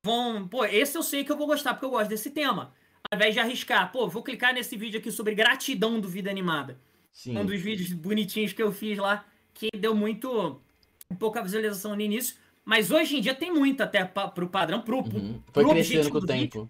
Vão, 0.02 0.48
pô, 0.48 0.64
esse 0.64 0.98
eu 0.98 1.04
sei 1.04 1.26
que 1.26 1.32
eu 1.32 1.38
vou 1.38 1.46
gostar 1.46 1.74
porque 1.74 1.86
eu 1.86 1.90
gosto 1.90 2.10
desse 2.10 2.32
tema. 2.32 2.74
Ao 3.12 3.16
invés 3.16 3.34
de 3.34 3.40
arriscar, 3.40 3.92
pô, 3.92 4.08
vou 4.08 4.24
clicar 4.24 4.54
nesse 4.54 4.76
vídeo 4.78 5.00
aqui 5.00 5.12
sobre 5.12 5.36
gratidão 5.36 6.00
do 6.00 6.08
Vida 6.10 6.30
Animada. 6.30 6.80
Sim. 7.12 7.38
Um 7.38 7.46
dos 7.46 7.60
vídeos 7.60 7.92
bonitinhos 7.92 8.54
que 8.54 8.62
eu 8.62 8.72
fiz 8.72 8.98
lá, 8.98 9.26
que 9.54 9.70
deu 9.76 9.96
muito 9.96 10.62
pouca 11.18 11.42
visualização 11.42 11.96
no 11.96 12.02
início. 12.02 12.36
Mas 12.64 12.92
hoje 12.92 13.18
em 13.18 13.22
dia 13.22 13.34
tem 13.34 13.52
muito 13.52 13.82
até 13.82 14.06
pro 14.06 14.48
padrão, 14.48 14.82
pro, 14.82 15.00
uhum. 15.00 15.42
Foi 15.52 15.64
pro 15.64 15.72
crescendo 15.72 16.12
com 16.12 16.18
o 16.18 16.26
tempo. 16.26 16.70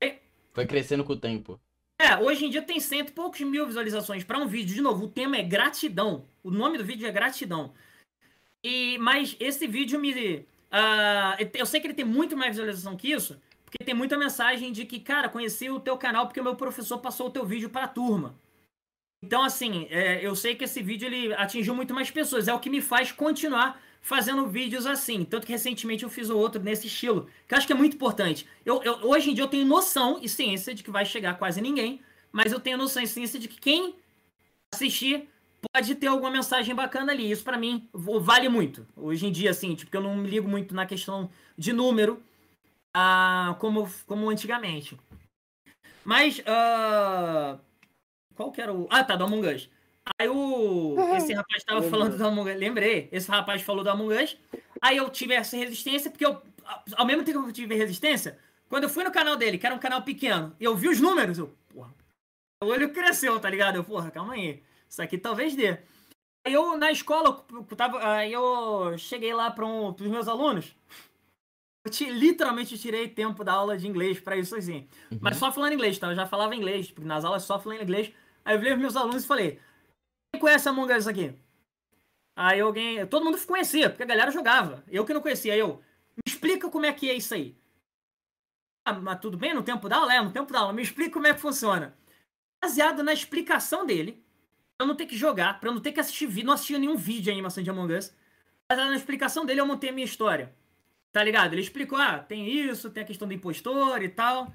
Vídeo. 0.00 0.20
Foi 0.52 0.66
crescendo 0.66 1.04
com 1.04 1.12
o 1.12 1.16
tempo. 1.16 1.60
É, 1.98 2.16
hoje 2.16 2.46
em 2.46 2.50
dia 2.50 2.62
tem 2.62 2.80
cento 2.80 3.10
e 3.10 3.12
poucos 3.12 3.40
mil 3.40 3.66
visualizações 3.66 4.24
para 4.24 4.38
um 4.38 4.46
vídeo. 4.46 4.74
De 4.74 4.80
novo, 4.80 5.04
o 5.04 5.08
tema 5.08 5.36
é 5.36 5.42
gratidão. 5.42 6.24
O 6.42 6.50
nome 6.50 6.78
do 6.78 6.84
vídeo 6.84 7.06
é 7.06 7.12
gratidão. 7.12 7.72
E, 8.64 8.98
mas 8.98 9.36
esse 9.38 9.66
vídeo 9.66 9.98
me. 10.00 10.12
Uh, 10.12 11.50
eu 11.54 11.66
sei 11.66 11.80
que 11.80 11.86
ele 11.86 11.94
tem 11.94 12.04
muito 12.04 12.36
mais 12.36 12.52
visualização 12.52 12.96
que 12.96 13.10
isso, 13.10 13.40
porque 13.70 13.84
tem 13.84 13.94
muita 13.94 14.18
mensagem 14.18 14.72
de 14.72 14.84
que, 14.84 14.98
cara, 14.98 15.28
conheci 15.28 15.70
o 15.70 15.78
teu 15.78 15.96
canal 15.96 16.26
porque 16.26 16.40
o 16.40 16.44
meu 16.44 16.56
professor 16.56 16.98
passou 16.98 17.28
o 17.28 17.30
teu 17.30 17.46
vídeo 17.46 17.70
para 17.70 17.84
a 17.84 17.88
turma. 17.88 18.34
Então, 19.22 19.44
assim, 19.44 19.86
é, 19.90 20.26
eu 20.26 20.34
sei 20.34 20.56
que 20.56 20.64
esse 20.64 20.82
vídeo 20.82 21.06
ele 21.06 21.32
atingiu 21.34 21.74
muito 21.74 21.94
mais 21.94 22.10
pessoas. 22.10 22.48
É 22.48 22.54
o 22.54 22.58
que 22.58 22.68
me 22.68 22.80
faz 22.80 23.12
continuar 23.12 23.80
fazendo 24.00 24.48
vídeos 24.48 24.86
assim. 24.86 25.24
Tanto 25.24 25.46
que 25.46 25.52
recentemente 25.52 26.02
eu 26.02 26.10
fiz 26.10 26.30
outro 26.30 26.60
nesse 26.60 26.88
estilo, 26.88 27.28
que 27.46 27.54
eu 27.54 27.58
acho 27.58 27.66
que 27.66 27.72
é 27.72 27.76
muito 27.76 27.94
importante. 27.94 28.44
Eu, 28.66 28.82
eu, 28.82 28.94
hoje 29.06 29.30
em 29.30 29.34
dia 29.34 29.44
eu 29.44 29.48
tenho 29.48 29.64
noção 29.64 30.18
e 30.20 30.28
ciência 30.28 30.74
de 30.74 30.82
que 30.82 30.90
vai 30.90 31.04
chegar 31.04 31.38
quase 31.38 31.60
ninguém, 31.60 32.00
mas 32.32 32.50
eu 32.50 32.58
tenho 32.58 32.76
noção 32.76 33.02
e 33.02 33.06
ciência 33.06 33.38
de 33.38 33.46
que 33.46 33.60
quem 33.60 33.94
assistir 34.74 35.28
pode 35.72 35.94
ter 35.94 36.08
alguma 36.08 36.30
mensagem 36.30 36.74
bacana 36.74 37.12
ali. 37.12 37.30
Isso 37.30 37.44
para 37.44 37.58
mim 37.58 37.88
vale 37.92 38.48
muito. 38.48 38.84
Hoje 38.96 39.26
em 39.26 39.30
dia, 39.30 39.50
assim, 39.50 39.76
tipo, 39.76 39.96
eu 39.96 40.00
não 40.00 40.16
me 40.16 40.28
ligo 40.28 40.48
muito 40.48 40.74
na 40.74 40.86
questão 40.86 41.30
de 41.56 41.72
número 41.72 42.20
ah, 42.94 43.56
como, 43.58 43.88
como 44.06 44.28
antigamente. 44.28 44.98
Mas, 46.04 46.38
uh, 46.40 47.58
qual 48.34 48.50
que 48.50 48.60
era 48.60 48.72
o... 48.72 48.86
Ah, 48.90 49.04
tá, 49.04 49.16
do 49.16 49.24
Among 49.24 49.46
Us. 49.46 49.70
Aí 50.18 50.28
o, 50.28 50.96
esse 51.16 51.32
rapaz 51.32 51.62
tava 51.62 51.82
falando 51.82 52.16
do 52.16 52.26
Among 52.26 52.50
Us. 52.50 52.58
Lembrei, 52.58 53.08
esse 53.12 53.30
rapaz 53.30 53.62
falou 53.62 53.84
do 53.84 53.90
Among 53.90 54.14
Us. 54.14 54.36
Aí 54.80 54.96
eu 54.96 55.08
tive 55.10 55.34
essa 55.34 55.56
resistência, 55.56 56.10
porque 56.10 56.24
eu, 56.24 56.40
ao 56.96 57.06
mesmo 57.06 57.22
tempo 57.22 57.42
que 57.42 57.50
eu 57.50 57.52
tive 57.52 57.74
resistência, 57.74 58.38
quando 58.68 58.84
eu 58.84 58.88
fui 58.88 59.04
no 59.04 59.12
canal 59.12 59.36
dele, 59.36 59.58
que 59.58 59.66
era 59.66 59.74
um 59.74 59.78
canal 59.78 60.02
pequeno, 60.02 60.54
e 60.58 60.64
eu 60.64 60.74
vi 60.74 60.88
os 60.88 61.00
números, 61.00 61.38
eu, 61.38 61.54
porra, 61.68 61.94
o 62.62 62.66
olho 62.66 62.92
cresceu, 62.92 63.38
tá 63.38 63.50
ligado? 63.50 63.76
Eu, 63.76 63.84
porra, 63.84 64.10
calma 64.10 64.34
aí. 64.34 64.62
Isso 64.88 65.02
aqui 65.02 65.18
talvez 65.18 65.54
dê. 65.54 65.78
Aí 66.46 66.54
eu, 66.54 66.76
na 66.78 66.90
escola, 66.90 67.44
eu 67.52 67.76
tava, 67.76 68.06
aí 68.12 68.32
eu 68.32 68.96
cheguei 68.96 69.34
lá 69.34 69.50
para 69.50 69.66
um, 69.66 69.90
os 69.90 70.00
meus 70.00 70.26
alunos. 70.26 70.74
Eu 71.84 71.90
te, 71.90 72.10
literalmente 72.10 72.78
tirei 72.78 73.08
tempo 73.08 73.42
da 73.42 73.52
aula 73.52 73.76
de 73.76 73.88
inglês 73.88 74.20
para 74.20 74.36
isso 74.36 74.54
assim. 74.54 74.86
Uhum. 75.10 75.18
Mas 75.20 75.36
só 75.36 75.50
falando 75.50 75.72
inglês, 75.72 75.98
tá? 75.98 76.08
Eu 76.08 76.14
já 76.14 76.26
falava 76.26 76.54
inglês, 76.54 76.90
porque 76.90 77.08
nas 77.08 77.24
aulas 77.24 77.42
só 77.44 77.58
falando 77.58 77.82
inglês. 77.82 78.12
Aí 78.44 78.54
eu 78.54 78.58
virei 78.58 78.74
os 78.74 78.80
meus 78.80 78.96
alunos 78.96 79.24
e 79.24 79.26
falei: 79.26 79.58
quem 80.32 80.40
conhece 80.40 80.68
Among 80.68 80.92
Us 80.92 81.06
aqui? 81.06 81.34
Aí 82.36 82.60
alguém. 82.60 83.06
Todo 83.06 83.24
mundo 83.24 83.38
conhecia, 83.46 83.88
porque 83.88 84.02
a 84.02 84.06
galera 84.06 84.30
jogava. 84.30 84.84
Eu 84.88 85.04
que 85.04 85.14
não 85.14 85.20
conhecia. 85.20 85.52
Aí 85.52 85.60
eu. 85.60 85.82
Me 86.16 86.32
explica 86.32 86.68
como 86.68 86.86
é 86.86 86.92
que 86.92 87.08
é 87.08 87.14
isso 87.14 87.34
aí. 87.34 87.56
Ah, 88.86 88.92
mas 88.92 89.20
tudo 89.20 89.38
bem? 89.38 89.54
No 89.54 89.62
tempo 89.62 89.88
da 89.88 89.96
aula? 89.96 90.14
É, 90.14 90.20
no 90.20 90.32
tempo 90.32 90.52
da 90.52 90.60
aula. 90.60 90.72
Me 90.72 90.82
explica 90.82 91.12
como 91.12 91.26
é 91.26 91.34
que 91.34 91.40
funciona. 91.40 91.96
Baseado 92.62 93.02
na 93.02 93.12
explicação 93.12 93.86
dele, 93.86 94.22
pra 94.76 94.84
eu 94.84 94.86
não 94.86 94.96
ter 94.96 95.06
que 95.06 95.16
jogar, 95.16 95.58
pra 95.60 95.70
eu 95.70 95.74
não 95.74 95.80
ter 95.80 95.92
que 95.92 96.00
assistir 96.00 96.26
vídeo, 96.26 96.46
não 96.46 96.54
assistir 96.54 96.78
nenhum 96.78 96.96
vídeo 96.96 97.22
de 97.22 97.30
animação 97.30 97.62
de 97.62 97.70
Among 97.70 97.94
Us. 97.94 98.14
Baseado 98.70 98.90
na 98.90 98.96
explicação 98.96 99.46
dele, 99.46 99.60
eu 99.60 99.66
montei 99.66 99.90
a 99.90 99.92
minha 99.92 100.04
história. 100.04 100.54
Tá 101.12 101.24
ligado? 101.24 101.54
Ele 101.54 101.62
explicou, 101.62 101.98
ah, 101.98 102.18
tem 102.18 102.48
isso, 102.48 102.90
tem 102.90 103.02
a 103.02 103.06
questão 103.06 103.26
do 103.26 103.34
impostor 103.34 104.02
e 104.02 104.08
tal. 104.08 104.52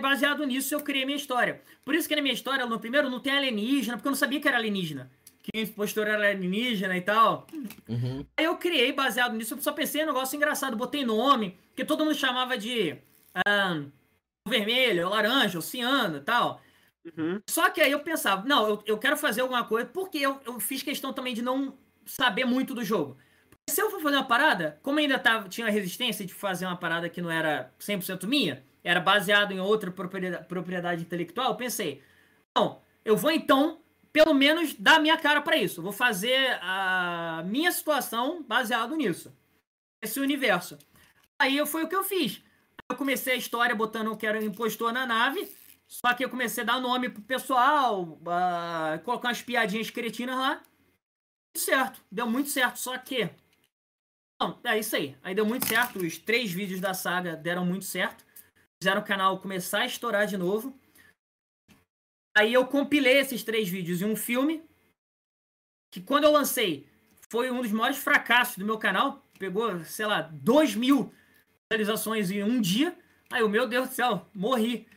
baseado 0.00 0.44
nisso, 0.44 0.74
eu 0.74 0.80
criei 0.80 1.04
minha 1.04 1.16
história. 1.16 1.60
Por 1.84 1.94
isso 1.94 2.08
que 2.08 2.16
na 2.16 2.22
minha 2.22 2.34
história, 2.34 2.64
no 2.64 2.80
primeiro, 2.80 3.10
não 3.10 3.20
tem 3.20 3.36
alienígena, 3.36 3.96
porque 3.96 4.08
eu 4.08 4.12
não 4.12 4.16
sabia 4.16 4.40
que 4.40 4.48
era 4.48 4.56
alienígena. 4.56 5.10
Que 5.42 5.58
o 5.58 5.62
impostor 5.62 6.06
era 6.06 6.30
alienígena 6.30 6.96
e 6.96 7.02
tal. 7.02 7.46
Uhum. 7.88 8.24
Aí 8.36 8.44
eu 8.44 8.56
criei 8.56 8.92
baseado 8.92 9.34
nisso, 9.34 9.54
eu 9.54 9.60
só 9.60 9.72
pensei 9.72 10.00
em 10.00 10.04
um 10.04 10.08
negócio 10.08 10.36
engraçado, 10.36 10.76
botei 10.76 11.04
nome, 11.04 11.58
que 11.76 11.84
todo 11.84 12.04
mundo 12.04 12.14
chamava 12.14 12.56
de 12.56 12.96
ah, 13.46 13.82
vermelho, 14.48 15.10
laranja, 15.10 15.60
ciano 15.60 16.18
e 16.18 16.20
tal. 16.20 16.60
Uhum. 17.04 17.40
Só 17.50 17.68
que 17.68 17.80
aí 17.80 17.92
eu 17.92 18.00
pensava, 18.00 18.46
não, 18.46 18.68
eu, 18.68 18.82
eu 18.86 18.98
quero 18.98 19.16
fazer 19.16 19.42
alguma 19.42 19.64
coisa, 19.64 19.86
porque 19.88 20.18
eu, 20.18 20.40
eu 20.46 20.58
fiz 20.58 20.82
questão 20.82 21.12
também 21.12 21.34
de 21.34 21.42
não 21.42 21.76
saber 22.06 22.44
muito 22.44 22.74
do 22.74 22.84
jogo. 22.84 23.18
Se 23.70 23.80
eu 23.80 23.90
for 23.90 24.00
fazer 24.00 24.16
uma 24.16 24.26
parada, 24.26 24.78
como 24.82 24.98
ainda 24.98 25.18
tava, 25.18 25.48
tinha 25.48 25.66
a 25.66 25.70
resistência 25.70 26.26
de 26.26 26.34
fazer 26.34 26.66
uma 26.66 26.76
parada 26.76 27.08
que 27.08 27.22
não 27.22 27.30
era 27.30 27.72
100% 27.78 28.26
minha, 28.26 28.64
era 28.82 29.00
baseado 29.00 29.52
em 29.52 29.60
outra 29.60 29.90
propriedade, 29.90 30.46
propriedade 30.46 31.02
intelectual, 31.02 31.56
pensei, 31.56 32.02
não, 32.56 32.82
eu 33.04 33.16
vou 33.16 33.30
então, 33.30 33.80
pelo 34.12 34.34
menos, 34.34 34.74
dar 34.74 35.00
minha 35.00 35.16
cara 35.16 35.40
para 35.40 35.56
isso. 35.56 35.80
Eu 35.80 35.84
vou 35.84 35.92
fazer 35.92 36.58
a 36.60 37.42
minha 37.46 37.72
situação 37.72 38.42
baseado 38.42 38.94
nisso. 38.96 39.34
Esse 40.02 40.20
universo. 40.20 40.78
Aí 41.38 41.64
foi 41.66 41.84
o 41.84 41.88
que 41.88 41.96
eu 41.96 42.04
fiz. 42.04 42.42
Eu 42.90 42.96
comecei 42.96 43.34
a 43.34 43.36
história 43.36 43.74
botando 43.74 44.16
que 44.16 44.26
era 44.26 44.38
um 44.38 44.42
impostor 44.42 44.92
na 44.92 45.06
nave, 45.06 45.50
só 45.88 46.12
que 46.14 46.24
eu 46.24 46.28
comecei 46.28 46.62
a 46.62 46.66
dar 46.66 46.80
nome 46.80 47.08
pro 47.08 47.22
pessoal, 47.22 48.02
uh, 48.02 49.02
colocar 49.04 49.28
umas 49.28 49.42
piadinhas 49.42 49.90
cretinas 49.90 50.36
lá. 50.36 50.62
Certo, 51.56 52.02
deu 52.10 52.26
muito 52.26 52.50
certo, 52.50 52.76
só 52.76 52.96
que. 52.98 53.30
Não, 54.42 54.58
é 54.64 54.76
isso 54.76 54.96
aí. 54.96 55.16
Aí 55.22 55.36
deu 55.36 55.46
muito 55.46 55.68
certo. 55.68 56.00
Os 56.00 56.18
três 56.18 56.50
vídeos 56.50 56.80
da 56.80 56.92
saga 56.92 57.36
deram 57.36 57.64
muito 57.64 57.84
certo. 57.84 58.24
Fizeram 58.82 59.00
o 59.00 59.04
canal 59.04 59.40
começar 59.40 59.82
a 59.82 59.86
estourar 59.86 60.26
de 60.26 60.36
novo. 60.36 60.76
Aí 62.36 62.52
eu 62.52 62.66
compilei 62.66 63.18
esses 63.18 63.44
três 63.44 63.68
vídeos 63.68 64.02
em 64.02 64.06
um 64.06 64.16
filme. 64.16 64.64
Que 65.94 66.00
quando 66.00 66.24
eu 66.24 66.32
lancei, 66.32 66.88
foi 67.30 67.52
um 67.52 67.62
dos 67.62 67.70
maiores 67.70 67.98
fracassos 67.98 68.58
do 68.58 68.64
meu 68.64 68.78
canal. 68.78 69.24
Pegou, 69.38 69.84
sei 69.84 70.06
lá, 70.06 70.22
2 70.22 70.74
mil 70.74 71.14
visualizações 71.70 72.30
em 72.32 72.42
um 72.42 72.60
dia. 72.60 72.98
Aí, 73.30 73.44
o 73.44 73.48
meu 73.48 73.68
Deus 73.68 73.90
do 73.90 73.94
céu, 73.94 74.28
morri. 74.34 74.88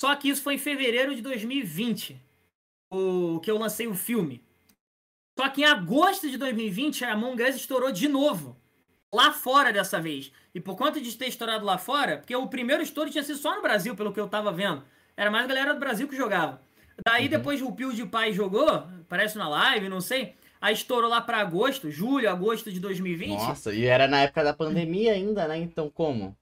Só 0.00 0.16
que 0.16 0.30
isso 0.30 0.42
foi 0.42 0.54
em 0.54 0.58
fevereiro 0.58 1.14
de 1.14 1.22
2020, 1.22 2.20
o 2.92 3.40
que 3.40 3.50
eu 3.50 3.58
lancei 3.58 3.86
o 3.86 3.94
filme. 3.94 4.43
Só 5.36 5.48
que 5.48 5.62
em 5.62 5.64
agosto 5.64 6.28
de 6.30 6.36
2020, 6.38 7.04
a 7.04 7.12
Among 7.12 7.42
Us 7.42 7.56
estourou 7.56 7.90
de 7.90 8.08
novo. 8.08 8.56
Lá 9.12 9.32
fora 9.32 9.72
dessa 9.72 10.00
vez. 10.00 10.32
E 10.54 10.60
por 10.60 10.76
conta 10.76 11.00
de 11.00 11.16
ter 11.16 11.26
estourado 11.28 11.64
lá 11.64 11.78
fora, 11.78 12.18
porque 12.18 12.34
o 12.34 12.46
primeiro 12.46 12.82
estouro 12.82 13.10
tinha 13.10 13.22
sido 13.24 13.38
só 13.38 13.54
no 13.54 13.62
Brasil, 13.62 13.94
pelo 13.94 14.12
que 14.12 14.20
eu 14.20 14.28
tava 14.28 14.52
vendo. 14.52 14.82
Era 15.16 15.30
mais 15.30 15.44
a 15.44 15.48
galera 15.48 15.74
do 15.74 15.80
Brasil 15.80 16.08
que 16.08 16.16
jogava. 16.16 16.60
Daí 17.04 17.24
Uhum. 17.24 17.30
depois 17.30 17.60
o 17.62 17.72
PewDiePie 17.72 18.32
jogou, 18.32 18.86
parece 19.08 19.36
na 19.36 19.48
live, 19.48 19.88
não 19.88 20.00
sei. 20.00 20.34
Aí 20.60 20.72
estourou 20.74 21.10
lá 21.10 21.20
pra 21.20 21.38
agosto, 21.38 21.90
julho, 21.90 22.30
agosto 22.30 22.72
de 22.72 22.80
2020. 22.80 23.30
Nossa, 23.30 23.72
e 23.74 23.84
era 23.84 24.06
na 24.08 24.20
época 24.20 24.42
da 24.44 24.54
pandemia 24.54 25.12
ainda, 25.12 25.46
né? 25.46 25.58
Então 25.58 25.90
como? 25.90 26.36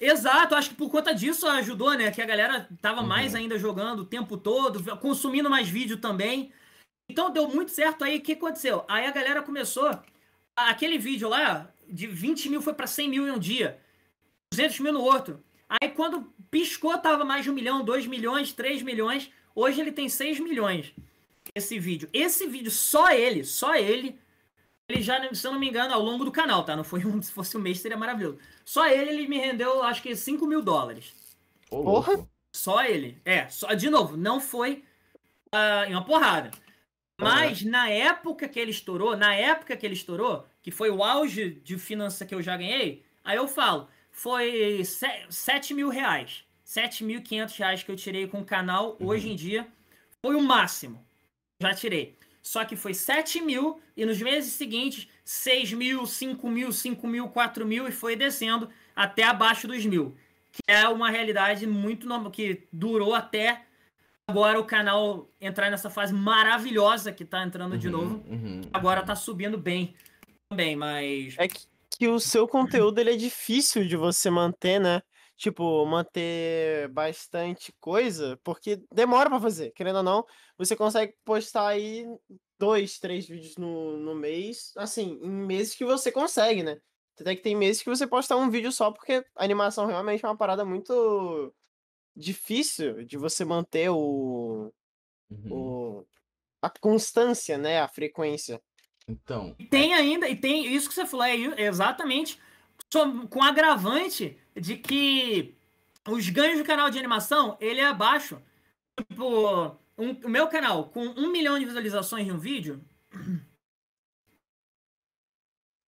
Exato, 0.00 0.54
acho 0.54 0.70
que 0.70 0.74
por 0.76 0.90
conta 0.90 1.14
disso 1.14 1.46
ajudou, 1.46 1.94
né? 1.94 2.10
Que 2.10 2.20
a 2.22 2.26
galera 2.26 2.68
tava 2.80 3.00
Uhum. 3.02 3.06
mais 3.06 3.34
ainda 3.34 3.58
jogando 3.58 4.00
o 4.00 4.04
tempo 4.04 4.36
todo, 4.36 4.82
consumindo 4.96 5.48
mais 5.50 5.68
vídeo 5.68 5.98
também. 5.98 6.52
Então 7.08 7.30
deu 7.30 7.48
muito 7.48 7.70
certo 7.70 8.04
aí. 8.04 8.18
O 8.18 8.20
que 8.20 8.32
aconteceu? 8.32 8.84
Aí 8.88 9.06
a 9.06 9.10
galera 9.10 9.42
começou. 9.42 9.90
Aquele 10.54 10.98
vídeo 10.98 11.28
lá, 11.28 11.72
de 11.88 12.06
20 12.06 12.50
mil 12.50 12.60
foi 12.60 12.74
pra 12.74 12.86
100 12.86 13.08
mil 13.08 13.28
em 13.28 13.30
um 13.30 13.38
dia, 13.38 13.80
200 14.52 14.80
mil 14.80 14.92
no 14.92 15.00
outro. 15.00 15.42
Aí 15.68 15.90
quando 15.90 16.32
piscou, 16.50 16.96
tava 16.98 17.24
mais 17.24 17.44
de 17.44 17.50
um 17.50 17.54
milhão, 17.54 17.84
2 17.84 18.06
milhões, 18.06 18.52
3 18.52 18.82
milhões. 18.82 19.30
Hoje 19.54 19.80
ele 19.80 19.92
tem 19.92 20.08
6 20.08 20.40
milhões. 20.40 20.92
Esse 21.54 21.78
vídeo. 21.78 22.08
Esse 22.12 22.46
vídeo, 22.46 22.70
só 22.70 23.10
ele, 23.10 23.44
só 23.44 23.74
ele. 23.74 24.18
Ele 24.88 25.02
já, 25.02 25.32
se 25.34 25.46
eu 25.46 25.52
não 25.52 25.60
me 25.60 25.68
engano, 25.68 25.92
ao 25.92 26.02
longo 26.02 26.24
do 26.24 26.32
canal, 26.32 26.64
tá? 26.64 26.74
Não 26.74 26.84
foi 26.84 27.04
um, 27.04 27.20
se 27.22 27.32
fosse 27.32 27.56
um 27.56 27.60
mês, 27.60 27.80
seria 27.80 27.96
maravilhoso. 27.96 28.38
Só 28.64 28.86
ele, 28.86 29.10
ele 29.10 29.28
me 29.28 29.38
rendeu, 29.38 29.82
acho 29.82 30.02
que 30.02 30.14
5 30.14 30.46
mil 30.46 30.62
dólares. 30.62 31.14
Porra. 31.68 32.28
Só 32.54 32.82
ele. 32.82 33.20
É, 33.24 33.48
só, 33.48 33.72
de 33.74 33.90
novo, 33.90 34.16
não 34.16 34.40
foi 34.40 34.82
ah, 35.52 35.84
em 35.86 35.92
uma 35.92 36.04
porrada. 36.04 36.50
Mas 37.20 37.62
na 37.62 37.90
época 37.90 38.48
que 38.48 38.60
ele 38.60 38.70
estourou, 38.70 39.16
na 39.16 39.34
época 39.34 39.76
que 39.76 39.84
ele 39.84 39.94
estourou, 39.94 40.46
que 40.62 40.70
foi 40.70 40.88
o 40.88 41.02
auge 41.02 41.60
de 41.64 41.76
finança 41.76 42.24
que 42.24 42.34
eu 42.34 42.40
já 42.40 42.56
ganhei, 42.56 43.04
aí 43.24 43.36
eu 43.36 43.48
falo, 43.48 43.88
foi 44.12 44.82
7 44.84 45.74
mil 45.74 45.88
reais. 45.88 46.44
7.500 46.64 47.56
reais 47.56 47.82
que 47.82 47.90
eu 47.90 47.96
tirei 47.96 48.26
com 48.26 48.40
o 48.40 48.44
canal 48.44 48.96
hoje 49.00 49.30
em 49.30 49.34
dia. 49.34 49.66
Foi 50.24 50.36
o 50.36 50.42
máximo. 50.42 51.02
Já 51.60 51.74
tirei. 51.74 52.16
Só 52.42 52.64
que 52.64 52.76
foi 52.76 52.94
7 52.94 53.40
mil 53.40 53.80
e 53.96 54.04
nos 54.04 54.20
meses 54.20 54.52
seguintes, 54.52 55.08
6 55.24 55.72
mil, 55.72 56.06
5 56.06 56.48
mil, 56.48 56.72
5 56.72 57.06
mil, 57.06 57.28
4 57.28 57.66
mil 57.66 57.88
e 57.88 57.92
foi 57.92 58.16
descendo 58.16 58.68
até 58.94 59.24
abaixo 59.24 59.66
dos 59.66 59.84
mil. 59.84 60.16
Que 60.52 60.62
é 60.66 60.88
uma 60.88 61.10
realidade 61.10 61.66
muito 61.66 62.06
normal, 62.06 62.30
que 62.30 62.62
durou 62.72 63.14
até 63.14 63.62
agora 64.28 64.60
o 64.60 64.64
canal 64.64 65.30
entrar 65.40 65.70
nessa 65.70 65.88
fase 65.88 66.12
maravilhosa 66.12 67.10
que 67.10 67.24
tá 67.24 67.42
entrando 67.42 67.78
de 67.78 67.88
Uhum, 67.88 67.92
novo. 67.92 68.24
uhum. 68.28 68.60
Agora 68.72 69.02
tá 69.02 69.16
subindo 69.16 69.56
bem 69.56 69.96
também, 70.50 70.76
mas. 70.76 71.34
É 71.38 71.48
que, 71.48 71.66
que 71.98 72.08
o 72.08 72.20
seu 72.20 72.46
conteúdo 72.46 72.98
ele 72.98 73.14
é 73.14 73.16
difícil 73.16 73.86
de 73.88 73.96
você 73.96 74.28
manter, 74.28 74.78
né? 74.78 75.00
Tipo, 75.36 75.86
manter 75.86 76.88
bastante 76.88 77.72
coisa, 77.80 78.38
porque 78.44 78.82
demora 78.92 79.30
pra 79.30 79.40
fazer. 79.40 79.70
Querendo 79.70 79.96
ou 79.96 80.02
não, 80.02 80.26
você 80.58 80.76
consegue 80.76 81.14
postar 81.24 81.68
aí 81.68 82.04
dois, 82.58 82.98
três 82.98 83.26
vídeos 83.26 83.56
no, 83.56 83.96
no 83.96 84.14
mês, 84.14 84.72
assim, 84.76 85.18
em 85.22 85.30
meses 85.30 85.74
que 85.74 85.84
você 85.84 86.10
consegue, 86.12 86.62
né? 86.62 86.78
Até 87.18 87.34
que 87.34 87.42
tem 87.42 87.56
meses 87.56 87.82
que 87.82 87.88
você 87.88 88.06
posta 88.06 88.36
um 88.36 88.50
vídeo 88.50 88.70
só, 88.72 88.90
porque 88.90 89.24
a 89.36 89.44
animação 89.44 89.86
realmente 89.86 90.24
é 90.24 90.28
uma 90.28 90.36
parada 90.36 90.64
muito 90.64 91.54
difícil 92.18 93.04
de 93.04 93.16
você 93.16 93.44
manter 93.44 93.88
o, 93.90 94.72
uhum. 95.30 95.52
o 95.52 96.06
a 96.60 96.68
constância, 96.68 97.56
né? 97.56 97.80
A 97.80 97.88
frequência. 97.88 98.60
Então, 99.06 99.54
E 99.58 99.64
tem 99.64 99.94
ainda, 99.94 100.28
e 100.28 100.36
tem 100.36 100.66
isso 100.74 100.88
que 100.88 100.94
você 100.94 101.06
falou, 101.06 101.24
é 101.24 101.36
i- 101.36 101.60
exatamente 101.62 102.38
com 103.30 103.42
agravante 103.42 104.36
de 104.54 104.76
que 104.76 105.56
os 106.06 106.28
ganhos 106.28 106.58
do 106.58 106.64
canal 106.64 106.90
de 106.90 106.98
animação, 106.98 107.56
ele 107.60 107.80
é 107.80 107.94
baixo. 107.94 108.40
Tipo, 108.98 109.76
um- 109.96 110.12
o 110.24 110.28
meu 110.28 110.48
canal, 110.48 110.88
com 110.90 111.00
um 111.06 111.30
milhão 111.30 111.58
de 111.58 111.64
visualizações 111.64 112.26
em 112.26 112.32
um 112.32 112.38
vídeo. 112.38 112.84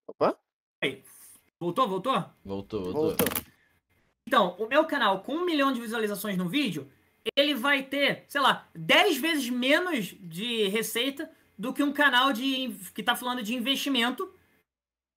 Opa, 0.06 0.38
Aí, 0.82 1.02
voltou, 1.58 1.88
voltou? 1.88 2.24
voltou, 2.44 2.82
voltou. 2.92 3.16
voltou. 3.16 3.49
Então, 4.30 4.54
o 4.60 4.68
meu 4.68 4.84
canal 4.84 5.24
com 5.24 5.34
um 5.34 5.44
milhão 5.44 5.72
de 5.72 5.80
visualizações 5.80 6.36
no 6.36 6.48
vídeo, 6.48 6.88
ele 7.36 7.52
vai 7.52 7.82
ter, 7.82 8.22
sei 8.28 8.40
lá, 8.40 8.68
10 8.76 9.16
vezes 9.16 9.50
menos 9.50 10.14
de 10.20 10.68
receita 10.68 11.28
do 11.58 11.72
que 11.72 11.82
um 11.82 11.92
canal 11.92 12.32
de 12.32 12.76
que 12.94 13.02
tá 13.02 13.16
falando 13.16 13.42
de 13.42 13.56
investimento 13.56 14.32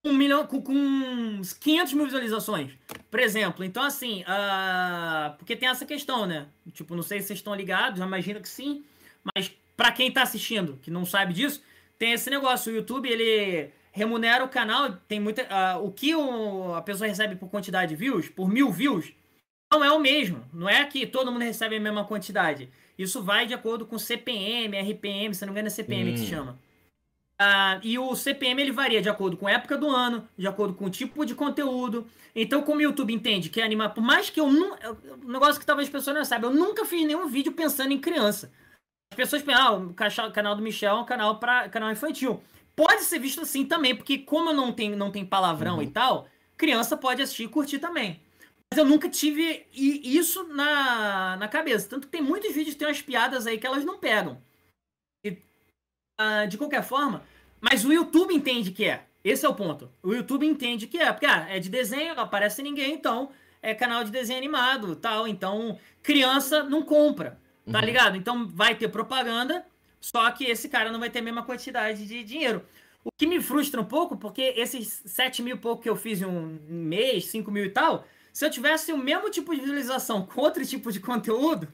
um 0.03 0.13
milhão, 0.13 0.47
com, 0.47 0.59
com 0.59 0.73
uns 0.73 1.53
500 1.53 1.93
mil 1.93 2.05
visualizações, 2.05 2.71
por 3.11 3.19
exemplo. 3.19 3.63
Então, 3.63 3.83
assim, 3.83 4.23
ah, 4.25 5.35
porque 5.37 5.55
tem 5.55 5.69
essa 5.69 5.85
questão, 5.85 6.25
né? 6.25 6.47
Tipo, 6.71 6.95
não 6.95 7.03
sei 7.03 7.21
se 7.21 7.27
vocês 7.27 7.37
estão 7.37 7.53
ligados, 7.53 8.01
imagino 8.01 8.41
que 8.41 8.49
sim, 8.49 8.83
mas 9.35 9.51
pra 9.77 9.91
quem 9.91 10.11
tá 10.11 10.23
assistindo, 10.23 10.79
que 10.81 10.89
não 10.89 11.05
sabe 11.05 11.35
disso, 11.35 11.61
tem 11.99 12.13
esse 12.13 12.31
negócio. 12.31 12.73
O 12.73 12.75
YouTube, 12.75 13.07
ele 13.07 13.69
remunera 13.93 14.43
o 14.43 14.49
canal, 14.49 14.91
tem 15.07 15.19
muita. 15.19 15.45
ah, 15.49 15.77
o 15.77 15.91
que 15.91 16.13
o- 16.15 16.73
a 16.75 16.81
pessoa 16.81 17.07
recebe 17.07 17.35
por 17.37 17.47
quantidade 17.49 17.89
de 17.89 17.95
views, 17.95 18.27
por 18.27 18.49
mil 18.49 18.69
views, 18.71 19.13
não 19.71 19.83
é 19.83 19.91
o 19.91 19.99
mesmo. 19.99 20.43
Não 20.51 20.67
é 20.67 20.83
que 20.83 21.07
todo 21.07 21.31
mundo 21.31 21.43
recebe 21.43 21.77
a 21.77 21.79
mesma 21.79 22.03
quantidade. 22.03 22.69
Isso 22.97 23.23
vai 23.23 23.45
de 23.45 23.53
acordo 23.53 23.85
com 23.85 23.97
CPM, 23.97 24.75
RPM, 24.77 25.33
se 25.33 25.45
não 25.45 25.53
me 25.53 25.59
engano 25.59 25.67
é 25.67 25.71
CPM 25.71 26.11
que 26.11 26.19
se 26.19 26.25
Hum. 26.25 26.29
chama. 26.29 26.59
Ah, 27.39 27.79
e 27.83 27.97
o 27.97 28.15
CPM 28.15 28.61
ele 28.61 28.71
varia 28.71 29.01
de 29.01 29.09
acordo 29.09 29.35
com 29.37 29.47
a 29.47 29.51
época 29.51 29.77
do 29.77 29.87
ano, 29.89 30.27
de 30.37 30.47
acordo 30.47 30.73
com 30.75 30.85
o 30.85 30.89
tipo 30.89 31.25
de 31.25 31.33
conteúdo. 31.35 32.07
Então, 32.35 32.61
como 32.61 32.79
o 32.79 32.81
YouTube 32.81 33.13
entende 33.13 33.49
que 33.49 33.59
é 33.61 33.63
animar, 33.63 33.93
por 33.93 34.01
mais 34.01 34.29
que 34.29 34.39
eu 34.39 34.51
não. 34.51 34.75
Um 35.23 35.31
negócio 35.31 35.59
que 35.59 35.65
talvez 35.65 35.87
as 35.87 35.91
pessoas 35.91 36.15
não 36.15 36.23
saibam, 36.25 36.51
eu 36.51 36.57
nunca 36.57 36.85
fiz 36.85 37.05
nenhum 37.05 37.27
vídeo 37.27 37.51
pensando 37.51 37.91
em 37.91 37.99
criança. 37.99 38.51
As 39.11 39.17
pessoas 39.17 39.41
pensam, 39.41 39.63
ah, 39.67 40.27
o 40.27 40.31
canal 40.31 40.55
do 40.55 40.61
Michel 40.61 40.95
é 40.97 40.99
um 40.99 41.05
canal 41.05 41.39
para 41.39 41.69
canal 41.69 41.91
infantil. 41.91 42.41
Pode 42.75 43.03
ser 43.03 43.19
visto 43.19 43.41
assim 43.41 43.65
também, 43.65 43.95
porque 43.95 44.17
como 44.19 44.51
não 44.53 44.71
tem, 44.71 44.95
não 44.95 45.11
tem 45.11 45.25
palavrão 45.25 45.75
Uhum. 45.75 45.83
e 45.83 45.87
tal, 45.91 46.27
criança 46.57 46.97
pode 46.97 47.21
assistir 47.21 47.43
e 47.43 47.47
curtir 47.47 47.79
também. 47.79 48.19
Mas 48.71 48.77
eu 48.79 48.85
nunca 48.85 49.07
tive 49.07 49.67
isso 49.71 50.43
na, 50.45 51.37
na 51.37 51.47
cabeça. 51.47 51.87
Tanto 51.87 52.07
que 52.07 52.11
tem 52.11 52.21
muitos 52.21 52.51
vídeos 52.53 52.73
que 52.73 52.79
tem 52.79 52.87
umas 52.87 53.01
piadas 53.01 53.45
aí 53.45 53.59
que 53.59 53.67
elas 53.67 53.85
não 53.85 53.99
pegam. 53.99 54.41
E, 55.23 55.37
ah, 56.19 56.45
de 56.47 56.57
qualquer 56.57 56.83
forma, 56.83 57.23
mas 57.61 57.85
o 57.85 57.93
YouTube 57.93 58.33
entende 58.33 58.71
que 58.71 58.85
é. 58.85 59.05
Esse 59.23 59.45
é 59.45 59.49
o 59.49 59.53
ponto. 59.53 59.89
O 60.01 60.13
YouTube 60.13 60.45
entende 60.45 60.87
que 60.87 60.97
é. 60.97 61.11
Porque 61.13 61.27
ah, 61.27 61.45
é 61.49 61.59
de 61.59 61.69
desenho, 61.69 62.15
não 62.15 62.23
aparece 62.23 62.63
ninguém, 62.63 62.93
então 62.95 63.29
é 63.61 63.75
canal 63.75 64.03
de 64.03 64.09
desenho 64.11 64.39
animado, 64.39 64.95
tal. 64.95 65.27
Então, 65.27 65.79
criança 66.01 66.63
não 66.63 66.81
compra, 66.81 67.39
tá 67.71 67.77
Uhum. 67.79 67.85
ligado? 67.85 68.17
Então 68.17 68.47
vai 68.47 68.73
ter 68.75 68.87
propaganda, 68.89 69.63
só 70.03 70.29
que 70.31 70.43
esse 70.43 70.67
cara 70.67 70.91
não 70.91 70.99
vai 70.99 71.09
ter 71.09 71.19
a 71.19 71.23
mesma 71.23 71.43
quantidade 71.43 72.05
de 72.05 72.23
dinheiro. 72.23 72.63
O 73.05 73.09
que 73.17 73.25
me 73.25 73.41
frustra 73.41 73.79
um 73.81 73.85
pouco, 73.85 74.17
porque 74.17 74.53
esses 74.57 75.01
7 75.05 75.41
mil 75.41 75.55
e 75.55 75.59
pouco 75.59 75.81
que 75.83 75.89
eu 75.89 75.95
fiz 75.95 76.21
em 76.21 76.25
um 76.25 76.59
mês, 76.67 77.25
5 77.27 77.49
mil 77.51 77.65
e 77.65 77.69
tal, 77.69 78.05
se 78.31 78.45
eu 78.45 78.49
tivesse 78.51 78.91
o 78.91 78.97
mesmo 78.97 79.29
tipo 79.29 79.53
de 79.53 79.61
visualização 79.61 80.25
com 80.25 80.41
outro 80.41 80.65
tipo 80.65 80.91
de 80.91 80.99
conteúdo, 80.99 81.67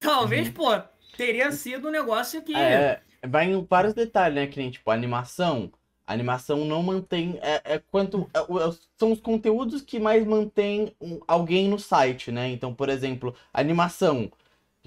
talvez, 0.00 0.48
Uhum. 0.48 0.54
pô, 0.54 0.80
teria 1.16 1.50
sido 1.52 1.88
um 1.88 1.90
negócio 1.90 2.42
que. 2.42 2.54
É, 2.54 3.00
vai 3.26 3.46
em 3.50 3.64
vários 3.68 3.94
detalhes, 3.94 4.34
né? 4.36 4.46
Que 4.46 4.58
nem, 4.58 4.70
tipo, 4.70 4.90
animação. 4.90 5.72
A 6.06 6.12
animação 6.12 6.64
não 6.64 6.82
mantém. 6.82 7.38
É, 7.42 7.74
é 7.74 7.78
quanto. 7.78 8.30
é 8.32 8.38
é- 8.38 8.76
são 8.96 9.12
os 9.12 9.20
conteúdos 9.20 9.82
que 9.82 9.98
mais 9.98 10.24
mantém 10.24 10.94
alguém 11.26 11.68
no 11.68 11.78
site, 11.78 12.30
né? 12.30 12.48
Então, 12.48 12.72
por 12.74 12.88
exemplo, 12.88 13.34
animação. 13.52 14.30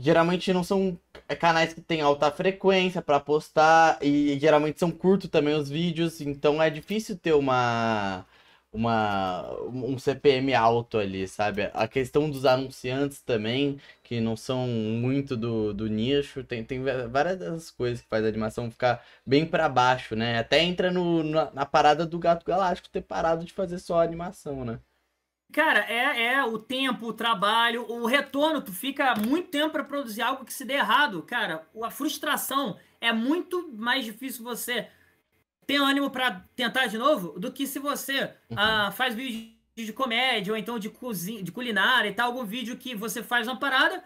Geralmente 0.02 0.54
não 0.54 0.64
são 0.64 0.98
é, 1.28 1.36
canais 1.36 1.74
que 1.74 1.82
têm 1.82 2.02
alta 2.02 2.32
frequência 2.32 3.02
pra 3.02 3.20
postar. 3.20 3.98
E 4.02 4.38
geralmente 4.40 4.80
são 4.80 4.92
curtos 4.92 5.30
também 5.30 5.56
os 5.56 5.70
vídeos. 5.70 6.22
Então 6.22 6.62
é 6.62 6.70
difícil 6.70 7.18
ter 7.18 7.34
uma. 7.34 8.26
Uma, 8.72 9.52
um 9.64 9.98
CPM 9.98 10.54
alto 10.54 11.00
ali, 11.00 11.28
sabe? 11.28 11.72
A 11.74 11.88
questão 11.88 12.30
dos 12.30 12.46
anunciantes 12.46 13.20
também, 13.20 13.80
que 14.04 14.22
não 14.22 14.38
são 14.38 14.68
muito 14.68 15.36
do, 15.36 15.74
do 15.74 15.88
nicho, 15.88 16.44
tem, 16.44 16.64
tem 16.64 16.84
várias 17.10 17.38
dessas 17.40 17.72
coisas 17.72 18.02
que 18.02 18.08
faz 18.08 18.24
a 18.24 18.28
animação 18.28 18.70
ficar 18.70 19.04
bem 19.26 19.44
pra 19.44 19.68
baixo, 19.68 20.16
né? 20.16 20.38
Até 20.38 20.62
entra 20.62 20.92
no, 20.92 21.24
na, 21.24 21.52
na 21.52 21.66
parada 21.66 22.06
do 22.06 22.20
Gato 22.20 22.46
Galáctico 22.46 22.90
ter 22.90 23.02
parado 23.02 23.44
de 23.44 23.54
fazer 23.54 23.80
só 23.80 24.02
animação, 24.04 24.64
né? 24.64 24.80
Cara, 25.52 25.80
é, 25.92 26.34
é 26.34 26.44
o 26.44 26.60
tempo, 26.60 27.08
o 27.08 27.14
trabalho, 27.14 27.86
o 27.90 28.06
retorno. 28.06 28.62
Tu 28.62 28.72
fica 28.72 29.16
muito 29.16 29.50
tempo 29.50 29.72
para 29.72 29.84
produzir 29.84 30.22
algo 30.22 30.46
que 30.46 30.54
se 30.54 30.64
der 30.64 30.76
errado. 30.76 31.24
Cara, 31.24 31.68
a 31.84 31.90
frustração 31.90 32.78
é 33.02 33.12
muito 33.12 33.72
mais 33.74 34.06
difícil 34.06 34.44
você 34.44 34.88
ter 35.66 35.78
ânimo 35.78 36.10
para 36.12 36.46
tentar 36.56 36.88
de 36.88 36.98
novo 36.98 37.40
do 37.40 37.52
que 37.52 37.66
se 37.66 37.80
você 37.80 38.32
ah, 38.56 38.92
faz 38.92 39.16
vídeo 39.16 39.56
de 39.76 39.94
comédia 39.94 40.54
ou 40.54 40.58
então 40.58 40.78
de, 40.78 40.90
cozinha, 40.90 41.42
de 41.42 41.52
culinária 41.52 42.10
e 42.10 42.14
tal. 42.14 42.28
Algum 42.28 42.46
vídeo 42.46 42.78
que 42.78 42.94
você 42.94 43.24
faz 43.24 43.48
uma 43.48 43.58
parada, 43.58 44.04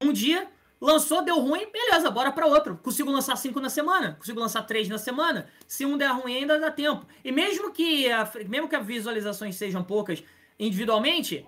um 0.00 0.12
dia, 0.12 0.48
lançou, 0.80 1.22
deu 1.22 1.38
ruim, 1.38 1.70
beleza, 1.70 2.10
bora 2.10 2.32
para 2.32 2.46
outro. 2.46 2.76
Consigo 2.82 3.12
lançar 3.12 3.36
cinco 3.36 3.60
na 3.60 3.70
semana, 3.70 4.14
consigo 4.14 4.40
lançar 4.40 4.62
três 4.62 4.88
na 4.88 4.98
semana. 4.98 5.48
Se 5.68 5.86
um 5.86 5.96
der 5.96 6.10
ruim, 6.10 6.34
ainda 6.34 6.58
dá 6.58 6.70
tempo. 6.70 7.06
E 7.24 7.30
mesmo 7.30 7.72
que, 7.72 8.10
a, 8.10 8.28
mesmo 8.48 8.68
que 8.68 8.74
as 8.74 8.84
visualizações 8.84 9.54
sejam 9.54 9.84
poucas 9.84 10.24
individualmente, 10.60 11.46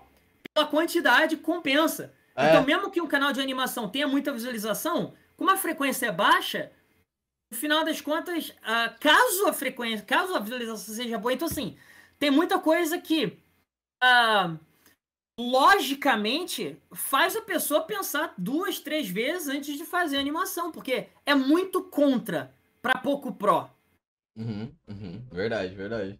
pela 0.53 0.67
quantidade 0.67 1.37
compensa. 1.37 2.13
É. 2.35 2.49
Então, 2.49 2.63
mesmo 2.63 2.89
que 2.89 2.99
um 2.99 3.07
canal 3.07 3.31
de 3.31 3.39
animação 3.39 3.87
tenha 3.87 4.07
muita 4.07 4.33
visualização, 4.33 5.13
como 5.37 5.51
a 5.51 5.57
frequência 5.57 6.07
é 6.07 6.11
baixa, 6.11 6.71
no 7.51 7.57
final 7.57 7.85
das 7.85 8.01
contas, 8.01 8.53
ah, 8.63 8.93
caso 8.99 9.47
a 9.47 9.53
frequência, 9.53 10.03
caso 10.05 10.35
a 10.35 10.39
visualização 10.39 10.95
seja 10.95 11.19
boa, 11.19 11.31
então 11.31 11.47
assim, 11.47 11.77
tem 12.17 12.31
muita 12.31 12.57
coisa 12.57 12.97
que 12.97 13.37
ah, 14.01 14.57
logicamente 15.39 16.75
faz 16.91 17.35
a 17.35 17.41
pessoa 17.41 17.83
pensar 17.83 18.33
duas, 18.37 18.79
três 18.79 19.07
vezes 19.07 19.47
antes 19.47 19.77
de 19.77 19.85
fazer 19.85 20.17
a 20.17 20.19
animação, 20.19 20.71
porque 20.71 21.07
é 21.25 21.35
muito 21.35 21.83
contra 21.83 22.51
para 22.81 22.99
pouco 22.99 23.31
pró. 23.31 23.69
Uhum, 24.35 24.73
uhum. 24.87 25.21
Verdade, 25.31 25.75
verdade. 25.75 26.19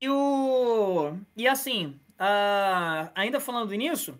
E 0.00 0.08
o. 0.08 1.16
E 1.36 1.46
assim, 1.48 1.98
ah, 2.18 3.10
ainda 3.14 3.40
falando 3.40 3.72
nisso, 3.74 4.18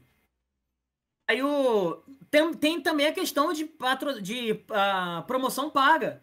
aí 1.27 1.43
o. 1.43 2.03
Tem, 2.31 2.53
tem 2.55 2.81
também 2.81 3.07
a 3.07 3.13
questão 3.13 3.53
de, 3.53 3.65
patro, 3.65 4.21
de 4.21 4.63
ah, 4.71 5.25
promoção 5.27 5.71
paga. 5.71 6.23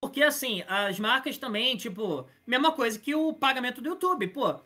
Porque 0.00 0.22
assim, 0.22 0.62
as 0.68 0.98
marcas 1.00 1.38
também, 1.38 1.76
tipo, 1.76 2.28
mesma 2.46 2.70
coisa 2.72 2.98
que 2.98 3.14
o 3.14 3.32
pagamento 3.32 3.80
do 3.80 3.88
YouTube. 3.88 4.28
Pô, 4.28 4.60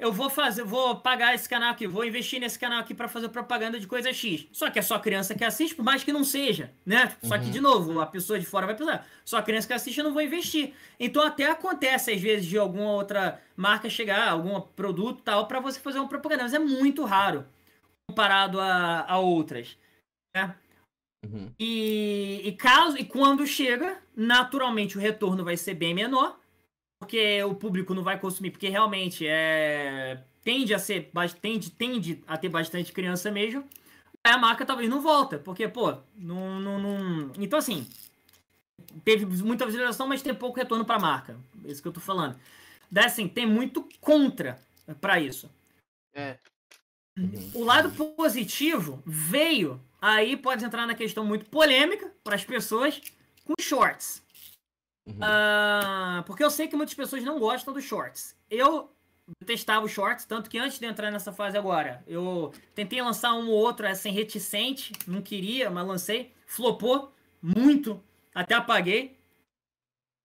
eu 0.00 0.12
vou 0.12 0.30
fazer, 0.30 0.64
vou 0.64 0.96
pagar 0.96 1.34
esse 1.34 1.48
canal 1.48 1.70
aqui, 1.70 1.86
vou 1.86 2.04
investir 2.04 2.40
nesse 2.40 2.58
canal 2.58 2.80
aqui 2.80 2.94
para 2.94 3.06
fazer 3.06 3.28
propaganda 3.28 3.78
de 3.78 3.86
coisa 3.86 4.12
X. 4.12 4.48
Só 4.50 4.70
que 4.70 4.78
é 4.78 4.82
só 4.82 4.98
criança 4.98 5.34
que 5.34 5.44
assiste, 5.44 5.74
por 5.74 5.84
mais 5.84 6.02
que 6.02 6.12
não 6.12 6.24
seja, 6.24 6.72
né? 6.84 7.14
Só 7.22 7.38
que, 7.38 7.44
Uhum. 7.44 7.50
de 7.50 7.60
novo, 7.60 8.00
a 8.00 8.06
pessoa 8.06 8.38
de 8.38 8.46
fora 8.46 8.66
vai 8.66 8.74
pensar, 8.74 9.06
só 9.24 9.42
criança 9.42 9.68
que 9.68 9.74
assiste 9.74 9.98
eu 9.98 10.04
não 10.04 10.12
vou 10.14 10.22
investir. 10.22 10.72
Então 10.98 11.22
até 11.22 11.50
acontece, 11.50 12.10
às 12.10 12.20
vezes, 12.20 12.46
de 12.46 12.56
alguma 12.56 12.92
outra 12.92 13.40
marca 13.54 13.90
chegar, 13.90 14.30
algum 14.30 14.58
produto 14.60 15.20
e 15.20 15.22
tal, 15.22 15.46
para 15.46 15.60
você 15.60 15.78
fazer 15.78 15.98
uma 15.98 16.08
propaganda. 16.08 16.44
Mas 16.44 16.54
é 16.54 16.58
muito 16.58 17.04
raro 17.04 17.44
comparado 18.08 18.58
a, 18.58 19.04
a 19.06 19.18
outras. 19.18 19.76
Né? 20.34 20.54
Uhum. 21.26 21.52
E, 21.60 22.40
e 22.44 22.52
caso 22.52 22.96
e 22.96 23.04
quando 23.04 23.46
chega, 23.46 23.98
naturalmente 24.16 24.96
o 24.96 25.00
retorno 25.00 25.44
vai 25.44 25.56
ser 25.56 25.74
bem 25.74 25.94
menor, 25.94 26.39
porque 27.00 27.42
o 27.42 27.54
público 27.54 27.94
não 27.94 28.04
vai 28.04 28.20
consumir, 28.20 28.50
porque 28.50 28.68
realmente 28.68 29.26
é 29.26 30.22
tende 30.44 30.72
a 30.74 30.78
ser 30.78 31.10
tende, 31.40 31.70
tende 31.70 32.22
a 32.26 32.36
ter 32.36 32.48
bastante 32.48 32.92
criança 32.92 33.30
mesmo. 33.30 33.64
Aí 34.22 34.32
a 34.32 34.38
marca 34.38 34.66
talvez 34.66 34.88
não 34.88 35.00
volta, 35.00 35.38
porque 35.38 35.66
pô, 35.66 35.96
não, 36.14 36.60
não, 36.60 36.78
não... 36.78 37.32
então 37.38 37.58
assim, 37.58 37.88
teve 39.02 39.24
muita 39.24 39.64
visualização, 39.64 40.06
mas 40.06 40.20
tem 40.20 40.34
pouco 40.34 40.58
retorno 40.58 40.84
para 40.84 40.96
a 40.96 41.00
marca. 41.00 41.40
É 41.64 41.70
isso 41.70 41.80
que 41.80 41.88
eu 41.88 41.92
tô 41.92 42.00
falando. 42.00 42.38
Daí 42.90 43.06
assim, 43.06 43.26
tem 43.26 43.46
muito 43.46 43.88
contra 44.00 44.60
para 45.00 45.18
isso. 45.18 45.50
É. 46.12 46.36
O 47.54 47.64
lado 47.64 47.90
positivo 48.14 49.02
veio, 49.06 49.80
aí 50.00 50.36
pode 50.36 50.64
entrar 50.64 50.86
na 50.86 50.94
questão 50.94 51.24
muito 51.24 51.46
polêmica 51.46 52.12
para 52.22 52.34
as 52.34 52.44
pessoas, 52.44 53.00
com 53.44 53.54
shorts. 53.60 54.19
Uhum. 55.10 55.18
Ah, 55.20 56.22
porque 56.26 56.42
eu 56.44 56.50
sei 56.50 56.68
que 56.68 56.76
muitas 56.76 56.94
pessoas 56.94 57.22
não 57.22 57.38
gostam 57.38 57.72
dos 57.72 57.84
shorts. 57.84 58.36
Eu 58.50 58.90
testava 59.46 59.86
os 59.86 59.92
shorts, 59.92 60.24
tanto 60.24 60.50
que 60.50 60.58
antes 60.58 60.78
de 60.78 60.86
entrar 60.86 61.10
nessa 61.10 61.32
fase 61.32 61.56
agora, 61.56 62.02
eu 62.06 62.52
tentei 62.74 63.00
lançar 63.00 63.32
um 63.34 63.48
ou 63.48 63.58
outro 63.58 63.86
assim, 63.86 64.10
reticente, 64.10 64.92
não 65.06 65.22
queria, 65.22 65.70
mas 65.70 65.86
lancei. 65.86 66.32
Flopou 66.46 67.12
muito, 67.42 68.02
até 68.34 68.54
apaguei. 68.54 69.16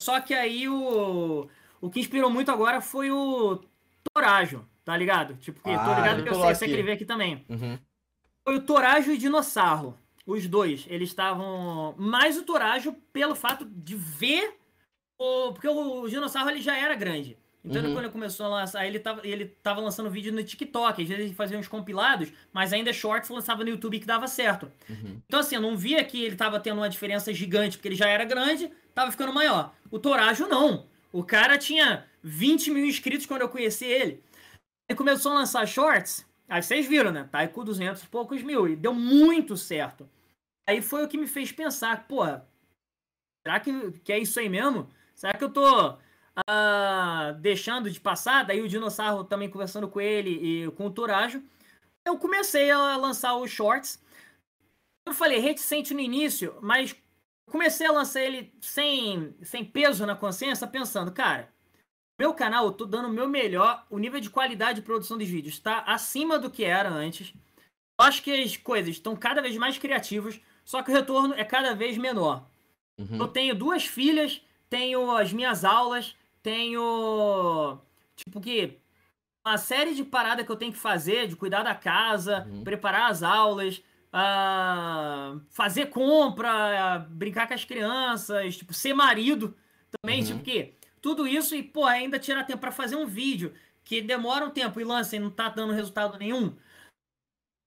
Só 0.02 0.20
que 0.20 0.34
aí 0.34 0.68
o, 0.68 1.48
o 1.80 1.90
que 1.90 1.99
inspirou 1.99 2.30
muito 2.30 2.52
agora 2.52 2.82
foi 2.82 3.12
o 3.12 3.62
Torajo, 4.14 4.66
tá 4.84 4.95
ligado? 4.98 5.36
Tipo, 5.38 5.60
que 5.62 5.70
tô 5.72 5.80
Ah, 5.80 5.99
ligado 5.99 6.24
que 6.24 6.30
eu 6.30 6.36
sei, 6.36 6.56
você 6.56 6.66
queria 6.66 6.84
ver 6.84 6.91
aqui 6.94 7.06
também. 7.06 7.45
Uhum. 7.49 7.80
Foi 8.44 8.57
o 8.57 8.62
Torajo 8.62 9.12
e 9.12 9.18
Dinossauro. 9.18 9.98
Os 10.26 10.48
dois, 10.48 10.86
eles 10.90 11.10
estavam. 11.10 11.94
Mais 11.98 12.38
o 12.38 12.44
Torajo 12.44 12.94
pelo 13.14 13.36
fato 13.36 13.66
de 13.66 13.95
ver. 13.95 14.57
O... 15.18 15.54
Porque 15.54 15.68
o 15.68 16.08
Dinossauro 16.08 16.50
ele 16.50 16.62
já 16.62 16.78
era 16.78 16.96
grande. 16.96 17.38
Então, 17.64 17.82
Uhum. 17.82 17.94
quando 17.94 18.04
ele 18.06 18.12
começou 18.12 18.46
a 18.46 18.50
lançar, 18.50 18.86
ele 18.86 19.00
tava, 19.00 19.26
ele 19.28 19.46
tava 19.64 19.82
lançando 19.82 20.10
vídeo 20.10 20.32
no 20.32 20.44
TikTok. 20.44 21.02
Às 21.02 21.10
vezes 21.10 21.26
ele 21.26 21.34
fazia 21.34 21.58
uns 21.58 21.68
compilados, 21.68 22.32
mas 22.54 22.72
ainda 22.72 22.94
shorts 22.94 23.30
lançava 23.30 23.64
no 23.64 23.72
YouTube 23.72 24.00
que 24.00 24.06
dava 24.06 24.28
certo. 24.28 24.72
Uhum. 24.88 25.20
Então, 25.26 25.40
assim, 25.40 25.56
eu 25.56 25.62
não 25.62 25.76
via 25.76 26.04
que 26.04 26.24
ele 26.24 26.36
tava 26.36 26.60
tendo 26.60 26.78
uma 26.78 26.90
diferença 26.90 27.34
gigante, 27.34 27.78
porque 27.78 27.88
ele 27.88 27.96
já 27.96 28.08
era 28.08 28.24
grande, 28.24 28.72
tava 28.94 29.12
ficando 29.12 29.34
maior. 29.34 29.74
O 29.90 29.98
Torajo, 29.98 30.48
não. 30.48 30.86
O 31.12 31.24
cara 31.24 31.58
tinha 31.58 32.06
20 32.22 32.70
mil 32.70 32.86
inscritos 32.86 33.26
quando 33.26 33.42
eu 33.42 33.50
conheci 33.50 33.86
ele. 33.86 34.24
Ele 34.88 34.98
começou 34.98 35.32
a 35.32 35.36
lançar 35.36 35.68
shorts, 35.68 36.24
aí 36.48 36.62
vocês 36.62 36.86
viram, 36.86 37.12
né? 37.12 37.28
Tá 37.32 37.40
aí 37.40 37.48
com 37.48 37.64
200 37.64 38.04
e 38.04 38.08
poucos 38.08 38.44
mil, 38.44 38.68
e 38.68 38.76
deu 38.76 38.94
muito 38.94 39.58
certo. 39.58 40.08
Aí 40.70 40.84
foi 40.84 41.04
o 41.04 41.08
que 41.08 41.18
me 41.18 41.26
fez 41.26 41.52
pensar, 41.52 42.08
pô, 42.08 42.24
será 43.44 43.60
que, 43.60 43.92
que 44.04 44.14
é 44.14 44.20
isso 44.20 44.40
aí 44.40 44.50
mesmo? 44.50 44.88
Será 45.16 45.34
que 45.34 45.44
eu 45.44 45.50
tô 45.50 45.98
ah, 46.48 47.36
deixando 47.40 47.90
de 47.90 48.00
passar? 48.00 48.44
Daí 48.44 48.62
o 48.62 48.68
Dinossauro 48.68 49.24
também 49.24 49.50
conversando 49.50 49.88
com 49.88 50.02
ele 50.02 50.30
e 50.66 50.72
com 50.72 50.86
o 50.88 50.92
Torajo. 50.92 51.42
Eu 52.06 52.18
comecei 52.18 52.70
a 52.70 52.98
lançar 52.98 53.36
os 53.36 53.50
shorts. 53.50 54.00
Eu 55.08 55.14
falei 55.14 55.40
reticente 55.40 55.94
no 55.94 56.00
início, 56.00 56.58
mas 56.62 56.96
comecei 57.50 57.88
a 57.88 57.92
lançar 57.92 58.22
ele 58.22 58.54
sem, 58.60 59.36
sem 59.42 59.64
peso 59.64 60.06
na 60.06 60.16
consciência, 60.16 60.68
pensando, 60.68 61.12
cara, 61.12 61.54
meu 62.20 62.34
canal, 62.34 62.66
eu 62.66 62.72
tô 62.72 62.86
dando 62.86 63.08
o 63.08 63.14
meu 63.14 63.28
melhor, 63.28 63.86
o 63.90 64.00
nível 64.00 64.20
de 64.20 64.30
qualidade 64.30 64.80
de 64.80 64.86
produção 64.86 65.18
dos 65.18 65.28
vídeos 65.28 65.56
está 65.56 65.80
acima 65.80 66.40
do 66.40 66.50
que 66.50 66.64
era 66.64 66.90
antes. 66.90 67.34
Eu 68.00 68.06
acho 68.06 68.24
que 68.24 68.32
as 68.32 68.58
coisas 68.58 68.96
estão 68.96 69.16
cada 69.16 69.42
vez 69.42 69.56
mais 69.58 69.78
criativas, 69.78 70.40
só 70.64 70.82
que 70.82 70.92
o 70.92 70.94
retorno 70.94 71.34
é 71.34 71.44
cada 71.44 71.76
vez 71.76 71.98
menor. 71.98 72.48
Uhum. 72.98 73.18
Eu 73.18 73.28
tenho 73.28 73.54
duas 73.54 73.86
filhas, 73.86 74.42
tenho 74.70 75.12
as 75.16 75.32
minhas 75.34 75.64
aulas, 75.66 76.16
tenho. 76.44 77.80
Tipo 78.16 78.40
que. 78.42 78.80
Uma 79.46 79.58
série 79.60 79.94
de 79.94 80.04
paradas 80.04 80.46
que 80.46 80.52
eu 80.52 80.56
tenho 80.56 80.72
que 80.72 80.78
fazer, 80.80 81.28
de 81.28 81.36
cuidar 81.36 81.62
da 81.64 81.76
casa, 81.76 82.48
Uhum. 82.50 82.64
preparar 82.64 83.12
as 83.12 83.22
aulas, 83.22 83.82
ah, 84.12 85.36
fazer 85.52 85.88
compra, 85.92 86.50
ah, 86.96 87.00
brincar 87.00 87.48
com 87.48 87.54
as 87.54 87.64
crianças, 87.66 88.58
tipo, 88.58 88.74
ser 88.74 88.94
marido 88.96 89.56
também, 90.02 90.22
Uhum. 90.22 90.26
tipo 90.28 90.44
que. 90.44 90.74
Tudo 91.02 91.28
isso 91.28 91.56
e, 91.56 91.62
pô, 91.62 91.86
ainda 91.86 92.18
tirar 92.18 92.44
tempo 92.46 92.60
pra 92.60 92.72
fazer 92.72 92.96
um 92.96 93.06
vídeo. 93.06 93.54
que 93.88 94.02
demora 94.02 94.44
um 94.46 94.50
tempo 94.50 94.80
e 94.80 94.84
lança 94.84 95.16
e 95.16 95.20
não 95.20 95.30
tá 95.30 95.48
dando 95.48 95.72
resultado 95.72 96.18
nenhum. 96.18 96.56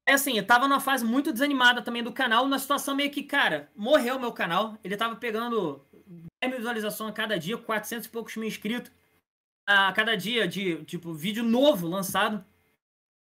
É 0.04 0.14
assim, 0.14 0.36
eu 0.36 0.44
tava 0.44 0.66
numa 0.66 0.80
fase 0.80 1.04
muito 1.04 1.32
desanimada 1.32 1.80
também 1.80 2.02
do 2.02 2.12
canal, 2.12 2.48
na 2.48 2.58
situação 2.58 2.96
meio 2.96 3.10
que, 3.12 3.22
cara, 3.22 3.70
morreu 3.76 4.18
meu 4.18 4.32
canal. 4.32 4.76
Ele 4.82 4.96
tava 4.96 5.14
pegando 5.14 5.80
10 6.08 6.50
mil 6.50 6.56
visualizações 6.58 7.10
a 7.10 7.14
cada 7.14 7.38
dia, 7.38 7.56
400 7.56 8.06
e 8.06 8.10
poucos 8.10 8.36
mil 8.36 8.48
inscritos 8.48 8.90
a 9.66 9.92
cada 9.92 10.16
dia 10.16 10.48
de, 10.48 10.82
tipo, 10.84 11.12
vídeo 11.12 11.44
novo 11.44 11.86
lançado. 11.86 12.44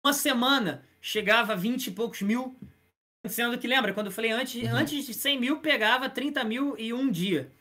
Uma 0.06 0.14
semana 0.14 0.86
chegava 1.02 1.54
a 1.54 1.56
20 1.56 1.88
e 1.88 1.92
poucos 1.92 2.22
mil. 2.22 2.56
Sendo 3.28 3.58
que, 3.58 3.68
lembra, 3.68 3.94
quando 3.94 4.08
eu 4.08 4.14
falei 4.14 4.32
antes, 4.32 4.62
uhum. 4.64 4.76
antes 4.76 5.06
de 5.06 5.14
100 5.14 5.40
mil, 5.40 5.60
pegava 5.60 6.10
30 6.10 6.44
mil 6.44 6.76
e 6.78 6.94
um 6.94 7.12
dia. 7.12 7.52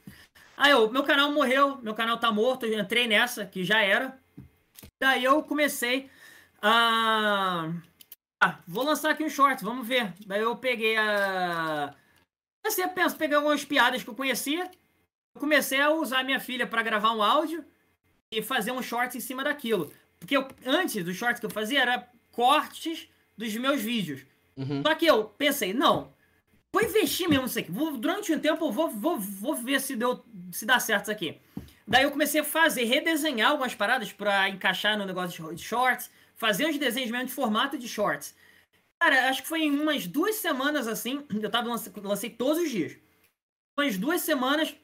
Aí 0.57 0.73
eu, 0.73 0.91
meu 0.91 1.03
canal 1.03 1.33
morreu, 1.33 1.79
meu 1.79 1.95
canal 1.95 2.19
tá 2.19 2.31
morto, 2.31 2.67
eu 2.67 2.79
entrei 2.79 3.07
nessa, 3.07 3.47
que 3.47 3.65
já 3.65 3.81
era. 3.81 4.19
Daí 5.01 5.25
eu 5.25 5.43
comecei 5.43 6.11
a. 6.61 7.73
Ah, 8.41 8.59
vou 8.67 8.85
lançar 8.85 9.11
aqui 9.11 9.25
um 9.25 9.31
short, 9.31 9.65
vamos 9.65 9.87
ver. 9.87 10.13
Daí 10.27 10.43
eu 10.43 10.57
peguei 10.57 10.97
a. 10.97 11.95
Comecei 12.63 12.85
a 12.85 12.89
pensar, 12.89 13.17
pegar 13.17 13.39
algumas 13.39 13.65
piadas 13.65 14.03
que 14.03 14.11
eu 14.11 14.15
conhecia. 14.15 14.71
Comecei 15.39 15.81
a 15.81 15.91
usar 15.91 16.23
minha 16.25 16.41
filha 16.41 16.67
para 16.67 16.83
gravar 16.83 17.13
um 17.13 17.23
áudio 17.23 17.65
e 18.31 18.43
fazer 18.43 18.73
um 18.73 18.83
short 18.83 19.17
em 19.17 19.21
cima 19.21 19.43
daquilo. 19.45 19.93
Porque 20.19 20.37
eu, 20.37 20.47
antes 20.67 21.03
dos 21.05 21.17
shorts 21.17 21.41
que 21.41 21.47
eu 21.47 21.51
fazia, 21.51 21.81
era 21.81 22.09
cortes 22.33 23.09
dos 23.37 23.55
meus 23.57 23.81
vídeos. 23.81 24.27
Uhum. 24.57 24.83
Só 24.83 24.95
que 24.95 25.07
eu 25.07 25.25
pensei, 25.25 25.73
não, 25.73 26.13
vou 26.73 26.83
investir 26.83 27.29
mesmo 27.29 27.45
nisso 27.45 27.59
aqui. 27.59 27.71
Vou, 27.71 27.97
durante 27.97 28.33
um 28.33 28.39
tempo 28.41 28.67
eu 28.67 28.73
vou, 28.73 28.91
vou, 28.91 29.19
vou 29.19 29.55
ver 29.55 29.81
se, 29.81 29.95
deu, 29.95 30.25
se 30.53 30.67
dá 30.67 30.79
certo 30.81 31.05
isso 31.05 31.13
aqui. 31.13 31.39
Daí 31.87 32.03
eu 32.03 32.11
comecei 32.11 32.41
a 32.41 32.45
fazer, 32.45 32.85
redesenhar 32.85 33.53
algumas 33.53 33.75
paradas 33.75 34.13
para 34.13 34.49
encaixar 34.51 34.99
no 34.99 35.07
negócio 35.07 35.55
de 35.55 35.63
shorts, 35.63 36.11
fazer 36.35 36.67
uns 36.67 36.77
desenhos 36.77 37.11
mesmo 37.11 37.27
de 37.27 37.33
formato 37.33 37.79
de 37.79 37.89
shorts. 37.89 38.35
Cara, 39.01 39.31
acho 39.31 39.43
que 39.43 39.49
foi 39.49 39.63
em 39.63 39.71
umas 39.71 40.07
duas 40.07 40.37
semanas 40.37 40.87
assim, 40.87 41.25
eu 41.41 41.51
tava 41.51 41.69
lancei, 41.69 41.93
lancei 42.03 42.31
todos 42.31 42.63
os 42.63 42.71
dias. 42.71 42.97
Umas 43.79 43.97
duas 43.97 44.21
semanas, 44.21 44.75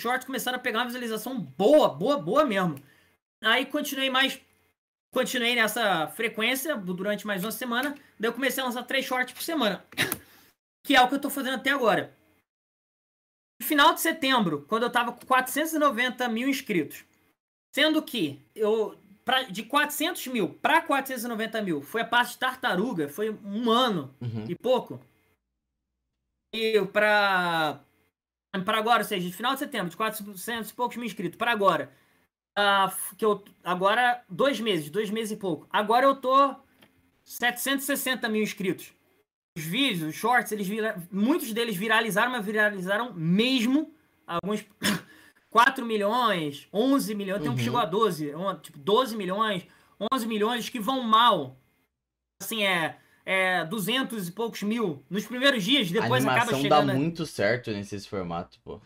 shorts 0.00 0.26
começaram 0.26 0.56
a 0.56 0.60
pegar 0.60 0.78
uma 0.78 0.86
visualização 0.86 1.38
boa, 1.40 1.88
boa, 1.88 2.18
boa 2.18 2.44
mesmo. 2.44 2.76
Aí 3.42 3.66
continuei 3.66 4.10
mais. 4.10 4.40
Continuei 5.12 5.54
nessa 5.54 6.08
frequência 6.08 6.76
durante 6.76 7.26
mais 7.26 7.42
uma 7.42 7.50
semana. 7.50 7.94
Daí 8.18 8.28
eu 8.28 8.34
comecei 8.34 8.62
a 8.62 8.66
lançar 8.66 8.82
três 8.84 9.04
shorts 9.04 9.34
por 9.34 9.42
semana. 9.42 9.84
Que 10.86 10.96
é 10.96 11.02
o 11.02 11.08
que 11.08 11.16
eu 11.16 11.20
tô 11.20 11.28
fazendo 11.28 11.56
até 11.56 11.68
agora. 11.68 12.16
No 13.60 13.66
final 13.66 13.92
de 13.92 14.00
setembro, 14.00 14.64
quando 14.66 14.84
eu 14.84 14.90
tava 14.90 15.12
com 15.12 15.26
490 15.26 16.26
mil 16.28 16.48
inscritos. 16.48 17.04
Sendo 17.74 18.02
que 18.02 18.40
eu. 18.54 18.98
Pra, 19.22 19.42
de 19.42 19.64
400 19.64 20.28
mil 20.28 20.54
para 20.54 20.80
490 20.80 21.60
mil 21.60 21.82
foi 21.82 22.00
a 22.00 22.06
parte 22.06 22.32
de 22.32 22.38
tartaruga, 22.38 23.10
foi 23.10 23.28
um 23.28 23.70
ano 23.70 24.14
uhum. 24.18 24.46
e 24.48 24.54
pouco. 24.54 24.98
E 26.54 26.80
para 26.86 27.84
para 28.64 28.78
agora, 28.78 29.02
ou 29.02 29.08
seja, 29.08 29.28
de 29.28 29.34
final 29.34 29.52
de 29.52 29.60
setembro, 29.60 29.90
de 29.90 29.96
400 29.96 30.70
e 30.70 30.74
poucos 30.74 30.96
mil 30.96 31.06
inscritos, 31.06 31.36
para 31.36 31.52
agora, 31.52 31.90
uh, 32.58 33.16
que 33.16 33.24
eu, 33.24 33.44
agora, 33.64 34.22
dois 34.28 34.60
meses, 34.60 34.90
dois 34.90 35.10
meses 35.10 35.32
e 35.32 35.36
pouco. 35.36 35.66
Agora 35.70 36.06
eu 36.06 36.16
tô 36.16 36.54
760 37.24 38.28
mil 38.28 38.42
inscritos. 38.42 38.92
Os 39.56 39.64
vídeos, 39.64 40.08
os 40.08 40.14
shorts, 40.14 40.52
eles 40.52 40.66
vira, 40.66 40.96
muitos 41.10 41.52
deles 41.52 41.76
viralizaram, 41.76 42.32
mas 42.32 42.44
viralizaram 42.44 43.12
mesmo. 43.12 43.92
Alguns 44.26 44.64
4 45.50 45.84
milhões, 45.84 46.68
11 46.72 47.14
milhões, 47.14 47.42
tem 47.42 47.50
um 47.50 47.56
que 47.56 47.62
chegou 47.62 47.80
a 47.80 47.84
12, 47.86 48.32
tipo 48.62 48.78
12 48.78 49.16
milhões, 49.16 49.66
11 50.12 50.26
milhões 50.26 50.68
que 50.68 50.78
vão 50.78 51.02
mal. 51.02 51.58
Assim, 52.40 52.62
é 52.62 52.98
é, 53.28 53.62
200 53.66 54.26
e 54.26 54.32
poucos 54.32 54.62
mil 54.62 55.04
nos 55.10 55.26
primeiros 55.26 55.62
dias, 55.62 55.90
depois 55.90 56.24
a 56.24 56.32
acaba 56.32 56.56
chegando... 56.56 56.86
dá 56.86 56.94
muito 56.94 57.26
certo 57.26 57.70
nesse 57.70 58.00
formato, 58.08 58.58
pô. 58.64 58.80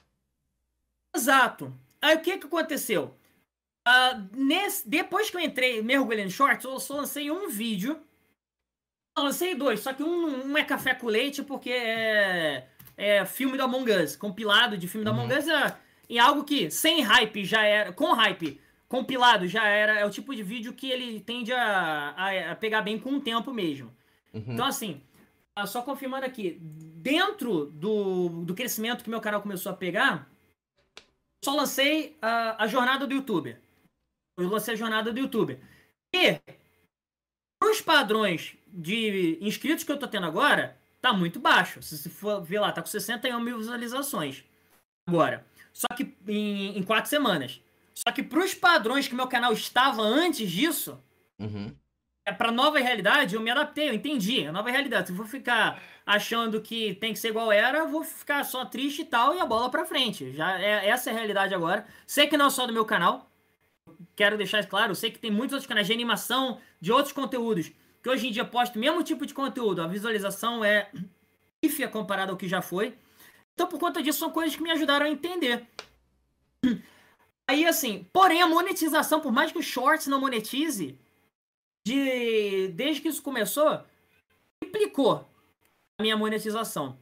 Exato. 1.14 1.73
Aí 2.01 2.16
o 2.16 2.20
que 2.20 2.39
que 2.39 2.47
aconteceu? 2.48 3.14
Uh, 3.86 4.28
nesse, 4.36 4.89
depois 4.89 5.31
que 5.31 5.36
eu 5.36 5.40
entrei, 5.40 5.81
mergulhei 5.81 6.24
no 6.24 6.31
Shorts, 6.31 6.64
eu 6.64 6.81
só 6.81 6.97
lancei 6.97 7.31
um 7.31 7.48
vídeo. 7.48 8.01
Eu 9.16 9.23
lancei 9.23 9.55
dois, 9.55 9.78
só 9.78 9.93
que 9.93 10.02
um, 10.02 10.51
um 10.51 10.59
é 10.59 10.64
café 10.64 10.93
com 10.93 11.06
leite 11.06 11.44
porque 11.44 11.70
é, 11.70 12.66
é 12.97 13.24
filme 13.24 13.56
do 13.56 13.62
Among 13.62 13.93
Us, 13.93 14.16
compilado 14.16 14.77
de 14.77 14.89
filme 14.89 15.06
uhum. 15.06 15.14
do 15.14 15.20
Among 15.20 15.39
Us 15.39 15.47
é, 15.47 15.77
em 16.10 16.19
algo 16.19 16.43
que 16.43 16.69
sem 16.69 17.01
hype 17.01 17.44
já 17.44 17.62
era, 17.62 17.93
com 17.93 18.12
hype, 18.12 18.60
compilado 18.89 19.47
já 19.47 19.69
era, 19.69 20.01
é 20.01 20.05
o 20.05 20.10
tipo 20.10 20.35
de 20.35 20.43
vídeo 20.43 20.73
que 20.73 20.90
ele 20.90 21.20
tende 21.20 21.52
a, 21.52 22.12
a, 22.16 22.51
a 22.51 22.56
pegar 22.56 22.82
bem 22.82 22.98
com 22.98 23.10
o 23.10 23.20
tempo 23.20 23.52
mesmo. 23.52 24.01
Uhum. 24.32 24.54
Então, 24.54 24.66
assim, 24.66 25.02
ah, 25.54 25.66
só 25.66 25.82
confirmando 25.82 26.24
aqui, 26.24 26.59
dentro 26.60 27.66
do, 27.66 28.28
do 28.44 28.54
crescimento 28.54 29.04
que 29.04 29.10
meu 29.10 29.20
canal 29.20 29.42
começou 29.42 29.70
a 29.70 29.76
pegar, 29.76 30.28
só 31.44 31.54
lancei 31.54 32.16
a, 32.22 32.64
a 32.64 32.66
jornada 32.66 33.06
do 33.06 33.14
YouTube. 33.14 33.56
Eu 34.38 34.48
lancei 34.48 34.74
a 34.74 34.76
jornada 34.76 35.12
do 35.12 35.18
YouTube. 35.18 35.60
E, 36.14 36.40
os 37.62 37.80
padrões 37.80 38.56
de 38.66 39.38
inscritos 39.40 39.84
que 39.84 39.92
eu 39.92 39.98
tô 39.98 40.09
tendo 40.09 40.26
agora, 40.26 40.76
tá 41.00 41.12
muito 41.12 41.38
baixo. 41.38 41.82
Se 41.82 41.98
você 41.98 42.09
for 42.09 42.42
ver 42.42 42.60
lá, 42.60 42.72
tá 42.72 42.80
com 42.80 42.88
61 42.88 43.38
mil 43.40 43.59
visualizações. 43.59 44.44
Agora. 45.06 45.46
Só 45.72 45.86
que 45.96 46.14
em, 46.28 46.78
em 46.78 46.82
quatro 46.82 47.09
semanas. 47.09 47.60
Só 47.94 48.12
que 48.12 48.22
pros 48.22 48.54
padrões 48.54 49.09
que 49.09 49.14
meu 49.14 49.26
canal 49.26 49.52
estava 49.52 50.02
antes 50.02 50.50
disso, 50.50 51.02
uhum 51.38 51.74
para 52.30 52.52
nova 52.52 52.78
realidade, 52.78 53.34
eu 53.34 53.40
me 53.40 53.50
adaptei, 53.50 53.88
eu 53.88 53.94
entendi. 53.94 54.46
A 54.46 54.52
nova 54.52 54.70
realidade. 54.70 55.08
Se 55.08 55.12
eu 55.12 55.16
vou 55.16 55.26
ficar 55.26 55.82
achando 56.06 56.60
que 56.60 56.94
tem 56.94 57.12
que 57.12 57.18
ser 57.18 57.28
igual 57.28 57.50
era, 57.50 57.78
eu 57.78 57.88
vou 57.88 58.04
ficar 58.04 58.44
só 58.44 58.64
triste 58.64 59.02
e 59.02 59.04
tal 59.04 59.34
e 59.34 59.40
a 59.40 59.46
bola 59.46 59.70
para 59.70 59.84
frente. 59.84 60.32
Já 60.32 60.60
é 60.60 60.88
essa 60.88 61.10
é 61.10 61.12
a 61.12 61.16
realidade 61.16 61.54
agora. 61.54 61.84
Sei 62.06 62.26
que 62.28 62.36
não 62.36 62.46
é 62.46 62.50
só 62.50 62.66
do 62.66 62.72
meu 62.72 62.84
canal. 62.84 63.28
Quero 64.14 64.36
deixar 64.36 64.60
isso 64.60 64.68
claro. 64.68 64.94
Sei 64.94 65.10
que 65.10 65.18
tem 65.18 65.30
muitos 65.30 65.54
outros 65.54 65.66
canais 65.66 65.86
de 65.86 65.92
animação, 65.92 66.60
de 66.80 66.92
outros 66.92 67.12
conteúdos, 67.12 67.72
que 68.02 68.08
hoje 68.08 68.28
em 68.28 68.30
dia 68.30 68.44
postam 68.44 68.80
o 68.80 68.84
mesmo 68.84 69.02
tipo 69.02 69.26
de 69.26 69.34
conteúdo. 69.34 69.82
A 69.82 69.88
visualização 69.88 70.64
é 70.64 70.90
pífia 71.60 71.88
comparada 71.88 72.30
ao 72.30 72.38
que 72.38 72.48
já 72.48 72.62
foi. 72.62 72.94
Então, 73.54 73.66
por 73.66 73.78
conta 73.78 74.02
disso, 74.02 74.18
são 74.18 74.30
coisas 74.30 74.54
que 74.54 74.62
me 74.62 74.70
ajudaram 74.70 75.06
a 75.06 75.10
entender. 75.10 75.66
Aí, 77.48 77.66
assim, 77.66 78.06
porém, 78.12 78.40
a 78.40 78.46
monetização, 78.46 79.20
por 79.20 79.32
mais 79.32 79.52
que 79.52 79.58
o 79.58 79.62
Shorts 79.62 80.06
não 80.06 80.20
monetize, 80.20 80.98
de 81.86 82.68
desde 82.68 83.00
que 83.00 83.09
isso 83.09 83.22
começou, 83.22 83.84
implicou 84.62 85.28
a 85.98 86.02
minha 86.02 86.16
monetização. 86.16 86.98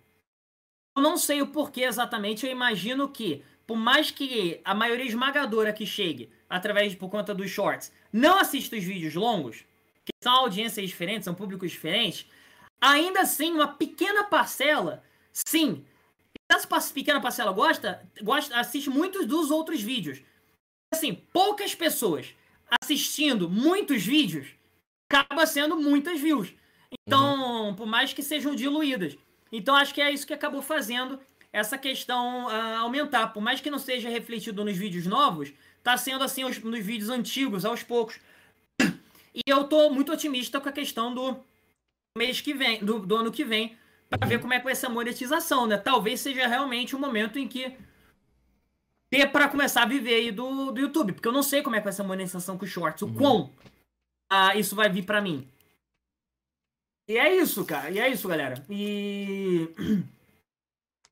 Eu 0.97 1.03
não 1.03 1.17
sei 1.17 1.41
o 1.43 1.49
porquê 1.49 1.83
exatamente, 1.83 2.45
eu 2.45 2.53
imagino 2.53 3.09
que, 3.09 3.45
por 3.67 3.77
mais 3.77 4.11
que 4.11 4.61
a 4.65 4.75
maioria 4.75 5.07
esmagadora 5.07 5.73
que 5.73 5.87
chegue 5.87 6.31
através 6.49 6.95
por 6.95 7.09
conta 7.09 7.35
dos 7.35 7.51
shorts 7.51 7.93
não 8.13 8.39
assista 8.39 8.77
os 8.77 8.85
vídeos 8.85 9.15
longos, 9.15 9.65
que 10.05 10.13
são 10.23 10.33
audiências 10.33 10.89
diferentes, 10.89 11.25
são 11.25 11.35
públicos 11.35 11.71
diferentes, 11.71 12.27
ainda 12.81 13.21
assim, 13.21 13.53
uma 13.53 13.69
pequena 13.69 14.25
parcela, 14.25 15.05
sim, 15.33 15.85
essa 16.51 16.93
pequena 16.93 17.21
parcela 17.21 17.53
gosta, 17.53 18.03
gosta, 18.23 18.59
assiste 18.59 18.91
muitos 18.91 19.25
dos 19.27 19.51
outros 19.51 19.81
vídeos. 19.81 20.21
Assim, 20.93 21.15
poucas 21.15 21.75
pessoas 21.75 22.35
assistindo 22.83 23.49
muitos 23.49 24.03
vídeos 24.05 24.49
acaba 25.11 25.45
sendo 25.45 25.77
muitas 25.77 26.21
views. 26.21 26.55
Então, 26.93 27.69
uhum. 27.69 27.75
por 27.75 27.87
mais 27.87 28.13
que 28.13 28.23
sejam 28.23 28.55
diluídas. 28.55 29.19
Então, 29.51 29.75
acho 29.75 29.93
que 29.93 30.01
é 30.01 30.11
isso 30.11 30.27
que 30.27 30.33
acabou 30.33 30.63
fazendo 30.63 31.19
essa 31.53 31.77
questão 31.77 32.47
uh, 32.47 32.77
aumentar. 32.79 33.29
Por 33.29 33.43
mais 33.43 33.61
que 33.61 33.71
não 33.71 33.79
seja 33.79 34.09
refletido 34.09 34.65
nos 34.65 34.77
vídeos 34.77 35.07
novos, 35.07 35.53
tá 35.83 35.97
sendo 35.97 36.23
assim 36.23 36.45
os, 36.45 36.59
nos 36.61 36.85
vídeos 36.85 37.11
antigos, 37.11 37.65
aos 37.65 37.83
poucos. 37.83 38.21
E 39.35 39.43
eu 39.47 39.65
tô 39.65 39.91
muito 39.91 40.13
otimista 40.13 40.61
com 40.61 40.69
a 40.69 40.73
questão 40.73 41.13
do 41.13 41.37
mês 42.17 42.41
que 42.41 42.55
vem, 42.55 42.85
do, 42.85 43.01
do 43.01 43.17
ano 43.17 43.33
que 43.33 43.45
vem, 43.45 43.77
para 44.09 44.27
ver 44.27 44.41
como 44.41 44.53
é 44.53 44.59
que 44.59 44.65
vai 44.65 44.75
ser 44.75 44.87
a 44.87 44.91
monetização, 44.91 45.67
né? 45.67 45.77
Talvez 45.77 46.21
seja 46.21 46.47
realmente 46.47 46.95
o 46.95 46.99
um 46.99 47.01
momento 47.01 47.39
em 47.39 47.47
que 47.47 47.77
dê 49.13 49.27
para 49.27 49.49
começar 49.49 49.83
a 49.83 49.87
viver 49.87 50.15
aí 50.15 50.33
do, 50.33 50.73
do 50.73 50.81
YouTube, 50.81 51.13
porque 51.13 51.29
eu 51.29 51.33
não 51.33 51.43
sei 51.45 51.63
como 51.63 51.77
é 51.77 51.79
que 51.79 51.85
vai 51.85 51.93
ser 51.93 52.03
a 52.03 52.05
monetização 52.05 52.59
com 52.59 52.65
os 52.65 52.71
shorts, 52.71 53.03
o 53.03 53.07
uhum. 53.07 53.15
quão 53.15 53.53
ah, 54.31 54.57
isso 54.57 54.77
vai 54.77 54.89
vir 54.89 55.05
para 55.05 55.21
mim. 55.21 55.47
E 57.09 57.19
é 57.19 57.35
isso, 57.37 57.65
cara. 57.65 57.91
E 57.91 57.99
é 57.99 58.09
isso, 58.09 58.29
galera. 58.29 58.65
E. 58.71 59.69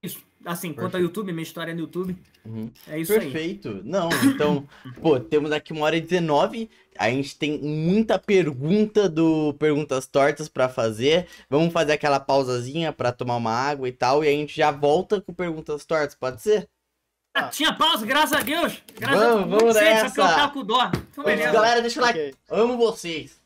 Isso. 0.00 0.24
Assim, 0.44 0.68
Perfeito. 0.68 0.80
quanto 0.80 0.94
ao 0.94 1.00
YouTube, 1.00 1.32
minha 1.32 1.42
história 1.42 1.74
no 1.74 1.80
YouTube. 1.80 2.16
Uhum. 2.44 2.70
É 2.86 3.00
isso 3.00 3.12
Perfeito. 3.12 3.36
aí. 3.36 3.54
Perfeito. 3.58 3.82
Não, 3.84 4.08
então, 4.24 4.66
pô, 5.02 5.18
temos 5.18 5.50
aqui 5.50 5.72
uma 5.72 5.84
hora 5.84 5.96
e 5.96 6.00
19. 6.00 6.70
A 6.96 7.10
gente 7.10 7.36
tem 7.36 7.58
muita 7.58 8.16
pergunta 8.16 9.08
do 9.08 9.54
Perguntas 9.54 10.06
Tortas 10.06 10.48
para 10.48 10.68
fazer. 10.68 11.26
Vamos 11.50 11.72
fazer 11.72 11.92
aquela 11.94 12.20
pausazinha 12.20 12.92
para 12.92 13.10
tomar 13.10 13.36
uma 13.36 13.50
água 13.50 13.88
e 13.88 13.92
tal. 13.92 14.24
E 14.24 14.28
a 14.28 14.30
gente 14.30 14.56
já 14.56 14.70
volta 14.70 15.20
com 15.20 15.34
Perguntas 15.34 15.84
Tortas, 15.84 16.14
pode 16.14 16.40
ser? 16.40 16.68
Ah, 17.38 17.48
tinha 17.50 17.72
pausa, 17.72 18.04
graças 18.04 18.32
a 18.32 18.42
Deus. 18.42 18.82
Graças 18.98 19.20
Vamos, 19.20 19.42
a 19.42 19.46
Deus. 19.46 19.60
vamos 19.60 19.74
nessa. 19.76 20.10
que 20.14 20.20
eu 20.20 20.24
tava 20.24 20.52
com 20.52 20.64
dó. 20.64 20.90
Então, 21.12 21.24
beleza. 21.24 21.52
galera, 21.52 21.80
deixa 21.80 22.00
o 22.00 22.02
like. 22.02 22.18
Ok. 22.18 22.34
Amo 22.50 22.76
vocês. 22.76 23.38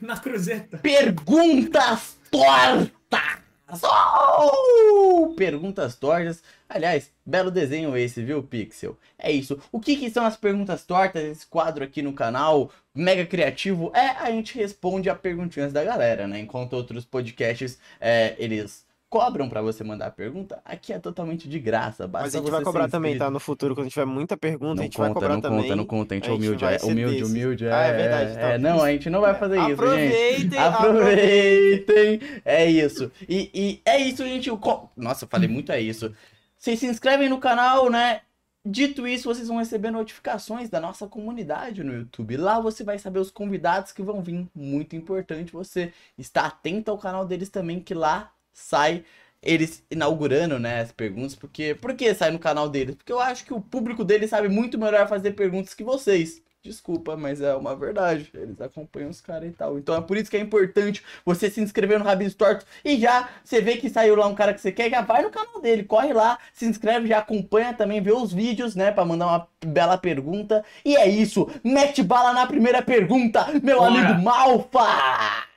Na 0.00 0.16
cruzeta. 0.18 0.78
Perguntas 0.78 2.18
tortas! 2.30 3.43
Oh! 3.82 5.34
Perguntas 5.36 5.96
tortas. 5.96 6.42
Aliás, 6.68 7.10
belo 7.24 7.50
desenho 7.50 7.96
esse, 7.96 8.22
viu, 8.22 8.42
Pixel? 8.42 8.98
É 9.18 9.30
isso. 9.32 9.60
O 9.72 9.80
que, 9.80 9.96
que 9.96 10.10
são 10.10 10.24
as 10.24 10.36
perguntas 10.36 10.84
tortas? 10.84 11.22
Esse 11.22 11.46
quadro 11.46 11.84
aqui 11.84 12.02
no 12.02 12.12
canal, 12.12 12.70
mega 12.94 13.24
criativo, 13.26 13.90
é 13.94 14.10
a 14.10 14.30
gente 14.30 14.56
responde 14.56 15.08
a 15.08 15.14
perguntinhas 15.14 15.72
da 15.72 15.82
galera, 15.82 16.26
né? 16.26 16.40
Enquanto 16.40 16.74
outros 16.74 17.04
podcasts, 17.04 17.78
é, 18.00 18.34
eles 18.38 18.84
cobram 19.14 19.48
pra 19.48 19.62
você 19.62 19.84
mandar 19.84 20.06
a 20.06 20.10
pergunta, 20.10 20.60
aqui 20.64 20.92
é 20.92 20.98
totalmente 20.98 21.48
de 21.48 21.56
graça. 21.60 22.04
Basta 22.08 22.26
Mas 22.26 22.34
a 22.34 22.38
gente 22.38 22.50
vai 22.50 22.62
cobrar 22.64 22.88
também, 22.88 23.16
tá? 23.16 23.30
No 23.30 23.38
futuro, 23.38 23.72
quando 23.72 23.88
tiver 23.88 24.04
muita 24.04 24.36
pergunta, 24.36 24.72
a 24.72 24.74
Não 24.74 24.82
gente 24.82 24.98
vai 24.98 25.06
conta, 25.06 25.14
cobrar 25.20 25.34
não 25.34 25.40
também. 25.40 25.62
conta, 25.62 25.76
não 25.76 25.86
conta, 25.86 26.14
a 26.14 26.16
gente 26.16 26.28
é 26.28 26.32
A 26.32 26.34
gente 26.34 26.42
humilde, 26.44 26.64
vai 26.64 26.74
é 26.74 26.78
humilde, 26.82 27.14
desses. 27.18 27.30
humilde, 27.30 27.64
é, 27.66 27.72
Ah, 27.72 27.82
é 27.84 27.92
verdade, 27.96 28.30
é, 28.32 28.34
tá. 28.34 28.48
é, 28.48 28.58
não, 28.58 28.82
a 28.82 28.90
gente 28.90 29.08
não 29.08 29.20
vai 29.20 29.34
fazer 29.34 29.56
isso, 29.58 29.66
gente. 29.68 30.58
Aproveitem, 30.58 30.58
Aproveitem! 30.58 32.20
É 32.44 32.66
isso. 32.68 33.12
E, 33.28 33.50
e 33.54 33.80
é 33.84 33.98
isso, 33.98 34.24
gente. 34.24 34.50
o 34.50 34.58
co- 34.58 34.90
Nossa, 34.96 35.26
eu 35.26 35.28
falei 35.28 35.48
muito 35.48 35.70
é 35.70 35.80
isso. 35.80 36.12
Vocês 36.58 36.80
se 36.80 36.86
inscrevem 36.86 37.28
no 37.28 37.38
canal, 37.38 37.88
né? 37.88 38.22
Dito 38.66 39.06
isso, 39.06 39.32
vocês 39.32 39.46
vão 39.46 39.58
receber 39.58 39.90
notificações 39.92 40.68
da 40.70 40.80
nossa 40.80 41.06
comunidade 41.06 41.84
no 41.84 41.92
YouTube. 41.92 42.36
Lá 42.36 42.58
você 42.58 42.82
vai 42.82 42.98
saber 42.98 43.20
os 43.20 43.30
convidados 43.30 43.92
que 43.92 44.02
vão 44.02 44.22
vir. 44.22 44.44
Muito 44.54 44.96
importante 44.96 45.52
você 45.52 45.92
estar 46.18 46.46
atento 46.46 46.90
ao 46.90 46.98
canal 46.98 47.24
deles 47.26 47.48
também, 47.50 47.78
que 47.78 47.94
lá 47.94 48.32
sai 48.54 49.04
eles 49.42 49.84
inaugurando, 49.90 50.58
né, 50.58 50.80
as 50.80 50.92
perguntas. 50.92 51.34
Porque, 51.34 51.74
por 51.74 51.94
que 51.94 52.14
sai 52.14 52.30
no 52.30 52.38
canal 52.38 52.68
deles? 52.68 52.94
Porque 52.94 53.12
eu 53.12 53.20
acho 53.20 53.44
que 53.44 53.52
o 53.52 53.60
público 53.60 54.02
deles 54.02 54.30
sabe 54.30 54.48
muito 54.48 54.78
melhor 54.78 55.06
fazer 55.06 55.32
perguntas 55.32 55.74
que 55.74 55.84
vocês. 55.84 56.42
Desculpa, 56.64 57.14
mas 57.14 57.42
é 57.42 57.54
uma 57.54 57.76
verdade. 57.76 58.30
Eles 58.32 58.58
acompanham 58.58 59.10
os 59.10 59.20
caras 59.20 59.50
e 59.50 59.52
tal. 59.52 59.78
Então 59.78 59.94
é 59.94 60.00
por 60.00 60.16
isso 60.16 60.30
que 60.30 60.36
é 60.38 60.40
importante 60.40 61.04
você 61.22 61.50
se 61.50 61.60
inscrever 61.60 61.98
no 61.98 62.06
Rabinhos 62.06 62.34
Tortos. 62.34 62.66
E 62.82 62.96
já 62.98 63.28
você 63.44 63.60
vê 63.60 63.76
que 63.76 63.90
saiu 63.90 64.16
lá 64.16 64.26
um 64.26 64.34
cara 64.34 64.54
que 64.54 64.62
você 64.62 64.72
quer, 64.72 64.88
já 64.88 65.02
vai 65.02 65.22
no 65.22 65.28
canal 65.28 65.60
dele. 65.60 65.84
Corre 65.84 66.14
lá, 66.14 66.38
se 66.54 66.64
inscreve, 66.64 67.06
já 67.06 67.18
acompanha 67.18 67.74
também, 67.74 68.00
vê 68.00 68.12
os 68.12 68.32
vídeos, 68.32 68.74
né? 68.74 68.90
Pra 68.90 69.04
mandar 69.04 69.26
uma 69.26 69.48
bela 69.62 69.98
pergunta. 69.98 70.64
E 70.82 70.96
é 70.96 71.06
isso. 71.06 71.50
Mete 71.62 72.02
bala 72.02 72.32
na 72.32 72.46
primeira 72.46 72.80
pergunta, 72.80 73.46
meu 73.62 73.80
Bora. 73.80 73.90
amigo 73.90 74.22
Malfa! 74.22 75.53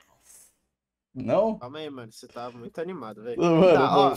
Não? 1.24 1.58
Calma 1.58 1.78
aí, 1.78 1.90
mano. 1.90 2.10
Você 2.12 2.26
tá 2.28 2.50
muito 2.50 2.80
animado, 2.80 3.22
velho. 3.22 3.40
Mano, 3.40 3.72
Tá. 3.74 4.14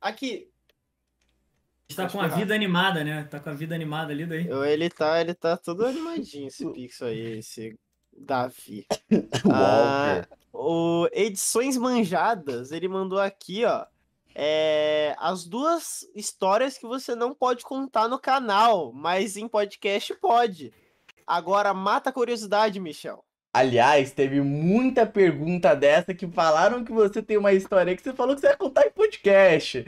Aqui, 0.00 0.48
Está 1.88 2.04
Acho 2.04 2.18
com 2.18 2.22
a 2.22 2.28
vida 2.28 2.54
animada, 2.54 3.02
né? 3.02 3.24
Tá 3.24 3.40
com 3.40 3.48
a 3.48 3.54
vida 3.54 3.74
animada 3.74 4.12
ali 4.12 4.26
daí. 4.26 4.46
eu- 4.46 4.62
ele 4.64 4.90
tá, 4.90 5.20
ele 5.22 5.32
tá 5.32 5.56
todo 5.56 5.86
animadinho, 5.86 6.48
esse 6.48 6.70
pixel 6.70 7.08
aí, 7.08 7.38
esse 7.38 7.78
Davi. 8.14 8.86
Ah, 9.50 10.26
o 10.52 11.08
Edições 11.12 11.78
Manjadas, 11.78 12.72
ele 12.72 12.88
mandou 12.88 13.18
aqui, 13.18 13.64
ó. 13.64 13.86
é, 14.34 15.16
as 15.18 15.46
duas 15.46 16.06
histórias 16.14 16.76
que 16.76 16.86
você 16.86 17.14
não 17.14 17.34
pode 17.34 17.64
contar 17.64 18.06
no 18.06 18.18
canal, 18.18 18.92
mas 18.92 19.36
em 19.38 19.48
podcast 19.48 20.14
pode. 20.16 20.72
Agora 21.26 21.72
mata 21.72 22.10
a 22.10 22.12
curiosidade, 22.12 22.78
Michel. 22.78 23.24
Aliás, 23.52 24.12
teve 24.12 24.40
muita 24.40 25.06
pergunta 25.06 25.74
dessa 25.74 26.14
que 26.14 26.26
falaram 26.26 26.84
que 26.84 26.92
você 26.92 27.22
tem 27.22 27.36
uma 27.36 27.52
história 27.52 27.96
que 27.96 28.02
você 28.02 28.12
falou 28.12 28.34
que 28.34 28.40
você 28.40 28.48
ia 28.48 28.56
contar 28.56 28.86
em 28.86 28.90
podcast. 28.90 29.86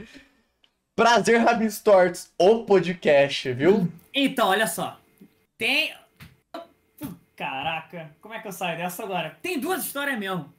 Prazer, 0.95 1.39
Rabis 1.39 1.79
Tortos, 1.79 2.31
o 2.37 2.65
podcast, 2.65 3.53
viu? 3.53 3.91
Então, 4.13 4.49
olha 4.49 4.67
só. 4.67 4.99
Tem. 5.57 5.95
Caraca, 7.35 8.15
como 8.19 8.33
é 8.33 8.39
que 8.39 8.47
eu 8.47 8.51
saio 8.51 8.77
dessa 8.77 9.03
agora? 9.03 9.37
Tem 9.41 9.59
duas 9.59 9.85
histórias 9.85 10.19
mesmo. 10.19 10.53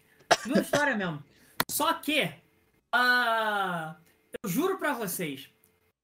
Duas 0.46 0.60
histórias 0.60 0.96
mesmo. 0.96 1.22
Só 1.70 1.92
que. 1.92 2.30
ah, 2.92 3.96
eu 4.42 4.48
juro 4.48 4.78
pra 4.78 4.92
vocês. 4.92 5.48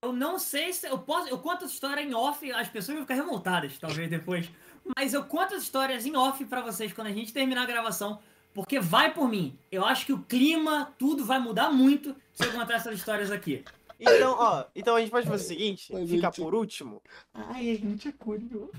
Eu 0.02 0.12
não 0.12 0.38
sei 0.38 0.72
se. 0.72 0.86
Eu 0.86 0.98
posso. 0.98 1.28
Eu 1.28 1.38
conto 1.38 1.64
essa 1.64 1.74
história 1.74 2.02
em 2.02 2.14
off, 2.14 2.50
as 2.52 2.68
pessoas 2.68 2.96
vão 2.98 3.06
ficar 3.06 3.14
revoltadas, 3.14 3.78
talvez 3.78 4.08
depois. 4.08 4.48
Mas 4.96 5.14
eu 5.14 5.24
conto 5.24 5.54
as 5.54 5.62
histórias 5.62 6.06
em 6.06 6.16
off 6.16 6.44
pra 6.44 6.60
vocês 6.60 6.92
quando 6.92 7.08
a 7.08 7.12
gente 7.12 7.32
terminar 7.32 7.62
a 7.62 7.66
gravação. 7.66 8.20
Porque 8.54 8.80
vai 8.80 9.12
por 9.12 9.28
mim. 9.28 9.56
Eu 9.70 9.84
acho 9.84 10.06
que 10.06 10.12
o 10.12 10.22
clima, 10.22 10.92
tudo 10.98 11.24
vai 11.24 11.38
mudar 11.38 11.70
muito 11.70 12.16
se 12.32 12.44
eu 12.44 12.52
contar 12.52 12.74
essas 12.74 12.96
histórias 12.98 13.30
aqui. 13.30 13.64
Então, 14.00 14.34
ó, 14.38 14.64
então 14.74 14.96
a 14.96 15.00
gente 15.00 15.10
pode 15.10 15.26
fazer 15.26 15.44
o 15.44 15.46
seguinte: 15.48 15.86
ficar 16.06 16.28
gente- 16.28 16.40
por 16.40 16.54
último. 16.54 17.02
Ai, 17.34 17.70
a 17.70 17.74
gente 17.74 18.08
é 18.08 18.12
curioso. 18.12 18.70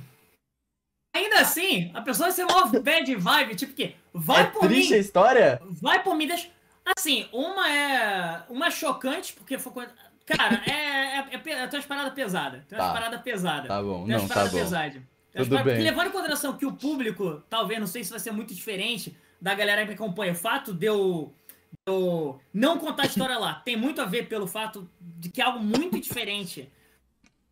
Ainda 1.15 1.39
assim, 1.41 1.91
a 1.93 2.01
pessoa 2.01 2.27
vai 2.29 2.35
ser 2.35 2.45
uma 2.45 2.65
bad 2.67 3.15
vibe, 3.15 3.55
tipo 3.55 3.73
que 3.73 3.95
vai 4.13 4.43
É 4.43 4.45
por 4.45 4.61
triste 4.67 4.93
a 4.93 4.95
mim, 4.97 5.01
história? 5.01 5.61
vai 5.81 6.03
por 6.03 6.15
mim, 6.15 6.27
deixa... 6.27 6.49
Assim, 6.97 7.27
uma 7.31 7.69
é. 7.71 8.43
Uma 8.49 8.67
é 8.67 8.71
chocante, 8.71 9.33
porque 9.33 9.57
foi 9.59 9.71
coisa. 9.71 9.91
Cara, 10.25 10.61
é. 10.65 10.71
é, 10.71 11.17
é, 11.33 11.37
pe- 11.37 11.55
tem 11.67 11.79
umas 11.79 11.85
paradas 11.85 12.13
pesadas. 12.13 12.63
Tem 12.65 12.77
umas 12.77 12.87
Tá. 12.87 12.93
paradas 12.93 13.21
pesadas. 13.21 13.67
Tá 13.67 13.81
bom, 13.81 14.05
Tem 14.05 14.13
umas 14.15 14.21
não, 14.21 14.27
tá 14.27 14.33
paradas 14.35 14.53
bom. 14.53 14.59
pesadas. 14.59 14.93
Tem 14.93 15.01
umas 15.01 15.09
Tudo 15.33 15.49
paradas- 15.49 15.63
bem. 15.65 15.75
Porque 15.75 15.89
levando 15.89 16.07
em 16.07 16.11
consideração 16.11 16.57
que 16.57 16.65
o 16.65 16.73
público, 16.73 17.43
talvez, 17.49 17.79
não 17.79 17.87
sei 17.87 18.03
se 18.03 18.09
vai 18.09 18.19
ser 18.19 18.31
muito 18.31 18.53
diferente 18.53 19.15
da 19.39 19.53
galera 19.53 19.85
que 19.85 19.93
acompanha. 19.93 20.31
O 20.33 20.35
fato 20.35 20.73
de 20.73 20.85
eu, 20.85 21.33
de 21.71 21.93
eu 21.93 22.39
não 22.53 22.77
contar 22.77 23.03
a 23.03 23.05
história 23.05 23.37
lá 23.37 23.53
tem 23.55 23.75
muito 23.77 24.01
a 24.01 24.05
ver 24.05 24.27
pelo 24.27 24.47
fato 24.47 24.89
de 24.99 25.29
que 25.29 25.41
é 25.41 25.45
algo 25.45 25.59
muito 25.59 25.99
diferente. 25.99 26.69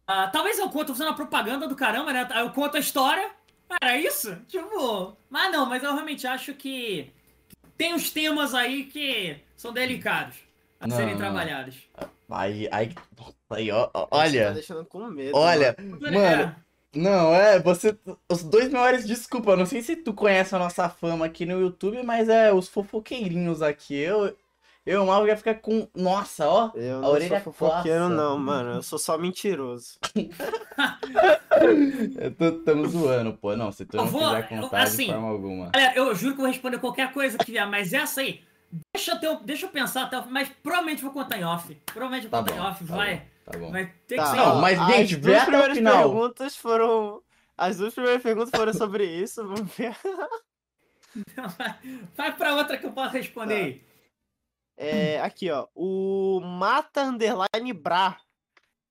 Ah, 0.06 0.28
talvez 0.28 0.58
eu 0.58 0.70
conto 0.70 0.94
fazendo 0.94 1.08
uma 1.08 1.16
propaganda 1.16 1.68
do 1.68 1.76
caramba, 1.76 2.14
né? 2.14 2.28
Eu 2.40 2.52
conto 2.52 2.78
a 2.78 2.80
história. 2.80 3.30
Era 3.82 3.98
isso? 3.98 4.36
Tipo. 4.48 5.18
Mas 5.30 5.52
não, 5.52 5.66
mas 5.66 5.84
eu 5.84 5.94
realmente 5.94 6.26
acho 6.26 6.54
que 6.54 7.12
tem 7.78 7.94
uns 7.94 8.10
temas 8.10 8.54
aí 8.54 8.86
que 8.86 9.38
são 9.58 9.74
delicados 9.74 10.38
a 10.80 10.88
Não, 10.88 10.96
serem 10.96 11.12
não. 11.14 11.20
trabalhados. 11.20 11.76
Aí, 12.30 12.68
aí, 12.72 12.94
aí, 13.50 13.72
ó, 13.72 13.90
ó, 13.94 14.02
Você 14.02 14.10
tá 14.10 14.16
olha, 14.18 14.52
deixando 14.54 14.86
com 14.86 15.08
medo. 15.08 15.36
olha, 15.38 15.76
mano. 15.78 16.12
mano, 16.20 16.56
não, 16.98 17.34
é, 17.34 17.60
você, 17.60 17.98
os 18.30 18.44
dois 18.44 18.70
maiores, 18.72 19.06
desculpa, 19.06 19.52
eu 19.52 19.58
não 19.58 19.66
sei 19.66 19.82
se 19.82 19.96
tu 19.96 20.14
conhece 20.14 20.56
a 20.56 20.60
nossa 20.60 20.90
fama 20.90 21.26
aqui 21.26 21.46
no 21.46 21.60
YouTube, 21.62 22.02
mas 22.04 22.30
é 22.30 22.52
os 22.54 22.68
fofoqueirinhos 22.68 23.62
aqui, 23.62 23.96
eu, 23.96 24.36
eu 24.86 25.06
mal 25.06 25.26
ia 25.28 25.38
ficar 25.38 25.56
com, 25.56 25.88
nossa, 25.96 26.48
ó, 26.48 26.72
Eu 26.76 26.98
A 26.98 27.02
não 27.02 27.10
orelha 27.10 27.42
sou 27.42 27.54
fofoqueiro, 27.54 28.04
coça. 28.04 28.16
não, 28.16 28.38
mano. 28.38 28.72
Eu 28.76 28.84
sou 28.84 29.00
só 29.00 29.18
mentiroso. 29.18 29.98
eu 32.20 32.34
tô, 32.36 32.52
tamo 32.64 32.88
zoando, 32.88 33.34
pô, 33.34 33.56
não, 33.56 33.72
se 33.72 33.86
tu 33.86 33.98
Eu 33.98 34.06
não 34.06 34.12
vou- 34.12 34.26
quiser 34.26 34.44
eu- 34.44 34.48
contar 34.62 34.84
assim, 34.84 35.06
de 35.06 35.12
forma 35.14 35.28
alguma. 35.30 35.70
Galera, 35.72 35.96
eu 35.96 36.14
juro 36.16 36.34
que 36.36 36.42
eu 36.42 36.46
vou 36.46 36.52
responder 36.52 36.80
qualquer 36.80 37.12
coisa 37.12 37.38
que 37.38 37.52
vier, 37.52 37.68
mas 37.68 37.94
essa 37.94 38.22
aí, 38.22 38.42
deixa 38.96 39.12
eu, 39.14 39.20
ter, 39.20 39.40
deixa 39.44 39.66
eu 39.66 39.70
pensar 39.70 40.04
até 40.04 40.18
o 40.18 40.30
mas 40.30 40.50
provavelmente 40.64 41.02
vou 41.02 41.12
contar 41.12 41.38
em 41.38 41.44
off. 41.44 41.74
Provavelmente 41.86 42.24
vou 42.28 42.32
Tá 42.32 42.40
contar 42.40 42.56
bom, 42.56 42.58
em 42.58 42.62
off, 42.72 42.86
tá 42.86 42.96
vai. 42.96 43.16
bom, 43.18 43.22
tá 43.52 43.58
bom. 43.58 43.72
Ter 43.72 44.16
Tá, 44.16 44.24
que 44.24 44.30
ser. 44.30 44.36
Não, 44.38 44.62
mas, 44.62 44.80
as 44.80 44.88
gente, 44.88 45.16
vê 45.16 45.22
duas 45.22 45.36
até 45.36 45.42
o 45.42 45.46
primeiras 45.52 45.78
final. 45.78 46.04
perguntas 46.04 46.56
foram. 46.56 47.24
As 47.58 47.78
duas 47.78 47.94
primeiras 47.94 48.22
perguntas 48.22 48.52
foram 48.56 48.74
sobre 48.74 49.06
isso. 49.06 49.44
Vamos 49.44 49.72
ver. 49.76 49.96
Vai 52.16 52.36
pra 52.36 52.56
outra 52.56 52.78
que 52.78 52.86
eu 52.86 52.92
posso 52.92 53.14
responder 53.14 53.56
Tá. 53.56 53.66
aí. 53.66 53.88
É, 54.80 55.22
aqui, 55.22 55.50
ó. 55.50 55.68
O 55.74 56.40
Mata 56.42 57.02
Underline 57.04 57.74
Bra. 57.74 58.18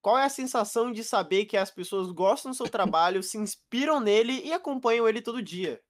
Qual 0.02 0.18
é 0.18 0.24
a 0.24 0.28
sensação 0.28 0.92
de 0.92 1.02
saber 1.04 1.46
que 1.46 1.56
as 1.56 1.70
pessoas 1.70 2.10
gostam 2.12 2.50
do 2.50 2.56
seu 2.56 2.68
trabalho, 2.68 3.22
se 3.22 3.38
inspiram 3.38 3.98
nele 4.00 4.40
e 4.44 4.52
acompanham 4.52 5.08
ele 5.08 5.20
todo 5.20 5.42
dia? 5.42 5.80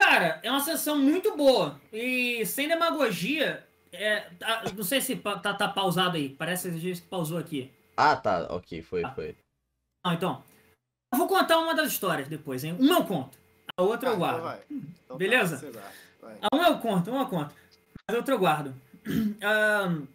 Cara, 0.00 0.40
é 0.42 0.50
uma 0.50 0.60
sessão 0.60 0.98
muito 0.98 1.36
boa. 1.36 1.80
E 1.92 2.44
sem 2.46 2.68
demagogia, 2.68 3.66
é, 3.94 4.30
tá- 4.38 4.62
não 4.76 4.84
sei 4.84 5.00
se 5.00 5.16
tá, 5.16 5.38
tá 5.54 5.68
pausado 5.68 6.16
aí. 6.16 6.28
Parece 6.28 6.70
que 6.70 7.00
pausou 7.02 7.38
aqui. 7.38 7.70
Ah, 7.96 8.16
tá, 8.16 8.46
ok, 8.50 8.82
foi, 8.82 9.02
Tá. 9.02 9.10
foi. 9.12 9.36
Não, 10.04 10.12
então. 10.12 10.44
Eu 11.12 11.18
vou 11.18 11.28
contar 11.28 11.58
uma 11.58 11.74
das 11.74 11.88
histórias 11.92 12.28
depois, 12.28 12.64
hein? 12.64 12.76
Uma 12.78 12.96
eu 12.98 13.04
conto. 13.04 13.38
A 13.76 13.82
outra 13.82 14.10
Ah, 14.10 14.12
eu 14.12 14.16
então 14.16 14.18
guardo. 14.18 14.42
vai. 14.42 14.60
Então 14.70 14.88
tá, 15.08 15.14
Beleza? 15.18 15.56
guarda, 15.60 15.92
vai. 16.20 16.38
A 16.42 16.56
uma 16.56 16.68
eu 16.68 16.78
conto, 16.78 17.10
uma 17.10 17.22
eu 17.22 17.26
conto. 17.28 17.54
Mas 18.08 18.14
a 18.14 18.18
outra 18.18 18.34
eu 18.34 18.38
guardo. 18.38 18.74
Ahn, 19.42 20.06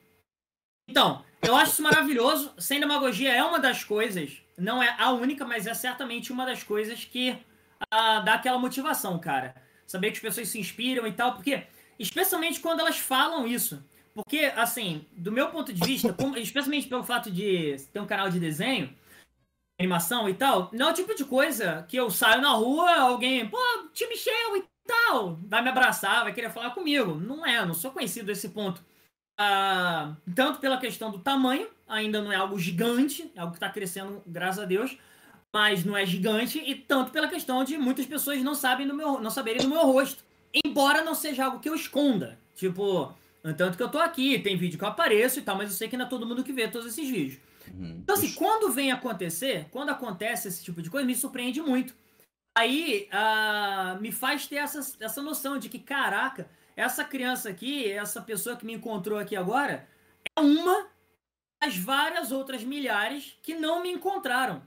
então, 0.88 1.24
eu 1.42 1.56
acho 1.56 1.74
isso 1.74 1.82
maravilhoso. 1.84 2.54
Sem 2.58 2.80
demagogia 2.80 3.34
é 3.34 3.44
uma 3.44 3.60
das 3.60 3.84
coisas, 3.84 4.42
não 4.58 4.82
é 4.82 4.96
a 5.00 5.12
única, 5.12 5.46
mas 5.46 5.68
é 5.68 5.74
certamente 5.74 6.32
uma 6.32 6.46
das 6.46 6.64
coisas 6.64 7.06
que 7.06 7.38
ah, 7.92 8.20
dá 8.22 8.34
aquela 8.36 8.58
motivação, 8.60 9.18
cara. 9.20 9.56
Saber 9.88 10.12
que 10.12 10.18
as 10.18 10.22
pessoas 10.22 10.48
se 10.50 10.60
inspiram 10.60 11.08
e 11.08 11.12
tal, 11.14 11.34
porque, 11.34 11.64
especialmente 12.00 12.60
quando 12.60 12.80
elas 12.80 12.98
falam 12.98 13.46
isso. 13.46 13.84
Porque, 14.16 14.52
assim, 14.56 15.06
do 15.12 15.32
meu 15.32 15.50
ponto 15.50 15.72
de 15.72 15.86
vista, 15.86 16.12
como- 16.14 16.38
especialmente 16.38 16.88
pelo 16.88 17.04
fato 17.04 17.30
de 17.30 17.76
ter 17.94 18.00
um 18.00 18.08
canal 18.08 18.30
de 18.30 18.40
desenho, 18.40 18.94
animação 19.80 20.28
e 20.28 20.34
tal, 20.34 20.70
não 20.74 20.88
é 20.88 20.92
o 20.92 20.96
tipo 20.96 21.14
de 21.16 21.24
coisa 21.24 21.86
que 21.88 21.96
eu 21.96 22.10
saio 22.10 22.42
na 22.42 22.52
rua, 22.52 22.96
alguém, 22.96 23.48
pô, 23.48 23.58
tio 23.94 24.10
Michel 24.10 24.58
e 24.58 24.64
tal, 24.86 25.38
vai 25.48 25.62
me 25.62 25.70
abraçar, 25.70 26.24
vai 26.24 26.34
querer 26.34 26.50
falar 26.52 26.72
comigo. 26.72 27.16
Não 27.16 27.46
é, 27.46 27.66
não 27.66 27.74
sou 27.74 27.92
conhecido 27.92 28.26
desse 28.26 28.50
ponto. 28.50 28.84
Ah, 29.38 30.16
tanto 30.36 30.60
pela 30.60 30.78
questão 30.78 31.12
do 31.12 31.20
tamanho, 31.20 31.70
ainda 31.88 32.22
não 32.22 32.32
é 32.32 32.36
algo 32.36 32.60
gigante, 32.60 33.32
é 33.36 33.40
algo 33.40 33.54
que 33.54 33.58
está 33.58 33.70
crescendo, 33.70 34.22
graças 34.28 34.62
a 34.62 34.66
Deus, 34.66 34.98
mas 35.54 35.86
não 35.86 35.96
é 35.96 36.06
gigante, 36.06 36.60
e 36.60 36.76
tanto 36.76 37.12
pela 37.12 37.30
questão 37.30 37.64
de 37.64 37.78
muitas 37.78 38.06
pessoas 38.06 38.44
não 38.44 38.54
sabem 38.54 38.86
do 38.86 38.94
meu, 38.94 39.22
não 39.22 39.30
saberem 39.30 39.62
do 39.62 39.70
meu 39.70 39.82
rosto. 39.84 40.26
Embora 40.54 41.04
não 41.04 41.14
seja 41.16 41.46
algo 41.46 41.60
que 41.60 41.70
eu 41.70 41.76
esconda. 41.76 42.40
Tipo, 42.56 43.14
tanto 43.58 43.78
que 43.78 43.84
eu 43.84 43.90
tô 43.90 44.00
aqui, 44.00 44.40
tem 44.40 44.58
vídeo 44.58 44.78
que 44.78 44.84
eu 44.84 44.90
apareço 44.90 45.40
e 45.40 45.42
tal, 45.42 45.56
mas 45.56 45.70
eu 45.70 45.76
sei 45.76 45.88
que 45.88 45.98
não 45.98 46.06
é 46.06 46.10
todo 46.10 46.26
mundo 46.26 46.44
que 46.44 46.54
vê 46.54 46.68
todos 46.68 46.88
esses 46.88 47.10
vídeos. 47.10 47.40
Uhum. 47.74 48.00
Então, 48.02 48.16
assim, 48.16 48.34
quando 48.34 48.72
vem 48.72 48.92
acontecer, 48.92 49.68
quando 49.72 49.90
acontece 49.90 50.48
esse 50.48 50.64
tipo 50.64 50.82
de 50.82 50.90
coisa, 50.90 51.06
me 51.06 51.16
surpreende 51.16 51.62
muito. 51.62 51.96
Aí 52.58 53.08
uh, 53.14 54.02
me 54.02 54.12
faz 54.12 54.48
ter 54.48 54.58
essa, 54.58 54.80
essa 55.00 55.22
noção 55.22 55.58
de 55.58 55.70
que, 55.70 55.80
caraca, 55.80 56.50
essa 56.76 57.04
criança 57.04 57.50
aqui, 57.50 57.90
essa 57.92 58.22
pessoa 58.22 58.56
que 58.56 58.66
me 58.66 58.74
encontrou 58.74 59.18
aqui 59.18 59.36
agora, 59.36 59.88
é 60.38 60.42
uma 60.42 60.88
das 61.62 61.78
várias 61.78 62.32
outras 62.32 62.64
milhares 62.64 63.38
que 63.42 63.54
não 63.54 63.82
me 63.82 63.92
encontraram. 63.92 64.62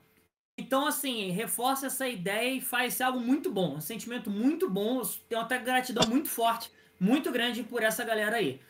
Então, 0.59 0.87
assim, 0.87 1.31
reforça 1.31 1.87
essa 1.87 2.07
ideia 2.07 2.55
e 2.55 2.61
faz 2.61 3.01
algo 3.01 3.21
muito 3.21 3.51
bom, 3.51 3.77
um 3.77 3.81
sentimento 3.81 4.31
muito 4.31 4.69
bom. 4.69 5.03
Tenho 5.29 5.41
até 5.41 5.59
gratidão 5.59 6.09
muito 6.09 6.29
forte, 6.29 6.71
muito 7.01 7.33
grande 7.33 7.63
por 7.63 7.83
essa 7.83 8.05
galera 8.05 8.37
aí. 8.37 8.61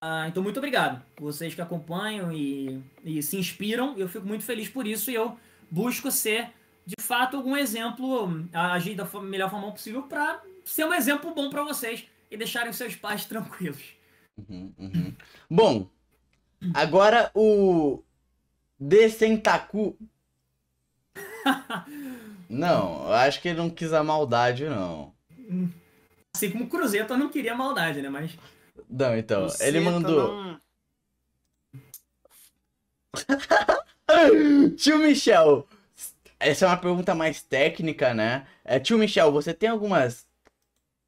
Ah, 0.00 0.26
então, 0.28 0.42
muito 0.42 0.58
obrigado. 0.58 1.04
Vocês 1.18 1.54
que 1.54 1.60
acompanham 1.60 2.32
e, 2.32 2.82
e 3.04 3.22
se 3.22 3.36
inspiram, 3.36 3.96
eu 3.98 4.08
fico 4.08 4.26
muito 4.26 4.44
feliz 4.44 4.68
por 4.68 4.86
isso 4.86 5.10
e 5.10 5.14
eu 5.14 5.38
busco 5.70 6.10
ser, 6.10 6.50
de 6.86 6.94
fato, 7.00 7.36
algum 7.36 7.56
exemplo, 7.56 8.48
agir 8.52 8.94
da 8.94 9.04
melhor 9.20 9.50
forma 9.50 9.70
possível 9.72 10.04
para 10.04 10.42
ser 10.64 10.84
um 10.84 10.94
exemplo 10.94 11.34
bom 11.34 11.50
para 11.50 11.64
vocês 11.64 12.06
e 12.30 12.36
deixarem 12.36 12.72
seus 12.72 12.94
pais 12.94 13.24
tranquilos. 13.26 13.82
Uhum, 14.38 14.72
uhum. 14.78 15.14
Bom, 15.50 15.90
agora 16.72 17.30
o 17.34 18.02
Decentacu. 18.78 19.96
não, 22.48 23.06
eu 23.06 23.12
acho 23.14 23.40
que 23.40 23.48
ele 23.48 23.58
não 23.58 23.70
quis 23.70 23.92
a 23.92 24.02
maldade, 24.02 24.64
não. 24.64 25.12
Assim 26.34 26.50
como 26.50 26.64
o 26.64 26.68
Cruzeiro 26.68 27.16
não 27.16 27.28
queria 27.28 27.54
maldade, 27.54 28.02
né? 28.02 28.08
Mas. 28.08 28.32
Não, 28.88 29.16
então, 29.16 29.46
ele 29.60 29.80
mandou. 29.80 30.42
Não... 30.44 30.60
Tio 34.76 34.98
Michel, 34.98 35.66
essa 36.40 36.64
é 36.64 36.68
uma 36.68 36.76
pergunta 36.76 37.14
mais 37.14 37.42
técnica, 37.42 38.14
né? 38.14 38.46
É, 38.64 38.78
tio 38.78 38.96
Michel, 38.96 39.32
você 39.32 39.52
tem 39.52 39.68
algumas 39.68 40.26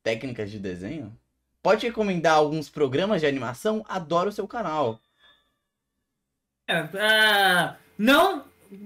técnicas 0.03 0.51
de 0.51 0.59
desenho? 0.59 1.17
Pode 1.63 1.87
recomendar 1.87 2.35
alguns 2.35 2.69
programas 2.69 3.21
de 3.21 3.27
animação? 3.27 3.85
Adoro 3.89 4.31
o 4.31 4.33
seu 4.33 4.49
canal. 4.49 5.01
É, 6.67 6.83
uh, 6.83 7.77
não, 7.99 8.45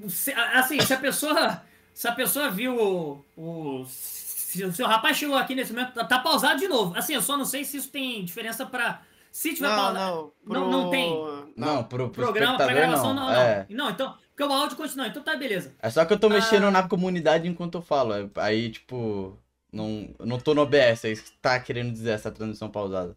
se, 0.08 0.32
assim, 0.32 0.80
se 0.80 0.92
a 0.92 0.98
pessoa, 0.98 1.62
se 1.92 2.08
a 2.08 2.12
pessoa 2.12 2.50
viu 2.50 2.76
o, 2.76 3.24
o 3.36 3.84
se 3.86 4.64
o 4.64 4.72
seu 4.72 4.86
rapaz 4.86 5.16
chegou 5.16 5.36
aqui 5.36 5.54
nesse 5.54 5.72
momento, 5.72 5.94
tá, 5.94 6.04
tá, 6.04 6.18
pausado 6.20 6.60
de 6.60 6.68
novo. 6.68 6.96
Assim, 6.96 7.14
eu 7.14 7.22
só 7.22 7.36
não 7.36 7.44
sei 7.44 7.64
se 7.64 7.76
isso 7.76 7.90
tem 7.90 8.24
diferença 8.24 8.64
para 8.64 9.02
se 9.32 9.52
tiver 9.52 9.68
não, 9.68 9.76
pausado. 9.76 10.16
Não, 10.16 10.32
pro... 10.44 10.60
não, 10.60 10.70
não 10.70 10.90
tem. 10.90 11.12
Não, 11.56 11.84
pro, 11.84 12.08
pro 12.10 12.24
programa, 12.24 12.56
pra 12.56 12.72
gravação, 12.72 13.12
não. 13.12 13.26
Não, 13.26 13.32
é. 13.32 13.66
não. 13.68 13.84
não. 13.86 13.90
então, 13.90 14.14
porque 14.28 14.44
o 14.44 14.52
áudio 14.52 14.76
continua, 14.76 15.08
então 15.08 15.22
tá 15.22 15.34
beleza. 15.36 15.74
É 15.82 15.90
só 15.90 16.04
que 16.04 16.12
eu 16.12 16.18
tô 16.18 16.28
mexendo 16.28 16.66
ah... 16.66 16.70
na 16.70 16.88
comunidade 16.88 17.48
enquanto 17.48 17.78
eu 17.78 17.82
falo. 17.82 18.30
Aí, 18.36 18.70
tipo, 18.70 19.36
não, 19.72 20.08
não 20.20 20.38
tô 20.38 20.54
no 20.54 20.62
OBS, 20.62 21.04
é 21.04 21.12
isso 21.12 21.24
que 21.24 21.32
tá 21.42 21.58
querendo 21.58 21.92
dizer 21.92 22.10
essa 22.10 22.30
transmissão 22.30 22.70
pausada. 22.70 23.16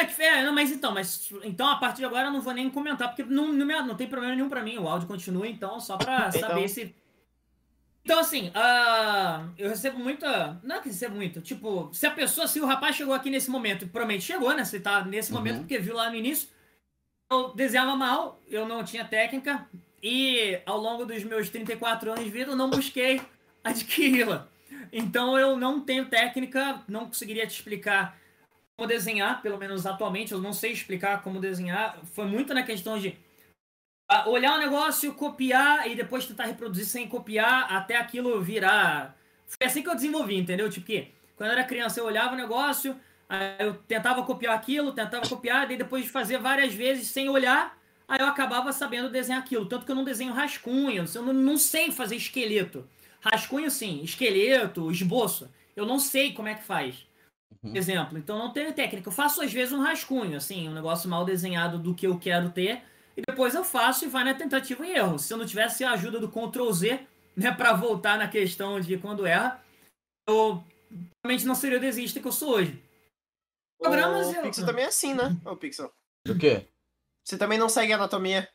É 0.00 0.06
que 0.06 0.22
é, 0.22 0.42
não, 0.42 0.54
mas 0.54 0.72
então, 0.72 0.92
mas 0.92 1.30
então 1.44 1.68
a 1.68 1.76
partir 1.76 1.98
de 1.98 2.06
agora 2.06 2.28
eu 2.28 2.32
não 2.32 2.40
vou 2.40 2.54
nem 2.54 2.70
comentar, 2.70 3.08
porque 3.08 3.22
não, 3.22 3.52
não, 3.52 3.86
não 3.86 3.94
tem 3.94 4.08
problema 4.08 4.34
nenhum 4.34 4.48
pra 4.48 4.62
mim, 4.62 4.78
o 4.78 4.88
áudio 4.88 5.06
continua, 5.06 5.46
então, 5.46 5.78
só 5.78 5.98
pra 5.98 6.28
então... 6.28 6.40
saber 6.40 6.68
se. 6.68 6.94
Então, 8.02 8.18
assim, 8.18 8.48
uh, 8.48 9.50
eu 9.58 9.68
recebo 9.68 9.98
muita. 9.98 10.58
Não 10.62 10.76
é 10.76 10.80
que 10.80 10.88
recebo 10.88 11.14
muito, 11.14 11.42
tipo, 11.42 11.90
se 11.92 12.06
a 12.06 12.10
pessoa, 12.10 12.48
se 12.48 12.58
o 12.58 12.64
rapaz 12.64 12.96
chegou 12.96 13.12
aqui 13.12 13.28
nesse 13.28 13.50
momento, 13.50 13.86
provavelmente 13.88 14.24
chegou, 14.24 14.54
né? 14.54 14.64
Se 14.64 14.80
tá 14.80 15.04
nesse 15.04 15.30
momento, 15.30 15.56
uhum. 15.56 15.60
porque 15.60 15.78
viu 15.78 15.94
lá 15.94 16.08
no 16.08 16.16
início, 16.16 16.48
eu 17.30 17.52
desenhava 17.54 17.94
mal, 17.94 18.40
eu 18.48 18.66
não 18.66 18.82
tinha 18.82 19.04
técnica, 19.04 19.68
e 20.02 20.60
ao 20.64 20.78
longo 20.78 21.04
dos 21.04 21.22
meus 21.24 21.50
34 21.50 22.12
anos 22.12 22.24
de 22.24 22.30
vida 22.30 22.52
eu 22.52 22.56
não 22.56 22.70
busquei 22.70 23.20
adquiri-la. 23.62 24.48
Então 24.90 25.38
eu 25.38 25.58
não 25.58 25.78
tenho 25.78 26.06
técnica, 26.06 26.82
não 26.88 27.04
conseguiria 27.04 27.46
te 27.46 27.52
explicar 27.52 28.18
desenhar, 28.86 29.42
pelo 29.42 29.58
menos 29.58 29.86
atualmente, 29.86 30.32
eu 30.32 30.40
não 30.40 30.52
sei 30.52 30.72
explicar 30.72 31.22
como 31.22 31.40
desenhar. 31.40 31.98
Foi 32.14 32.26
muito 32.26 32.52
na 32.54 32.62
questão 32.62 32.98
de 32.98 33.16
ah, 34.08 34.28
olhar 34.28 34.56
o 34.56 34.58
negócio, 34.58 35.14
copiar 35.14 35.90
e 35.90 35.94
depois 35.94 36.26
tentar 36.26 36.44
reproduzir 36.44 36.86
sem 36.86 37.08
copiar 37.08 37.72
até 37.72 37.96
aquilo 37.96 38.40
virar. 38.40 39.16
Foi 39.46 39.66
assim 39.66 39.82
que 39.82 39.88
eu 39.88 39.94
desenvolvi, 39.94 40.36
entendeu? 40.36 40.68
Tipo 40.68 40.86
que 40.86 41.08
quando 41.36 41.50
eu 41.50 41.56
era 41.56 41.64
criança 41.64 42.00
eu 42.00 42.04
olhava 42.04 42.34
o 42.34 42.36
negócio, 42.36 42.96
eu 43.58 43.74
tentava 43.74 44.22
copiar 44.24 44.54
aquilo, 44.54 44.92
tentava 44.92 45.28
copiar, 45.28 45.70
e 45.70 45.76
depois 45.76 46.04
de 46.04 46.10
fazer 46.10 46.38
várias 46.38 46.74
vezes 46.74 47.08
sem 47.08 47.28
olhar, 47.28 47.78
aí 48.08 48.20
eu 48.20 48.26
acabava 48.26 48.72
sabendo 48.72 49.08
desenhar 49.08 49.40
aquilo. 49.40 49.66
Tanto 49.66 49.86
que 49.86 49.92
eu 49.92 49.96
não 49.96 50.04
desenho 50.04 50.32
rascunho, 50.32 51.04
eu 51.14 51.22
não, 51.22 51.32
não 51.32 51.56
sei 51.56 51.92
fazer 51.92 52.16
esqueleto. 52.16 52.86
Rascunho, 53.20 53.70
sim. 53.70 54.02
Esqueleto, 54.02 54.90
esboço. 54.90 55.48
Eu 55.76 55.86
não 55.86 55.98
sei 55.98 56.32
como 56.32 56.48
é 56.48 56.54
que 56.54 56.64
faz. 56.64 57.06
Uhum. 57.62 57.76
Exemplo. 57.76 58.18
Então 58.18 58.38
não 58.38 58.52
tenho 58.52 58.72
técnica. 58.72 59.08
Eu 59.08 59.12
faço 59.12 59.42
às 59.42 59.52
vezes 59.52 59.72
um 59.72 59.82
rascunho, 59.82 60.36
assim, 60.36 60.68
um 60.68 60.74
negócio 60.74 61.08
mal 61.08 61.24
desenhado 61.24 61.78
do 61.78 61.94
que 61.94 62.06
eu 62.06 62.18
quero 62.18 62.50
ter. 62.50 62.82
E 63.16 63.22
depois 63.26 63.54
eu 63.54 63.64
faço 63.64 64.04
e 64.04 64.08
vai 64.08 64.24
na 64.24 64.34
tentativa 64.34 64.86
e 64.86 64.92
erro. 64.92 65.18
Se 65.18 65.32
eu 65.32 65.36
não 65.36 65.44
tivesse 65.44 65.84
a 65.84 65.92
ajuda 65.92 66.18
do 66.18 66.30
Ctrl 66.30 66.70
Z, 66.72 67.06
né, 67.36 67.52
para 67.52 67.72
voltar 67.72 68.16
na 68.16 68.28
questão 68.28 68.80
de 68.80 68.96
quando 68.96 69.26
erra, 69.26 69.62
eu 70.28 70.62
realmente 71.24 71.46
não 71.46 71.54
seria 71.54 71.78
o 71.78 71.80
desista 71.80 72.20
que 72.20 72.26
eu 72.26 72.32
sou 72.32 72.54
hoje. 72.54 72.82
Programas 73.78 74.28
o 74.28 74.32
eu... 74.32 74.42
Pixel 74.42 74.66
também 74.66 74.84
é 74.84 74.88
assim, 74.88 75.14
né? 75.14 75.36
O 75.44 75.56
Pixel. 75.56 75.92
O 76.28 76.38
quê? 76.38 76.66
Você 77.24 77.36
também 77.38 77.58
não 77.58 77.68
segue 77.68 77.92
anatomia? 77.92 78.48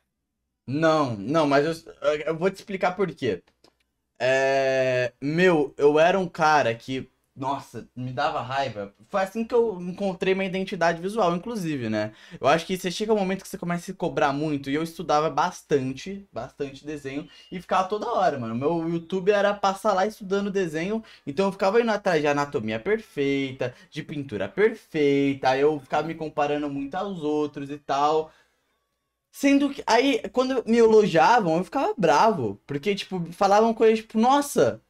Não, 0.67 1.15
não, 1.15 1.47
mas 1.47 1.85
eu, 1.85 1.93
eu 2.25 2.37
vou 2.37 2.49
te 2.49 2.55
explicar 2.55 2.95
por 2.95 3.13
quê. 3.13 3.43
É... 4.19 5.13
Meu, 5.21 5.73
eu 5.77 5.99
era 5.99 6.19
um 6.19 6.27
cara 6.27 6.73
que, 6.73 7.09
nossa, 7.35 7.87
me 7.95 8.11
dava 8.13 8.41
raiva. 8.41 8.93
Foi 9.09 9.21
assim 9.21 9.43
que 9.43 9.53
eu 9.53 9.79
encontrei 9.81 10.33
minha 10.33 10.47
identidade 10.47 11.01
visual, 11.01 11.35
inclusive, 11.35 11.89
né? 11.89 12.13
Eu 12.39 12.47
acho 12.47 12.65
que 12.65 12.77
você 12.77 12.89
chega 12.89 13.13
um 13.13 13.17
momento 13.17 13.43
que 13.43 13.49
você 13.49 13.57
começa 13.57 13.81
a 13.83 13.85
se 13.87 13.93
cobrar 13.93 14.31
muito. 14.31 14.69
E 14.69 14.73
eu 14.75 14.81
estudava 14.83 15.29
bastante, 15.29 16.25
bastante 16.31 16.85
desenho. 16.85 17.27
E 17.51 17.59
ficava 17.59 17.89
toda 17.89 18.07
hora, 18.11 18.39
mano. 18.39 18.55
Meu 18.55 18.87
YouTube 18.87 19.31
era 19.31 19.53
passar 19.53 19.93
lá 19.93 20.05
estudando 20.05 20.49
desenho. 20.49 21.03
Então 21.27 21.47
eu 21.47 21.51
ficava 21.51 21.81
indo 21.81 21.91
atrás 21.91 22.21
de 22.21 22.27
anatomia 22.27 22.79
perfeita, 22.79 23.73
de 23.89 24.01
pintura 24.01 24.47
perfeita. 24.47 25.49
Aí 25.49 25.61
eu 25.61 25.77
ficava 25.79 26.07
me 26.07 26.15
comparando 26.15 26.69
muito 26.69 26.95
aos 26.95 27.21
outros 27.21 27.69
e 27.69 27.77
tal. 27.77 28.31
Sendo 29.31 29.69
que. 29.69 29.83
Aí, 29.85 30.21
quando 30.29 30.63
me 30.65 30.77
elogiavam, 30.77 31.57
eu 31.57 31.63
ficava 31.63 31.93
bravo. 31.97 32.59
Porque, 32.65 32.95
tipo, 32.95 33.21
falavam 33.33 33.73
coisas 33.73 33.99
tipo, 33.99 34.17
nossa, 34.17 34.81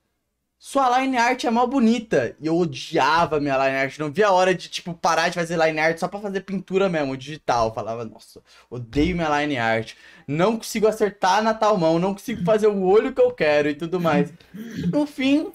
sua 0.67 0.99
line 0.99 1.15
art 1.15 1.43
é 1.43 1.51
mal 1.51 1.67
bonita. 1.67 2.35
E 2.41 2.47
eu 2.47 2.57
odiava 2.57 3.39
minha 3.39 3.55
line 3.55 3.77
art. 3.77 3.99
Não 3.99 4.11
via 4.11 4.29
a 4.29 4.31
hora 4.31 4.55
de, 4.55 4.67
tipo, 4.67 4.95
parar 4.95 5.29
de 5.29 5.35
fazer 5.35 5.63
line 5.63 5.79
art 5.79 5.99
só 5.99 6.07
pra 6.07 6.19
fazer 6.19 6.41
pintura 6.41 6.89
mesmo, 6.89 7.15
digital. 7.15 7.67
Eu 7.67 7.73
falava, 7.75 8.03
nossa, 8.03 8.41
odeio 8.67 9.15
minha 9.15 9.29
line 9.41 9.59
art. 9.59 9.93
Não 10.27 10.57
consigo 10.57 10.87
acertar 10.87 11.43
na 11.43 11.53
tal 11.53 11.77
mão, 11.77 11.99
não 11.99 12.13
consigo 12.13 12.43
fazer 12.43 12.65
o 12.65 12.81
olho 12.81 13.13
que 13.13 13.21
eu 13.21 13.31
quero 13.31 13.69
e 13.69 13.75
tudo 13.75 14.01
mais. 14.01 14.33
No 14.91 15.05
fim, 15.05 15.51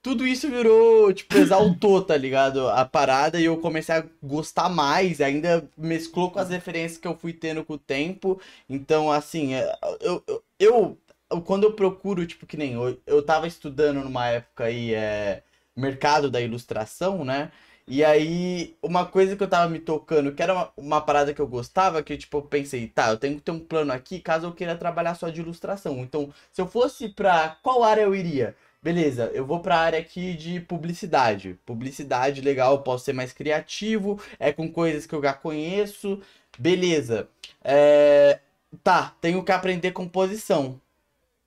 tudo 0.00 0.26
isso 0.26 0.48
virou, 0.48 1.12
tipo, 1.12 1.36
exaltou, 1.36 2.00
tá 2.00 2.16
ligado? 2.16 2.66
A 2.70 2.86
parada 2.86 3.38
e 3.38 3.44
eu 3.44 3.58
comecei 3.58 3.94
a 3.94 4.04
gostar 4.22 4.70
mais, 4.70 5.20
ainda 5.20 5.68
mesclou 5.76 6.30
com 6.30 6.38
as 6.38 6.48
referências 6.48 6.98
que 6.98 7.06
eu 7.06 7.14
fui 7.14 7.34
tendo 7.34 7.62
com 7.62 7.74
o 7.74 7.78
tempo. 7.78 8.40
Então, 8.70 9.12
assim, 9.12 9.52
é, 9.52 9.70
eu, 10.00 10.24
eu, 10.26 10.42
eu 10.58 10.98
quando 11.44 11.64
eu 11.64 11.72
procuro, 11.72 12.26
tipo, 12.26 12.46
que 12.46 12.56
nem 12.56 12.74
eu, 12.74 12.98
eu 13.06 13.22
tava 13.22 13.46
estudando 13.46 14.02
numa 14.02 14.28
época 14.28 14.64
aí, 14.64 14.94
é, 14.94 15.42
mercado 15.76 16.30
da 16.30 16.40
ilustração, 16.40 17.24
né? 17.24 17.50
E 17.88 18.04
aí, 18.04 18.76
uma 18.82 19.06
coisa 19.06 19.36
que 19.36 19.42
eu 19.42 19.48
tava 19.48 19.70
me 19.70 19.78
tocando, 19.78 20.32
que 20.34 20.42
era 20.42 20.52
uma, 20.52 20.72
uma, 20.76 21.00
parada 21.00 21.32
que 21.32 21.40
eu 21.40 21.46
gostava, 21.46 22.02
que 22.02 22.16
tipo, 22.16 22.38
eu 22.38 22.42
pensei, 22.42 22.88
tá, 22.88 23.10
eu 23.10 23.16
tenho 23.16 23.36
que 23.36 23.42
ter 23.42 23.52
um 23.52 23.60
plano 23.60 23.92
aqui 23.92 24.18
caso 24.20 24.46
eu 24.46 24.52
queira 24.52 24.76
trabalhar 24.76 25.14
só 25.14 25.28
de 25.28 25.40
ilustração. 25.40 25.98
Então, 26.00 26.32
se 26.52 26.60
eu 26.60 26.66
fosse 26.66 27.08
pra 27.08 27.56
qual 27.62 27.84
área 27.84 28.02
eu 28.02 28.14
iria? 28.14 28.56
Beleza, 28.82 29.30
eu 29.34 29.46
vou 29.46 29.60
para 29.60 29.76
a 29.76 29.80
área 29.80 29.98
aqui 30.00 30.34
de 30.34 30.60
publicidade. 30.60 31.58
Publicidade, 31.66 32.40
legal, 32.40 32.82
posso 32.82 33.04
ser 33.04 33.12
mais 33.12 33.32
criativo, 33.32 34.20
é 34.38 34.52
com 34.52 34.70
coisas 34.70 35.06
que 35.06 35.14
eu 35.14 35.22
já 35.22 35.32
conheço. 35.32 36.20
Beleza. 36.58 37.28
É... 37.64 38.40
Tá, 38.82 39.14
tenho 39.20 39.44
que 39.44 39.52
aprender 39.52 39.92
composição. 39.92 40.80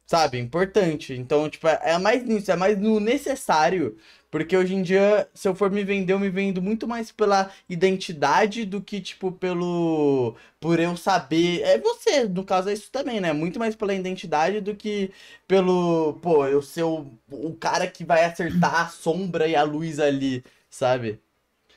Sabe? 0.10 0.40
Importante. 0.40 1.14
Então, 1.14 1.48
tipo, 1.49 1.68
é 1.68 1.98
mais 1.99 2.23
nisso, 2.26 2.52
é 2.52 2.56
mais 2.56 2.80
no 2.80 2.99
necessário 2.99 3.95
Porque 4.31 4.57
hoje 4.57 4.73
em 4.73 4.81
dia, 4.81 5.30
se 5.36 5.48
eu 5.48 5.53
for 5.56 5.69
me 5.69 5.84
vender, 5.84 6.14
eu 6.14 6.19
me 6.19 6.30
vendo 6.31 6.61
muito 6.64 6.88
mais 6.88 7.11
pela 7.11 7.52
identidade 7.69 8.65
do 8.65 8.81
que, 8.81 8.99
tipo, 9.02 9.31
pelo. 9.31 10.36
Por 10.60 10.80
eu 10.80 10.98
saber. 10.98 11.61
É 11.61 11.77
você, 11.80 12.23
no 12.27 12.44
caso, 12.44 12.69
é 12.69 12.73
isso 12.73 12.91
também, 12.91 13.19
né? 13.22 13.34
Muito 13.34 13.60
mais 13.60 13.76
pela 13.76 13.94
identidade 13.94 14.61
do 14.61 14.76
que 14.76 15.11
pelo. 15.48 16.14
Pô, 16.22 16.45
eu 16.48 16.61
ser 16.61 16.84
o, 16.84 17.06
o 17.31 17.53
cara 17.56 17.86
que 17.88 18.03
vai 18.03 18.26
acertar 18.26 18.81
a 18.81 18.90
sombra 18.90 19.48
e 19.48 19.56
a 19.56 19.64
luz 19.64 19.99
ali, 19.99 20.44
sabe? 20.69 21.22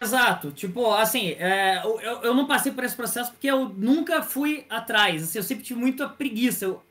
Exato, 0.01 0.51
tipo, 0.51 0.91
assim, 0.93 1.31
é, 1.39 1.81
eu, 1.85 2.01
eu 2.23 2.35
não 2.35 2.45
passei 2.47 2.73
por 2.73 2.83
esse 2.83 2.97
processo 2.97 3.31
porque 3.31 3.47
eu 3.47 3.69
nunca 3.69 4.21
fui 4.21 4.67
atrás, 4.69 5.23
assim, 5.23 5.39
eu 5.39 5.45
sempre 5.45 5.65
tive 5.65 5.79
muita 5.79 6.09
preguiça. 6.09 6.65
Eu 6.65 6.83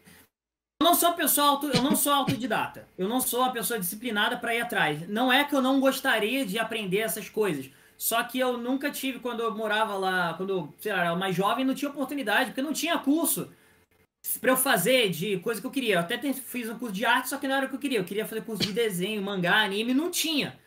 não 0.82 0.94
sou 0.94 1.14
pessoa 1.14 1.48
auto, 1.48 1.68
eu 1.68 1.82
não 1.82 1.96
sou 1.96 2.14
autodidata. 2.14 2.88
Eu 2.98 3.08
não 3.08 3.20
sou 3.20 3.42
uma 3.42 3.52
pessoa 3.52 3.80
disciplinada 3.80 4.38
para 4.38 4.56
ir 4.56 4.62
atrás. 4.62 5.08
Não 5.10 5.32
é 5.32 5.44
que 5.44 5.56
eu 5.56 5.62
não 5.62 5.80
gostaria 5.80 6.46
de 6.46 6.58
aprender 6.58 7.00
essas 7.00 7.30
coisas. 7.30 7.70
Só 7.98 8.24
que 8.24 8.40
eu 8.40 8.58
nunca 8.58 8.90
tive 8.90 9.20
quando 9.20 9.42
eu 9.42 9.56
morava 9.56 9.96
lá, 9.96 10.34
quando 10.34 10.50
eu 10.50 10.74
sei 10.80 10.92
lá, 10.92 11.02
era 11.02 11.16
mais 11.16 11.36
jovem, 11.36 11.64
não 11.64 11.76
tinha 11.76 11.92
oportunidade, 11.92 12.46
porque 12.48 12.62
não 12.62 12.74
tinha 12.74 12.98
curso 12.98 13.52
para 14.40 14.52
eu 14.52 14.58
fazer 14.58 15.10
de 15.10 15.38
coisa 15.40 15.62
que 15.62 15.68
eu 15.68 15.72
queria. 15.72 15.96
Eu 15.96 16.00
até 16.00 16.18
fiz 16.34 16.70
um 16.70 16.80
curso 16.80 16.96
de 16.96 17.06
arte, 17.06 17.30
só 17.30 17.38
que 17.38 17.48
não 17.48 17.56
era 17.56 17.66
o 17.66 17.70
que 17.70 17.76
eu 17.76 17.80
queria. 17.80 18.00
Eu 18.00 18.06
queria 18.06 18.26
fazer 18.26 18.42
curso 18.42 18.64
de 18.64 18.74
desenho, 18.74 19.22
mangá, 19.22 19.64
anime, 19.64 19.94
não 19.94 20.10
tinha. 20.10 20.60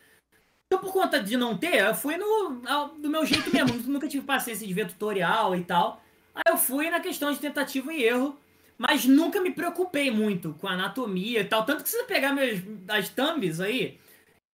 Então, 0.66 0.78
por 0.78 0.92
conta 0.92 1.20
de 1.20 1.36
não 1.36 1.56
ter, 1.56 1.80
eu 1.80 1.94
fui 1.94 2.16
no, 2.16 2.60
do 2.98 3.08
meu 3.08 3.24
jeito 3.26 3.52
mesmo. 3.52 3.74
Nunca 3.90 4.08
tive 4.08 4.24
paciência 4.24 4.66
de 4.66 4.74
ver 4.74 4.86
tutorial 4.86 5.56
e 5.56 5.64
tal. 5.64 6.02
Aí 6.34 6.42
eu 6.48 6.56
fui 6.56 6.90
na 6.90 7.00
questão 7.00 7.32
de 7.32 7.38
tentativa 7.38 7.92
e 7.92 8.02
erro 8.02 8.38
mas 8.76 9.04
nunca 9.04 9.40
me 9.40 9.50
preocupei 9.50 10.10
muito 10.10 10.54
com 10.60 10.66
anatomia 10.66 11.40
e 11.40 11.44
tal. 11.44 11.64
Tanto 11.64 11.82
que 11.82 11.88
se 11.88 11.98
você 11.98 12.04
pegar 12.04 12.32
meus, 12.32 12.60
as 12.88 13.08
thumbs 13.08 13.60
aí, 13.60 13.98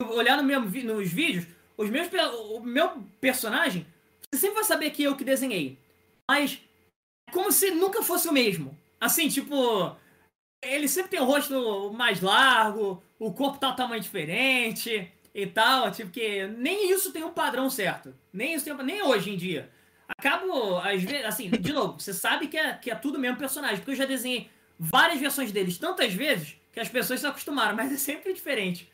olhar 0.01 0.37
no 0.37 0.45
meu, 0.45 0.61
nos 0.61 1.11
vídeos, 1.11 1.47
os 1.77 1.89
meus, 1.89 2.09
o 2.51 2.61
meu 2.61 3.03
personagem, 3.21 3.87
você 4.33 4.41
sempre 4.41 4.57
vai 4.57 4.65
saber 4.65 4.91
que 4.91 5.03
eu 5.03 5.17
que 5.17 5.25
desenhei. 5.25 5.79
Mas 6.31 6.61
é 7.29 7.33
como 7.33 7.51
se 7.51 7.71
nunca 7.71 8.03
fosse 8.03 8.29
o 8.29 8.33
mesmo. 8.33 8.77
Assim, 9.01 9.29
tipo, 9.29 9.97
ele 10.63 10.87
sempre 10.87 11.13
tem 11.13 11.21
o 11.21 11.25
rosto 11.25 11.91
mais 11.93 12.21
largo, 12.21 13.03
o 13.19 13.33
corpo 13.33 13.59
tá 13.59 13.71
um 13.71 13.77
tamanho 13.77 14.03
diferente 14.03 15.11
e 15.35 15.47
tal. 15.47 15.91
Tipo, 15.91 16.11
que 16.11 16.47
nem 16.47 16.93
isso 16.93 17.13
tem 17.13 17.25
um 17.25 17.33
padrão 17.33 17.71
certo. 17.71 18.15
Nem 18.33 18.55
isso 18.55 18.65
tem, 18.65 18.75
nem 18.85 19.03
hoje 19.03 19.31
em 19.31 19.37
dia 19.37 19.71
acabo, 20.19 20.79
às 20.79 21.03
vezes, 21.03 21.25
assim, 21.25 21.51
de 21.51 21.73
novo, 21.73 21.99
você 21.99 22.13
sabe 22.13 22.49
que 22.49 22.57
é, 22.57 22.75
que 22.75 22.91
é 22.91 22.95
tudo 22.95 23.19
mesmo 23.19 23.39
personagem, 23.39 23.77
porque 23.79 23.93
eu 23.93 23.97
já 23.97 24.05
desenhei 24.05 24.51
várias 24.79 25.21
versões 25.21 25.53
deles 25.53 25.79
tantas 25.79 26.13
vezes 26.13 26.57
que 26.73 26.81
as 26.81 26.89
pessoas 26.89 27.21
se 27.21 27.27
acostumaram, 27.27 27.75
mas 27.77 27.93
é 27.93 27.97
sempre 27.97 28.33
diferente. 28.33 28.91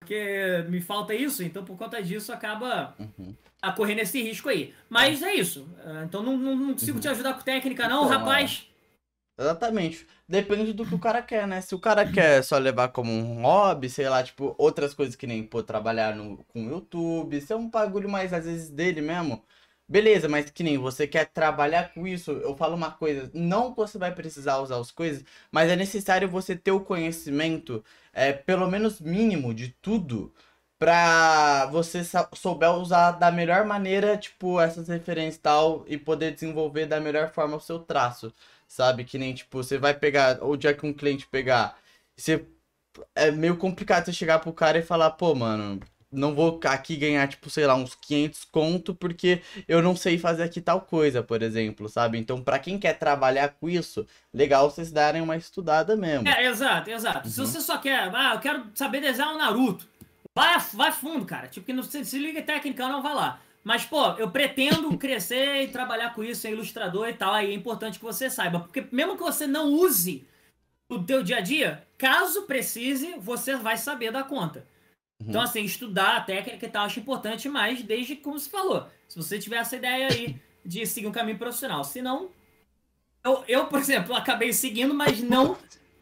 Porque 0.00 0.64
me 0.68 0.80
falta 0.80 1.14
isso, 1.14 1.44
então 1.44 1.64
por 1.64 1.78
conta 1.78 2.02
disso 2.02 2.32
acaba 2.32 2.94
uhum. 2.98 3.36
a 3.60 3.70
correndo 3.70 4.00
esse 4.00 4.20
risco 4.20 4.48
aí. 4.48 4.74
Mas 4.90 5.22
é 5.22 5.32
isso. 5.34 5.68
Ah, 5.84 6.02
então 6.04 6.24
não, 6.24 6.36
não, 6.36 6.56
não 6.56 6.72
consigo 6.72 6.96
uhum. 6.96 7.00
te 7.00 7.08
ajudar 7.08 7.34
com 7.34 7.42
técnica, 7.42 7.88
não, 7.88 8.06
então, 8.06 8.18
rapaz. 8.18 8.66
É. 8.68 8.72
Exatamente. 9.42 10.06
Depende 10.28 10.72
do 10.72 10.84
que 10.86 10.94
o 10.94 10.98
cara 10.98 11.22
quer, 11.22 11.46
né? 11.46 11.60
Se 11.60 11.74
o 11.74 11.78
cara 11.78 12.10
quer 12.10 12.42
só 12.42 12.58
levar 12.58 12.88
como 12.88 13.10
um 13.10 13.42
hobby, 13.42 13.88
sei 13.88 14.08
lá, 14.08 14.22
tipo, 14.22 14.54
outras 14.58 14.92
coisas 14.92 15.16
que 15.16 15.26
nem, 15.26 15.42
pô, 15.42 15.62
trabalhar 15.62 16.14
no, 16.14 16.44
com 16.48 16.66
o 16.66 16.70
YouTube, 16.70 17.40
se 17.40 17.52
é 17.52 17.56
um 17.56 17.68
bagulho 17.68 18.08
mais, 18.08 18.32
às 18.32 18.44
vezes, 18.44 18.70
dele 18.70 19.00
mesmo, 19.00 19.42
Beleza, 19.88 20.28
mas 20.28 20.50
que 20.50 20.62
nem 20.62 20.78
você 20.78 21.06
quer 21.06 21.26
trabalhar 21.26 21.92
com 21.92 22.06
isso, 22.06 22.30
eu 22.32 22.56
falo 22.56 22.74
uma 22.74 22.90
coisa, 22.92 23.30
não 23.34 23.74
você 23.74 23.98
vai 23.98 24.14
precisar 24.14 24.58
usar 24.58 24.78
as 24.80 24.90
coisas, 24.90 25.22
mas 25.50 25.68
é 25.70 25.76
necessário 25.76 26.28
você 26.30 26.56
ter 26.56 26.70
o 26.70 26.80
conhecimento, 26.80 27.84
é, 28.12 28.32
pelo 28.32 28.70
menos 28.70 29.00
mínimo 29.00 29.52
de 29.52 29.68
tudo, 29.82 30.32
pra 30.78 31.66
você 31.66 32.00
souber 32.34 32.70
usar 32.72 33.12
da 33.12 33.30
melhor 33.30 33.66
maneira, 33.66 34.16
tipo, 34.16 34.58
essas 34.60 34.88
referências 34.88 35.36
e 35.36 35.40
tal, 35.40 35.84
e 35.86 35.98
poder 35.98 36.32
desenvolver 36.32 36.86
da 36.86 36.98
melhor 37.00 37.30
forma 37.32 37.56
o 37.56 37.60
seu 37.60 37.78
traço, 37.78 38.32
sabe? 38.66 39.04
Que 39.04 39.18
nem, 39.18 39.34
tipo, 39.34 39.62
você 39.62 39.76
vai 39.78 39.92
pegar, 39.94 40.38
ou 40.42 40.56
dia 40.56 40.74
que 40.74 40.86
um 40.86 40.92
cliente 40.94 41.26
pegar, 41.26 41.76
você... 42.16 42.46
É 43.14 43.30
meio 43.30 43.56
complicado 43.56 44.04
você 44.04 44.12
chegar 44.12 44.38
pro 44.40 44.52
cara 44.52 44.78
e 44.78 44.82
falar, 44.82 45.12
pô, 45.12 45.34
mano, 45.34 45.80
não 46.12 46.34
vou 46.34 46.60
aqui 46.64 46.94
ganhar, 46.96 47.26
tipo, 47.26 47.48
sei 47.48 47.66
lá, 47.66 47.74
uns 47.74 47.94
500 47.94 48.44
conto 48.44 48.94
porque 48.94 49.40
eu 49.66 49.80
não 49.80 49.96
sei 49.96 50.18
fazer 50.18 50.42
aqui 50.42 50.60
tal 50.60 50.82
coisa, 50.82 51.22
por 51.22 51.42
exemplo, 51.42 51.88
sabe? 51.88 52.18
Então, 52.18 52.42
para 52.42 52.58
quem 52.58 52.78
quer 52.78 52.98
trabalhar 52.98 53.48
com 53.48 53.68
isso, 53.68 54.06
legal 54.32 54.70
vocês 54.70 54.92
darem 54.92 55.22
uma 55.22 55.36
estudada 55.36 55.96
mesmo. 55.96 56.28
É, 56.28 56.46
exato, 56.46 56.90
exato. 56.90 57.26
Uhum. 57.26 57.32
Se 57.32 57.40
você 57.40 57.60
só 57.60 57.78
quer, 57.78 58.14
ah, 58.14 58.34
eu 58.34 58.40
quero 58.40 58.66
saber 58.74 59.00
desenhar 59.00 59.32
o 59.32 59.34
um 59.34 59.38
Naruto, 59.38 59.88
vai, 60.34 60.58
vai 60.74 60.92
fundo, 60.92 61.24
cara. 61.24 61.48
Tipo, 61.48 61.66
que 61.66 61.72
não 61.72 61.82
se, 61.82 62.04
se 62.04 62.18
liga 62.18 62.42
técnica, 62.42 62.88
não 62.88 63.02
vai 63.02 63.14
lá. 63.14 63.40
Mas, 63.64 63.84
pô, 63.84 64.10
eu 64.18 64.30
pretendo 64.30 64.96
crescer 64.98 65.62
e 65.62 65.68
trabalhar 65.68 66.14
com 66.14 66.22
isso, 66.22 66.42
ser 66.42 66.50
ilustrador 66.50 67.08
e 67.08 67.14
tal, 67.14 67.32
aí 67.32 67.50
é 67.50 67.54
importante 67.54 67.98
que 67.98 68.04
você 68.04 68.28
saiba. 68.28 68.60
Porque 68.60 68.84
mesmo 68.92 69.16
que 69.16 69.22
você 69.22 69.46
não 69.46 69.72
use 69.72 70.26
o 70.88 71.02
teu 71.02 71.22
dia 71.22 71.38
a 71.38 71.40
dia, 71.40 71.86
caso 71.96 72.42
precise, 72.42 73.14
você 73.18 73.56
vai 73.56 73.78
saber 73.78 74.12
dar 74.12 74.24
conta. 74.24 74.66
Então, 75.22 75.24
uhum. 75.24 75.30
Então, 75.30 75.40
assim, 75.42 75.64
estudar 75.64 76.16
a 76.16 76.20
técnica 76.20 76.66
e 76.66 76.68
tal, 76.68 76.86
acho 76.86 77.00
importante, 77.00 77.48
mas 77.48 77.82
desde 77.82 78.16
como 78.16 78.38
se 78.38 78.50
falou, 78.50 78.86
se 79.08 79.16
você 79.16 79.38
tiver 79.38 79.56
essa 79.56 79.76
ideia 79.76 80.08
aí 80.08 80.36
de 80.64 80.86
seguir 80.86 81.06
um 81.06 81.12
caminho 81.12 81.38
profissional. 81.38 81.84
Se 81.84 82.00
não, 82.00 82.30
eu, 83.24 83.44
eu, 83.48 83.66
por 83.66 83.78
exemplo, 83.78 84.14
acabei 84.14 84.52
seguindo, 84.52 84.94
mas 84.94 85.20
não 85.20 85.56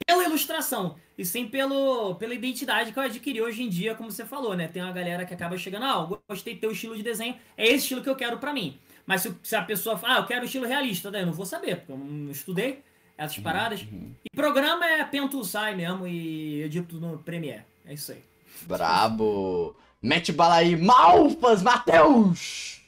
pela 0.07 0.25
ilustração, 0.25 0.97
e 1.17 1.25
sim 1.25 1.47
pelo, 1.47 2.15
pela 2.17 2.35
identidade 2.35 2.93
que 2.93 2.99
eu 2.99 3.03
adquiri 3.03 3.41
hoje 3.41 3.63
em 3.63 3.69
dia, 3.69 3.95
como 3.95 4.11
você 4.11 4.25
falou, 4.25 4.57
né? 4.57 4.67
Tem 4.67 4.83
uma 4.83 4.93
galera 4.93 5.25
que 5.25 5.35
acaba 5.35 5.57
chegando, 5.57 5.85
ah, 5.85 6.19
gostei 6.29 6.55
do 6.55 6.61
teu 6.61 6.73
estilo 6.73 6.97
de 6.97 7.03
desenho, 7.03 7.37
é 7.57 7.67
esse 7.67 7.85
estilo 7.85 8.03
que 8.03 8.09
eu 8.09 8.17
quero 8.17 8.39
para 8.39 8.53
mim. 8.53 8.79
Mas 9.07 9.23
se, 9.23 9.35
se, 9.43 9.55
a 9.55 9.63
pessoa 9.63 9.99
fala, 9.99 10.15
ah, 10.15 10.19
eu 10.19 10.27
quero 10.27 10.45
estilo 10.45 10.67
realista, 10.67 11.11
daí 11.11 11.23
eu 11.23 11.27
não 11.27 11.33
vou 11.33 11.47
saber, 11.47 11.77
porque 11.77 11.93
eu 11.93 11.99
não 11.99 12.31
estudei 12.31 12.83
essas 13.17 13.37
uhum, 13.37 13.43
paradas. 13.43 13.83
Uhum. 13.83 14.15
E 14.25 14.35
programa 14.35 14.87
é 14.87 15.05
Pento 15.05 15.45
Sai 15.45 15.75
mesmo 15.75 16.07
e 16.07 16.63
edito 16.63 16.99
no 16.99 17.19
Premiere. 17.19 17.65
É 17.85 17.93
isso 17.93 18.13
aí. 18.13 18.30
Brabo. 18.65 19.77
Mete 20.03 20.33
bala 20.33 20.57
aí, 20.57 20.77
Malfas, 20.77 21.63
Matheus! 21.63 22.81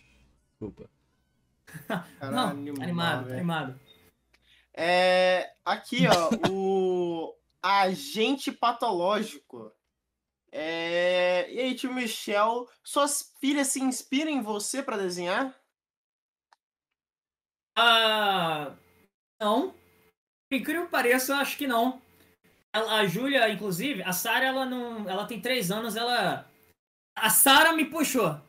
Desculpa. 0.50 0.88
Caralho, 2.18 2.34
Não, 2.34 2.48
animado, 2.48 2.94
mal, 2.94 3.32
animado. 3.32 3.80
É, 4.74 5.54
aqui, 5.64 6.06
ó, 6.06 6.50
o 6.50 7.36
agente 7.62 8.50
patológico. 8.50 9.72
É, 10.50 11.50
e 11.50 11.60
aí, 11.60 11.74
tio 11.74 11.92
Michel, 11.92 12.68
suas 12.82 13.32
filhas 13.40 13.68
se 13.68 13.80
inspiram 13.80 14.30
em 14.30 14.42
você 14.42 14.82
para 14.82 14.98
desenhar? 14.98 15.54
Ah, 17.76 18.74
não. 19.40 19.74
Incrível 20.50 20.84
que 20.84 20.90
pareça, 20.90 21.32
eu 21.32 21.36
acho 21.36 21.56
que 21.56 21.66
não 21.66 22.01
a 22.72 23.06
Júlia, 23.06 23.50
inclusive, 23.50 24.02
a 24.02 24.12
Sara, 24.12 24.46
ela 24.46 24.64
não. 24.64 25.08
Ela 25.08 25.26
tem 25.26 25.40
três 25.40 25.70
anos, 25.70 25.94
ela. 25.94 26.46
A 27.14 27.28
Sara 27.28 27.72
me 27.72 27.84
puxou. 27.84 28.40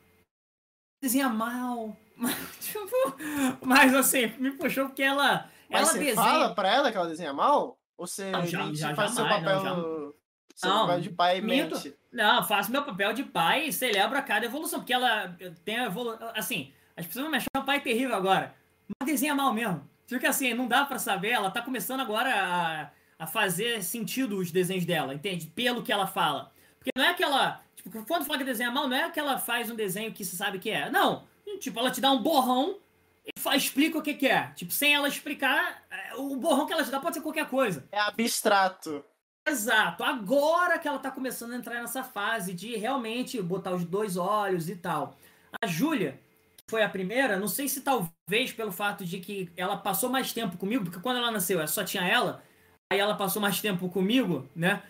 Desenha 1.01 1.27
mal. 1.27 1.95
tipo, 2.61 3.65
mas 3.65 3.93
assim, 3.93 4.27
me 4.39 4.51
puxou 4.51 4.85
porque 4.85 5.03
ela. 5.03 5.49
Mas 5.69 5.81
ela 5.81 5.91
você 5.91 5.99
desenha... 5.99 6.15
fala 6.15 6.55
pra 6.55 6.73
ela 6.73 6.91
que 6.91 6.97
ela 6.97 7.07
desenha 7.07 7.33
mal? 7.33 7.77
Ou 7.97 8.07
você 8.07 8.31
não, 8.31 8.45
já, 8.45 8.73
já, 8.73 8.95
faz 8.95 9.13
jamais, 9.13 9.15
seu 9.15 9.27
papel. 9.27 9.63
Não, 9.63 10.13
seu 10.55 10.69
não, 10.69 10.87
papel 10.87 11.01
de 11.01 11.09
pai 11.09 11.37
e 11.37 11.41
mente? 11.41 11.95
Não, 12.11 12.43
faço 12.43 12.71
meu 12.71 12.83
papel 12.83 13.11
de 13.11 13.23
pai 13.23 13.67
e 13.67 13.73
celebro 13.73 14.17
a 14.17 14.21
cada 14.21 14.45
evolução. 14.45 14.79
Porque 14.79 14.93
ela 14.93 15.35
tem 15.65 15.79
a 15.79 15.85
evolução. 15.85 16.31
Assim, 16.35 16.71
as 16.95 17.05
pessoas 17.05 17.23
vão 17.23 17.31
me 17.31 17.37
achar 17.37 17.49
um 17.57 17.65
pai 17.65 17.81
terrível 17.81 18.15
agora. 18.15 18.55
Mas 18.87 19.11
desenha 19.11 19.35
mal 19.35 19.53
mesmo. 19.53 19.89
Porque 20.07 20.25
assim, 20.25 20.53
não 20.53 20.67
dá 20.67 20.85
pra 20.85 20.99
saber. 20.99 21.31
Ela 21.31 21.51
tá 21.51 21.61
começando 21.61 21.99
agora 21.99 22.29
a 22.33 22.91
a 23.23 23.27
fazer 23.27 23.81
sentido 23.83 24.37
os 24.37 24.51
desenhos 24.51 24.85
dela, 24.85 25.13
entende? 25.13 25.47
Pelo 25.47 25.81
que 25.81 25.91
ela 25.91 26.05
fala. 26.05 26.51
Porque 26.77 26.91
não 26.95 27.05
é 27.05 27.13
que 27.13 27.23
ela. 27.23 27.63
Tipo, 27.75 28.05
quando 28.05 28.25
fala 28.25 28.37
que 28.37 28.43
desenha 28.43 28.69
mal, 28.69 28.87
não 28.87 28.97
é 28.97 29.09
que 29.09 29.19
ela 29.19 29.37
faz 29.39 29.69
um 29.69 29.75
desenho 29.75 30.11
que 30.11 30.25
se 30.25 30.35
sabe 30.35 30.59
que 30.59 30.69
é. 30.69 30.89
Não. 30.89 31.23
Tipo, 31.59 31.79
ela 31.79 31.89
te 31.89 32.01
dá 32.01 32.11
um 32.11 32.21
borrão 32.21 32.77
e 33.25 33.39
faz, 33.39 33.63
explica 33.63 33.97
o 33.97 34.01
que, 34.01 34.13
que 34.13 34.27
é. 34.27 34.51
Tipo, 34.55 34.73
sem 34.73 34.93
ela 34.93 35.07
explicar, 35.07 35.83
é, 35.89 36.15
o 36.15 36.35
borrão 36.35 36.65
que 36.65 36.73
ela 36.73 36.83
te 36.83 36.91
dá 36.91 36.99
pode 36.99 37.15
ser 37.15 37.21
qualquer 37.21 37.47
coisa. 37.47 37.87
É 37.91 37.99
abstrato. 37.99 39.03
Exato. 39.47 40.03
Agora 40.03 40.77
que 40.77 40.87
ela 40.87 40.99
tá 40.99 41.09
começando 41.09 41.53
a 41.53 41.57
entrar 41.57 41.81
nessa 41.81 42.03
fase 42.03 42.53
de 42.53 42.75
realmente 42.75 43.41
botar 43.41 43.73
os 43.73 43.85
dois 43.85 44.17
olhos 44.17 44.69
e 44.69 44.75
tal. 44.75 45.17
A 45.61 45.67
Júlia, 45.67 46.19
foi 46.67 46.83
a 46.83 46.89
primeira, 46.89 47.37
não 47.37 47.47
sei 47.47 47.69
se 47.69 47.81
talvez 47.81 48.51
pelo 48.51 48.71
fato 48.71 49.05
de 49.05 49.19
que 49.19 49.49
ela 49.55 49.77
passou 49.77 50.09
mais 50.09 50.33
tempo 50.33 50.57
comigo, 50.57 50.85
porque 50.85 50.99
quando 50.99 51.17
ela 51.17 51.31
nasceu 51.31 51.65
só 51.67 51.83
tinha 51.83 52.03
ela, 52.05 52.43
aí 52.91 52.99
ela 52.99 53.15
passou 53.15 53.41
mais 53.41 53.59
tempo 53.61 53.89
comigo, 53.89 54.47
né? 54.55 54.83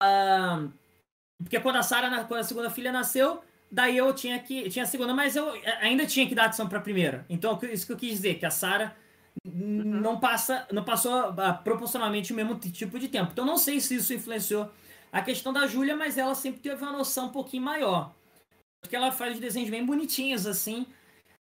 Ah, 0.00 0.68
porque 1.42 1.60
quando 1.60 1.76
a 1.76 1.82
Sara, 1.82 2.24
quando 2.24 2.40
a 2.40 2.44
segunda 2.44 2.70
filha 2.70 2.92
nasceu, 2.92 3.42
daí 3.70 3.96
eu 3.96 4.12
tinha 4.14 4.38
que 4.38 4.68
tinha 4.68 4.84
a 4.84 4.88
segunda, 4.88 5.14
mas 5.14 5.36
eu 5.36 5.52
ainda 5.80 6.06
tinha 6.06 6.28
que 6.28 6.34
dar 6.34 6.46
atenção 6.46 6.68
para 6.68 6.78
a 6.78 6.82
primeira. 6.82 7.24
Então 7.28 7.58
isso 7.62 7.86
que 7.86 7.92
eu 7.92 7.96
quis 7.96 8.10
dizer 8.10 8.38
que 8.38 8.46
a 8.46 8.50
Sara 8.50 8.96
não 9.44 10.18
passa, 10.18 10.66
não 10.72 10.84
passou 10.84 11.30
uh, 11.30 11.62
proporcionalmente 11.62 12.32
o 12.32 12.36
mesmo 12.36 12.58
tipo 12.58 12.98
de 12.98 13.08
tempo. 13.08 13.30
Então 13.32 13.44
não 13.44 13.56
sei 13.56 13.80
se 13.80 13.94
isso 13.96 14.12
influenciou 14.12 14.70
a 15.12 15.22
questão 15.22 15.52
da 15.52 15.66
Júlia, 15.66 15.96
mas 15.96 16.18
ela 16.18 16.34
sempre 16.34 16.60
teve 16.60 16.82
uma 16.82 16.92
noção 16.92 17.26
um 17.26 17.32
pouquinho 17.32 17.62
maior. 17.62 18.12
Porque 18.80 18.96
ela 18.96 19.10
faz 19.12 19.38
desenhos 19.38 19.70
bem 19.70 19.84
bonitinhos, 19.84 20.46
assim. 20.46 20.86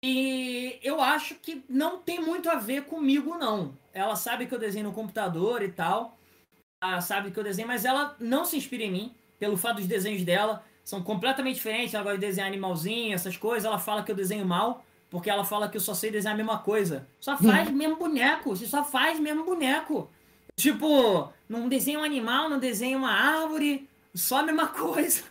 E 0.03 0.79
eu 0.83 1.01
acho 1.01 1.35
que 1.35 1.63
não 1.69 1.99
tem 1.99 2.19
muito 2.19 2.49
a 2.49 2.55
ver 2.55 2.83
comigo, 2.85 3.37
não. 3.37 3.77
Ela 3.93 4.15
sabe 4.15 4.47
que 4.47 4.53
eu 4.53 4.59
desenho 4.59 4.87
no 4.87 4.93
computador 4.93 5.61
e 5.61 5.69
tal. 5.69 6.17
Ela 6.81 6.99
sabe 6.99 7.31
que 7.31 7.39
eu 7.39 7.43
desenho, 7.43 7.67
mas 7.67 7.85
ela 7.85 8.15
não 8.19 8.43
se 8.43 8.57
inspira 8.57 8.83
em 8.83 8.91
mim, 8.91 9.15
pelo 9.39 9.55
fato 9.55 9.77
dos 9.77 9.87
desenhos 9.87 10.23
dela 10.23 10.63
são 10.83 11.01
completamente 11.01 11.55
diferentes. 11.55 11.93
Ela 11.93 12.03
gosta 12.03 12.19
de 12.19 12.25
desenhar 12.25 12.47
animalzinho, 12.47 13.13
essas 13.13 13.37
coisas. 13.37 13.65
Ela 13.65 13.79
fala 13.79 14.03
que 14.03 14.11
eu 14.11 14.15
desenho 14.15 14.45
mal, 14.45 14.83
porque 15.09 15.29
ela 15.29 15.45
fala 15.45 15.69
que 15.69 15.77
eu 15.77 15.81
só 15.81 15.93
sei 15.93 16.11
desenhar 16.11 16.33
a 16.33 16.37
mesma 16.37 16.59
coisa. 16.59 17.07
Só 17.19 17.37
faz 17.37 17.69
mesmo 17.69 17.95
boneco, 17.95 18.49
você 18.49 18.65
só 18.65 18.83
faz 18.83 19.19
mesmo 19.19 19.45
boneco. 19.45 20.09
Tipo, 20.55 21.31
não 21.47 21.67
desenha 21.67 21.99
um 21.99 22.03
animal, 22.03 22.49
não 22.49 22.59
desenha 22.59 22.97
uma 22.97 23.11
árvore, 23.11 23.89
só 24.13 24.39
a 24.39 24.43
mesma 24.43 24.67
coisa. 24.73 25.23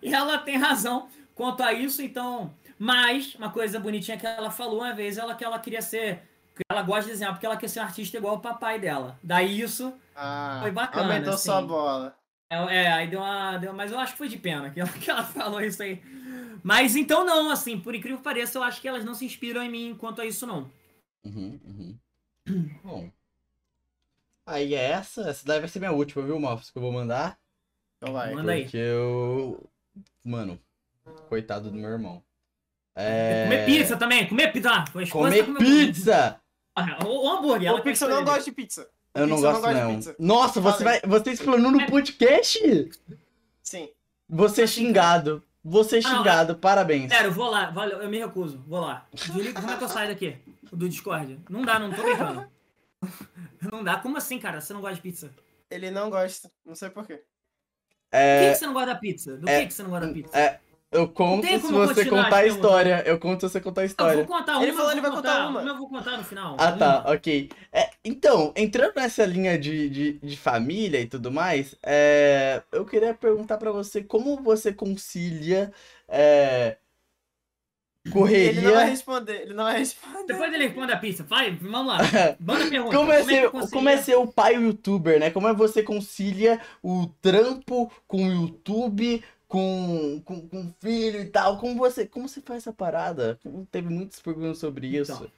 E 0.00 0.14
ela 0.14 0.38
tem 0.38 0.56
razão 0.56 1.08
quanto 1.34 1.62
a 1.62 1.72
isso, 1.72 2.02
então. 2.02 2.54
Mas, 2.78 3.34
uma 3.34 3.50
coisa 3.50 3.78
bonitinha 3.78 4.16
que 4.16 4.26
ela 4.26 4.50
falou 4.50 4.80
uma 4.80 4.94
vez, 4.94 5.18
ela 5.18 5.34
que 5.34 5.44
ela 5.44 5.58
queria 5.58 5.82
ser. 5.82 6.22
Ela 6.68 6.82
gosta 6.82 7.04
de 7.04 7.10
desenhar 7.12 7.32
porque 7.32 7.46
ela 7.46 7.56
quer 7.56 7.68
ser 7.68 7.80
um 7.80 7.84
artista 7.84 8.16
igual 8.16 8.36
o 8.36 8.40
papai 8.40 8.78
dela. 8.78 9.18
Daí 9.22 9.60
isso 9.60 9.92
Ah, 10.14 10.58
Foi 10.62 10.70
bacana, 10.70 11.04
Aumentou 11.14 11.34
assim. 11.34 11.44
sua 11.44 11.62
bola. 11.62 12.16
É, 12.50 12.56
é, 12.84 12.92
aí 12.92 13.06
deu 13.08 13.20
uma, 13.20 13.56
deu, 13.58 13.72
mas 13.72 13.92
eu 13.92 13.98
acho 13.98 14.12
que 14.12 14.18
foi 14.18 14.28
de 14.28 14.36
pena 14.36 14.70
que 14.70 14.80
ela, 14.80 14.90
que 14.98 15.10
ela 15.10 15.22
falou 15.24 15.60
isso 15.60 15.82
aí. 15.82 16.02
Mas 16.62 16.96
então 16.96 17.24
não, 17.24 17.50
assim, 17.50 17.78
por 17.78 17.94
incrível 17.94 18.18
que 18.18 18.24
pareça, 18.24 18.58
eu 18.58 18.62
acho 18.62 18.80
que 18.80 18.88
elas 18.88 19.04
não 19.04 19.14
se 19.14 19.24
inspiram 19.24 19.62
em 19.62 19.70
mim 19.70 19.96
quanto 19.98 20.20
a 20.20 20.26
isso 20.26 20.46
não. 20.46 20.70
Uhum, 21.24 21.58
uhum. 21.64 21.98
Bom. 22.84 23.10
Aí 24.46 24.74
é 24.74 24.90
essa. 24.90 25.22
Essa 25.30 25.46
daí 25.46 25.60
vai 25.60 25.68
ser 25.68 25.78
minha 25.78 25.92
última, 25.92 26.24
viu, 26.24 26.38
Malfos? 26.40 26.70
Que 26.70 26.78
eu 26.78 26.82
vou 26.82 26.92
mandar. 26.92 27.38
Então 27.98 28.12
vai. 28.12 28.34
Manda 28.34 28.52
aí. 28.52 28.62
Porque 28.62 28.76
eu. 28.76 29.64
Mano, 30.24 30.58
coitado 31.28 31.70
do 31.70 31.76
meu 31.76 31.88
irmão. 31.90 32.22
É... 32.96 33.44
Comer 33.44 33.64
pizza 33.66 33.96
também, 33.96 34.26
comer 34.28 34.52
pizza. 34.52 34.84
Comer 34.92 35.08
tá 35.38 35.44
comendo- 35.44 35.58
pizza! 35.58 36.39
Ah, 36.76 36.98
O, 37.06 37.28
hambúrguer, 37.30 37.68
ela 37.68 37.80
O 37.80 37.82
Pixel 37.82 38.08
não 38.08 38.24
gosta 38.24 38.44
de 38.44 38.52
pizza. 38.52 38.88
Eu 39.14 39.26
não 39.26 39.36
Pizza, 39.36 39.48
eu 39.48 39.52
gosto, 39.52 39.62
não 39.62 39.72
gosto 39.72 39.74
de 39.74 39.82
não. 39.88 39.94
pizza. 39.96 40.16
Nossa, 40.18 40.60
você 40.60 40.84
vai. 40.84 41.00
Você 41.00 41.30
explanou 41.32 41.70
no 41.72 41.84
podcast? 41.86 42.90
Sim. 43.62 43.88
Você 44.28 44.62
é 44.62 44.66
xingado. 44.66 45.42
Você 45.62 45.98
é 45.98 46.00
Ah, 46.04 46.08
não, 46.10 46.16
xingado, 46.18 46.56
parabéns. 46.56 47.12
Sério, 47.12 47.32
vou 47.32 47.50
lá, 47.50 47.70
valeu, 47.70 48.00
eu 48.00 48.08
me 48.08 48.18
recuso, 48.18 48.64
vou 48.66 48.80
lá. 48.80 49.06
Desliga, 49.12 49.60
como 49.60 49.70
é 49.72 49.76
que 49.76 49.84
eu 49.84 49.88
saio 49.88 50.08
daqui? 50.08 50.38
Do 50.72 50.88
Discord? 50.88 51.38
Não 51.50 51.62
dá, 51.62 51.78
não 51.78 51.92
tô 51.92 52.02
brincando. 52.02 52.46
Não 53.70 53.84
dá, 53.84 53.96
como 53.98 54.16
assim, 54.16 54.38
cara? 54.38 54.60
Você 54.60 54.72
não 54.72 54.80
gosta 54.80 54.96
de 54.96 55.02
pizza? 55.02 55.30
Ele 55.70 55.90
não 55.90 56.08
gosta. 56.08 56.50
Não 56.64 56.74
sei 56.74 56.88
porquê. 56.90 57.16
Por 57.16 57.22
que, 58.10 58.16
É, 58.16 58.50
que 58.52 58.58
você 58.58 58.66
não 58.66 58.72
gosta 58.72 58.86
da 58.94 58.98
pizza? 58.98 59.36
Do 59.36 59.48
é- 59.48 59.60
que, 59.60 59.66
que 59.66 59.74
você 59.74 59.82
não 59.82 59.90
gosta 59.90 60.06
da 60.06 60.12
pizza? 60.12 60.36
é, 60.38 60.60
eu 60.92 61.08
conto 61.08 61.42
tem 61.42 61.58
se 61.60 61.66
como 61.66 61.78
você 61.78 62.04
contar 62.04 62.36
a 62.38 62.46
história. 62.46 63.02
Eu 63.06 63.18
conto 63.18 63.40
se 63.46 63.52
você 63.52 63.60
contar 63.60 63.82
a 63.82 63.84
Eu 63.84 63.86
história. 63.86 64.24
vou 64.24 64.26
contar 64.38 64.56
uma, 64.56 64.62
Ele 64.64 64.72
falou 64.72 64.90
eu 64.90 64.92
ele 64.92 65.00
vou 65.00 65.10
vai 65.10 65.16
contar 65.22 65.48
uma. 65.48 65.62
eu 65.62 65.76
vou 65.78 65.88
contar 65.88 66.16
no 66.18 66.24
final. 66.24 66.56
Ah, 66.58 66.72
tá, 66.72 67.00
Uma. 67.00 67.12
ok. 67.14 67.48
É, 67.72 67.90
então, 68.04 68.52
entrando 68.56 68.94
nessa 68.96 69.24
linha 69.24 69.58
de, 69.58 69.88
de, 69.88 70.12
de 70.18 70.36
família 70.36 71.00
e 71.00 71.06
tudo 71.06 71.30
mais, 71.30 71.76
é, 71.82 72.62
eu 72.72 72.84
queria 72.84 73.14
perguntar 73.14 73.56
pra 73.58 73.70
você 73.70 74.02
como 74.02 74.42
você 74.42 74.72
concilia 74.72 75.72
é, 76.08 76.76
Ele 78.04 78.60
não 78.62 78.72
vai 78.72 78.84
correria. 78.84 78.84
responder. 78.86 79.42
Ele 79.42 79.54
não 79.54 79.64
vai 79.64 79.78
responder. 79.78 80.24
Depois 80.26 80.52
ele 80.54 80.64
responde 80.66 80.92
a 80.92 80.96
pizza. 80.98 81.22
Vai, 81.24 81.50
vamos 81.54 81.86
lá. 81.92 81.98
Manda 82.40 82.64
a 82.64 82.68
pergunta. 82.70 82.96
Como 82.96 83.12
é, 83.12 83.22
ser, 83.22 83.44
eu 83.44 83.50
como 83.50 83.62
consigo- 83.62 83.88
é 83.88 83.96
ser 83.98 84.16
o 84.16 84.26
pai 84.26 84.54
youtuber, 84.56 85.20
né? 85.20 85.30
Como 85.30 85.46
é 85.46 85.52
você 85.54 85.82
concilia 85.82 86.60
o 86.82 87.06
trampo 87.20 87.92
com 88.08 88.26
o 88.26 88.32
YouTube, 88.32 89.22
com, 89.50 90.22
com, 90.24 90.48
com 90.48 90.72
filho 90.80 91.20
e 91.20 91.26
tal? 91.26 91.58
Como 91.58 91.74
você, 91.74 92.06
como 92.06 92.28
você 92.28 92.40
faz 92.40 92.58
essa 92.58 92.72
parada? 92.72 93.36
Teve 93.72 93.92
muitas 93.92 94.20
perguntas 94.20 94.58
sobre 94.58 94.86
isso. 94.86 95.12
Então. 95.12 95.30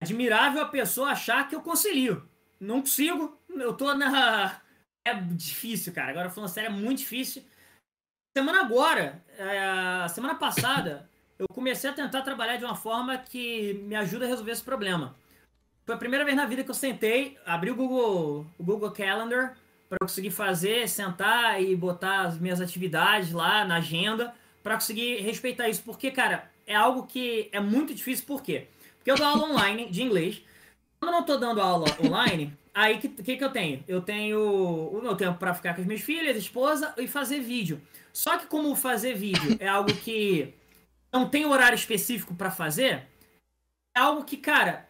Admirável 0.00 0.62
a 0.62 0.68
pessoa 0.68 1.10
achar 1.10 1.46
que 1.46 1.54
eu 1.54 1.60
concilio. 1.60 2.26
Não 2.58 2.80
consigo. 2.80 3.38
Eu 3.50 3.74
tô 3.74 3.94
na. 3.94 4.60
É 5.04 5.14
difícil, 5.14 5.92
cara. 5.92 6.12
Agora 6.12 6.30
falando 6.30 6.48
sério, 6.48 6.68
é 6.68 6.72
muito 6.72 6.98
difícil. 6.98 7.42
Semana 8.38 8.60
agora, 8.60 9.20
é, 9.36 10.06
semana 10.06 10.36
passada, 10.36 11.10
eu 11.36 11.48
comecei 11.48 11.90
a 11.90 11.92
tentar 11.92 12.22
trabalhar 12.22 12.56
de 12.56 12.64
uma 12.64 12.76
forma 12.76 13.18
que 13.18 13.74
me 13.82 13.96
ajuda 13.96 14.26
a 14.26 14.28
resolver 14.28 14.52
esse 14.52 14.62
problema. 14.62 15.16
Foi 15.84 15.96
a 15.96 15.98
primeira 15.98 16.24
vez 16.24 16.36
na 16.36 16.46
vida 16.46 16.62
que 16.62 16.70
eu 16.70 16.74
sentei, 16.74 17.36
abri 17.44 17.72
o 17.72 17.74
Google, 17.74 18.46
o 18.56 18.62
Google 18.62 18.92
Calendar 18.92 19.56
para 19.92 19.98
conseguir 20.06 20.30
fazer, 20.30 20.88
sentar 20.88 21.62
e 21.62 21.76
botar 21.76 22.22
as 22.22 22.38
minhas 22.38 22.62
atividades 22.62 23.30
lá 23.30 23.62
na 23.66 23.76
agenda 23.76 24.34
para 24.62 24.74
conseguir 24.74 25.20
respeitar 25.20 25.68
isso. 25.68 25.82
Porque, 25.82 26.10
cara, 26.10 26.50
é 26.66 26.74
algo 26.74 27.06
que 27.06 27.50
é 27.52 27.60
muito 27.60 27.94
difícil. 27.94 28.24
Por 28.24 28.42
quê? 28.42 28.68
Porque 28.96 29.10
eu 29.10 29.16
dou 29.16 29.26
aula 29.26 29.50
online 29.50 29.90
de 29.90 30.02
inglês. 30.02 30.42
Quando 30.98 31.12
eu 31.12 31.20
não 31.20 31.26
tô 31.26 31.36
dando 31.36 31.60
aula 31.60 31.84
online, 32.02 32.56
aí 32.72 32.94
o 32.94 33.00
que, 33.00 33.08
que, 33.08 33.36
que 33.36 33.44
eu 33.44 33.50
tenho? 33.50 33.84
Eu 33.86 34.00
tenho 34.00 34.40
o 34.40 35.02
meu 35.02 35.14
tempo 35.14 35.38
para 35.38 35.52
ficar 35.52 35.74
com 35.74 35.82
as 35.82 35.86
minhas 35.86 36.00
filhas, 36.00 36.38
esposa 36.38 36.94
e 36.96 37.06
fazer 37.06 37.40
vídeo. 37.40 37.78
Só 38.14 38.38
que 38.38 38.46
como 38.46 38.74
fazer 38.74 39.14
vídeo 39.14 39.58
é 39.60 39.68
algo 39.68 39.92
que 39.92 40.54
não 41.12 41.28
tem 41.28 41.44
horário 41.44 41.76
específico 41.76 42.34
para 42.34 42.50
fazer, 42.50 43.06
é 43.94 44.00
algo 44.00 44.24
que, 44.24 44.38
cara, 44.38 44.88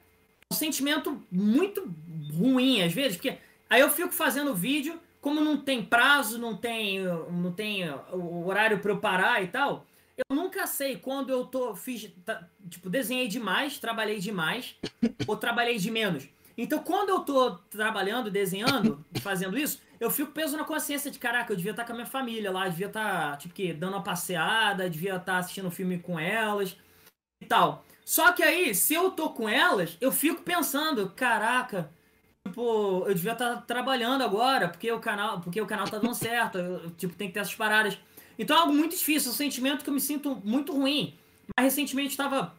é 0.48 0.54
um 0.54 0.56
sentimento 0.56 1.26
muito 1.28 1.92
ruim 2.32 2.82
às 2.82 2.92
vezes, 2.92 3.16
porque 3.16 3.38
aí 3.72 3.80
eu 3.80 3.88
fico 3.88 4.12
fazendo 4.12 4.54
vídeo, 4.54 5.00
como 5.18 5.40
não 5.40 5.56
tem 5.56 5.82
prazo, 5.82 6.38
não 6.38 6.54
tem, 6.54 7.02
não 7.30 7.50
tem 7.50 7.88
o 8.12 8.46
horário 8.46 8.78
para 8.80 8.92
eu 8.92 8.98
parar 8.98 9.42
e 9.42 9.46
tal, 9.46 9.86
eu 10.14 10.36
nunca 10.36 10.66
sei 10.66 10.98
quando 10.98 11.30
eu 11.30 11.46
tô 11.46 11.74
fiz, 11.74 12.12
tá, 12.22 12.46
tipo, 12.68 12.90
desenhei 12.90 13.28
demais, 13.28 13.78
trabalhei 13.78 14.18
demais 14.18 14.76
ou 15.26 15.38
trabalhei 15.38 15.78
de 15.78 15.90
menos. 15.90 16.28
Então, 16.54 16.80
quando 16.80 17.08
eu 17.08 17.20
tô 17.20 17.52
trabalhando, 17.70 18.30
desenhando, 18.30 19.02
fazendo 19.22 19.56
isso, 19.56 19.80
eu 19.98 20.10
fico 20.10 20.32
peso 20.32 20.54
na 20.54 20.64
consciência 20.64 21.10
de, 21.10 21.18
caraca, 21.18 21.50
eu 21.50 21.56
devia 21.56 21.70
estar 21.70 21.86
com 21.86 21.92
a 21.92 21.94
minha 21.94 22.06
família 22.06 22.50
lá, 22.50 22.68
devia 22.68 22.88
estar, 22.88 23.38
tipo, 23.38 23.54
que, 23.54 23.72
dando 23.72 23.94
uma 23.94 24.02
passeada, 24.02 24.90
devia 24.90 25.16
estar 25.16 25.38
assistindo 25.38 25.68
um 25.68 25.70
filme 25.70 25.98
com 25.98 26.20
elas 26.20 26.76
e 27.40 27.46
tal. 27.46 27.86
Só 28.04 28.32
que 28.32 28.42
aí, 28.42 28.74
se 28.74 28.92
eu 28.92 29.12
tô 29.12 29.30
com 29.30 29.48
elas, 29.48 29.96
eu 29.98 30.12
fico 30.12 30.42
pensando, 30.42 31.08
caraca, 31.16 31.90
tipo, 32.46 33.04
eu 33.06 33.14
devia 33.14 33.32
estar 33.32 33.62
trabalhando 33.62 34.22
agora, 34.22 34.68
porque 34.68 34.90
o 34.92 35.00
canal, 35.00 35.40
porque 35.40 35.60
o 35.60 35.66
canal 35.66 35.88
tá 35.88 35.98
dando 35.98 36.14
certo, 36.14 36.58
eu, 36.58 36.90
tipo, 36.92 37.14
tem 37.14 37.28
que 37.28 37.34
ter 37.34 37.40
essas 37.40 37.54
paradas. 37.54 37.98
Então 38.38 38.56
é 38.56 38.60
algo 38.60 38.72
muito 38.72 38.96
difícil, 38.96 39.30
é 39.30 39.34
um 39.34 39.36
sentimento 39.36 39.82
que 39.82 39.90
eu 39.90 39.94
me 39.94 40.00
sinto 40.00 40.40
muito 40.44 40.72
ruim. 40.72 41.14
Mas 41.56 41.64
recentemente 41.66 42.10
estava 42.10 42.54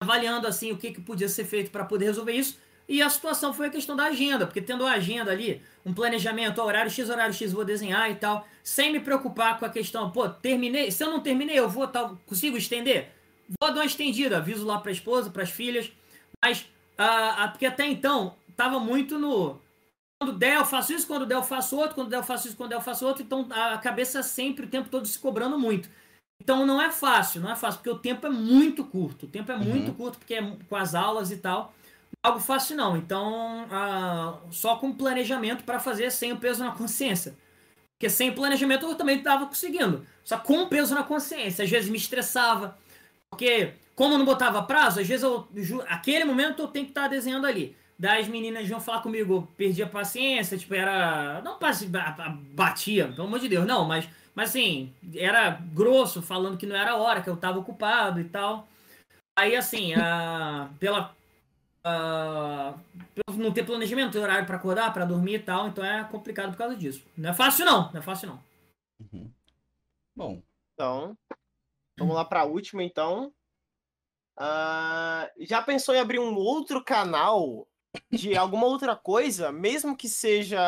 avaliando 0.00 0.46
assim 0.46 0.70
o 0.72 0.76
que, 0.76 0.92
que 0.92 1.00
podia 1.00 1.28
ser 1.28 1.44
feito 1.44 1.70
para 1.70 1.84
poder 1.84 2.06
resolver 2.06 2.32
isso. 2.32 2.58
E 2.88 3.02
a 3.02 3.10
situação 3.10 3.52
foi 3.52 3.66
a 3.66 3.70
questão 3.70 3.94
da 3.94 4.04
agenda, 4.04 4.46
porque 4.46 4.62
tendo 4.62 4.86
a 4.86 4.92
agenda 4.92 5.30
ali, 5.30 5.60
um 5.84 5.92
planejamento, 5.92 6.62
horário 6.62 6.90
X, 6.90 7.10
horário 7.10 7.34
X, 7.34 7.52
vou 7.52 7.64
desenhar 7.64 8.10
e 8.10 8.14
tal, 8.14 8.48
sem 8.62 8.90
me 8.90 8.98
preocupar 8.98 9.58
com 9.58 9.66
a 9.66 9.68
questão, 9.68 10.10
pô, 10.10 10.26
terminei, 10.26 10.90
se 10.90 11.04
eu 11.04 11.10
não 11.10 11.20
terminei, 11.20 11.58
eu 11.58 11.68
vou, 11.68 11.86
tal, 11.86 12.18
consigo 12.24 12.56
estender? 12.56 13.12
Vou 13.60 13.70
dar 13.70 13.80
uma 13.80 13.84
estendida, 13.84 14.38
aviso 14.38 14.64
lá 14.64 14.78
pra 14.78 14.90
esposa, 14.90 15.28
pras 15.28 15.50
filhas, 15.50 15.92
mas, 16.42 16.66
ah, 16.96 17.44
ah, 17.44 17.48
porque 17.48 17.66
até 17.66 17.86
então, 17.86 18.34
tava 18.58 18.80
muito 18.80 19.16
no, 19.18 19.60
quando 20.20 20.36
der 20.36 20.56
eu 20.56 20.64
faço 20.64 20.92
isso, 20.92 21.06
quando 21.06 21.24
der 21.24 21.36
eu 21.36 21.42
faço 21.44 21.76
outro, 21.76 21.94
quando 21.94 22.10
der 22.10 22.16
eu 22.16 22.24
faço 22.24 22.48
isso, 22.48 22.56
quando 22.56 22.70
der 22.70 22.76
eu 22.76 22.80
faço 22.80 23.06
outro, 23.06 23.22
então 23.22 23.46
a 23.50 23.78
cabeça 23.78 24.20
sempre 24.22 24.66
o 24.66 24.68
tempo 24.68 24.88
todo 24.88 25.06
se 25.06 25.18
cobrando 25.18 25.56
muito. 25.56 25.88
Então 26.42 26.66
não 26.66 26.82
é 26.82 26.90
fácil, 26.90 27.40
não 27.40 27.52
é 27.52 27.56
fácil, 27.56 27.78
porque 27.78 27.90
o 27.90 27.98
tempo 27.98 28.26
é 28.26 28.30
muito 28.30 28.84
curto, 28.84 29.26
o 29.26 29.28
tempo 29.28 29.52
é 29.52 29.56
muito 29.56 29.94
curto, 29.94 30.18
porque 30.18 30.34
é 30.34 30.56
com 30.68 30.76
as 30.76 30.94
aulas 30.94 31.30
e 31.30 31.36
tal, 31.36 31.72
não 32.12 32.18
é 32.24 32.28
algo 32.28 32.40
fácil 32.40 32.76
não, 32.76 32.96
então 32.96 33.66
ah, 33.70 34.38
só 34.50 34.76
com 34.76 34.92
planejamento 34.92 35.62
para 35.62 35.78
fazer 35.78 36.10
sem 36.10 36.32
o 36.32 36.36
peso 36.36 36.64
na 36.64 36.72
consciência. 36.72 37.36
Porque 37.96 38.10
sem 38.10 38.32
planejamento 38.32 38.86
eu 38.86 38.94
também 38.96 39.18
estava 39.18 39.46
conseguindo, 39.46 40.04
só 40.24 40.36
com 40.36 40.62
o 40.62 40.68
peso 40.68 40.94
na 40.96 41.04
consciência, 41.04 41.64
às 41.64 41.70
vezes 41.70 41.88
me 41.88 41.96
estressava, 41.96 42.76
porque 43.30 43.74
como 43.94 44.14
eu 44.14 44.18
não 44.18 44.24
botava 44.24 44.62
prazo, 44.62 45.00
às 45.00 45.06
vezes 45.06 45.22
eu, 45.22 45.48
aquele 45.88 46.24
momento 46.24 46.62
eu 46.62 46.68
tenho 46.68 46.86
que 46.86 46.92
estar 46.92 47.08
desenhando 47.08 47.46
ali. 47.46 47.76
Daí 47.98 48.20
as 48.22 48.28
meninas 48.28 48.64
vinham 48.66 48.80
falar 48.80 49.02
comigo, 49.02 49.34
eu 49.34 49.42
perdia 49.56 49.84
a 49.84 49.88
paciência, 49.88 50.56
tipo, 50.56 50.72
era. 50.74 51.40
Não 51.42 51.58
batia, 52.54 53.08
pelo 53.08 53.26
amor 53.26 53.40
de 53.40 53.48
Deus, 53.48 53.66
não, 53.66 53.84
mas, 53.84 54.08
mas 54.34 54.50
assim, 54.50 54.94
era 55.14 55.50
grosso, 55.50 56.22
falando 56.22 56.56
que 56.56 56.66
não 56.66 56.76
era 56.76 56.92
a 56.92 56.96
hora, 56.96 57.20
que 57.22 57.28
eu 57.28 57.36
tava 57.36 57.58
ocupado 57.58 58.20
e 58.20 58.24
tal. 58.24 58.68
Aí, 59.36 59.56
assim, 59.56 59.94
a, 59.94 60.70
pela. 60.78 61.14
a- 61.84 62.74
pelo 63.14 63.38
não 63.38 63.52
ter 63.52 63.64
planejamento, 63.66 64.12
ter 64.12 64.18
horário 64.20 64.46
pra 64.46 64.56
acordar, 64.56 64.92
pra 64.92 65.04
dormir 65.04 65.34
e 65.34 65.42
tal, 65.42 65.66
então 65.68 65.84
é 65.84 66.04
complicado 66.04 66.50
por 66.52 66.58
causa 66.58 66.76
disso. 66.76 67.04
Não 67.16 67.30
é 67.30 67.34
fácil, 67.34 67.64
não, 67.66 67.90
não 67.92 67.98
é 67.98 68.02
fácil, 68.02 68.28
não. 68.28 68.42
Uhum. 69.12 69.30
Bom, 70.16 70.42
Então, 70.74 71.16
vamos 71.98 72.14
lá 72.14 72.24
pra 72.24 72.44
última, 72.44 72.82
então. 72.84 73.32
Ah, 74.36 75.28
já 75.40 75.60
pensou 75.62 75.94
em 75.94 76.00
abrir 76.00 76.20
um 76.20 76.34
outro 76.36 76.82
canal 76.84 77.66
de 78.10 78.36
alguma 78.36 78.66
outra 78.66 78.94
coisa, 78.96 79.50
mesmo 79.52 79.96
que 79.96 80.08
seja 80.08 80.60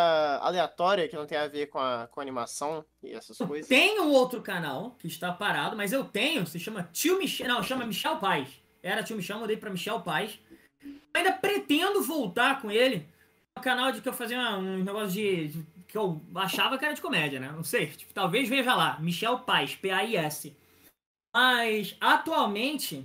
aleatória, 0.42 1.08
que 1.08 1.16
não 1.16 1.26
tenha 1.26 1.42
a 1.42 1.48
ver 1.48 1.66
com 1.66 1.78
a, 1.78 2.06
com 2.08 2.20
a 2.20 2.22
animação 2.22 2.84
e 3.02 3.12
essas 3.12 3.38
coisas. 3.38 3.68
tenho 3.68 4.04
um 4.04 4.12
outro 4.12 4.40
canal 4.42 4.92
que 4.98 5.06
está 5.06 5.32
parado, 5.32 5.76
mas 5.76 5.92
eu 5.92 6.04
tenho, 6.04 6.46
se 6.46 6.58
chama 6.58 6.88
Tio 6.92 7.18
Michel. 7.18 7.48
Não, 7.48 7.62
chama 7.62 7.86
Michel 7.86 8.18
Paz. 8.18 8.48
Era 8.82 9.02
Tio 9.02 9.16
Michel, 9.16 9.38
mudei 9.38 9.56
pra 9.56 9.70
Michel 9.70 10.00
Paz. 10.00 10.38
Ainda 11.12 11.32
pretendo 11.32 12.02
voltar 12.02 12.60
com 12.62 12.70
ele. 12.70 13.06
Um 13.58 13.62
canal 13.62 13.92
de 13.92 14.00
que 14.00 14.08
eu 14.08 14.12
fazia 14.12 14.56
um 14.56 14.82
negócio 14.84 15.10
de, 15.10 15.48
de- 15.48 15.66
que 15.88 15.98
eu 15.98 16.20
achava 16.36 16.78
que 16.78 16.84
era 16.84 16.94
de 16.94 17.00
comédia, 17.02 17.40
né? 17.40 17.50
Não 17.50 17.64
sei. 17.64 17.88
Tipo, 17.88 18.14
talvez 18.14 18.48
veja 18.48 18.74
lá. 18.74 18.98
Michel 19.00 19.40
Paz, 19.40 19.74
P-A-I-S. 19.74 20.56
Mas 21.34 21.96
atualmente, 22.00 23.04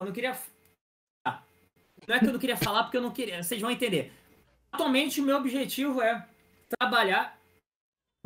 eu 0.00 0.06
não 0.06 0.12
queria. 0.12 0.38
Não 2.10 2.16
é 2.16 2.18
que 2.18 2.26
eu 2.26 2.32
não 2.32 2.40
queria 2.40 2.56
falar 2.56 2.82
porque 2.82 2.96
eu 2.96 3.02
não 3.02 3.12
queria. 3.12 3.40
Vocês 3.40 3.60
vão 3.60 3.70
entender. 3.70 4.12
Atualmente, 4.72 5.20
o 5.20 5.24
meu 5.24 5.36
objetivo 5.36 6.02
é 6.02 6.26
trabalhar 6.76 7.38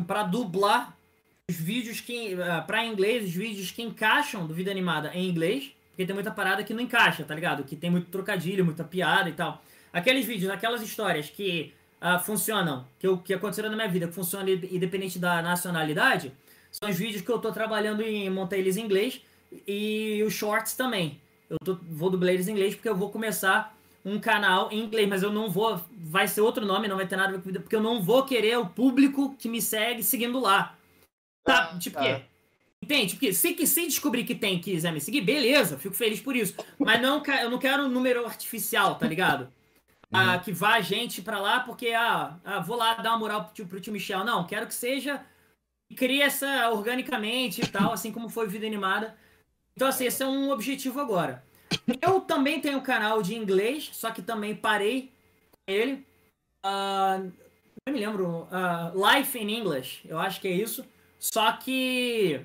para 0.06 0.22
dublar 0.22 0.96
os 1.50 1.54
vídeos 1.54 2.00
que 2.00 2.34
para 2.66 2.86
inglês, 2.86 3.24
os 3.24 3.34
vídeos 3.34 3.70
que 3.70 3.82
encaixam 3.82 4.46
do 4.46 4.54
vida 4.54 4.70
animada 4.70 5.14
em 5.14 5.28
inglês, 5.28 5.70
porque 5.90 6.06
tem 6.06 6.14
muita 6.14 6.30
parada 6.30 6.64
que 6.64 6.72
não 6.72 6.80
encaixa, 6.80 7.24
tá 7.24 7.34
ligado? 7.34 7.62
Que 7.62 7.76
tem 7.76 7.90
muito 7.90 8.10
trocadilho, 8.10 8.64
muita 8.64 8.82
piada 8.84 9.28
e 9.28 9.34
tal. 9.34 9.62
Aqueles 9.92 10.24
vídeos, 10.24 10.50
aquelas 10.50 10.80
histórias 10.80 11.28
que 11.28 11.74
ah, 12.00 12.18
funcionam, 12.18 12.86
que, 12.98 13.06
eu, 13.06 13.18
que 13.18 13.34
aconteceram 13.34 13.68
na 13.68 13.76
minha 13.76 13.88
vida, 13.88 14.08
que 14.08 14.14
funcionam 14.14 14.48
independente 14.48 15.18
da 15.18 15.42
nacionalidade, 15.42 16.32
são 16.72 16.88
os 16.88 16.96
vídeos 16.96 17.20
que 17.20 17.30
eu 17.30 17.38
tô 17.38 17.52
trabalhando 17.52 18.00
em 18.00 18.30
montar 18.30 18.56
eles 18.56 18.78
em 18.78 18.84
inglês 18.84 19.20
e 19.68 20.22
os 20.26 20.32
shorts 20.32 20.74
também. 20.74 21.20
Eu 21.50 21.58
tô, 21.62 21.78
vou 21.82 22.08
dublar 22.08 22.32
eles 22.32 22.48
em 22.48 22.52
inglês 22.52 22.74
porque 22.74 22.88
eu 22.88 22.96
vou 22.96 23.10
começar 23.10 23.73
um 24.04 24.20
canal 24.20 24.70
em 24.70 24.80
inglês, 24.80 25.08
mas 25.08 25.22
eu 25.22 25.32
não 25.32 25.48
vou. 25.50 25.80
Vai 25.92 26.28
ser 26.28 26.42
outro 26.42 26.66
nome, 26.66 26.88
não 26.88 26.96
vai 26.96 27.06
ter 27.06 27.16
nada 27.16 27.30
a 27.30 27.32
ver 27.32 27.38
com 27.38 27.44
vida, 27.46 27.60
porque 27.60 27.76
eu 27.76 27.82
não 27.82 28.02
vou 28.02 28.24
querer 28.24 28.58
o 28.58 28.66
público 28.66 29.34
que 29.36 29.48
me 29.48 29.62
segue 29.62 30.02
seguindo 30.02 30.38
lá. 30.38 30.76
Tá? 31.44 31.70
Ah, 31.72 31.78
tipo 31.78 31.96
tá. 31.96 32.02
quê? 32.02 32.22
Entende? 32.82 33.14
Porque 33.14 33.32
se, 33.32 33.54
que- 33.54 33.66
se 33.66 33.86
descobrir 33.86 34.24
que 34.24 34.34
tem 34.34 34.60
quiser 34.60 34.92
me 34.92 35.00
seguir, 35.00 35.22
beleza, 35.22 35.78
fico 35.78 35.94
feliz 35.94 36.20
por 36.20 36.36
isso. 36.36 36.54
Mas 36.78 37.00
não, 37.00 37.22
eu 37.24 37.50
não 37.50 37.58
quero 37.58 37.84
um 37.84 37.88
número 37.88 38.26
artificial, 38.26 38.96
tá 38.96 39.06
ligado? 39.06 39.50
Ah, 40.12 40.38
que 40.38 40.52
vá 40.52 40.80
gente 40.80 41.22
pra 41.22 41.40
lá 41.40 41.60
porque, 41.60 41.88
ah, 41.88 42.38
ah, 42.44 42.60
vou 42.60 42.76
lá 42.76 42.94
dar 42.94 43.10
uma 43.10 43.18
moral 43.18 43.44
pro 43.44 43.54
tio, 43.54 43.66
pro 43.66 43.80
tio 43.80 43.92
Michel. 43.92 44.22
Não, 44.22 44.46
quero 44.46 44.66
que 44.66 44.74
seja. 44.74 45.24
que 45.88 45.96
Cresça 45.96 46.70
organicamente 46.70 47.62
e 47.62 47.66
tal, 47.66 47.92
assim 47.92 48.12
como 48.12 48.28
foi 48.28 48.46
Vida 48.46 48.66
Animada. 48.66 49.16
Então, 49.74 49.88
assim, 49.88 50.04
esse 50.04 50.22
é 50.22 50.26
um 50.26 50.50
objetivo 50.50 51.00
agora. 51.00 51.42
Eu 52.00 52.20
também 52.20 52.60
tenho 52.60 52.78
um 52.78 52.82
canal 52.82 53.22
de 53.22 53.34
inglês, 53.34 53.90
só 53.92 54.10
que 54.10 54.22
também 54.22 54.54
parei 54.54 55.10
com 55.50 55.72
ele. 55.72 56.06
Ah, 56.64 57.18
não 57.86 57.92
me 57.94 58.00
lembro. 58.00 58.46
ah, 58.50 58.92
Life 58.94 59.38
in 59.38 59.50
English, 59.58 60.00
eu 60.08 60.18
acho 60.18 60.40
que 60.40 60.48
é 60.48 60.52
isso. 60.52 60.84
Só 61.18 61.52
que. 61.52 62.40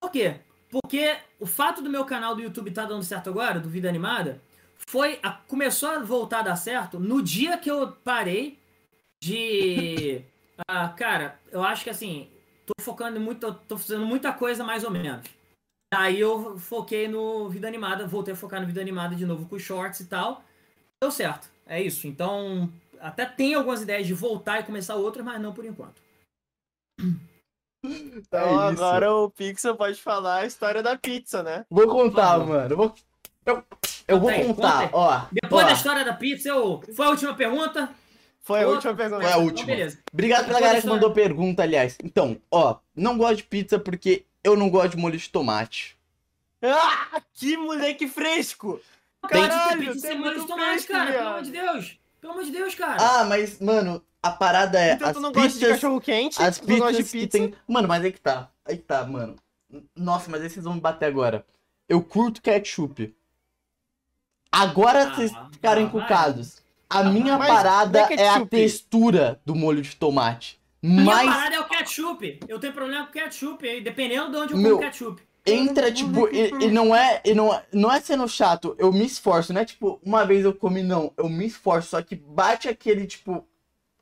Por 0.00 0.10
quê? 0.10 0.36
Porque 0.70 1.16
o 1.38 1.46
fato 1.46 1.82
do 1.82 1.90
meu 1.90 2.04
canal 2.04 2.34
do 2.34 2.42
YouTube 2.42 2.68
estar 2.70 2.86
dando 2.86 3.02
certo 3.02 3.28
agora, 3.28 3.58
do 3.60 3.68
Vida 3.68 3.88
Animada, 3.88 4.40
foi. 4.88 5.18
a- 5.22 5.32
começou 5.32 5.88
a 5.90 5.98
voltar 5.98 6.40
a 6.40 6.42
dar 6.42 6.56
certo 6.56 6.98
no 7.00 7.22
dia 7.22 7.58
que 7.58 7.70
eu 7.70 7.92
parei 8.04 8.58
de. 9.22 10.22
ah, 10.68 10.88
cara, 10.88 11.38
eu 11.50 11.62
acho 11.62 11.84
que 11.84 11.90
assim. 11.90 12.28
Tô 12.66 12.72
focando 12.84 13.18
muito. 13.20 13.52
Tô 13.66 13.76
fazendo 13.76 14.06
muita 14.06 14.32
coisa 14.32 14.62
mais 14.62 14.84
ou 14.84 14.90
menos. 14.90 15.26
Aí 15.92 16.20
eu 16.20 16.56
foquei 16.58 17.08
no 17.08 17.48
Vida 17.48 17.66
Animada, 17.66 18.06
voltei 18.06 18.32
a 18.32 18.36
focar 18.36 18.60
no 18.60 18.66
Vida 18.66 18.80
Animada 18.80 19.16
de 19.16 19.26
novo 19.26 19.46
com 19.46 19.56
os 19.56 19.62
shorts 19.62 20.00
e 20.00 20.06
tal. 20.06 20.42
Deu 21.02 21.10
certo. 21.10 21.50
É 21.66 21.82
isso. 21.82 22.06
Então, 22.06 22.70
até 23.00 23.26
tem 23.26 23.54
algumas 23.54 23.82
ideias 23.82 24.06
de 24.06 24.14
voltar 24.14 24.60
e 24.60 24.64
começar 24.64 24.94
outras, 24.94 25.24
mas 25.24 25.40
não 25.40 25.52
por 25.52 25.64
enquanto. 25.64 26.00
Então 27.82 28.40
É 28.40 28.72
isso. 28.72 28.84
agora 28.84 29.12
o 29.12 29.30
Pixel 29.30 29.74
pode 29.74 30.00
falar 30.00 30.40
a 30.40 30.46
história 30.46 30.82
da 30.82 30.96
pizza, 30.96 31.42
né? 31.42 31.64
Vou 31.70 31.88
contar, 31.88 32.38
mano. 32.38 32.72
Eu 32.72 32.76
vou, 32.76 32.94
eu, 33.46 33.64
eu 34.06 34.20
vou 34.20 34.28
aí, 34.28 34.46
contar, 34.46 34.90
conta 34.90 34.96
ó. 34.96 35.22
Depois 35.32 35.64
ó. 35.64 35.66
da 35.66 35.72
história 35.72 36.04
da 36.04 36.12
pizza, 36.12 36.50
eu... 36.50 36.82
foi 36.94 37.06
a 37.06 37.10
última 37.10 37.34
pergunta? 37.34 37.88
Foi 38.42 38.62
a 38.62 38.68
Ô, 38.68 38.72
última 38.72 38.94
pergunta. 38.94 39.22
Foi 39.22 39.32
a 39.32 39.36
última. 39.38 39.62
Então, 39.62 39.66
beleza. 39.66 39.98
Obrigado 40.12 40.46
pela 40.46 40.60
galera 40.60 40.80
que 40.80 40.86
mandou 40.86 41.10
pergunta, 41.12 41.62
aliás. 41.62 41.96
Então, 42.04 42.36
ó, 42.50 42.78
não 42.94 43.16
gosto 43.16 43.36
de 43.36 43.44
pizza 43.44 43.78
porque 43.78 44.26
eu 44.42 44.56
não 44.56 44.70
gosto 44.70 44.90
de 44.90 44.96
molho 44.96 45.18
de 45.18 45.28
tomate. 45.28 45.96
Ah, 46.62 47.20
que 47.32 47.56
moleque 47.56 48.06
fresco! 48.06 48.80
Caralho, 49.28 49.78
pizza 49.78 49.92
tem 49.92 50.00
sem 50.00 50.18
molho 50.18 50.40
de 50.40 50.46
tomate, 50.46 50.70
fresco, 50.70 50.92
cara. 50.92 51.12
Pelo 51.12 51.28
amor 51.28 51.42
de 51.42 51.50
Deus. 51.50 51.98
Pelo 52.20 52.32
amor 52.32 52.44
de 52.44 52.50
Deus, 52.50 52.74
cara. 52.74 52.96
Ah, 53.00 53.24
mas, 53.24 53.60
mano, 53.60 54.02
a 54.22 54.30
parada 54.30 54.78
é. 54.78 54.92
Então 54.94 55.08
as 55.08 55.14
tu 55.14 55.20
não 55.20 55.32
gosta 55.32 55.48
de 55.48 55.54
pizzas, 55.54 55.68
cachorro 55.70 56.00
quente? 56.00 56.42
As 56.42 56.58
tu 56.58 56.68
não 56.68 56.78
gosta 56.78 56.92
de 56.92 56.98
pizzas 56.98 57.10
que 57.10 57.18
pizza? 57.20 57.38
tem. 57.38 57.54
Mano, 57.66 57.88
mas 57.88 58.04
aí 58.04 58.12
que 58.12 58.20
tá. 58.20 58.50
Aí 58.64 58.76
que 58.76 58.82
tá, 58.82 59.04
mano. 59.04 59.36
Nossa, 59.96 60.30
mas 60.30 60.42
aí 60.42 60.50
vocês 60.50 60.64
vão 60.64 60.74
me 60.74 60.80
bater 60.80 61.06
agora. 61.06 61.46
Eu 61.88 62.02
curto 62.02 62.42
ketchup. 62.42 63.14
Agora 64.52 65.04
Ah, 65.04 65.14
vocês 65.14 65.32
ficaram 65.52 65.82
ah, 65.82 65.84
encucados. 65.84 66.62
A 66.88 67.04
minha 67.04 67.38
mas 67.38 67.48
parada 67.48 68.00
é 68.00 68.14
é 68.14 68.28
a 68.28 68.44
textura 68.44 69.40
do 69.44 69.54
molho 69.54 69.80
de 69.80 69.94
tomate. 69.94 70.59
Minha 70.82 71.04
Mas 71.04 71.28
parada 71.34 71.56
é 71.56 71.60
o 71.60 71.64
ketchup. 71.68 72.40
Eu 72.48 72.58
tenho 72.58 72.72
problema 72.72 73.06
com 73.06 73.12
ketchup, 73.12 73.80
dependendo 73.80 74.30
de 74.30 74.36
onde 74.36 74.52
eu 74.54 74.58
Meu, 74.58 74.76
como 74.78 74.90
ketchup. 74.90 75.22
entra, 75.44 75.92
tipo, 75.92 76.26
e, 76.28 76.48
e 76.64 76.70
não 76.70 76.94
é. 76.96 77.20
E 77.24 77.34
não, 77.34 77.52
é- 77.52 77.64
não 77.72 77.92
é 77.92 78.00
sendo 78.00 78.26
chato, 78.28 78.74
eu 78.78 78.90
me 78.92 79.04
esforço, 79.04 79.52
não 79.52 79.60
é 79.60 79.64
tipo, 79.64 80.00
uma 80.04 80.24
vez 80.24 80.44
eu 80.44 80.54
comi, 80.54 80.82
não. 80.82 81.12
Eu 81.16 81.28
me 81.28 81.46
esforço, 81.46 81.90
só 81.90 82.02
que 82.02 82.14
bate 82.16 82.68
aquele, 82.68 83.06
tipo. 83.06 83.46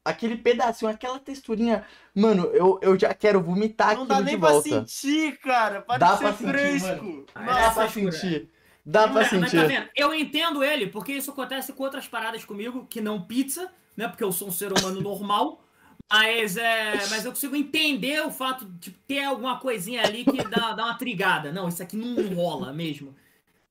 Aquele 0.05 0.37
pedacinho, 0.39 0.91
aquela 0.91 1.19
texturinha. 1.19 1.85
Mano, 2.15 2.45
eu, 2.55 2.79
eu 2.81 2.99
já 2.99 3.13
quero 3.13 3.43
vomitar 3.43 3.89
Não 3.89 4.05
aquilo 4.05 4.09
dá 4.09 4.19
de 4.21 4.25
nem 4.25 4.39
pra 4.41 4.51
volta. 4.53 4.69
sentir, 4.87 5.39
cara. 5.39 5.83
Para 5.83 5.99
Dá 5.99 6.17
pra 6.17 6.33
ser 6.33 6.39
sentir, 6.39 6.51
fresco. 6.81 7.27
Ah, 7.35 7.43
Dá 7.45 7.71
pra 7.73 7.89
sentir. 7.91 8.49
Dá 8.87 9.03
pra 9.03 9.13
Mas- 9.21 9.33
Mas 9.33 9.41
tá 9.53 9.59
sentir. 9.59 9.67
vendo? 9.69 9.89
Eu 9.95 10.15
entendo 10.15 10.65
ele, 10.65 10.87
porque 10.87 11.13
isso 11.13 11.31
acontece 11.31 11.75
com 11.75 11.83
outras 11.83 12.09
paradas 12.09 12.43
comigo, 12.43 12.87
que 12.89 13.03
não 13.03 13.21
pizza, 13.21 13.71
né? 13.95 14.09
Porque 14.09 14.25
eu 14.25 14.33
sou 14.33 14.49
um 14.49 14.53
ser 14.53 14.73
humano 14.73 14.99
normal. 15.03 15.63
Mas, 16.11 16.57
é, 16.57 16.95
mas 17.11 17.25
eu 17.25 17.33
consigo 17.33 17.55
entender 17.55 18.25
o 18.25 18.31
fato 18.31 18.65
de 18.65 18.79
tipo, 18.79 18.99
ter 19.07 19.25
alguma 19.25 19.61
coisinha 19.61 20.03
ali 20.03 20.25
que 20.25 20.43
dá, 20.45 20.73
dá 20.73 20.85
uma 20.87 20.95
trigada. 20.99 21.53
Não, 21.53 21.69
isso 21.69 21.83
aqui 21.83 21.97
não 21.97 22.35
rola 22.35 22.73
mesmo. 22.73 23.15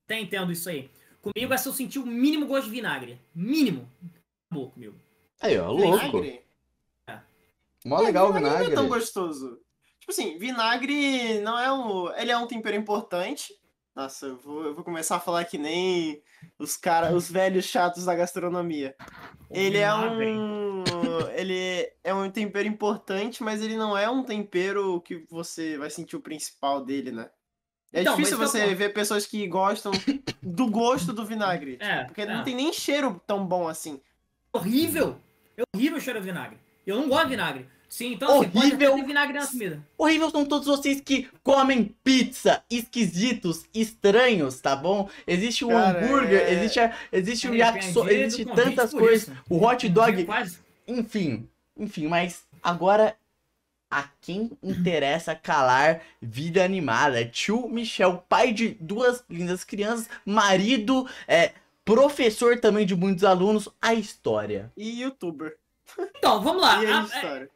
Até 0.04 0.20
entendo 0.20 0.52
isso 0.52 0.68
aí. 0.68 0.88
Comigo 1.20 1.52
é 1.52 1.56
se 1.56 1.68
eu 1.68 1.72
sentir 1.72 1.98
o 1.98 2.06
mínimo 2.06 2.46
gosto 2.46 2.66
de 2.66 2.70
vinagre. 2.70 3.20
Mínimo. 3.34 3.88
Acabou 4.48 4.70
comigo. 4.70 4.94
Aí, 5.40 5.58
ó, 5.58 5.70
louco. 5.70 6.20
Vinagre? 6.20 6.42
Mó 7.84 8.00
legal 8.00 8.30
o 8.30 8.32
Não 8.32 8.38
é 8.38 8.42
tão 8.60 8.64
vinagre. 8.68 8.88
gostoso. 8.88 9.60
Tipo 10.00 10.12
assim, 10.12 10.38
vinagre 10.38 11.40
não 11.40 11.58
é 11.58 11.72
um. 11.72 12.12
Ele 12.14 12.30
é 12.30 12.36
um 12.38 12.46
tempero 12.46 12.76
importante. 12.76 13.52
Nossa, 13.94 14.26
eu 14.26 14.36
vou, 14.36 14.64
eu 14.64 14.74
vou 14.74 14.84
começar 14.84 15.16
a 15.16 15.20
falar 15.20 15.44
que 15.44 15.58
nem 15.58 16.22
os 16.58 16.76
cara, 16.76 17.12
os 17.14 17.28
velhos 17.30 17.64
chatos 17.64 18.04
da 18.04 18.14
gastronomia. 18.14 18.94
Ele 19.50 19.78
é 19.78 19.92
Lá 19.92 20.08
vem. 20.14 20.38
um. 20.38 20.84
Ele 21.34 21.90
é 22.04 22.12
um 22.14 22.30
tempero 22.30 22.68
importante, 22.68 23.42
mas 23.42 23.62
ele 23.62 23.76
não 23.76 23.96
é 23.96 24.08
um 24.08 24.22
tempero 24.22 25.00
que 25.00 25.24
você 25.30 25.76
vai 25.78 25.90
sentir 25.90 26.16
o 26.16 26.20
principal 26.20 26.84
dele, 26.84 27.10
né? 27.12 27.28
É 27.92 28.02
Então, 28.02 28.16
difícil 28.16 28.38
mas 28.38 28.50
você 28.50 28.64
eu- 28.64 28.76
ver 28.76 28.92
pessoas 28.92 29.24
que 29.26 29.46
gostam 29.48 29.92
do 30.42 30.66
gosto 30.68 31.12
do 31.12 31.24
vinagre. 31.24 31.78
É, 31.80 32.04
Porque 32.04 32.22
é. 32.22 32.26
não 32.26 32.44
tem 32.44 32.54
nem 32.54 32.72
cheiro 32.72 33.20
tão 33.26 33.46
bom 33.46 33.66
assim. 33.66 34.00
Horrível. 34.52 35.16
É 35.56 35.62
horrível 35.74 35.98
o 35.98 36.00
cheiro 36.00 36.20
de 36.20 36.26
vinagre. 36.26 36.58
Eu 36.86 36.96
não 36.96 37.08
gosto 37.08 37.24
de 37.24 37.30
vinagre. 37.30 37.66
Sim, 37.88 38.12
então 38.12 38.28
assim, 38.40 38.50
pode 38.50 38.66
Horrível. 38.66 38.94
ter 38.96 39.04
vinagre 39.06 39.38
na 39.38 39.46
comida. 39.46 39.82
Horrível 39.96 40.28
são 40.30 40.44
todos 40.44 40.66
vocês 40.68 41.00
que 41.00 41.26
comem 41.42 41.96
pizza, 42.04 42.62
esquisitos, 42.70 43.64
estranhos, 43.74 44.60
tá 44.60 44.76
bom? 44.76 45.08
Existe 45.26 45.64
o 45.64 45.68
Cara, 45.68 46.04
hambúrguer, 46.04 46.42
é- 46.42 46.52
existe, 46.52 46.80
a- 46.80 46.94
existe 47.10 47.48
o 47.48 47.54
yakisoba, 47.54 48.00
Arrependido 48.10 48.26
existe 48.26 48.44
do 48.44 48.50
convite 48.50 48.64
tantas 48.76 48.90
coisas, 48.92 49.28
isso. 49.28 49.36
o 49.48 49.64
hot 49.64 49.88
dog, 49.88 50.24
Quase. 50.26 50.58
Enfim, 50.88 51.48
enfim, 51.76 52.08
mas 52.08 52.44
agora 52.62 53.14
a 53.90 54.08
quem 54.20 54.50
interessa 54.62 55.34
calar 55.34 56.02
vida 56.20 56.64
animada? 56.64 57.24
Tio 57.24 57.68
Michel, 57.68 58.24
pai 58.28 58.52
de 58.52 58.70
duas 58.80 59.22
lindas 59.30 59.62
crianças, 59.64 60.08
marido, 60.26 61.08
é, 61.26 61.52
professor 61.84 62.58
também 62.60 62.84
de 62.84 62.94
muitos 62.96 63.24
alunos, 63.24 63.68
a 63.80 63.94
história. 63.94 64.72
E 64.76 65.00
youtuber. 65.02 65.56
Então, 66.16 66.42
vamos 66.42 66.60
lá. 66.62 66.82
E 66.84 66.86
a 66.86 67.00
A- 67.00 67.04
história. 67.04 67.50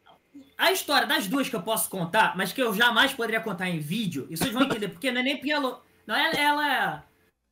A 0.57 0.71
história 0.73 1.07
das 1.09 1.27
duas 1.27 1.49
que 1.49 1.57
eu 1.57 1.63
posso 1.63 1.91
contar, 1.91 2.37
mas 2.37 2.53
que 2.53 2.63
eu 2.63 2.73
jamais 2.73 3.13
poderia 3.13 3.41
contar 3.41 3.69
em 3.69 3.81
vídeo, 3.81 4.27
e 4.31 4.37
vocês 4.37 4.53
vão 4.53 4.63
entender, 4.63 4.89
porque 4.89 5.11
não 5.11 5.21
é 5.21 5.25
nem 5.25 5.37
pelo. 5.41 5.83
Não 6.07 6.15
é 6.15 6.41
ela. 6.41 7.05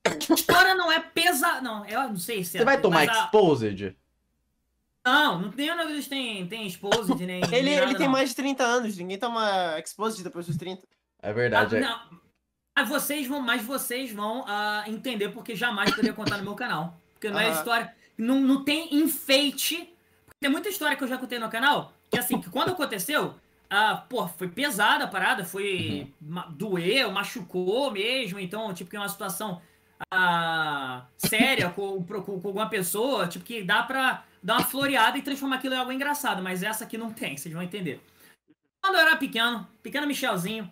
A 0.07 0.35
história 0.35 0.75
não 0.77 0.91
é 0.93 1.01
pesa. 1.01 1.61
Não, 1.61 1.85
eu 1.87 2.09
não 2.09 2.17
sei 2.17 2.45
se 2.45 2.57
é. 2.57 2.61
Você 2.61 2.65
vai 2.65 2.81
tomar 2.81 3.01
a- 3.01 3.25
exposed? 3.25 3.95
Não, 5.05 5.41
não 5.41 5.51
tem 5.51 5.69
nada 5.75 5.89
tem, 6.09 6.47
tem 6.47 6.67
esposa 6.67 7.15
de 7.15 7.25
nem. 7.27 7.43
Ele, 7.53 7.63
nem 7.63 7.75
nada, 7.77 7.87
ele 7.87 7.95
tem 7.97 8.07
não. 8.07 8.13
mais 8.13 8.29
de 8.31 8.37
30 8.37 8.63
anos, 8.65 8.97
ninguém 8.97 9.19
toma 9.19 9.79
exposed 9.79 10.23
depois 10.23 10.47
dos 10.47 10.57
30. 10.57 10.83
É 11.23 11.31
Ah, 11.31 11.33
verdade. 11.33 11.77
é. 11.77 11.81
não. 11.81 12.01
Mas 12.77 12.89
vocês 12.89 13.27
vão, 13.27 13.41
mas 13.41 13.63
vocês 13.63 14.13
vão 14.13 14.45
ah, 14.47 14.85
entender 14.87 15.31
porque 15.31 15.55
jamais 15.57 15.91
poderia 15.91 16.13
contar 16.15 16.39
no 16.39 16.45
meu 16.45 16.55
canal. 16.55 16.97
Porque 17.15 17.29
não 17.31 17.39
é 17.41 17.47
Aham. 17.49 17.55
história. 17.59 17.95
não, 18.17 18.41
não 18.41 18.65
tem 18.65 18.95
enfeite. 18.95 19.93
Tem 20.39 20.51
muita 20.51 20.69
história 20.69 20.97
que 20.97 21.05
eu 21.05 21.09
já 21.09 21.19
contei 21.19 21.39
no 21.39 21.49
canal, 21.51 21.93
que 22.11 22.19
assim, 22.19 22.41
que 22.41 22.49
quando 22.49 22.71
aconteceu, 22.71 23.35
ah, 23.69 23.97
pô, 24.09 24.27
foi 24.29 24.49
pesada 24.49 25.05
a 25.05 25.09
parada, 25.09 25.45
foi. 25.45 26.13
ma- 26.21 26.47
doeu, 26.51 27.11
machucou 27.11 27.91
mesmo, 27.91 28.39
então, 28.41 28.73
tipo, 28.73 28.89
que 28.91 28.97
é 28.97 29.01
uma 29.01 29.09
situação 29.09 29.61
ah, 30.11 31.05
séria 31.19 31.69
com, 31.71 32.03
pro- 32.03 32.23
com, 32.23 32.41
com 32.41 32.49
alguma 32.49 32.69
pessoa, 32.69 33.27
tipo, 33.29 33.45
que 33.45 33.63
dá 33.63 33.83
pra 33.83 34.25
dar 34.43 34.59
uma 34.59 34.65
floreada 34.65 35.19
e 35.19 35.23
transformar 35.23 35.57
aquilo 35.57 35.75
em 35.75 35.79
algo 35.79 35.93
engraçado, 35.93 36.43
mas 36.43 36.63
essa 36.63 36.85
aqui 36.85 36.97
não 36.99 37.11
tem, 37.13 37.37
vocês 37.37 37.53
vão 37.53 37.63
entender. 37.63 38.01
Quando 38.83 38.95
eu 38.97 39.01
era 39.01 39.17
pequeno, 39.17 39.67
pequeno 39.83 40.07
Michelzinho, 40.07 40.71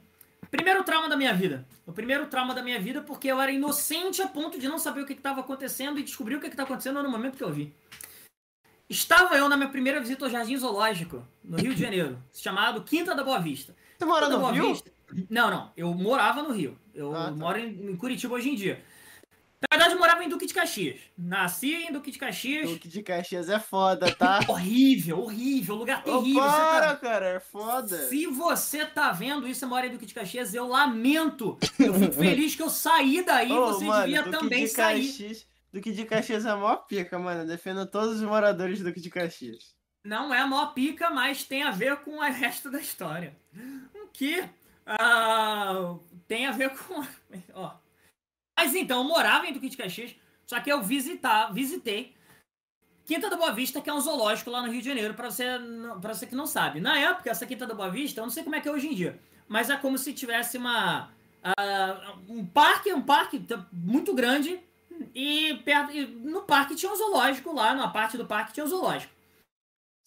primeiro 0.51 0.83
trauma 0.85 1.09
da 1.09 1.17
minha 1.17 1.35
vida. 1.35 1.67
O 1.87 1.93
primeiro 1.93 2.27
trauma 2.27 2.55
da 2.55 2.63
minha 2.63 2.79
vida 2.81 3.03
porque 3.03 3.29
eu 3.29 3.41
era 3.41 3.51
inocente 3.53 4.21
a 4.23 4.29
ponto 4.29 4.59
de 4.59 4.69
não 4.69 4.79
saber 4.79 5.03
o 5.03 5.07
que 5.07 5.13
estava 5.13 5.41
acontecendo 5.41 5.99
e 5.99 6.03
descobrir 6.03 6.37
o 6.37 6.41
que 6.41 6.47
estava 6.47 6.65
acontecendo 6.67 7.03
no 7.03 7.11
momento 7.11 7.37
que 7.37 7.45
eu 7.45 7.53
vi. 7.53 7.75
Estava 8.89 9.37
eu 9.37 9.49
na 9.49 9.57
minha 9.57 9.69
primeira 9.69 10.01
visita 10.01 10.25
ao 10.25 10.31
Jardim 10.31 10.57
Zoológico, 10.57 11.23
no 11.45 11.59
Rio 11.59 11.75
de 11.75 11.81
Janeiro, 11.83 12.19
chamado 12.33 12.83
Quinta 12.83 13.15
da 13.15 13.23
Boa 13.23 13.39
Vista. 13.39 13.77
Você 13.99 14.05
mora 14.07 14.29
no 14.29 14.51
Rio? 14.51 14.69
Vista- 14.69 14.91
Não, 15.29 15.51
não. 15.51 15.73
Eu 15.77 15.93
morava 15.93 16.43
no 16.43 16.53
Rio. 16.53 16.79
Eu 16.95 17.15
Ah, 17.15 17.25
tá. 17.27 17.31
moro 17.33 17.59
em 17.59 17.95
Curitiba 17.97 18.35
hoje 18.35 18.49
em 18.51 18.55
dia. 18.55 18.83
Na 19.61 19.77
verdade, 19.77 19.95
eu 19.95 19.99
morava 19.99 20.25
em 20.25 20.29
Duque 20.29 20.47
de 20.47 20.55
Caxias. 20.55 21.01
Nasci 21.17 21.75
em 21.75 21.93
Duque 21.93 22.13
de 22.13 22.19
Caxias. 22.19 22.71
Duque 22.71 22.87
de 22.87 23.03
Caxias 23.03 23.49
é 23.49 23.59
foda, 23.59 24.15
tá? 24.15 24.39
Horrível, 24.47 25.19
horrível, 25.21 25.75
lugar 25.75 26.05
terrível. 26.05 26.41
tá- 26.43 26.81
para, 26.81 26.97
cara, 26.97 27.27
é 27.27 27.41
foda. 27.41 28.09
Se 28.09 28.27
você 28.27 28.87
tá 28.87 29.11
vendo 29.11 29.49
isso, 29.49 29.65
eu 29.65 29.69
moro 29.69 29.85
em 29.85 29.91
Duque 29.91 30.07
de 30.07 30.15
Caxias, 30.15 30.55
eu 30.55 30.69
lamento. 30.69 31.59
Eu 31.79 31.93
fico 31.95 32.13
feliz 32.15 32.55
que 32.55 32.63
eu 32.63 32.71
saí 32.71 33.25
daí, 33.25 33.51
Ô, 33.51 33.67
você 33.67 33.85
mano, 33.85 34.05
devia 34.05 34.23
Duque 34.23 34.39
também 34.39 34.65
de 34.65 34.71
sair. 34.71 35.07
Caxias, 35.07 35.47
Duque 35.73 35.93
de 35.93 36.05
Caxias 36.05 36.47
é 36.47 36.51
a 36.51 36.57
maior 36.57 36.77
pica, 36.87 37.19
mano. 37.19 37.41
Eu 37.41 37.47
defendo 37.47 37.85
todos 37.85 38.17
os 38.17 38.23
moradores 38.23 38.79
do 38.79 38.85
Duque 38.85 39.01
de 39.01 39.11
Caxias. 39.11 39.75
Não 40.05 40.33
é 40.33 40.39
a 40.39 40.47
maior 40.47 40.73
pica, 40.73 41.11
mas 41.11 41.43
tem 41.43 41.65
a 41.65 41.73
ver 41.73 41.97
com 41.97 42.19
o 42.19 42.21
resto 42.21 42.71
da 42.71 42.81
história. 42.81 43.37
O 43.93 44.07
que 44.13 44.49
ah, 44.87 45.97
tem 46.27 46.47
a 46.47 46.53
ver 46.53 46.71
com. 46.71 47.05
Ó. 47.53 47.73
Mas 48.59 48.75
então, 48.75 49.03
eu 49.03 49.05
morava 49.05 49.47
em 49.47 49.53
Duque 49.53 49.69
de 49.69 49.77
Caxias, 49.77 50.17
só 50.45 50.59
que 50.59 50.69
eu 50.69 50.83
visitar, 50.83 51.53
visitei 51.53 52.13
Quinta 53.07 53.31
da 53.31 53.37
Boa 53.37 53.53
Vista, 53.53 53.81
que 53.81 53.89
é 53.89 53.95
um 53.95 54.01
zoológico 54.01 54.51
lá 54.51 54.61
no 54.61 54.73
Rio 54.73 54.83
de 54.83 54.89
Janeiro, 54.89 55.15
para 55.15 55.31
você, 55.31 55.45
pra 56.03 56.13
você 56.13 56.27
que 56.27 56.35
não 56.35 56.45
sabe. 56.45 56.81
Na 56.81 56.99
época, 56.99 57.31
essa 57.31 57.47
Quinta 57.47 57.69
da 57.69 57.73
Boa 57.73 57.89
Vista, 57.89 58.19
eu 58.21 58.25
não 58.25 58.33
sei 58.33 58.43
como 58.43 58.57
é 58.57 58.61
que 58.61 58.69
é 58.69 58.73
hoje 58.73 58.89
em 58.89 58.95
dia, 58.97 59.17
mas 59.47 59.71
é 59.71 59.77
como 59.77 59.97
se 59.97 60.13
tivesse 60.13 60.59
uma. 60.59 61.09
ah, 61.41 62.17
um 62.29 62.45
parque, 62.45 62.93
um 62.93 63.01
parque 63.01 63.41
muito 63.73 64.13
grande, 64.13 64.59
e, 65.15 65.55
perto, 65.65 65.93
e 65.93 66.05
no 66.05 66.43
parque 66.43 66.75
tinha 66.75 66.91
um 66.91 66.97
zoológico 66.97 67.55
lá, 67.55 67.77
na 67.77 67.87
parte 67.87 68.17
do 68.17 68.27
parque 68.27 68.55
tinha 68.55 68.67
um 68.67 68.69
zoológico. 68.69 69.15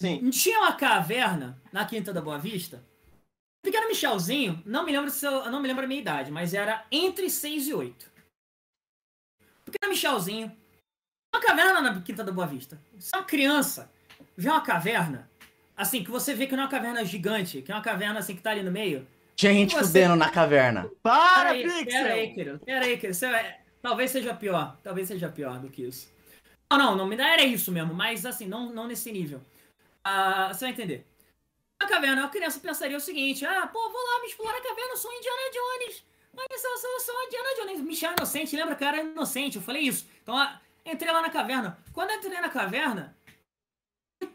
Sim. 0.02 0.30
Tinha 0.30 0.60
uma 0.60 0.74
caverna 0.74 1.58
na 1.72 1.86
Quinta 1.86 2.12
da 2.12 2.20
Boa 2.20 2.38
Vista. 2.38 2.84
Pequeno 3.64 3.88
Michelzinho, 3.88 4.62
não 4.66 4.84
me 4.84 4.92
lembro 4.92 5.10
se 5.10 5.26
eu 5.26 5.50
não 5.50 5.62
me 5.62 5.70
lembro 5.70 5.86
a 5.86 5.88
minha 5.88 6.02
idade, 6.02 6.32
mas 6.32 6.54
era 6.54 6.86
entre 6.92 7.30
6 7.30 7.68
e 7.70 7.74
8. 7.74 8.11
Pequeno 9.72 9.92
Michelzinho, 9.92 10.56
uma 11.34 11.42
caverna 11.42 11.82
na 11.82 12.02
Quinta 12.02 12.24
da 12.24 12.32
Boa 12.32 12.46
Vista. 12.48 12.80
Se 13.00 13.16
uma 13.16 13.24
criança 13.24 13.92
vê 14.36 14.50
uma 14.50 14.62
caverna, 14.62 15.30
assim, 15.76 16.04
que 16.04 16.12
você 16.12 16.34
vê 16.34 16.46
que 16.48 16.54
não 16.56 16.64
é 16.64 16.66
uma 16.66 16.72
caverna 16.72 17.04
gigante, 17.06 17.62
que 17.62 17.72
é 17.72 17.76
uma 17.76 17.82
caverna 17.82 18.20
assim 18.20 18.36
que 18.36 18.42
tá 18.42 18.52
ali 18.52 18.64
no 18.64 18.72
meio. 18.72 19.08
Tinha 19.36 19.54
gente 19.54 19.74
Você- 19.74 19.86
fudendo 19.86 20.16
na 20.16 20.30
caverna. 20.30 20.90
Para, 21.02 21.52
Peraí, 21.54 21.64
Pixel! 21.64 21.86
peraí, 22.04 22.34
querido. 22.34 22.60
Peraí, 22.60 22.98
querido. 22.98 23.14
Você 23.14 23.56
Talvez 23.82 24.12
seja 24.12 24.36
pior. 24.36 24.78
Talvez 24.84 25.08
seja 25.08 25.28
pior 25.30 25.58
do 25.58 25.68
que 25.68 25.82
isso. 25.84 26.12
Não, 26.70 26.78
não, 26.78 26.96
não 26.96 27.08
me 27.08 27.16
dá. 27.18 27.28
Era 27.28 27.44
isso 27.44 27.72
mesmo, 27.72 27.94
mas 27.96 28.26
assim, 28.28 28.46
não, 28.46 28.72
não 28.72 28.86
nesse 28.88 29.12
nível. 29.12 29.42
Ah, 30.04 30.50
você 30.54 30.66
vai 30.66 30.70
entender. 30.72 31.08
Na 31.82 31.88
caverna, 31.88 32.24
a 32.26 32.30
criança 32.30 32.60
pensaria 32.60 32.96
o 32.96 33.00
seguinte: 33.02 33.44
ah, 33.44 33.66
pô, 33.66 33.80
vou 33.80 34.02
lá 34.02 34.22
me 34.22 34.28
explorar 34.28 34.58
a 34.58 34.62
caverna, 34.62 34.92
eu 34.92 34.98
sou 34.98 35.12
Indiana 35.12 35.52
Jones. 35.52 36.04
Olha 36.36 36.58
só, 36.58 36.88
eu 36.88 37.00
sou 37.00 37.24
Indiana 37.26 37.56
Jones. 37.58 37.82
Michel 37.82 38.14
inocente, 38.14 38.56
lembra 38.56 38.76
que 38.76 38.84
eu 38.84 38.88
era 38.88 39.02
inocente? 39.02 39.58
Eu 39.58 39.62
falei 39.62 39.84
isso. 39.84 40.08
Então, 40.22 40.36
entrei 40.86 41.12
lá 41.12 41.22
na 41.22 41.30
caverna. 41.30 41.78
Quando 41.94 42.12
eu 42.12 42.18
entrei 42.18 42.40
na 42.40 42.50
caverna, 42.50 43.16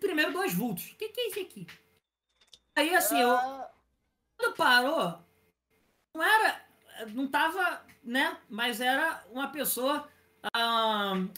primeiro 0.01 0.33
dois 0.33 0.53
vultos. 0.53 0.91
O 0.93 0.97
que, 0.97 1.09
que 1.09 1.21
é 1.21 1.29
isso 1.29 1.41
aqui? 1.41 1.67
Aí, 2.77 2.95
assim, 2.95 3.19
eu, 3.19 3.31
Ah, 3.31 3.71
quando 4.39 4.55
parou, 4.55 5.19
não 6.15 6.23
era. 6.23 6.65
Não 7.13 7.29
tava, 7.29 7.85
né? 8.03 8.39
Mas 8.49 8.81
era 8.81 9.25
uma 9.31 9.49
pessoa 9.49 10.09
ahn, 10.55 11.29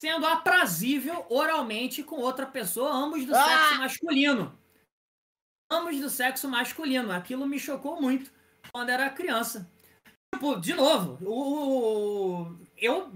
sendo 0.00 0.26
aprazível 0.26 1.26
oralmente 1.28 2.02
com 2.02 2.16
outra 2.16 2.46
pessoa, 2.46 2.90
ambos 2.92 3.24
do 3.24 3.34
Ah! 3.34 3.44
sexo 3.44 3.78
masculino. 3.78 4.58
Ambos 5.70 6.00
do 6.00 6.10
sexo 6.10 6.48
masculino. 6.48 7.12
Aquilo 7.12 7.46
me 7.46 7.58
chocou 7.58 8.00
muito 8.00 8.32
quando 8.72 8.90
era 8.90 9.10
criança. 9.10 9.70
Tipo, 10.34 10.56
de 10.60 10.74
novo, 10.74 11.18
o, 11.28 12.56
eu 12.78 13.10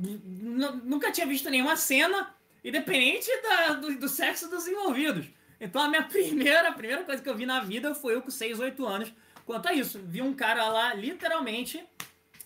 nunca 0.85 1.13
tinha 1.13 1.27
visto 1.27 1.49
nenhuma 1.51 1.77
cena, 1.77 2.35
independente 2.65 3.29
da- 3.43 3.75
do, 3.75 3.99
do 3.99 4.09
sexo 4.09 4.49
dos 4.51 4.67
envolvidos. 4.67 5.27
Então 5.61 5.83
a 5.83 5.89
minha 5.89 6.03
primeira, 6.09 6.69
a 6.69 6.73
primeira 6.73 7.05
coisa 7.05 7.23
que 7.23 7.29
eu 7.29 7.37
vi 7.37 7.47
na 7.47 7.61
vida 7.61 7.95
foi 7.95 8.15
eu 8.15 8.23
com 8.23 8.31
6, 8.31 8.61
8 8.61 8.87
anos. 8.87 9.13
Quanto 9.47 9.69
a 9.69 9.73
isso, 9.75 10.01
vi 10.05 10.23
um 10.23 10.35
cara 10.35 10.69
lá, 10.69 10.95
literalmente, 10.95 11.85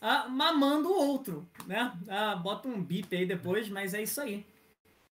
ah, 0.01 0.28
mamando 0.28 0.89
o 0.90 0.97
outro, 1.09 1.48
né? 1.66 1.93
Ah, 2.09 2.36
bota 2.36 2.68
um 2.68 2.82
bip 2.82 3.14
aí 3.16 3.26
depois, 3.26 3.68
mas 3.68 3.94
é 3.94 4.02
isso 4.02 4.20
aí. 4.20 4.44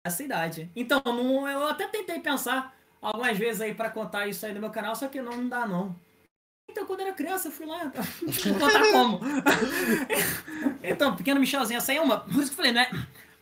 Essa 0.05 0.23
idade. 0.23 0.71
Então, 0.77 1.03
não, 1.05 1.49
eu 1.49 1.67
até 1.67 1.87
tentei 1.89 2.21
pensar 2.21 2.77
algumas 3.03 3.37
vezes 3.39 3.61
aí 3.61 3.75
pra 3.75 3.91
contar 3.91 4.27
isso 4.29 4.47
aí 4.47 4.55
no 4.55 4.61
meu 4.61 4.71
canal, 4.71 4.95
só 4.97 5.09
que 5.09 5.21
não, 5.21 5.37
não 5.37 5.49
dá 5.49 5.67
não. 5.67 5.97
Então, 6.69 6.85
quando 6.87 7.01
eu 7.01 7.07
era 7.07 7.15
criança, 7.15 7.49
eu 7.49 7.53
fui 7.53 7.67
lá. 7.67 7.91
Vou 8.23 8.59
contar 8.59 8.93
como. 8.93 9.21
então, 10.83 11.17
pequeno 11.17 11.41
Michelzinho, 11.41 11.79
essa 11.79 11.93
aí 11.93 11.99
é 11.99 12.01
uma. 12.01 12.21
Por 12.21 12.35
isso 12.43 12.47
que 12.47 12.51
eu 12.53 12.57
falei, 12.57 12.73
né? 12.73 12.89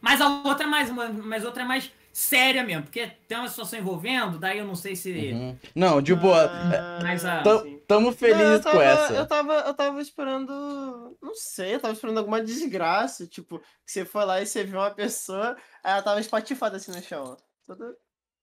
Mas 0.01 0.20
a 0.20 0.28
outra 0.44 0.64
é 0.64 0.68
mais. 0.68 0.90
uma- 0.90 1.09
Mas 1.09 1.44
outra 1.44 1.62
é 1.62 1.66
mais 1.66 1.90
séria 2.12 2.62
mesmo, 2.62 2.84
porque 2.84 3.09
tem 3.26 3.36
uma 3.36 3.48
situação 3.48 3.76
envolvendo, 3.78 4.38
daí 4.38 4.59
eu 4.59 4.64
não 4.66 4.76
sei 4.76 4.94
se. 4.94 5.10
Uhum. 5.32 5.59
Não, 5.74 6.01
de 6.01 6.14
boa. 6.14 6.44
ah, 6.44 7.01
Mas 7.02 7.24
a-. 7.24 7.42
Tamo 7.86 8.12
felizes 8.12 8.60
tava, 8.62 8.76
com 8.76 8.82
essa. 8.82 9.12
Eu 9.14 9.26
tava, 9.26 9.52
eu 9.55 9.74
tava 9.74 10.01
esperando. 10.01 11.16
Não 11.20 11.34
sei, 11.34 11.74
eu 11.74 11.80
tava 11.80 11.92
esperando 11.94 12.18
alguma 12.18 12.40
desgraça. 12.42 13.26
Tipo, 13.26 13.59
que 13.59 13.92
você 13.92 14.05
foi 14.05 14.24
lá 14.24 14.40
e 14.40 14.46
você 14.46 14.64
viu 14.64 14.78
uma 14.78 14.90
pessoa, 14.90 15.56
aí 15.82 15.92
ela 15.92 16.02
tava 16.02 16.20
espatifada 16.20 16.76
assim 16.76 16.92
no 16.92 17.02
chão. 17.02 17.36
Toda... 17.66 17.94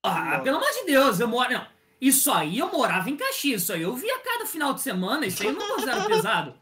Ah, 0.04 0.36
Não. 0.38 0.44
pelo 0.44 0.56
amor 0.58 0.70
de 0.70 0.84
Deus, 0.86 1.18
eu 1.20 1.28
moro. 1.28 1.52
Não. 1.52 1.66
Isso 2.02 2.32
aí 2.32 2.58
eu 2.58 2.68
morava 2.72 3.08
em 3.08 3.16
Caxias, 3.16 3.62
isso 3.62 3.72
aí 3.72 3.82
eu 3.82 3.94
via 3.94 4.18
cada 4.18 4.44
final 4.44 4.74
de 4.74 4.82
semana, 4.82 5.24
isso 5.24 5.40
aí 5.42 5.48
eu 5.50 5.54
não 5.54 5.68
considero 5.68 6.04
pesado. 6.10 6.54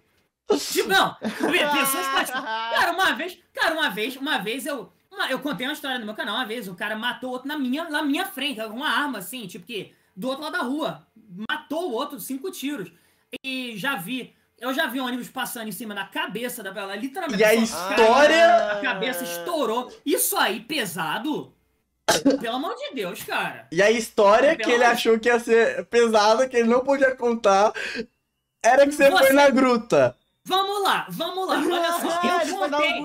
Tipo, 0.72 0.88
não, 0.90 1.14
pessoas. 1.14 2.30
Cara, 2.30 2.92
uma 2.92 3.12
vez, 3.14 3.38
cara, 3.54 3.74
uma 3.74 3.88
vez, 3.88 4.16
uma 4.16 4.38
vez 4.38 4.66
eu. 4.66 4.92
uma- 5.10 5.30
eu 5.30 5.38
contei 5.38 5.66
uma 5.66 5.72
história 5.72 5.98
no 5.98 6.04
meu 6.04 6.14
canal, 6.14 6.34
uma 6.36 6.44
vez, 6.44 6.68
o 6.68 6.74
cara 6.74 6.94
matou 6.96 7.30
outro 7.30 7.48
na 7.48 7.56
minha, 7.58 7.88
na 7.88 8.02
minha 8.02 8.26
frente, 8.26 8.56
com 8.60 8.68
uma 8.76 8.88
arma, 8.90 9.18
assim, 9.18 9.46
tipo 9.46 9.64
que, 9.64 9.94
do 10.14 10.28
outro 10.28 10.42
lado 10.44 10.52
da 10.52 10.62
rua. 10.62 11.06
Matou 11.50 11.88
o 11.90 11.92
outro, 11.92 12.18
cinco 12.20 12.50
tiros. 12.50 12.92
E 13.44 13.76
já 13.78 13.94
vi. 13.96 14.34
Eu 14.58 14.74
já 14.74 14.86
vi 14.88 15.00
um 15.00 15.06
ônibus 15.06 15.28
passando 15.30 15.68
em 15.68 15.72
cima 15.72 15.94
da 15.94 16.04
cabeça 16.04 16.62
da 16.62 16.70
Bela, 16.72 16.94
literalmente. 16.96 17.40
E 17.40 17.44
a 17.44 17.54
história- 17.54 17.94
caiu, 18.48 18.78
A 18.78 18.80
cabeça 18.82 19.24
estourou. 19.24 19.90
Isso 20.04 20.36
aí, 20.36 20.60
pesado? 20.60 21.54
Pelo 22.40 22.56
amor 22.56 22.74
de 22.74 22.94
Deus, 22.94 23.22
cara. 23.22 23.66
E 23.72 23.82
a 23.82 23.90
história 23.90 24.56
Pelo 24.56 24.68
que 24.68 24.70
ele 24.74 24.84
amor- 24.84 24.94
achou 24.94 25.18
que 25.18 25.28
ia 25.28 25.38
ser 25.40 25.84
pesada, 25.86 26.48
que 26.48 26.56
ele 26.56 26.68
não 26.68 26.80
podia 26.80 27.14
contar, 27.14 27.72
era 28.62 28.84
que 28.86 28.92
você, 28.92 29.10
Você- 29.10 29.24
foi 29.26 29.32
na 29.34 29.48
gruta. 29.50 30.16
Vamos 30.44 30.82
lá, 30.82 31.06
vamos 31.10 31.46
lá. 31.48 31.56
Olha 31.56 31.92
só, 32.00 32.08
Ah, 32.22 32.42
ele 32.42 32.50
eu 32.50 32.56
contei, 32.58 32.98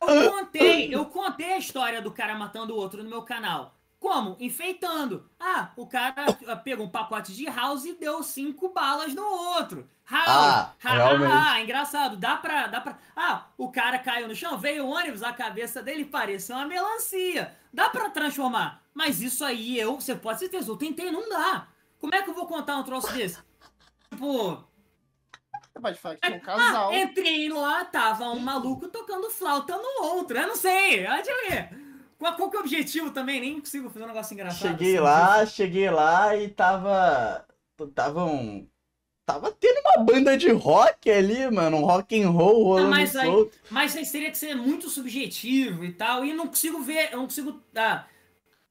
eu 0.00 0.30
contei, 0.32 0.94
eu 0.94 1.04
contei 1.06 1.52
a 1.52 1.58
história 1.58 2.02
do 2.02 2.10
cara 2.10 2.34
matando 2.34 2.74
o 2.74 2.76
outro 2.76 3.02
no 3.02 3.08
meu 3.08 3.22
canal. 3.22 3.74
Como? 4.02 4.36
Enfeitando. 4.40 5.30
Ah, 5.38 5.70
o 5.76 5.86
cara 5.86 6.12
ah, 6.48 6.56
pegou 6.56 6.84
um 6.84 6.90
pacote 6.90 7.32
de 7.32 7.44
house 7.46 7.84
e 7.84 7.94
deu 7.94 8.20
cinco 8.24 8.70
balas 8.70 9.14
no 9.14 9.24
outro. 9.24 9.88
House. 10.10 10.26
Ah, 10.28 10.74
Ha, 10.82 10.88
ha, 10.88 10.94
realmente. 10.94 11.32
ha, 11.32 11.60
engraçado. 11.60 12.16
Dá 12.16 12.36
pra, 12.36 12.66
dá 12.66 12.80
pra. 12.80 12.98
Ah, 13.14 13.46
o 13.56 13.70
cara 13.70 14.00
caiu 14.00 14.26
no 14.26 14.34
chão, 14.34 14.58
veio 14.58 14.86
o 14.86 14.90
ônibus, 14.90 15.22
a 15.22 15.32
cabeça 15.32 15.80
dele 15.84 16.04
parecia 16.04 16.56
uma 16.56 16.66
melancia. 16.66 17.56
Dá 17.72 17.88
pra 17.90 18.10
transformar. 18.10 18.82
Mas 18.92 19.22
isso 19.22 19.44
aí 19.44 19.78
eu, 19.78 19.94
você 19.94 20.16
pode 20.16 20.40
ter 20.40 20.46
certeza, 20.46 20.68
eu 20.72 20.76
tentei, 20.76 21.12
não 21.12 21.28
dá. 21.28 21.68
Como 22.00 22.12
é 22.12 22.22
que 22.22 22.28
eu 22.30 22.34
vou 22.34 22.46
contar 22.48 22.76
um 22.78 22.82
troço 22.82 23.12
desse? 23.12 23.38
Tipo, 24.10 24.64
Você 25.72 25.80
pode 25.80 26.00
falar 26.00 26.16
que 26.16 26.26
tinha 26.26 26.38
um 26.38 26.40
casal. 26.40 26.90
ah, 26.90 26.98
entrei 26.98 27.48
lá, 27.48 27.84
tava 27.84 28.24
um 28.30 28.40
maluco 28.40 28.88
tocando 28.88 29.30
flauta 29.30 29.76
no 29.76 30.06
outro. 30.06 30.36
Eu 30.36 30.48
não 30.48 30.56
sei. 30.56 31.06
ah, 31.06 31.20
eu 31.24 31.48
ver. 31.50 31.81
Qual, 32.22 32.36
qual 32.36 32.50
que 32.50 32.56
é 32.56 32.60
o 32.60 32.62
objetivo 32.62 33.10
também? 33.10 33.40
Nem 33.40 33.58
consigo 33.58 33.90
fazer 33.90 34.04
um 34.04 34.08
negócio 34.08 34.32
engraçado. 34.32 34.78
Cheguei 34.78 34.94
assim, 34.94 35.02
lá, 35.02 35.46
cheguei 35.46 35.90
lá 35.90 36.36
e 36.36 36.48
tava. 36.48 37.44
Estavam 37.80 38.68
tava 39.26 39.50
tendo 39.50 39.80
uma 39.80 40.04
banda 40.04 40.36
de 40.36 40.48
rock 40.52 41.10
ali, 41.10 41.50
mano, 41.50 41.78
um 41.78 41.84
rock 41.84 42.22
and 42.22 42.30
roll 42.30 42.62
rolando 42.62 42.90
mas 42.90 43.16
aí- 43.16 43.26
solto. 43.26 43.58
Mas 43.68 43.96
isso 43.96 44.12
teria 44.12 44.30
que 44.30 44.38
ser 44.38 44.54
muito 44.54 44.88
subjetivo 44.88 45.84
e 45.84 45.92
tal, 45.92 46.24
e 46.24 46.32
não 46.32 46.46
consigo 46.46 46.80
ver, 46.80 47.08
eu 47.10 47.16
não 47.18 47.24
consigo. 47.24 47.60
ah, 47.74 48.04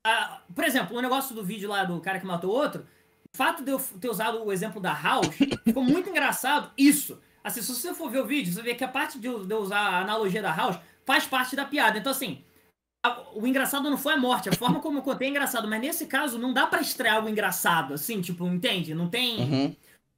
ah, 0.06 0.42
por 0.56 0.64
exemplo, 0.64 0.98
o 0.98 1.02
negócio 1.02 1.36
do 1.36 1.44
vídeo 1.44 1.68
lá 1.68 1.84
do 1.84 2.00
cara 2.00 2.22
que 2.22 2.26
matou 2.26 2.52
outro, 2.52 2.88
o 3.34 3.38
fato 3.38 3.66
de 3.66 3.72
eu 3.72 3.82
ter 4.00 4.10
usado 4.10 4.46
o 4.46 4.54
exemplo 4.54 4.80
da 4.82 4.94
House 4.94 5.28
ficou 5.66 5.84
muito 5.84 6.10
engraçado. 6.10 6.72
Isso. 6.78 7.20
Assim, 7.44 7.62
se 7.62 7.74
você 7.76 7.94
for 7.94 8.10
ver 8.10 8.22
o 8.22 8.26
vídeo, 8.26 8.54
você 8.54 8.62
vê 8.62 8.76
que 8.76 8.84
a 8.84 8.88
parte 8.88 9.20
de 9.20 9.28
eu, 9.28 9.40
usar 9.60 9.80
a 9.80 10.00
analogia 10.00 10.42
da 10.42 10.56
House 10.56 10.80
faz 11.06 11.26
parte 11.26 11.54
da 11.54 11.66
piada. 11.66 11.98
Então, 11.98 12.14
assim, 12.14 12.46
o 13.34 13.48
engraçado 13.48 13.90
não 13.90 13.98
foi 13.98 14.14
a 14.14 14.18
morte, 14.18 14.50
a 14.50 14.54
forma 14.54 14.80
como 14.80 15.00
eu 15.00 15.02
contei 15.02 15.28
é 15.28 15.32
engraçado, 15.32 15.68
mas 15.68 15.82
nesse 15.82 16.06
caso 16.06 16.38
não 16.38 16.54
dá 16.54 16.68
pra 16.68 16.82
estrear 16.82 17.16
algo 17.16 17.30
engraçado, 17.30 17.94
assim, 17.96 18.22
tipo, 18.22 18.46
entende? 18.48 18.94
Não 18.94 19.10
tem. 19.10 19.40
Uhum. 19.40 19.76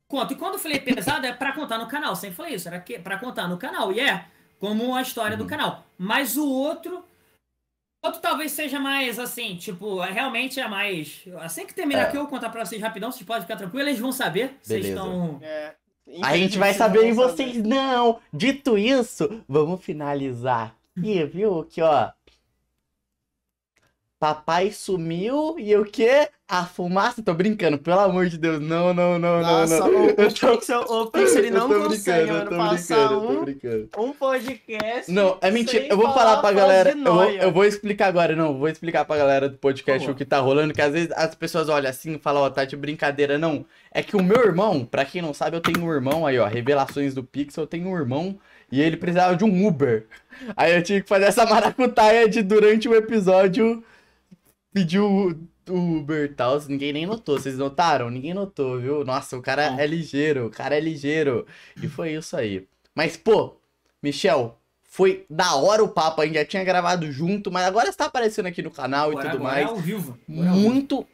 Conto. 0.07 0.33
E 0.33 0.35
quando 0.35 0.53
eu 0.55 0.59
falei 0.59 0.79
pesado, 0.79 1.25
é 1.25 1.31
pra 1.33 1.53
contar 1.53 1.77
no 1.77 1.87
canal. 1.87 2.15
Sempre 2.15 2.35
falei 2.35 2.55
isso, 2.55 2.67
era 2.67 2.79
que, 2.79 2.99
pra 2.99 3.17
contar 3.17 3.47
no 3.47 3.57
canal. 3.57 3.91
E 3.93 3.99
é 3.99 4.25
como 4.59 4.93
a 4.95 5.01
história 5.01 5.37
do 5.37 5.45
canal. 5.45 5.85
Mas 5.97 6.35
o 6.37 6.47
outro. 6.47 7.03
O 8.03 8.07
outro 8.07 8.21
talvez 8.21 8.51
seja 8.51 8.79
mais 8.81 9.17
assim, 9.17 9.55
tipo, 9.55 10.03
é- 10.03 10.11
realmente 10.11 10.59
é 10.59 10.67
mais. 10.67 11.23
Assim 11.39 11.65
que 11.65 11.73
terminar 11.73 12.01
É. 12.01 12.03
aqui, 12.07 12.17
eu 12.17 12.21
vou 12.23 12.29
contar 12.29 12.49
pra 12.49 12.65
vocês 12.65 12.81
rapidão, 12.81 13.11
vocês 13.11 13.25
podem 13.25 13.43
ficar 13.43 13.55
tranquilos, 13.55 13.87
eles 13.87 13.99
vão 13.99 14.11
saber. 14.11 14.57
Vocês 14.61 14.85
estão. 14.87 15.39
É. 15.41 15.73
A 16.21 16.35
gente 16.37 16.57
vai 16.59 16.73
saber 16.73 17.07
e 17.07 17.13
vocês 17.13 17.63
não. 17.63 18.19
Dito 18.31 18.77
isso, 18.77 19.41
vamos 19.47 19.83
finalizar 19.83 20.75
aqui, 20.97 21.23
viu? 21.23 21.61
Aqui, 21.61 21.81
ó. 21.81 22.11
Papai 24.23 24.71
sumiu 24.71 25.55
e 25.59 25.75
o 25.75 25.83
quê? 25.83 26.29
A 26.47 26.63
fumaça? 26.63 27.21
Tô 27.21 27.33
brincando, 27.33 27.77
pelo 27.77 27.99
amor 27.99 28.27
de 28.27 28.37
Deus. 28.37 28.61
Não, 28.61 28.93
não, 28.93 29.19
não, 29.19 29.41
Nossa, 29.41 29.79
não, 29.79 29.91
não. 29.91 30.05
o, 30.05 30.09
Eu 30.11 30.27
o 30.27 30.33
tô- 30.33 30.57
Pixel, 30.57 30.79
o 30.79 31.07
Pixel 31.07 31.39
ele 31.39 31.51
não 31.51 31.67
consegue, 31.67 32.31
mano, 32.31 32.49
passar 32.51 33.11
um, 33.11 33.41
um 33.41 34.13
podcast. 34.13 35.11
Não, 35.11 35.37
é 35.41 35.51
mentira. 35.51 35.87
Eu 35.89 35.97
vou 35.97 36.13
falar 36.13 36.37
pra 36.37 36.53
galera. 36.53 36.91
Eu 36.91 37.03
vou, 37.03 37.23
eu 37.31 37.51
vou 37.51 37.65
explicar 37.65 38.07
agora, 38.07 38.33
não. 38.33 38.57
Vou 38.57 38.69
explicar 38.69 39.03
pra 39.03 39.17
galera 39.17 39.49
do 39.49 39.57
podcast 39.57 40.09
o 40.09 40.15
que 40.15 40.23
tá 40.23 40.39
rolando, 40.39 40.73
que 40.73 40.81
às 40.81 40.93
vezes 40.93 41.11
as 41.11 41.35
pessoas 41.35 41.67
olham 41.67 41.89
assim 41.89 42.15
e 42.15 42.19
falam, 42.19 42.43
ó, 42.43 42.49
tá 42.49 42.63
de 42.63 42.77
brincadeira. 42.77 43.37
Não. 43.37 43.65
É 43.91 44.01
que 44.01 44.15
o 44.15 44.23
meu 44.23 44.39
irmão, 44.39 44.85
pra 44.85 45.03
quem 45.03 45.21
não 45.21 45.33
sabe, 45.33 45.57
eu 45.57 45.61
tenho 45.61 45.83
um 45.85 45.91
irmão 45.91 46.25
aí, 46.25 46.39
ó. 46.39 46.47
Revelações 46.47 47.13
do 47.13 47.25
Pixel, 47.25 47.63
eu 47.63 47.67
tenho 47.67 47.89
um 47.89 47.97
irmão 47.97 48.39
e 48.71 48.81
ele 48.81 48.95
precisava 48.95 49.35
de 49.35 49.43
um 49.43 49.67
Uber. 49.67 50.05
Aí 50.55 50.73
eu 50.73 50.81
tive 50.81 51.01
que 51.01 51.09
fazer 51.09 51.25
essa 51.25 51.45
maracutaia 51.45 52.29
de 52.29 52.41
durante 52.41 52.87
o 52.87 52.95
episódio 52.95 53.83
pedir 54.73 54.99
o 54.99 55.35
Uber 55.69 56.25
e 56.25 56.33
tal. 56.33 56.59
Ninguém 56.67 56.91
nem 56.93 57.05
notou. 57.05 57.39
Vocês 57.39 57.57
notaram? 57.57 58.09
Ninguém 58.09 58.33
notou, 58.33 58.79
viu? 58.79 59.03
Nossa, 59.05 59.37
o 59.37 59.41
cara 59.41 59.79
é 59.81 59.85
ligeiro. 59.87 60.47
O 60.47 60.49
cara 60.51 60.75
é 60.75 60.79
ligeiro. 60.79 61.45
E 61.81 61.87
foi 61.87 62.13
isso 62.13 62.35
aí. 62.35 62.67
Mas, 62.95 63.15
pô, 63.17 63.55
Michel, 64.01 64.57
foi 64.83 65.25
da 65.29 65.55
hora 65.55 65.83
o 65.83 65.87
papo. 65.89 66.21
A 66.21 66.25
gente 66.25 66.35
já 66.35 66.45
tinha 66.45 66.63
gravado 66.63 67.11
junto, 67.11 67.51
mas 67.51 67.65
agora 67.65 67.89
está 67.89 68.05
aparecendo 68.05 68.47
aqui 68.47 68.61
no 68.61 68.71
canal 68.71 69.09
e 69.09 69.11
Agora- 69.13 69.29
tudo 69.31 69.37
agora 69.41 69.53
mais. 69.55 69.65
É 69.67 69.69
ao 69.69 69.75
vivo. 69.77 70.17
Agora 70.29 70.45
é 70.45 70.49
ao 70.49 70.55
vivo. 70.55 70.69
Muito 70.69 71.07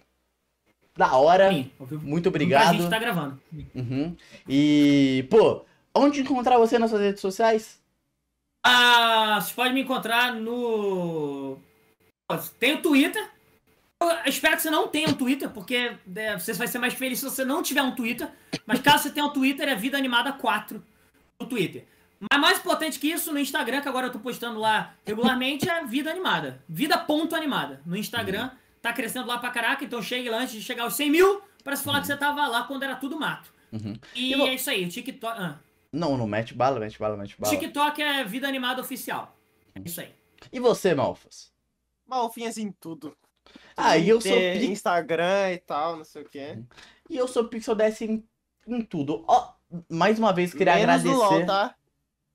da 0.98 1.15
hora. 1.15 1.49
Sim, 1.52 1.72
ao 1.80 1.86
vivo. 1.86 2.06
Muito 2.07 2.26
A 2.27 2.30
obrigado. 2.30 2.77
gente 2.77 2.90
tá 2.90 2.99
gravando. 2.99 3.40
Uhum. 3.76 4.15
E, 4.48 5.26
pô, 5.30 5.64
onde 5.95 6.22
encontrar 6.22 6.57
você 6.57 6.77
nas 6.80 6.90
suas 6.90 7.02
redes 7.02 7.22
sociais? 7.22 7.80
Ah, 8.65 9.40
vocês 9.40 9.53
podem 9.53 9.73
me 9.73 9.81
encontrar 9.84 10.34
no. 10.36 11.57
Tem 12.60 12.73
o 12.76 12.81
Twitter. 12.81 13.30
Eu 14.01 14.09
espero 14.26 14.55
que 14.55 14.61
você 14.61 14.69
não 14.69 14.88
tenha 14.88 15.09
um 15.09 15.13
Twitter, 15.13 15.49
porque 15.49 15.97
é, 16.15 16.38
você 16.38 16.53
vai 16.53 16.67
ser 16.67 16.80
mais 16.80 16.93
feliz 16.93 17.19
se 17.19 17.26
você 17.26 17.43
não 17.43 17.61
tiver 17.61 17.81
um 17.81 17.93
Twitter. 17.93 18.30
Mas 18.65 18.80
caso 18.80 19.03
você 19.03 19.11
tenha 19.11 19.26
um 19.26 19.34
Twitter, 19.34 19.67
é 19.67 19.76
Vida 19.76 19.97
Animada 19.97 20.31
4 20.31 20.81
no 21.39 21.45
Twitter. 21.47 21.85
Mas 22.31 22.39
mais 22.39 22.59
importante 22.59 22.97
que 22.99 23.07
isso, 23.07 23.31
no 23.34 23.39
Instagram, 23.39 23.81
que 23.81 23.89
agora 23.89 24.07
eu 24.07 24.11
tô 24.11 24.19
postando 24.19 24.59
lá 24.59 24.93
regularmente, 25.05 25.69
é 25.69 25.84
Vida 25.85 26.11
Animada. 26.11 26.63
Vida 26.67 26.97
ponto 26.97 27.35
animada. 27.35 27.81
No 27.85 27.95
Instagram, 27.95 28.51
tá 28.81 28.91
crescendo 28.93 29.27
lá 29.27 29.38
pra 29.38 29.49
caraca, 29.51 29.84
então 29.84 30.01
chegue 30.01 30.30
lá 30.30 30.39
antes 30.39 30.53
de 30.53 30.61
chegar 30.61 30.84
aos 30.84 30.93
100 30.95 31.09
mil, 31.11 31.41
pra 31.63 31.76
se 31.76 31.84
falar 31.84 32.01
que 32.01 32.07
você 32.07 32.17
tava 32.17 32.45
lá 32.47 32.63
quando 32.63 32.84
era 32.84 32.95
tudo 32.95 33.19
mato. 33.19 33.53
Uhum. 33.71 33.95
E 34.15 34.34
E 34.34 34.41
é 34.41 34.53
isso 34.53 34.69
aí, 34.69 34.85
o 34.85 34.89
TikTok. 34.89 35.38
ah, 35.39 35.59
Não, 35.91 36.17
não 36.17 36.27
mete 36.27 36.53
bala, 36.53 36.80
mete 36.80 36.97
bala, 36.97 37.15
mete 37.17 37.35
bala. 37.39 37.53
TikTok 37.53 38.01
é 38.01 38.23
Vida 38.23 38.47
Animada 38.47 38.81
Oficial. 38.81 39.38
É 39.76 39.81
Isso 39.84 40.01
aí. 40.01 40.13
E 40.51 40.59
você, 40.59 40.93
Malfas? 40.93 41.51
Malfinhas 42.07 42.57
em 42.57 42.71
tudo. 42.71 43.15
Ah, 43.80 43.97
e 43.97 44.10
eu 44.10 44.19
sou 44.22 44.31
Pix- 44.31 44.65
Instagram 44.65 45.51
e 45.53 45.57
tal, 45.57 45.97
não 45.97 46.03
sei 46.03 46.22
o 46.23 46.30
que. 46.30 46.60
E 47.10 47.18
eu 47.18 47.27
sou 47.27 47.45
Pixel 47.45 47.76
DS 47.76 48.01
em, 48.01 48.23
em 48.68 48.81
tudo. 48.81 49.23
Ó, 49.27 49.53
mais 49.89 50.19
uma 50.19 50.31
vez 50.34 50.53
queria 50.53 50.76
Menos 50.76 50.95
agradecer. 51.01 51.15
LOL, 51.15 51.45
tá? 51.45 51.76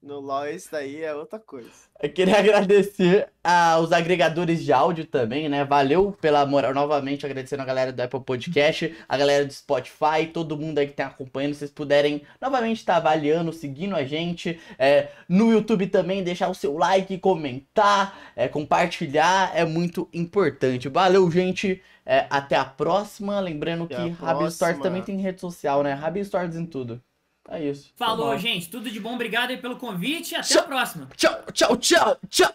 No 0.05 0.21
LOL 0.21 0.49
isso 0.49 0.69
daí 0.71 1.03
é 1.03 1.15
outra 1.15 1.39
coisa. 1.39 1.71
Eu 2.03 2.13
queria 2.13 2.37
agradecer 2.39 3.27
aos 3.43 3.91
agregadores 3.91 4.63
de 4.63 4.71
áudio 4.71 5.07
também, 5.07 5.49
né? 5.49 5.65
Valeu 5.65 6.13
pela 6.21 6.45
moral. 6.45 6.75
Novamente 6.75 7.25
agradecendo 7.25 7.63
a 7.63 7.65
galera 7.65 7.91
do 7.91 8.01
Apple 8.03 8.21
Podcast, 8.21 8.95
a 9.09 9.17
galera 9.17 9.47
do 9.47 9.53
Spotify, 9.53 10.27
todo 10.31 10.59
mundo 10.59 10.79
aí 10.79 10.87
que 10.87 10.93
tá 10.93 11.07
acompanhando. 11.07 11.55
Se 11.55 11.61
vocês 11.61 11.71
puderem 11.71 12.21
novamente 12.39 12.81
estar 12.81 12.97
avaliando, 12.97 13.51
seguindo 13.51 13.97
a 13.97 14.05
gente. 14.05 14.61
É, 14.79 15.09
no 15.27 15.51
YouTube 15.51 15.87
também, 15.87 16.23
deixar 16.23 16.51
o 16.51 16.55
seu 16.55 16.77
like, 16.77 17.17
comentar, 17.17 18.33
é, 18.37 18.47
compartilhar. 18.47 19.53
É 19.55 19.65
muito 19.65 20.07
importante. 20.13 20.87
Valeu, 20.87 21.31
gente. 21.31 21.81
É, 22.05 22.27
até 22.29 22.57
a 22.57 22.65
próxima. 22.67 23.41
Lembrando 23.41 23.85
Até 23.85 23.97
que 23.97 24.11
Rabi 24.11 24.51
Stories 24.51 24.81
também 24.81 25.01
tem 25.01 25.17
rede 25.17 25.41
social, 25.41 25.83
né? 25.83 25.95
Rabi 25.95 26.23
Stories 26.23 26.57
em 26.57 26.67
tudo. 26.67 27.03
É 27.49 27.63
isso. 27.63 27.93
Tá 27.97 28.07
Falou, 28.07 28.33
bom. 28.33 28.39
gente. 28.39 28.69
Tudo 28.71 28.91
de 28.91 28.99
bom. 28.99 29.15
Obrigado 29.15 29.51
aí 29.51 29.57
pelo 29.57 29.77
convite. 29.77 30.35
Até 30.35 30.49
Tchau. 30.49 30.63
a 30.63 30.67
próxima. 30.67 31.09
Tchau, 31.17 31.45
tchau, 31.53 31.77
tchau, 31.77 32.19
tchau. 32.31 32.55